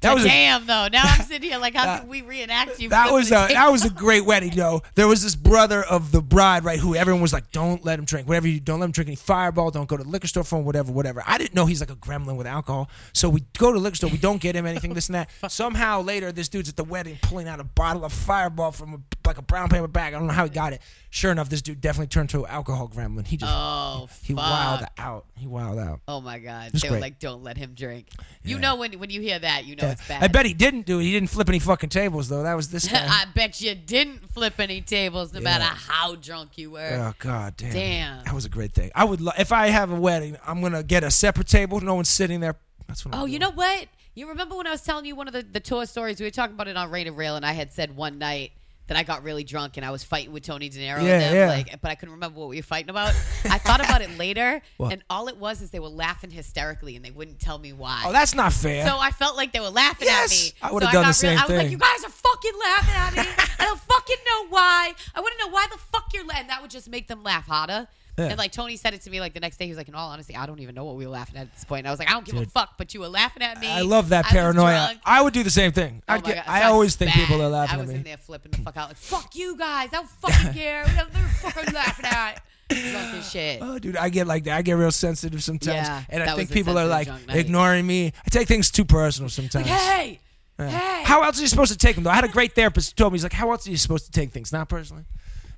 That 0.00 0.14
was 0.14 0.24
a, 0.24 0.28
Damn 0.28 0.66
though. 0.66 0.88
Now 0.92 1.02
I'm 1.04 1.22
sitting 1.22 1.50
here 1.50 1.58
like, 1.58 1.74
how 1.74 1.98
can 1.98 2.08
we 2.08 2.22
reenact 2.22 2.78
you? 2.80 2.88
that 2.90 3.12
was 3.12 3.28
a 3.32 3.34
table? 3.48 3.54
that 3.54 3.70
was 3.72 3.84
a 3.84 3.90
great 4.04 4.24
wedding, 4.24 4.50
though. 4.54 4.82
There 4.94 5.08
was 5.08 5.22
this 5.22 5.34
brother 5.34 5.82
of 5.82 6.12
the 6.12 6.20
bride, 6.22 6.64
right? 6.64 6.78
Who 6.78 6.94
everyone 6.94 7.22
was 7.22 7.32
like, 7.32 7.50
"Don't 7.52 7.84
let 7.84 7.98
him 7.98 8.04
drink. 8.04 8.28
Whatever 8.28 8.48
you 8.48 8.60
don't 8.60 8.80
let 8.80 8.86
him 8.86 8.92
drink 8.92 9.08
any 9.08 9.16
Fireball. 9.16 9.70
Don't 9.70 9.88
go 9.88 9.96
to 9.96 10.04
the 10.04 10.08
liquor 10.10 10.28
store 10.28 10.44
for 10.44 10.58
him. 10.58 10.64
Whatever, 10.64 10.92
whatever." 10.92 11.22
I 11.26 11.38
didn't 11.38 11.54
know 11.54 11.66
he's 11.66 11.80
like 11.80 11.90
a 11.90 11.96
gremlin 11.96 12.36
with 12.36 12.46
alcohol. 12.46 12.88
So 13.12 13.28
we 13.28 13.44
go 13.58 13.72
to 13.72 13.78
the 13.78 13.82
liquor 13.82 13.96
store. 13.96 14.10
We 14.10 14.18
don't 14.18 14.40
get 14.40 14.54
him 14.56 14.66
anything. 14.66 14.94
This 14.94 15.08
and 15.08 15.14
that. 15.14 15.30
Somehow 15.50 16.00
later, 16.02 16.32
this 16.32 16.48
dude's 16.48 16.68
at 16.68 16.76
the 16.76 16.84
wedding 16.84 17.18
pulling 17.22 17.48
out 17.48 17.60
a 17.60 17.64
bottle 17.64 18.04
of 18.04 18.12
Fireball 18.12 18.72
from 18.72 18.94
a, 18.94 18.98
like 19.26 19.38
a 19.38 19.42
brown 19.42 19.68
paper 19.68 19.88
bag. 19.88 20.14
I 20.14 20.18
don't 20.18 20.26
know 20.28 20.32
how 20.32 20.44
he 20.44 20.50
got 20.50 20.72
it. 20.72 20.80
Sure 21.10 21.32
enough, 21.32 21.48
this 21.48 21.62
dude 21.62 21.80
definitely 21.80 22.08
turned 22.08 22.28
to 22.30 22.44
an 22.44 22.50
alcohol 22.50 22.86
gremlin. 22.88 23.26
He 23.26 23.38
just 23.38 23.50
Oh, 23.54 24.08
he 24.22 24.34
fuck. 24.34 24.42
wilded 24.42 24.88
out. 24.98 25.24
He 25.36 25.46
wilded 25.46 25.82
out. 25.82 26.00
Oh 26.06 26.20
my 26.20 26.38
god. 26.38 26.72
They 26.72 26.90
were 26.90 26.98
like, 27.00 27.18
don't 27.18 27.42
let 27.42 27.56
him 27.56 27.72
drink. 27.74 28.08
You 28.44 28.58
know 28.58 28.76
when 28.76 28.92
when 28.98 29.10
you 29.10 29.20
hear 29.20 29.38
that, 29.38 29.64
you 29.64 29.76
know 29.76 29.87
Yeah. 29.88 29.92
it's 29.92 30.08
bad. 30.08 30.22
I 30.22 30.28
bet 30.28 30.46
he 30.46 30.54
didn't 30.54 30.86
do 30.86 31.00
it. 31.00 31.02
He 31.04 31.12
didn't 31.12 31.30
flip 31.30 31.48
any 31.48 31.58
fucking 31.58 31.90
tables 31.90 32.28
though. 32.28 32.42
That 32.42 32.54
was 32.54 32.68
this 32.70 32.86
guy. 32.92 33.04
I 33.06 33.24
bet 33.34 33.60
you 33.60 33.74
didn't 33.74 34.30
flip 34.32 34.58
any 34.60 34.80
tables, 34.80 35.32
no 35.32 35.40
matter 35.40 35.64
how 35.64 36.14
drunk 36.14 36.56
you 36.58 36.70
were. 36.72 36.80
Oh 37.10 37.14
god 37.18 37.56
damn. 37.56 37.72
Damn. 37.72 38.24
That 38.24 38.34
was 38.34 38.44
a 38.44 38.48
great 38.48 38.72
thing. 38.74 38.90
I 38.94 39.04
would 39.04 39.20
lo- 39.20 39.32
if 39.38 39.52
I 39.52 39.68
have 39.68 39.90
a 39.90 39.96
wedding, 40.00 40.36
I'm 40.46 40.60
gonna 40.60 40.82
get 40.82 41.04
a 41.04 41.10
separate 41.10 41.48
table. 41.48 41.80
No 41.80 41.94
one's 41.94 42.08
sitting 42.08 42.40
there. 42.40 42.56
That's 42.86 43.04
what. 43.04 43.14
I'm 43.14 43.22
Oh, 43.22 43.24
you 43.26 43.38
doing. 43.38 43.50
know 43.50 43.56
what? 43.56 43.86
You 44.14 44.28
remember 44.28 44.56
when 44.56 44.66
I 44.66 44.70
was 44.72 44.82
telling 44.82 45.04
you 45.04 45.14
one 45.14 45.28
of 45.28 45.32
the, 45.34 45.42
the 45.42 45.60
tour 45.60 45.86
stories? 45.86 46.18
We 46.18 46.26
were 46.26 46.30
talking 46.30 46.54
about 46.54 46.66
it 46.66 46.76
on 46.76 46.90
Rain 46.90 47.06
and 47.06 47.16
Real, 47.16 47.36
and 47.36 47.46
I 47.46 47.52
had 47.52 47.72
said 47.72 47.94
one 47.94 48.18
night 48.18 48.50
that 48.88 48.96
I 48.96 49.02
got 49.04 49.22
really 49.22 49.44
drunk 49.44 49.76
and 49.76 49.86
I 49.86 49.90
was 49.90 50.02
fighting 50.02 50.32
with 50.32 50.42
Tony 50.42 50.68
De 50.68 50.78
Niro. 50.78 51.02
Yeah, 51.02 51.20
and 51.20 51.22
them, 51.22 51.34
yeah. 51.34 51.48
Like, 51.48 51.80
but 51.80 51.90
I 51.90 51.94
couldn't 51.94 52.14
remember 52.14 52.40
what 52.40 52.48
we 52.48 52.56
were 52.56 52.62
fighting 52.62 52.90
about. 52.90 53.14
I 53.44 53.58
thought 53.58 53.80
about 53.80 54.02
it 54.02 54.18
later, 54.18 54.60
What? 54.76 54.92
and 54.92 55.02
all 55.08 55.28
it 55.28 55.36
was 55.36 55.62
is 55.62 55.70
they 55.70 55.78
were 55.78 55.88
laughing 55.88 56.30
hysterically 56.30 56.96
and 56.96 57.04
they 57.04 57.10
wouldn't 57.10 57.38
tell 57.38 57.58
me 57.58 57.72
why. 57.72 58.02
Oh, 58.06 58.12
that's 58.12 58.34
not 58.34 58.52
fair. 58.52 58.86
So 58.86 58.98
I 58.98 59.10
felt 59.10 59.36
like 59.36 59.52
they 59.52 59.60
were 59.60 59.70
laughing 59.70 60.06
Yes, 60.08 60.32
at 60.32 60.54
me. 60.54 60.58
I 60.68 60.72
would've 60.72 60.88
So 60.88 60.92
done 60.92 61.06
the 61.06 61.12
same 61.12 61.38
I 61.38 61.42
was 61.46 61.50
like, 61.56 61.70
you 61.70 61.78
guys 61.78 62.04
are 62.04 62.10
fucking 62.10 62.52
laughing 62.60 62.94
at 62.94 63.26
me. 63.26 63.32
I 63.60 63.64
don't 63.64 63.80
fucking 63.80 64.16
know 64.26 64.46
why. 64.48 64.92
I 65.14 65.20
want 65.20 65.34
to 65.38 65.44
know 65.46 65.52
why 65.52 65.66
the 65.70 65.78
fuck 65.78 66.12
you're 66.14 66.24
laughing. 66.26 66.48
That 66.48 66.62
would 66.62 66.70
just 66.70 66.88
make 66.88 67.08
them 67.08 67.22
laugh 67.22 67.46
harder. 67.46 67.88
Yeah. 68.18 68.26
And 68.30 68.38
like 68.38 68.52
Tony 68.52 68.76
said 68.76 68.94
it 68.94 69.02
to 69.02 69.10
me 69.10 69.20
like 69.20 69.32
the 69.32 69.40
next 69.40 69.56
day. 69.58 69.64
He 69.66 69.70
was 69.70 69.78
like, 69.78 69.88
in 69.88 69.94
all 69.94 70.10
honesty, 70.10 70.34
I 70.36 70.44
don't 70.46 70.58
even 70.60 70.74
know 70.74 70.84
what 70.84 70.96
we 70.96 71.06
were 71.06 71.12
laughing 71.12 71.36
at 71.36 71.42
at 71.42 71.54
this 71.54 71.64
point. 71.64 71.80
And 71.80 71.88
I 71.88 71.90
was 71.92 71.98
like, 72.00 72.10
I 72.10 72.12
don't 72.14 72.26
give 72.26 72.36
a 72.36 72.44
fuck, 72.46 72.76
but 72.76 72.92
you 72.92 73.00
were 73.00 73.08
laughing 73.08 73.42
at 73.42 73.60
me. 73.60 73.68
I 73.70 73.82
love 73.82 74.08
that 74.10 74.26
I 74.26 74.30
paranoia. 74.30 74.94
I 75.04 75.22
would 75.22 75.32
do 75.32 75.42
the 75.44 75.50
same 75.50 75.72
thing. 75.72 76.02
Oh 76.08 76.18
get, 76.20 76.36
God. 76.36 76.44
I 76.48 76.62
So 76.62 76.66
always 76.66 76.96
think 76.96 77.12
people 77.12 77.40
are 77.40 77.48
laughing 77.48 77.76
I 77.78 77.78
at 77.78 77.86
was 77.86 77.90
me. 77.90 77.96
in 77.96 78.02
there 78.02 78.16
flipping 78.16 78.50
the 78.52 78.58
fuck 78.58 78.76
out, 78.76 78.88
like, 78.88 78.96
fuck 78.96 79.34
you 79.36 79.56
guys. 79.56 79.88
I 79.92 79.96
don't 79.96 80.08
fucking 80.08 80.52
care. 80.60 80.84
What 80.84 81.12
the 81.12 81.18
fuck 81.18 81.56
are 81.56 81.64
you 81.70 81.72
laughing 81.74 82.04
at? 82.06 82.42
Drunk 82.70 83.14
as 83.14 83.30
shit. 83.30 83.60
Oh, 83.62 83.78
dude, 83.78 83.96
I 83.96 84.08
get 84.10 84.26
like 84.26 84.44
that. 84.44 84.56
I 84.58 84.62
get 84.62 84.72
real 84.74 84.90
sensitive 84.92 85.42
sometimes, 85.42 85.88
Yeah, 85.88 86.02
and 86.10 86.22
I 86.22 86.34
think 86.36 86.50
people 86.50 86.76
are 86.78 86.86
like 86.86 87.08
ignoring 87.30 87.86
me. 87.86 88.12
I 88.26 88.28
take 88.30 88.46
things 88.48 88.70
too 88.70 88.84
personal 88.84 89.30
sometimes. 89.30 89.66
Hey, 89.68 90.20
Yeah. 90.58 90.68
hey. 90.68 91.02
How 91.04 91.22
else 91.22 91.38
are 91.38 91.42
you 91.42 91.46
supposed 91.48 91.72
to 91.72 91.78
take 91.78 91.94
them 91.94 92.04
though? 92.04 92.10
I 92.10 92.14
had 92.16 92.24
a 92.24 92.28
great 92.28 92.54
therapist 92.54 92.90
who 92.90 92.94
told 92.96 93.12
me 93.12 93.16
he's 93.18 93.22
like, 93.22 93.32
"How 93.32 93.50
else 93.52 93.66
are 93.66 93.70
you 93.70 93.76
supposed 93.78 94.04
to 94.06 94.10
take 94.12 94.32
things? 94.32 94.52
Not 94.52 94.68
personally." 94.68 95.04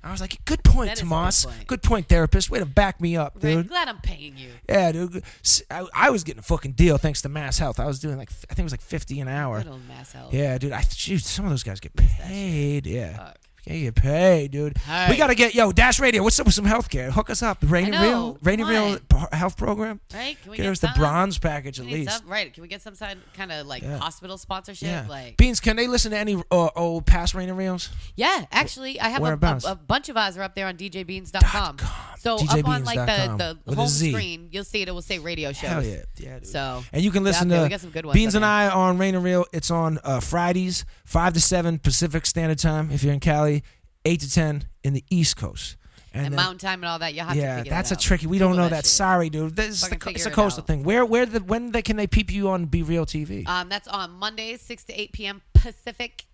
I 0.03 0.11
was 0.11 0.19
like, 0.21 0.43
"Good 0.45 0.63
point, 0.63 0.87
That 0.89 0.93
is 0.93 0.99
a 1.01 1.03
good 1.03 1.09
Tomas. 1.09 1.45
point. 1.45 1.67
Good 1.67 1.83
point, 1.83 2.07
therapist. 2.09 2.49
Way 2.49 2.59
to 2.59 2.65
back 2.65 2.99
me 2.99 3.15
up, 3.17 3.33
Right, 3.35 3.41
dude." 3.55 3.67
glad 3.67 3.87
I'm 3.87 3.99
paying 4.01 4.35
you. 4.37 4.49
Yeah, 4.67 4.91
dude. 4.91 5.23
I 5.69 6.09
was 6.09 6.23
getting 6.23 6.39
a 6.39 6.43
fucking 6.43 6.71
deal 6.73 6.97
thanks 6.97 7.21
to 7.23 7.29
MassHealth. 7.29 7.79
I 7.79 7.85
was 7.85 7.99
doing 7.99 8.17
like 8.17 8.29
I 8.49 8.53
think 8.53 8.59
it 8.59 8.63
was 8.63 8.73
like 8.73 8.81
fifty 8.81 9.19
an 9.19 9.27
hour. 9.27 9.57
Little 9.57 9.79
mass 9.87 10.13
help. 10.13 10.33
Yeah, 10.33 10.57
dude. 10.57 10.71
I 10.71 10.81
shoot, 10.81 11.21
some 11.23 11.45
of 11.45 11.51
those 11.51 11.63
guys 11.63 11.79
get 11.79 11.95
paid. 11.95 12.85
Yeah. 12.87 13.17
Fuck. 13.17 13.37
Yeah, 13.65 13.73
you 13.73 13.91
paid, 13.91 14.51
dude. 14.51 14.75
Hey. 14.79 15.07
We 15.11 15.17
gotta 15.17 15.35
get 15.35 15.53
yo 15.53 15.71
Dash 15.71 15.99
Radio. 15.99 16.23
What's 16.23 16.39
up 16.39 16.47
with 16.47 16.55
some 16.55 16.65
healthcare? 16.65 17.11
Hook 17.11 17.29
us 17.29 17.43
up, 17.43 17.59
Rainy 17.61 17.91
Real. 17.95 18.37
Rainy 18.41 18.63
Real 18.63 18.97
Health 19.31 19.55
Program. 19.55 19.99
Right? 20.13 20.35
Can 20.41 20.51
we 20.51 20.57
Get 20.57 20.63
get 20.63 20.71
us 20.71 20.79
the 20.79 20.91
bronze 20.95 21.37
package 21.37 21.79
at 21.79 21.85
least. 21.85 22.17
some- 22.19 22.27
right? 22.27 22.51
Can 22.51 22.63
we 22.63 22.67
get 22.67 22.81
some 22.81 22.95
kind 23.35 23.51
of 23.51 23.67
like 23.67 23.83
Yeah. 23.83 23.99
hospital 23.99 24.39
sponsorship? 24.39 24.87
Yeah. 24.87 25.05
Like, 25.07 25.37
Beans, 25.37 25.59
can 25.59 25.75
they 25.75 25.85
listen 25.85 26.09
to 26.09 26.17
any 26.17 26.41
uh, 26.49 26.69
old 26.75 27.05
past 27.05 27.35
Rainy 27.35 27.51
Reels? 27.51 27.89
yeah. 28.15 28.45
Actually, 28.51 28.99
I 28.99 29.09
have 29.09 29.21
a, 29.21 29.37
a, 29.67 29.71
a 29.71 29.75
bunch 29.75 30.09
of 30.09 30.17
us 30.17 30.37
are 30.37 30.41
up 30.41 30.55
there 30.55 30.65
on 30.65 30.75
DJBeans.com. 30.77 31.77
com. 31.77 31.87
So 32.19 32.35
up 32.35 32.67
on 32.67 32.83
like 32.83 32.97
the 32.97 33.57
the 33.65 33.75
home 33.75 33.87
screen, 33.87 34.49
you'll 34.51 34.63
see 34.63 34.81
it. 34.83 34.87
It 34.87 34.91
will 34.91 35.01
say 35.01 35.17
radio 35.17 35.51
shows. 35.53 35.69
Hell 35.69 35.83
yeah, 35.83 36.03
yeah. 36.17 36.39
Dude. 36.39 36.47
So 36.47 36.83
and 36.93 37.01
you 37.03 37.09
can 37.09 37.23
listen 37.23 37.49
to 37.49 37.63
We 37.63 37.69
got 37.69 37.81
some 37.81 37.89
good 37.89 38.05
ones 38.05 38.13
Beans 38.15 38.35
and. 38.35 38.45
I 38.45 38.69
on 38.69 38.97
Rainy 38.99 39.17
Real. 39.17 39.45
It's 39.53 39.71
on 39.71 39.97
uh, 40.03 40.19
Fridays, 40.19 40.85
five 41.03 41.33
to 41.33 41.41
seven 41.41 41.79
Pacific 41.79 42.25
Standard 42.27 42.59
Time. 42.59 42.91
If 42.91 43.03
you're 43.03 43.13
in 43.13 43.19
Cali, 43.19 43.50
eight 44.05 44.21
to 44.21 44.29
ten 44.31 44.67
in 44.83 44.93
the 44.93 45.03
East 45.09 45.37
Coast. 45.37 45.77
And 46.13 46.25
And, 46.25 46.33
then- 46.33 46.37
mountain 46.43 46.57
time 46.59 46.83
and 46.83 46.89
all 46.89 46.99
that. 46.99 47.13
You 47.13 47.21
have 47.21 47.33
to 47.33 47.39
yeah, 47.39 47.57
figure 47.59 47.69
that's 47.69 47.91
a 47.91 47.95
tricky. 47.95 48.27
We 48.27 48.37
don't 48.37 48.57
know 48.57 48.67
that. 48.67 48.77
shit. 48.83 48.85
Sorry, 48.87 49.29
dude. 49.29 49.55
This 49.55 49.81
is 49.83 49.89
the, 49.89 49.97
it's 50.09 50.25
a 50.25 50.31
coastal 50.31 50.61
out. 50.61 50.67
thing. 50.67 50.83
Where 50.83 51.05
where 51.05 51.25
the 51.25 51.39
when 51.39 51.71
they, 51.71 51.81
can 51.81 51.95
they 51.95 52.05
peep 52.07 52.31
you 52.31 52.49
on 52.49 52.65
B 52.65 52.81
Real 52.81 53.05
TV? 53.05 53.47
Um, 53.47 53.69
that's 53.69 53.87
on 53.87 54.11
Mondays, 54.11 54.61
six 54.61 54.83
to 54.85 54.93
eight 54.99 55.13
p.m. 55.13 55.41
Pacific. 55.53 56.25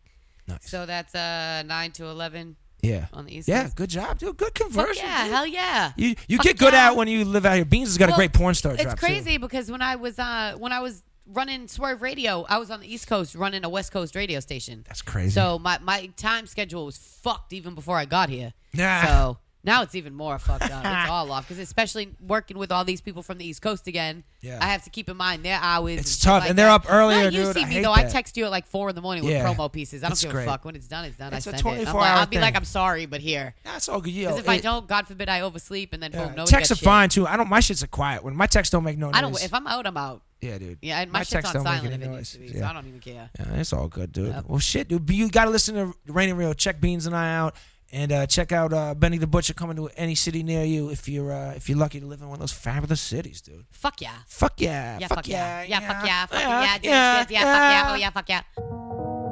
Nice. 0.47 0.67
So 0.69 0.85
that's 0.87 1.13
uh 1.13 1.61
nine 1.65 1.91
to 1.91 2.05
eleven. 2.05 2.55
yeah. 2.81 3.05
on 3.13 3.25
the 3.25 3.35
East 3.37 3.47
Yeah, 3.47 3.63
Coast. 3.63 3.75
good 3.75 3.89
job, 3.91 4.17
dude. 4.17 4.37
Good 4.37 4.57
Fuck 4.57 4.67
conversion. 4.67 5.03
yeah, 5.05 5.23
dude. 5.25 5.33
hell 5.33 5.45
yeah. 5.45 5.91
You 5.95 6.15
you 6.27 6.37
Fuck 6.37 6.45
get 6.45 6.57
good 6.57 6.73
yeah. 6.73 6.87
at 6.87 6.95
when 6.95 7.07
you 7.07 7.23
live 7.25 7.45
out 7.45 7.55
here. 7.57 7.65
Beans 7.65 7.89
has 7.89 7.97
got 7.99 8.09
a 8.09 8.13
great 8.13 8.33
porn 8.33 8.55
star 8.55 8.73
It's 8.73 8.81
drop. 8.81 8.97
too. 8.99 9.05
crazy 9.05 9.37
because 9.37 9.69
when 9.69 9.81
I 9.83 9.95
was 9.97 10.17
uh 10.17 10.55
when 10.57 10.71
I 10.71 10.79
was 10.79 11.03
running 11.31 11.67
Swerve 11.67 12.01
Radio, 12.01 12.45
I 12.49 12.57
was 12.57 12.71
on 12.71 12.79
the 12.81 12.91
East 12.91 13.07
Coast 13.07 13.35
running 13.35 13.63
a 13.65 13.69
West 13.69 13.91
Coast 13.91 14.15
radio 14.15 14.39
station. 14.39 14.83
That's 14.87 15.01
crazy. 15.01 15.31
So 15.31 15.59
my 15.59 15.77
my 15.79 16.07
time 16.17 16.47
schedule 16.47 16.85
was 16.85 16.97
fucked 16.97 17.53
even 17.53 17.75
before 17.75 17.97
I 17.97 18.05
got 18.05 18.29
here. 18.29 18.53
Yeah. 18.73 19.07
So 19.07 19.37
now 19.63 19.81
it's 19.81 19.95
even 19.95 20.13
more 20.13 20.37
fucked 20.37 20.69
up. 20.69 20.85
It's 20.85 21.09
all 21.09 21.31
off 21.31 21.47
because 21.47 21.57
especially 21.57 22.09
working 22.21 22.57
with 22.59 22.71
all 22.71 22.85
these 22.85 23.01
people 23.01 23.23
from 23.23 23.39
the 23.39 23.45
East 23.47 23.61
Coast 23.61 23.87
again. 23.87 24.23
Yeah. 24.41 24.59
I 24.61 24.65
have 24.67 24.83
to 24.83 24.89
keep 24.91 25.09
in 25.09 25.17
mind 25.17 25.43
their 25.43 25.57
hours. 25.59 25.99
It's 25.99 26.15
and 26.17 26.21
tough, 26.23 26.41
like 26.41 26.49
and 26.51 26.59
they're 26.59 26.67
that. 26.67 26.85
up 26.85 26.85
earlier, 26.91 27.23
you 27.29 27.43
dude. 27.43 27.55
see 27.55 27.65
me 27.65 27.81
though. 27.81 27.91
I 27.93 28.03
text 28.03 28.37
you 28.37 28.45
at 28.45 28.51
like 28.51 28.67
four 28.67 28.89
in 28.89 28.95
the 28.95 29.01
morning 29.01 29.23
Yeah. 29.23 29.49
with 29.49 29.57
promo 29.57 29.71
pieces. 29.71 30.03
I 30.03 30.07
don't 30.07 30.11
It's 30.13 30.21
give 30.21 30.31
great. 30.31 30.43
a 30.43 30.45
fuck 30.45 30.63
when 30.63 30.75
it's 30.75 30.87
done. 30.87 31.05
It's 31.05 31.17
done. 31.17 31.33
It's 31.33 31.47
I 31.47 31.51
send 31.51 31.55
it. 31.55 31.65
I'm 31.65 31.75
24 31.75 31.99
like, 32.01 32.11
I'll 32.11 32.25
be 32.27 32.39
like. 32.39 32.55
I'm 32.55 32.65
sorry, 32.65 33.07
but 33.07 33.19
here. 33.19 33.55
That's 33.63 33.89
all 33.89 33.99
good. 33.99 34.13
Because 34.13 34.37
if 34.37 34.47
I 34.47 34.59
don't, 34.59 34.87
God 34.87 35.07
forbid, 35.07 35.27
I 35.27 35.41
oversleep 35.41 35.91
and 35.93 36.03
then 36.03 36.11
yeah, 36.13 36.27
boom, 36.27 36.35
no 36.35 36.45
texts 36.45 36.71
are 36.71 36.75
fine 36.75 37.09
too. 37.09 37.25
I 37.25 37.35
don't. 37.35 37.49
My 37.49 37.61
shit's 37.61 37.81
a 37.81 37.87
quiet 37.87 38.23
when 38.23 38.35
My 38.35 38.45
texts 38.47 38.71
don't 38.71 38.83
make 38.83 38.97
no 38.99 39.07
noise. 39.07 39.15
I 39.15 39.21
don't. 39.21 39.43
If 39.43 39.53
I'm 39.53 39.65
out, 39.65 39.87
I'm 39.87 39.97
out. 39.97 40.21
Yeah, 40.41 40.57
dude. 40.57 40.77
Yeah, 40.81 40.99
and 41.01 41.11
my, 41.11 41.19
shit's 41.19 41.31
texts 41.31 41.55
on 41.55 41.63
don't 41.63 41.73
make 41.73 41.81
silent 41.81 41.93
any 41.93 42.03
if 42.03 42.09
it 42.09 42.11
noise. 42.11 42.17
needs 42.17 42.31
to 42.33 42.39
be, 42.39 42.45
Yeah. 42.47 42.65
so 42.65 42.67
I 42.67 42.73
don't 42.73 42.87
even 42.87 42.99
care. 42.99 43.29
Yeah, 43.39 43.53
it's 43.55 43.73
all 43.73 43.87
good, 43.87 44.11
dude. 44.11 44.27
Yep. 44.29 44.45
Well, 44.47 44.59
shit, 44.59 44.87
dude. 44.87 45.09
You 45.09 45.29
got 45.29 45.45
to 45.45 45.51
listen 45.51 45.75
to 45.75 45.93
Rain 46.11 46.29
and 46.29 46.37
Real. 46.37 46.53
Check 46.53 46.79
Beans 46.79 47.05
and 47.07 47.15
I 47.15 47.33
out, 47.35 47.55
and 47.91 48.11
uh, 48.11 48.27
check 48.27 48.51
out 48.51 48.73
uh, 48.73 48.93
Benny 48.93 49.17
the 49.17 49.27
Butcher 49.27 49.53
coming 49.53 49.75
to 49.77 49.89
any 49.95 50.15
city 50.15 50.43
near 50.43 50.63
you 50.63 50.89
if 50.89 51.07
you're 51.07 51.31
uh, 51.31 51.53
if 51.55 51.69
you're 51.69 51.77
lucky 51.77 51.99
to 51.99 52.05
live 52.05 52.21
in 52.21 52.27
one 52.27 52.35
of 52.35 52.39
those 52.41 52.51
fabulous 52.51 53.01
cities, 53.01 53.41
dude. 53.41 53.65
Fuck 53.71 54.01
yeah. 54.01 54.11
Fuck 54.27 54.59
yeah. 54.61 54.97
Yeah, 54.99 55.07
fuck, 55.07 55.17
fuck 55.19 55.27
yeah. 55.27 55.63
yeah. 55.63 55.79
Yeah, 55.79 55.87
fuck 55.87 56.05
yeah. 56.07 56.25
Fuck 56.25 56.39
yeah, 56.39 56.49
yeah. 56.49 56.77
yeah, 56.83 57.21
shit. 57.21 57.31
Yeah, 57.31 57.41
fuck 57.41 57.71
yeah. 57.71 57.91
Oh, 57.91 57.95
yeah, 57.95 58.09
fuck 58.09 58.29
yeah. 58.29 59.26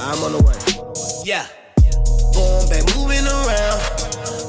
I'm 0.00 0.16
on 0.24 0.32
the 0.32 0.40
way. 0.40 0.56
Yeah. 1.28 1.44
Boom, 2.32 2.64
back 2.72 2.88
moving 2.96 3.20
around. 3.20 3.80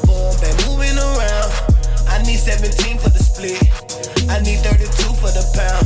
Boom, 0.07 0.31
back 0.39 0.55
moving 0.63 0.95
around. 0.95 1.51
I 2.07 2.23
need 2.23 2.39
17 2.39 2.95
for 2.95 3.11
the 3.11 3.19
split. 3.19 3.59
I 4.31 4.39
need 4.39 4.63
32 4.63 4.87
for 5.19 5.27
the 5.27 5.43
pound. 5.51 5.83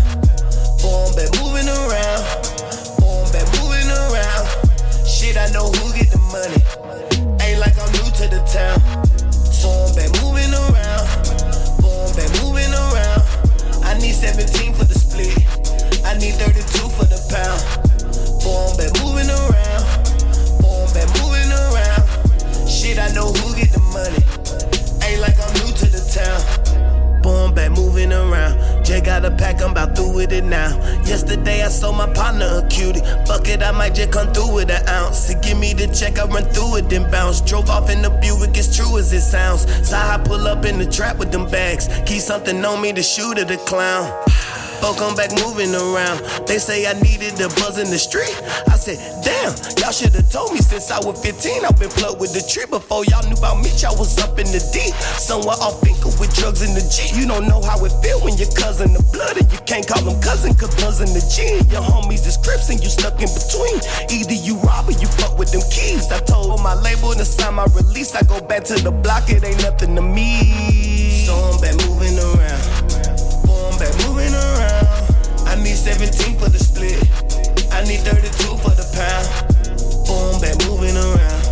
Boom, 0.86 1.10
back 1.18 1.34
moving 1.42 1.66
around. 1.66 2.22
Boom, 3.02 3.26
back 3.34 3.50
moving 3.58 3.90
around. 3.90 4.46
Shit, 5.02 5.34
I 5.34 5.50
know 5.50 5.66
who 5.66 5.98
get 5.98 6.14
the 6.14 6.22
money. 6.30 6.62
Ain't 7.42 7.58
like 7.58 7.74
I'm 7.82 7.90
new 7.98 8.10
to 8.22 8.26
the 8.30 8.46
town. 8.46 8.78
So 9.50 9.74
I'm 9.74 9.90
back 9.98 10.14
moving 10.22 10.54
around. 10.54 11.10
Boom, 11.82 12.06
back 12.14 12.30
moving 12.38 12.70
around. 12.70 13.26
I 13.82 13.98
need 13.98 14.14
17 14.14 14.78
for 14.78 14.86
the 14.86 14.94
split. 14.94 15.34
I 16.06 16.14
need 16.22 16.38
32 16.38 16.86
for 16.94 17.10
the 17.10 17.18
pound. 17.34 17.95
Jay 28.86 29.02
got 29.02 29.26
a 29.26 29.32
pack, 29.32 29.64
I'm 29.64 29.72
about 29.72 29.96
through 29.96 30.14
with 30.14 30.32
it 30.32 30.44
now. 30.44 30.70
Yesterday 31.06 31.64
I 31.64 31.70
sold 31.70 31.98
my 31.98 32.12
partner 32.14 32.62
a 32.64 32.68
cutie. 32.68 33.02
Fuck 33.26 33.48
it, 33.48 33.64
I 33.64 33.72
might 33.72 33.96
just 33.96 34.12
come 34.12 34.32
through 34.32 34.54
with 34.54 34.70
an 34.70 34.88
ounce. 34.88 35.26
To 35.28 35.34
give 35.34 35.58
me 35.58 35.74
the 35.74 35.88
check, 35.88 36.20
I 36.20 36.26
run 36.26 36.44
through 36.54 36.76
it, 36.78 36.90
then 36.90 37.10
bounce. 37.10 37.42
Drove 37.42 37.68
off 37.72 37.90
in 37.90 38.04
the 38.04 38.12
Buick, 38.12 38.56
as 38.60 38.78
true 38.78 39.00
as 39.00 39.12
it 39.12 39.22
sounds. 39.22 39.66
Saw 39.90 39.98
I 39.98 40.20
pull 40.24 40.48
up 40.48 40.66
in 40.66 40.78
the 40.78 40.86
trap 40.86 41.18
with 41.18 41.32
them 41.32 41.50
bags. 41.50 41.90
Keep 42.06 42.22
something 42.22 42.64
on 42.64 42.80
me 42.80 42.94
to 42.94 43.02
shoot 43.02 43.40
at 43.40 43.48
the 43.48 43.58
clown. 43.58 44.06
Folk, 44.82 45.02
I'm 45.02 45.16
back 45.16 45.32
moving 45.44 45.74
around. 45.74 46.20
They 46.48 46.60
say 46.60 46.86
I 46.86 46.94
needed 47.02 47.40
a 47.42 47.50
buzz 47.62 47.78
in 47.78 47.90
the 47.90 47.98
street. 47.98 48.34
I 48.68 48.78
said, 48.78 48.98
damn, 49.24 49.54
y'all 49.82 49.92
should 49.92 50.14
have 50.14 50.30
told 50.32 50.54
me 50.54 50.60
since 50.60 50.92
I 50.92 51.00
was 51.00 51.18
15. 51.24 51.66
I've 51.66 51.80
been 51.80 51.90
plugged 51.90 52.20
with 52.20 52.34
the 52.34 52.44
tree 52.44 52.66
before 52.70 53.06
y'all 53.06 53.24
knew 53.26 53.38
about 53.38 53.62
me. 53.62 53.70
Y'all 53.82 53.98
was 53.98 54.18
up 54.20 54.38
in 54.38 54.48
the 54.52 54.62
D. 54.74 54.92
Somewhere 55.18 55.58
off 55.62 55.82
Finkel 55.82 56.14
with 56.20 56.34
drugs 56.36 56.62
in 56.62 56.74
the 56.74 56.84
G. 56.86 57.12
You 57.18 57.26
don't 57.28 57.48
know 57.48 57.62
how 57.62 57.80
it 57.86 57.94
feel 58.04 58.20
when 58.22 58.38
your 58.38 58.52
cousin 58.54 58.94
the 58.94 59.04
blood 59.12 59.38
and 59.38 59.48
you 59.52 59.60
can't 59.66 59.88
call 59.88 60.02
them 60.04 60.20
cousin, 60.22 60.54
cause 60.54 60.74
buzz 60.80 61.02
in 61.02 61.10
the 61.12 61.24
G. 61.24 61.66
Your 61.72 61.82
homies 61.82 62.26
is 62.28 62.38
crips 62.38 62.70
and 62.70 62.80
you 62.80 62.90
stuck 62.90 63.20
in 63.22 63.30
between. 63.32 63.80
Either 64.12 64.38
you 64.38 64.56
rob 64.62 64.90
or 64.90 64.96
you 64.96 65.08
fuck 65.20 65.38
with 65.38 65.52
them 65.52 65.64
keys. 65.72 66.12
I 66.12 66.20
told 66.20 66.62
my 66.62 66.76
label 66.82 67.14
to 67.14 67.26
sign 67.26 67.56
my 67.56 67.66
release. 67.76 68.16
I 68.16 68.24
go 68.24 68.40
back 68.42 68.64
to 68.66 68.76
the 68.76 68.92
block, 68.92 69.30
it 69.30 69.44
ain't 69.44 69.62
nothing 69.62 69.96
to 69.96 70.02
me. 70.02 71.26
So 71.26 71.34
I'm 71.34 71.62
back 71.62 71.76
moving 71.88 72.18
around. 72.18 72.75
17 75.86 76.40
for 76.40 76.50
the 76.50 76.58
split. 76.58 76.98
I 77.72 77.86
need 77.86 78.02
32 78.02 78.58
for 78.58 78.74
the 78.74 78.90
pound. 78.98 79.30
Boom, 80.10 80.42
back 80.42 80.58
moving 80.66 80.98
around. 80.98 81.46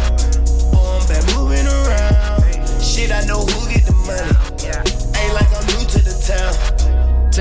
Boom, 0.73 1.05
back 1.05 1.21
moving 1.37 1.67
around. 1.69 2.41
Shit, 2.81 3.11
I 3.11 3.21
know 3.29 3.45
who 3.45 3.69
get 3.69 3.85
the 3.85 3.93
money. 4.09 4.33
Ain't 5.21 5.33
like 5.35 5.53
I'm 5.53 5.65
new 5.77 5.85
to 5.85 5.99
the 6.01 6.17
town. 6.17 6.72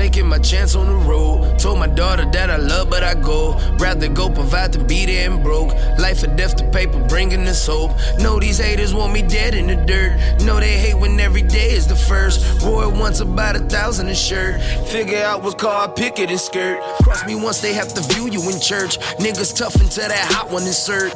Taking 0.03 0.27
my 0.27 0.37
chance 0.37 0.75
on 0.75 0.87
the 0.87 1.09
road. 1.09 1.57
Told 1.57 1.79
my 1.79 1.87
daughter 1.87 2.29
that 2.33 2.49
I 2.49 2.57
love, 2.57 2.89
but 2.89 3.05
I 3.05 3.13
go. 3.13 3.57
Rather 3.79 4.09
go 4.09 4.29
provide 4.29 4.73
than 4.73 4.85
be 4.85 5.05
there 5.05 5.31
and 5.31 5.41
broke. 5.41 5.69
Life 5.97 6.21
or 6.23 6.35
death 6.35 6.57
to 6.57 6.69
paper, 6.71 6.99
bringing 7.07 7.47
us 7.47 7.65
hope. 7.65 7.91
Know 8.19 8.37
these 8.37 8.57
haters 8.57 8.93
want 8.93 9.13
me 9.13 9.21
dead 9.21 9.55
in 9.55 9.67
the 9.67 9.77
dirt. 9.77 10.41
Know 10.41 10.59
they 10.59 10.77
hate 10.77 10.95
when 10.95 11.17
every 11.21 11.41
day 11.41 11.71
is 11.71 11.87
the 11.87 11.95
first. 11.95 12.61
Roy 12.61 12.89
wants 12.89 13.21
about 13.21 13.55
a 13.55 13.59
thousand 13.59 14.09
a 14.09 14.13
shirt. 14.13 14.61
Figure 14.89 15.23
out 15.23 15.41
what's 15.41 15.55
called 15.55 15.95
picket 15.95 16.29
and 16.29 16.39
skirt. 16.39 16.81
Cross 17.01 17.25
me 17.25 17.35
once 17.35 17.61
they 17.61 17.73
have 17.73 17.93
to 17.93 18.01
view 18.13 18.27
you 18.27 18.41
in 18.51 18.59
church. 18.59 18.99
Niggas 19.23 19.55
tough 19.55 19.75
until 19.75 20.09
that 20.09 20.33
hot 20.33 20.51
one 20.51 20.63
insert. 20.63 21.13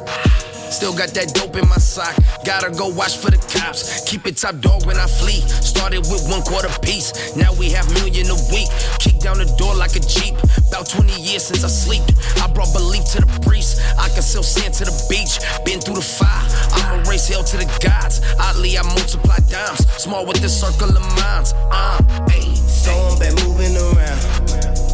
Still 0.70 0.92
got 0.94 1.10
that 1.16 1.32
dope 1.34 1.56
in 1.56 1.68
my 1.68 1.80
sock. 1.80 2.14
Gotta 2.44 2.70
go 2.70 2.88
watch 2.88 3.16
for 3.16 3.30
the 3.30 3.40
cops. 3.48 4.04
Keep 4.04 4.26
it 4.26 4.36
top 4.36 4.60
dog 4.60 4.86
when 4.86 4.96
I 4.96 5.06
flee. 5.06 5.40
Started 5.64 6.04
with 6.12 6.28
one 6.28 6.42
quarter 6.42 6.68
piece. 6.80 7.34
Now 7.36 7.52
we 7.54 7.70
have 7.70 7.88
million 7.94 8.28
a 8.28 8.38
week. 8.52 8.68
Kick 9.00 9.18
down 9.18 9.38
the 9.38 9.48
door 9.56 9.74
like 9.74 9.96
a 9.96 10.00
Jeep. 10.00 10.36
About 10.68 10.88
20 10.88 11.20
years 11.20 11.46
since 11.46 11.64
I 11.64 11.68
slept. 11.68 12.12
I 12.42 12.46
brought 12.52 12.72
belief 12.72 13.04
to 13.16 13.24
the 13.24 13.30
priest. 13.40 13.80
I 13.98 14.08
can 14.10 14.22
sell 14.22 14.42
sand 14.42 14.74
to 14.74 14.84
the 14.84 14.94
beach. 15.08 15.40
Been 15.64 15.80
through 15.80 15.96
the 15.96 16.04
fire. 16.04 16.44
I'ma 16.76 17.08
race 17.08 17.28
hell 17.28 17.42
to 17.42 17.56
the 17.56 17.68
gods. 17.80 18.20
Oddly, 18.38 18.76
I 18.76 18.82
multiply 18.82 19.38
dimes. 19.48 19.88
Small 19.96 20.26
with 20.26 20.40
the 20.40 20.48
circle 20.48 20.92
of 20.92 21.04
minds. 21.16 21.54
Uh, 21.72 21.98
ayy. 22.28 22.54
So 22.54 22.92
I'm 22.92 23.18
back 23.18 23.34
moving 23.42 23.72
around. 23.72 24.20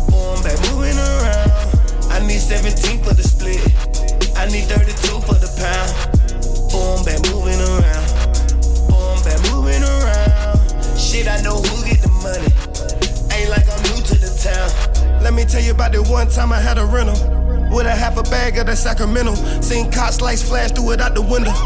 Boom, 0.07 0.39
back 0.47 0.59
moving 0.71 0.97
around. 0.97 1.51
I 2.15 2.23
need 2.27 2.41
17 2.41 3.03
for 3.03 3.13
the 3.13 3.23
split. 3.23 3.84
I 4.45 4.49
need 4.49 4.65
32 4.65 5.25
for 5.25 5.41
the 5.41 5.49
pound. 5.57 5.89
Boom, 6.69 7.01
back 7.01 7.17
moving 7.33 7.57
around. 7.65 8.05
Boom, 8.93 9.17
back 9.25 9.41
moving 9.49 9.81
around. 9.81 10.61
Shit, 11.01 11.29
I 11.29 11.41
know 11.41 11.57
who 11.65 11.81
get 11.81 12.05
the 12.05 12.13
money. 12.21 12.53
Ain't 13.33 13.49
like 13.49 13.65
I'm 13.65 13.81
new 13.89 14.05
to 14.05 14.15
the 14.21 14.29
town. 14.37 14.69
Let 15.23 15.33
me 15.33 15.47
tell 15.47 15.63
you 15.63 15.73
about 15.73 15.93
the 15.93 16.03
one 16.03 16.29
time 16.29 16.53
I 16.53 16.61
had 16.61 16.77
a 16.77 16.85
rental. 16.85 17.17
With 17.73 17.87
a 17.87 17.97
half 17.97 18.19
a 18.19 18.23
bag 18.25 18.59
of 18.59 18.67
that 18.67 18.77
Sacramento. 18.77 19.35
Seen 19.63 19.91
cops 19.91 20.21
lights 20.21 20.47
flash 20.47 20.73
through 20.73 20.93
it 20.93 21.01
out 21.01 21.15
the 21.15 21.23
window. 21.23 21.57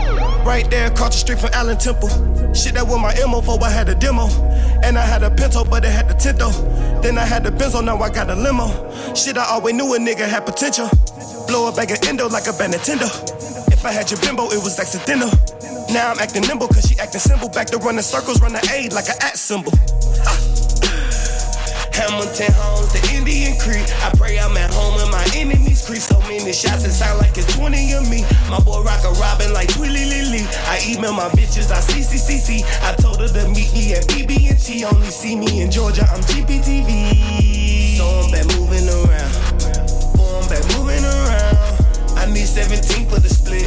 Right 0.46 0.70
there 0.70 0.86
across 0.86 1.14
the 1.14 1.18
street 1.18 1.40
from 1.40 1.50
Allen 1.54 1.78
Temple. 1.78 2.10
Shit, 2.54 2.74
that 2.74 2.86
was 2.86 3.02
my 3.02 3.12
MO 3.26 3.42
for 3.42 3.58
I 3.60 3.70
had 3.70 3.88
a 3.88 3.96
demo. 3.96 4.28
And 4.84 4.96
I 4.96 5.04
had 5.04 5.24
a 5.24 5.32
Pinto, 5.32 5.64
but 5.64 5.84
it 5.84 5.90
had 5.90 6.08
the 6.08 6.14
Tinto. 6.14 6.50
Then 7.02 7.18
I 7.18 7.24
had 7.24 7.42
the 7.42 7.50
Benzo, 7.50 7.84
now 7.84 7.98
I 7.98 8.08
got 8.08 8.30
a 8.30 8.36
limo. 8.36 8.70
Shit, 9.16 9.36
I 9.36 9.46
always 9.50 9.74
knew 9.74 9.92
a 9.94 9.98
nigga 9.98 10.28
had 10.28 10.46
potential. 10.46 10.88
Blow 11.48 11.66
a 11.68 11.72
bag 11.72 11.90
of 11.90 11.98
endo 12.06 12.28
like 12.28 12.46
a 12.46 12.52
bad. 12.52 12.74
If 12.76 13.84
I 13.84 13.90
had 13.90 14.10
your 14.10 14.20
bimbo, 14.20 14.52
it 14.52 14.60
was 14.62 14.78
accidental. 14.78 15.32
Now 15.88 16.12
I'm 16.12 16.20
acting 16.20 16.42
nimble, 16.42 16.68
cause 16.68 16.84
she 16.84 16.98
acting 17.00 17.20
simple. 17.20 17.48
Back 17.48 17.68
to 17.68 17.78
running 17.78 18.02
circles, 18.02 18.40
run 18.42 18.52
the 18.52 18.60
A 18.68 18.92
like 18.94 19.08
a 19.08 19.16
at 19.24 19.38
symbol. 19.38 19.72
Ah. 20.28 20.36
Hamilton 21.96 22.52
Homes, 22.52 22.92
the 22.92 23.00
Indian 23.16 23.58
Creek. 23.58 23.88
I 24.04 24.12
pray 24.14 24.38
I'm 24.38 24.56
at 24.56 24.70
home 24.70 25.00
and 25.00 25.10
my 25.10 25.24
enemies 25.34 25.84
creep. 25.84 26.04
So 26.04 26.20
many 26.28 26.52
shots, 26.52 26.84
it 26.84 26.92
sound 26.92 27.18
like 27.18 27.36
it's 27.38 27.48
20 27.56 27.74
of 27.94 28.08
me. 28.10 28.22
My 28.52 28.60
boy 28.60 28.84
rock 28.84 29.02
a 29.08 29.10
robin 29.16 29.52
like 29.52 29.68
Twilly 29.72 30.04
Lily. 30.04 30.44
I 30.68 30.84
email 30.84 31.12
my 31.12 31.32
bitches, 31.32 31.72
I 31.72 31.80
see 31.80 32.04
CCC. 32.04 32.62
I 32.84 32.92
told 33.00 33.20
her 33.20 33.28
to 33.28 33.48
meet 33.48 33.72
me 33.72 33.94
at 33.94 34.04
BB&T. 34.06 34.84
Only 34.84 35.08
see 35.08 35.34
me 35.34 35.62
in 35.62 35.70
Georgia, 35.70 36.04
I'm 36.12 36.20
GPTV. 36.28 37.96
So 37.96 38.04
I'm 38.04 38.30
back 38.30 38.46
moving 38.54 38.84
around. 38.84 39.27
need 42.38 42.46
17 42.46 43.08
for 43.08 43.18
the 43.18 43.28
split. 43.28 43.66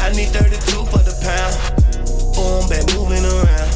I 0.00 0.12
need 0.12 0.28
32 0.28 0.84
for 0.92 1.00
the 1.00 1.16
pound. 1.24 1.56
Boom, 2.36 2.68
bad 2.68 2.84
moving 2.92 3.24
around. 3.24 3.72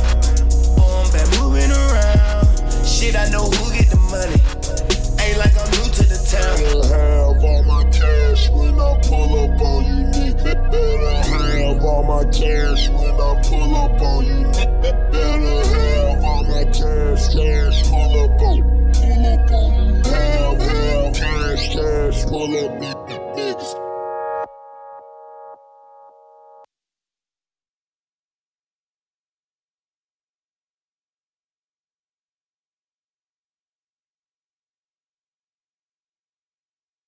Boom, 0.77 1.05
bad 1.09 1.29
moving 1.41 1.73
around. 1.73 2.45
Shit, 2.85 3.17
I 3.17 3.33
know 3.33 3.49
who 3.49 3.73
get 3.73 3.89
the 3.89 3.97
money. 4.13 4.37
Ain't 5.25 5.39
like 5.41 5.57
I'm 5.57 5.71
new 5.73 5.89
to 5.89 6.05
the 6.05 6.21
town. 6.29 6.53
Better 6.61 6.85
have 6.93 7.41
all 7.41 7.63
my 7.65 7.83
cash 7.89 8.51
when 8.51 8.77
I 8.77 9.01
pull 9.09 9.33
up 9.41 9.57
on 9.57 9.81
you, 9.89 9.99
nigga. 10.13 10.53
Better 10.69 11.17
have 11.33 11.81
all 11.83 12.05
my 12.05 12.25
cash 12.29 12.89
when 12.93 13.17
I 13.17 13.33
pull 13.49 13.73
up 13.75 14.01
on 14.05 14.25
you. 14.29 14.45
Better 14.85 15.65
have 15.73 16.25
all 16.25 16.45
my 16.45 16.65
cash, 16.69 17.25
cash, 17.33 17.89
pull 17.89 18.13
up 18.21 18.41
on, 18.43 18.93
pull 18.93 19.25
up 19.33 19.51
on 19.51 19.71
you. 19.81 20.11
Have, 20.13 20.61
have, 20.61 21.15
cash, 21.15 21.73
cash, 21.73 22.25
pull 22.27 22.53
up, 22.61 22.73
niggas. 22.81 23.90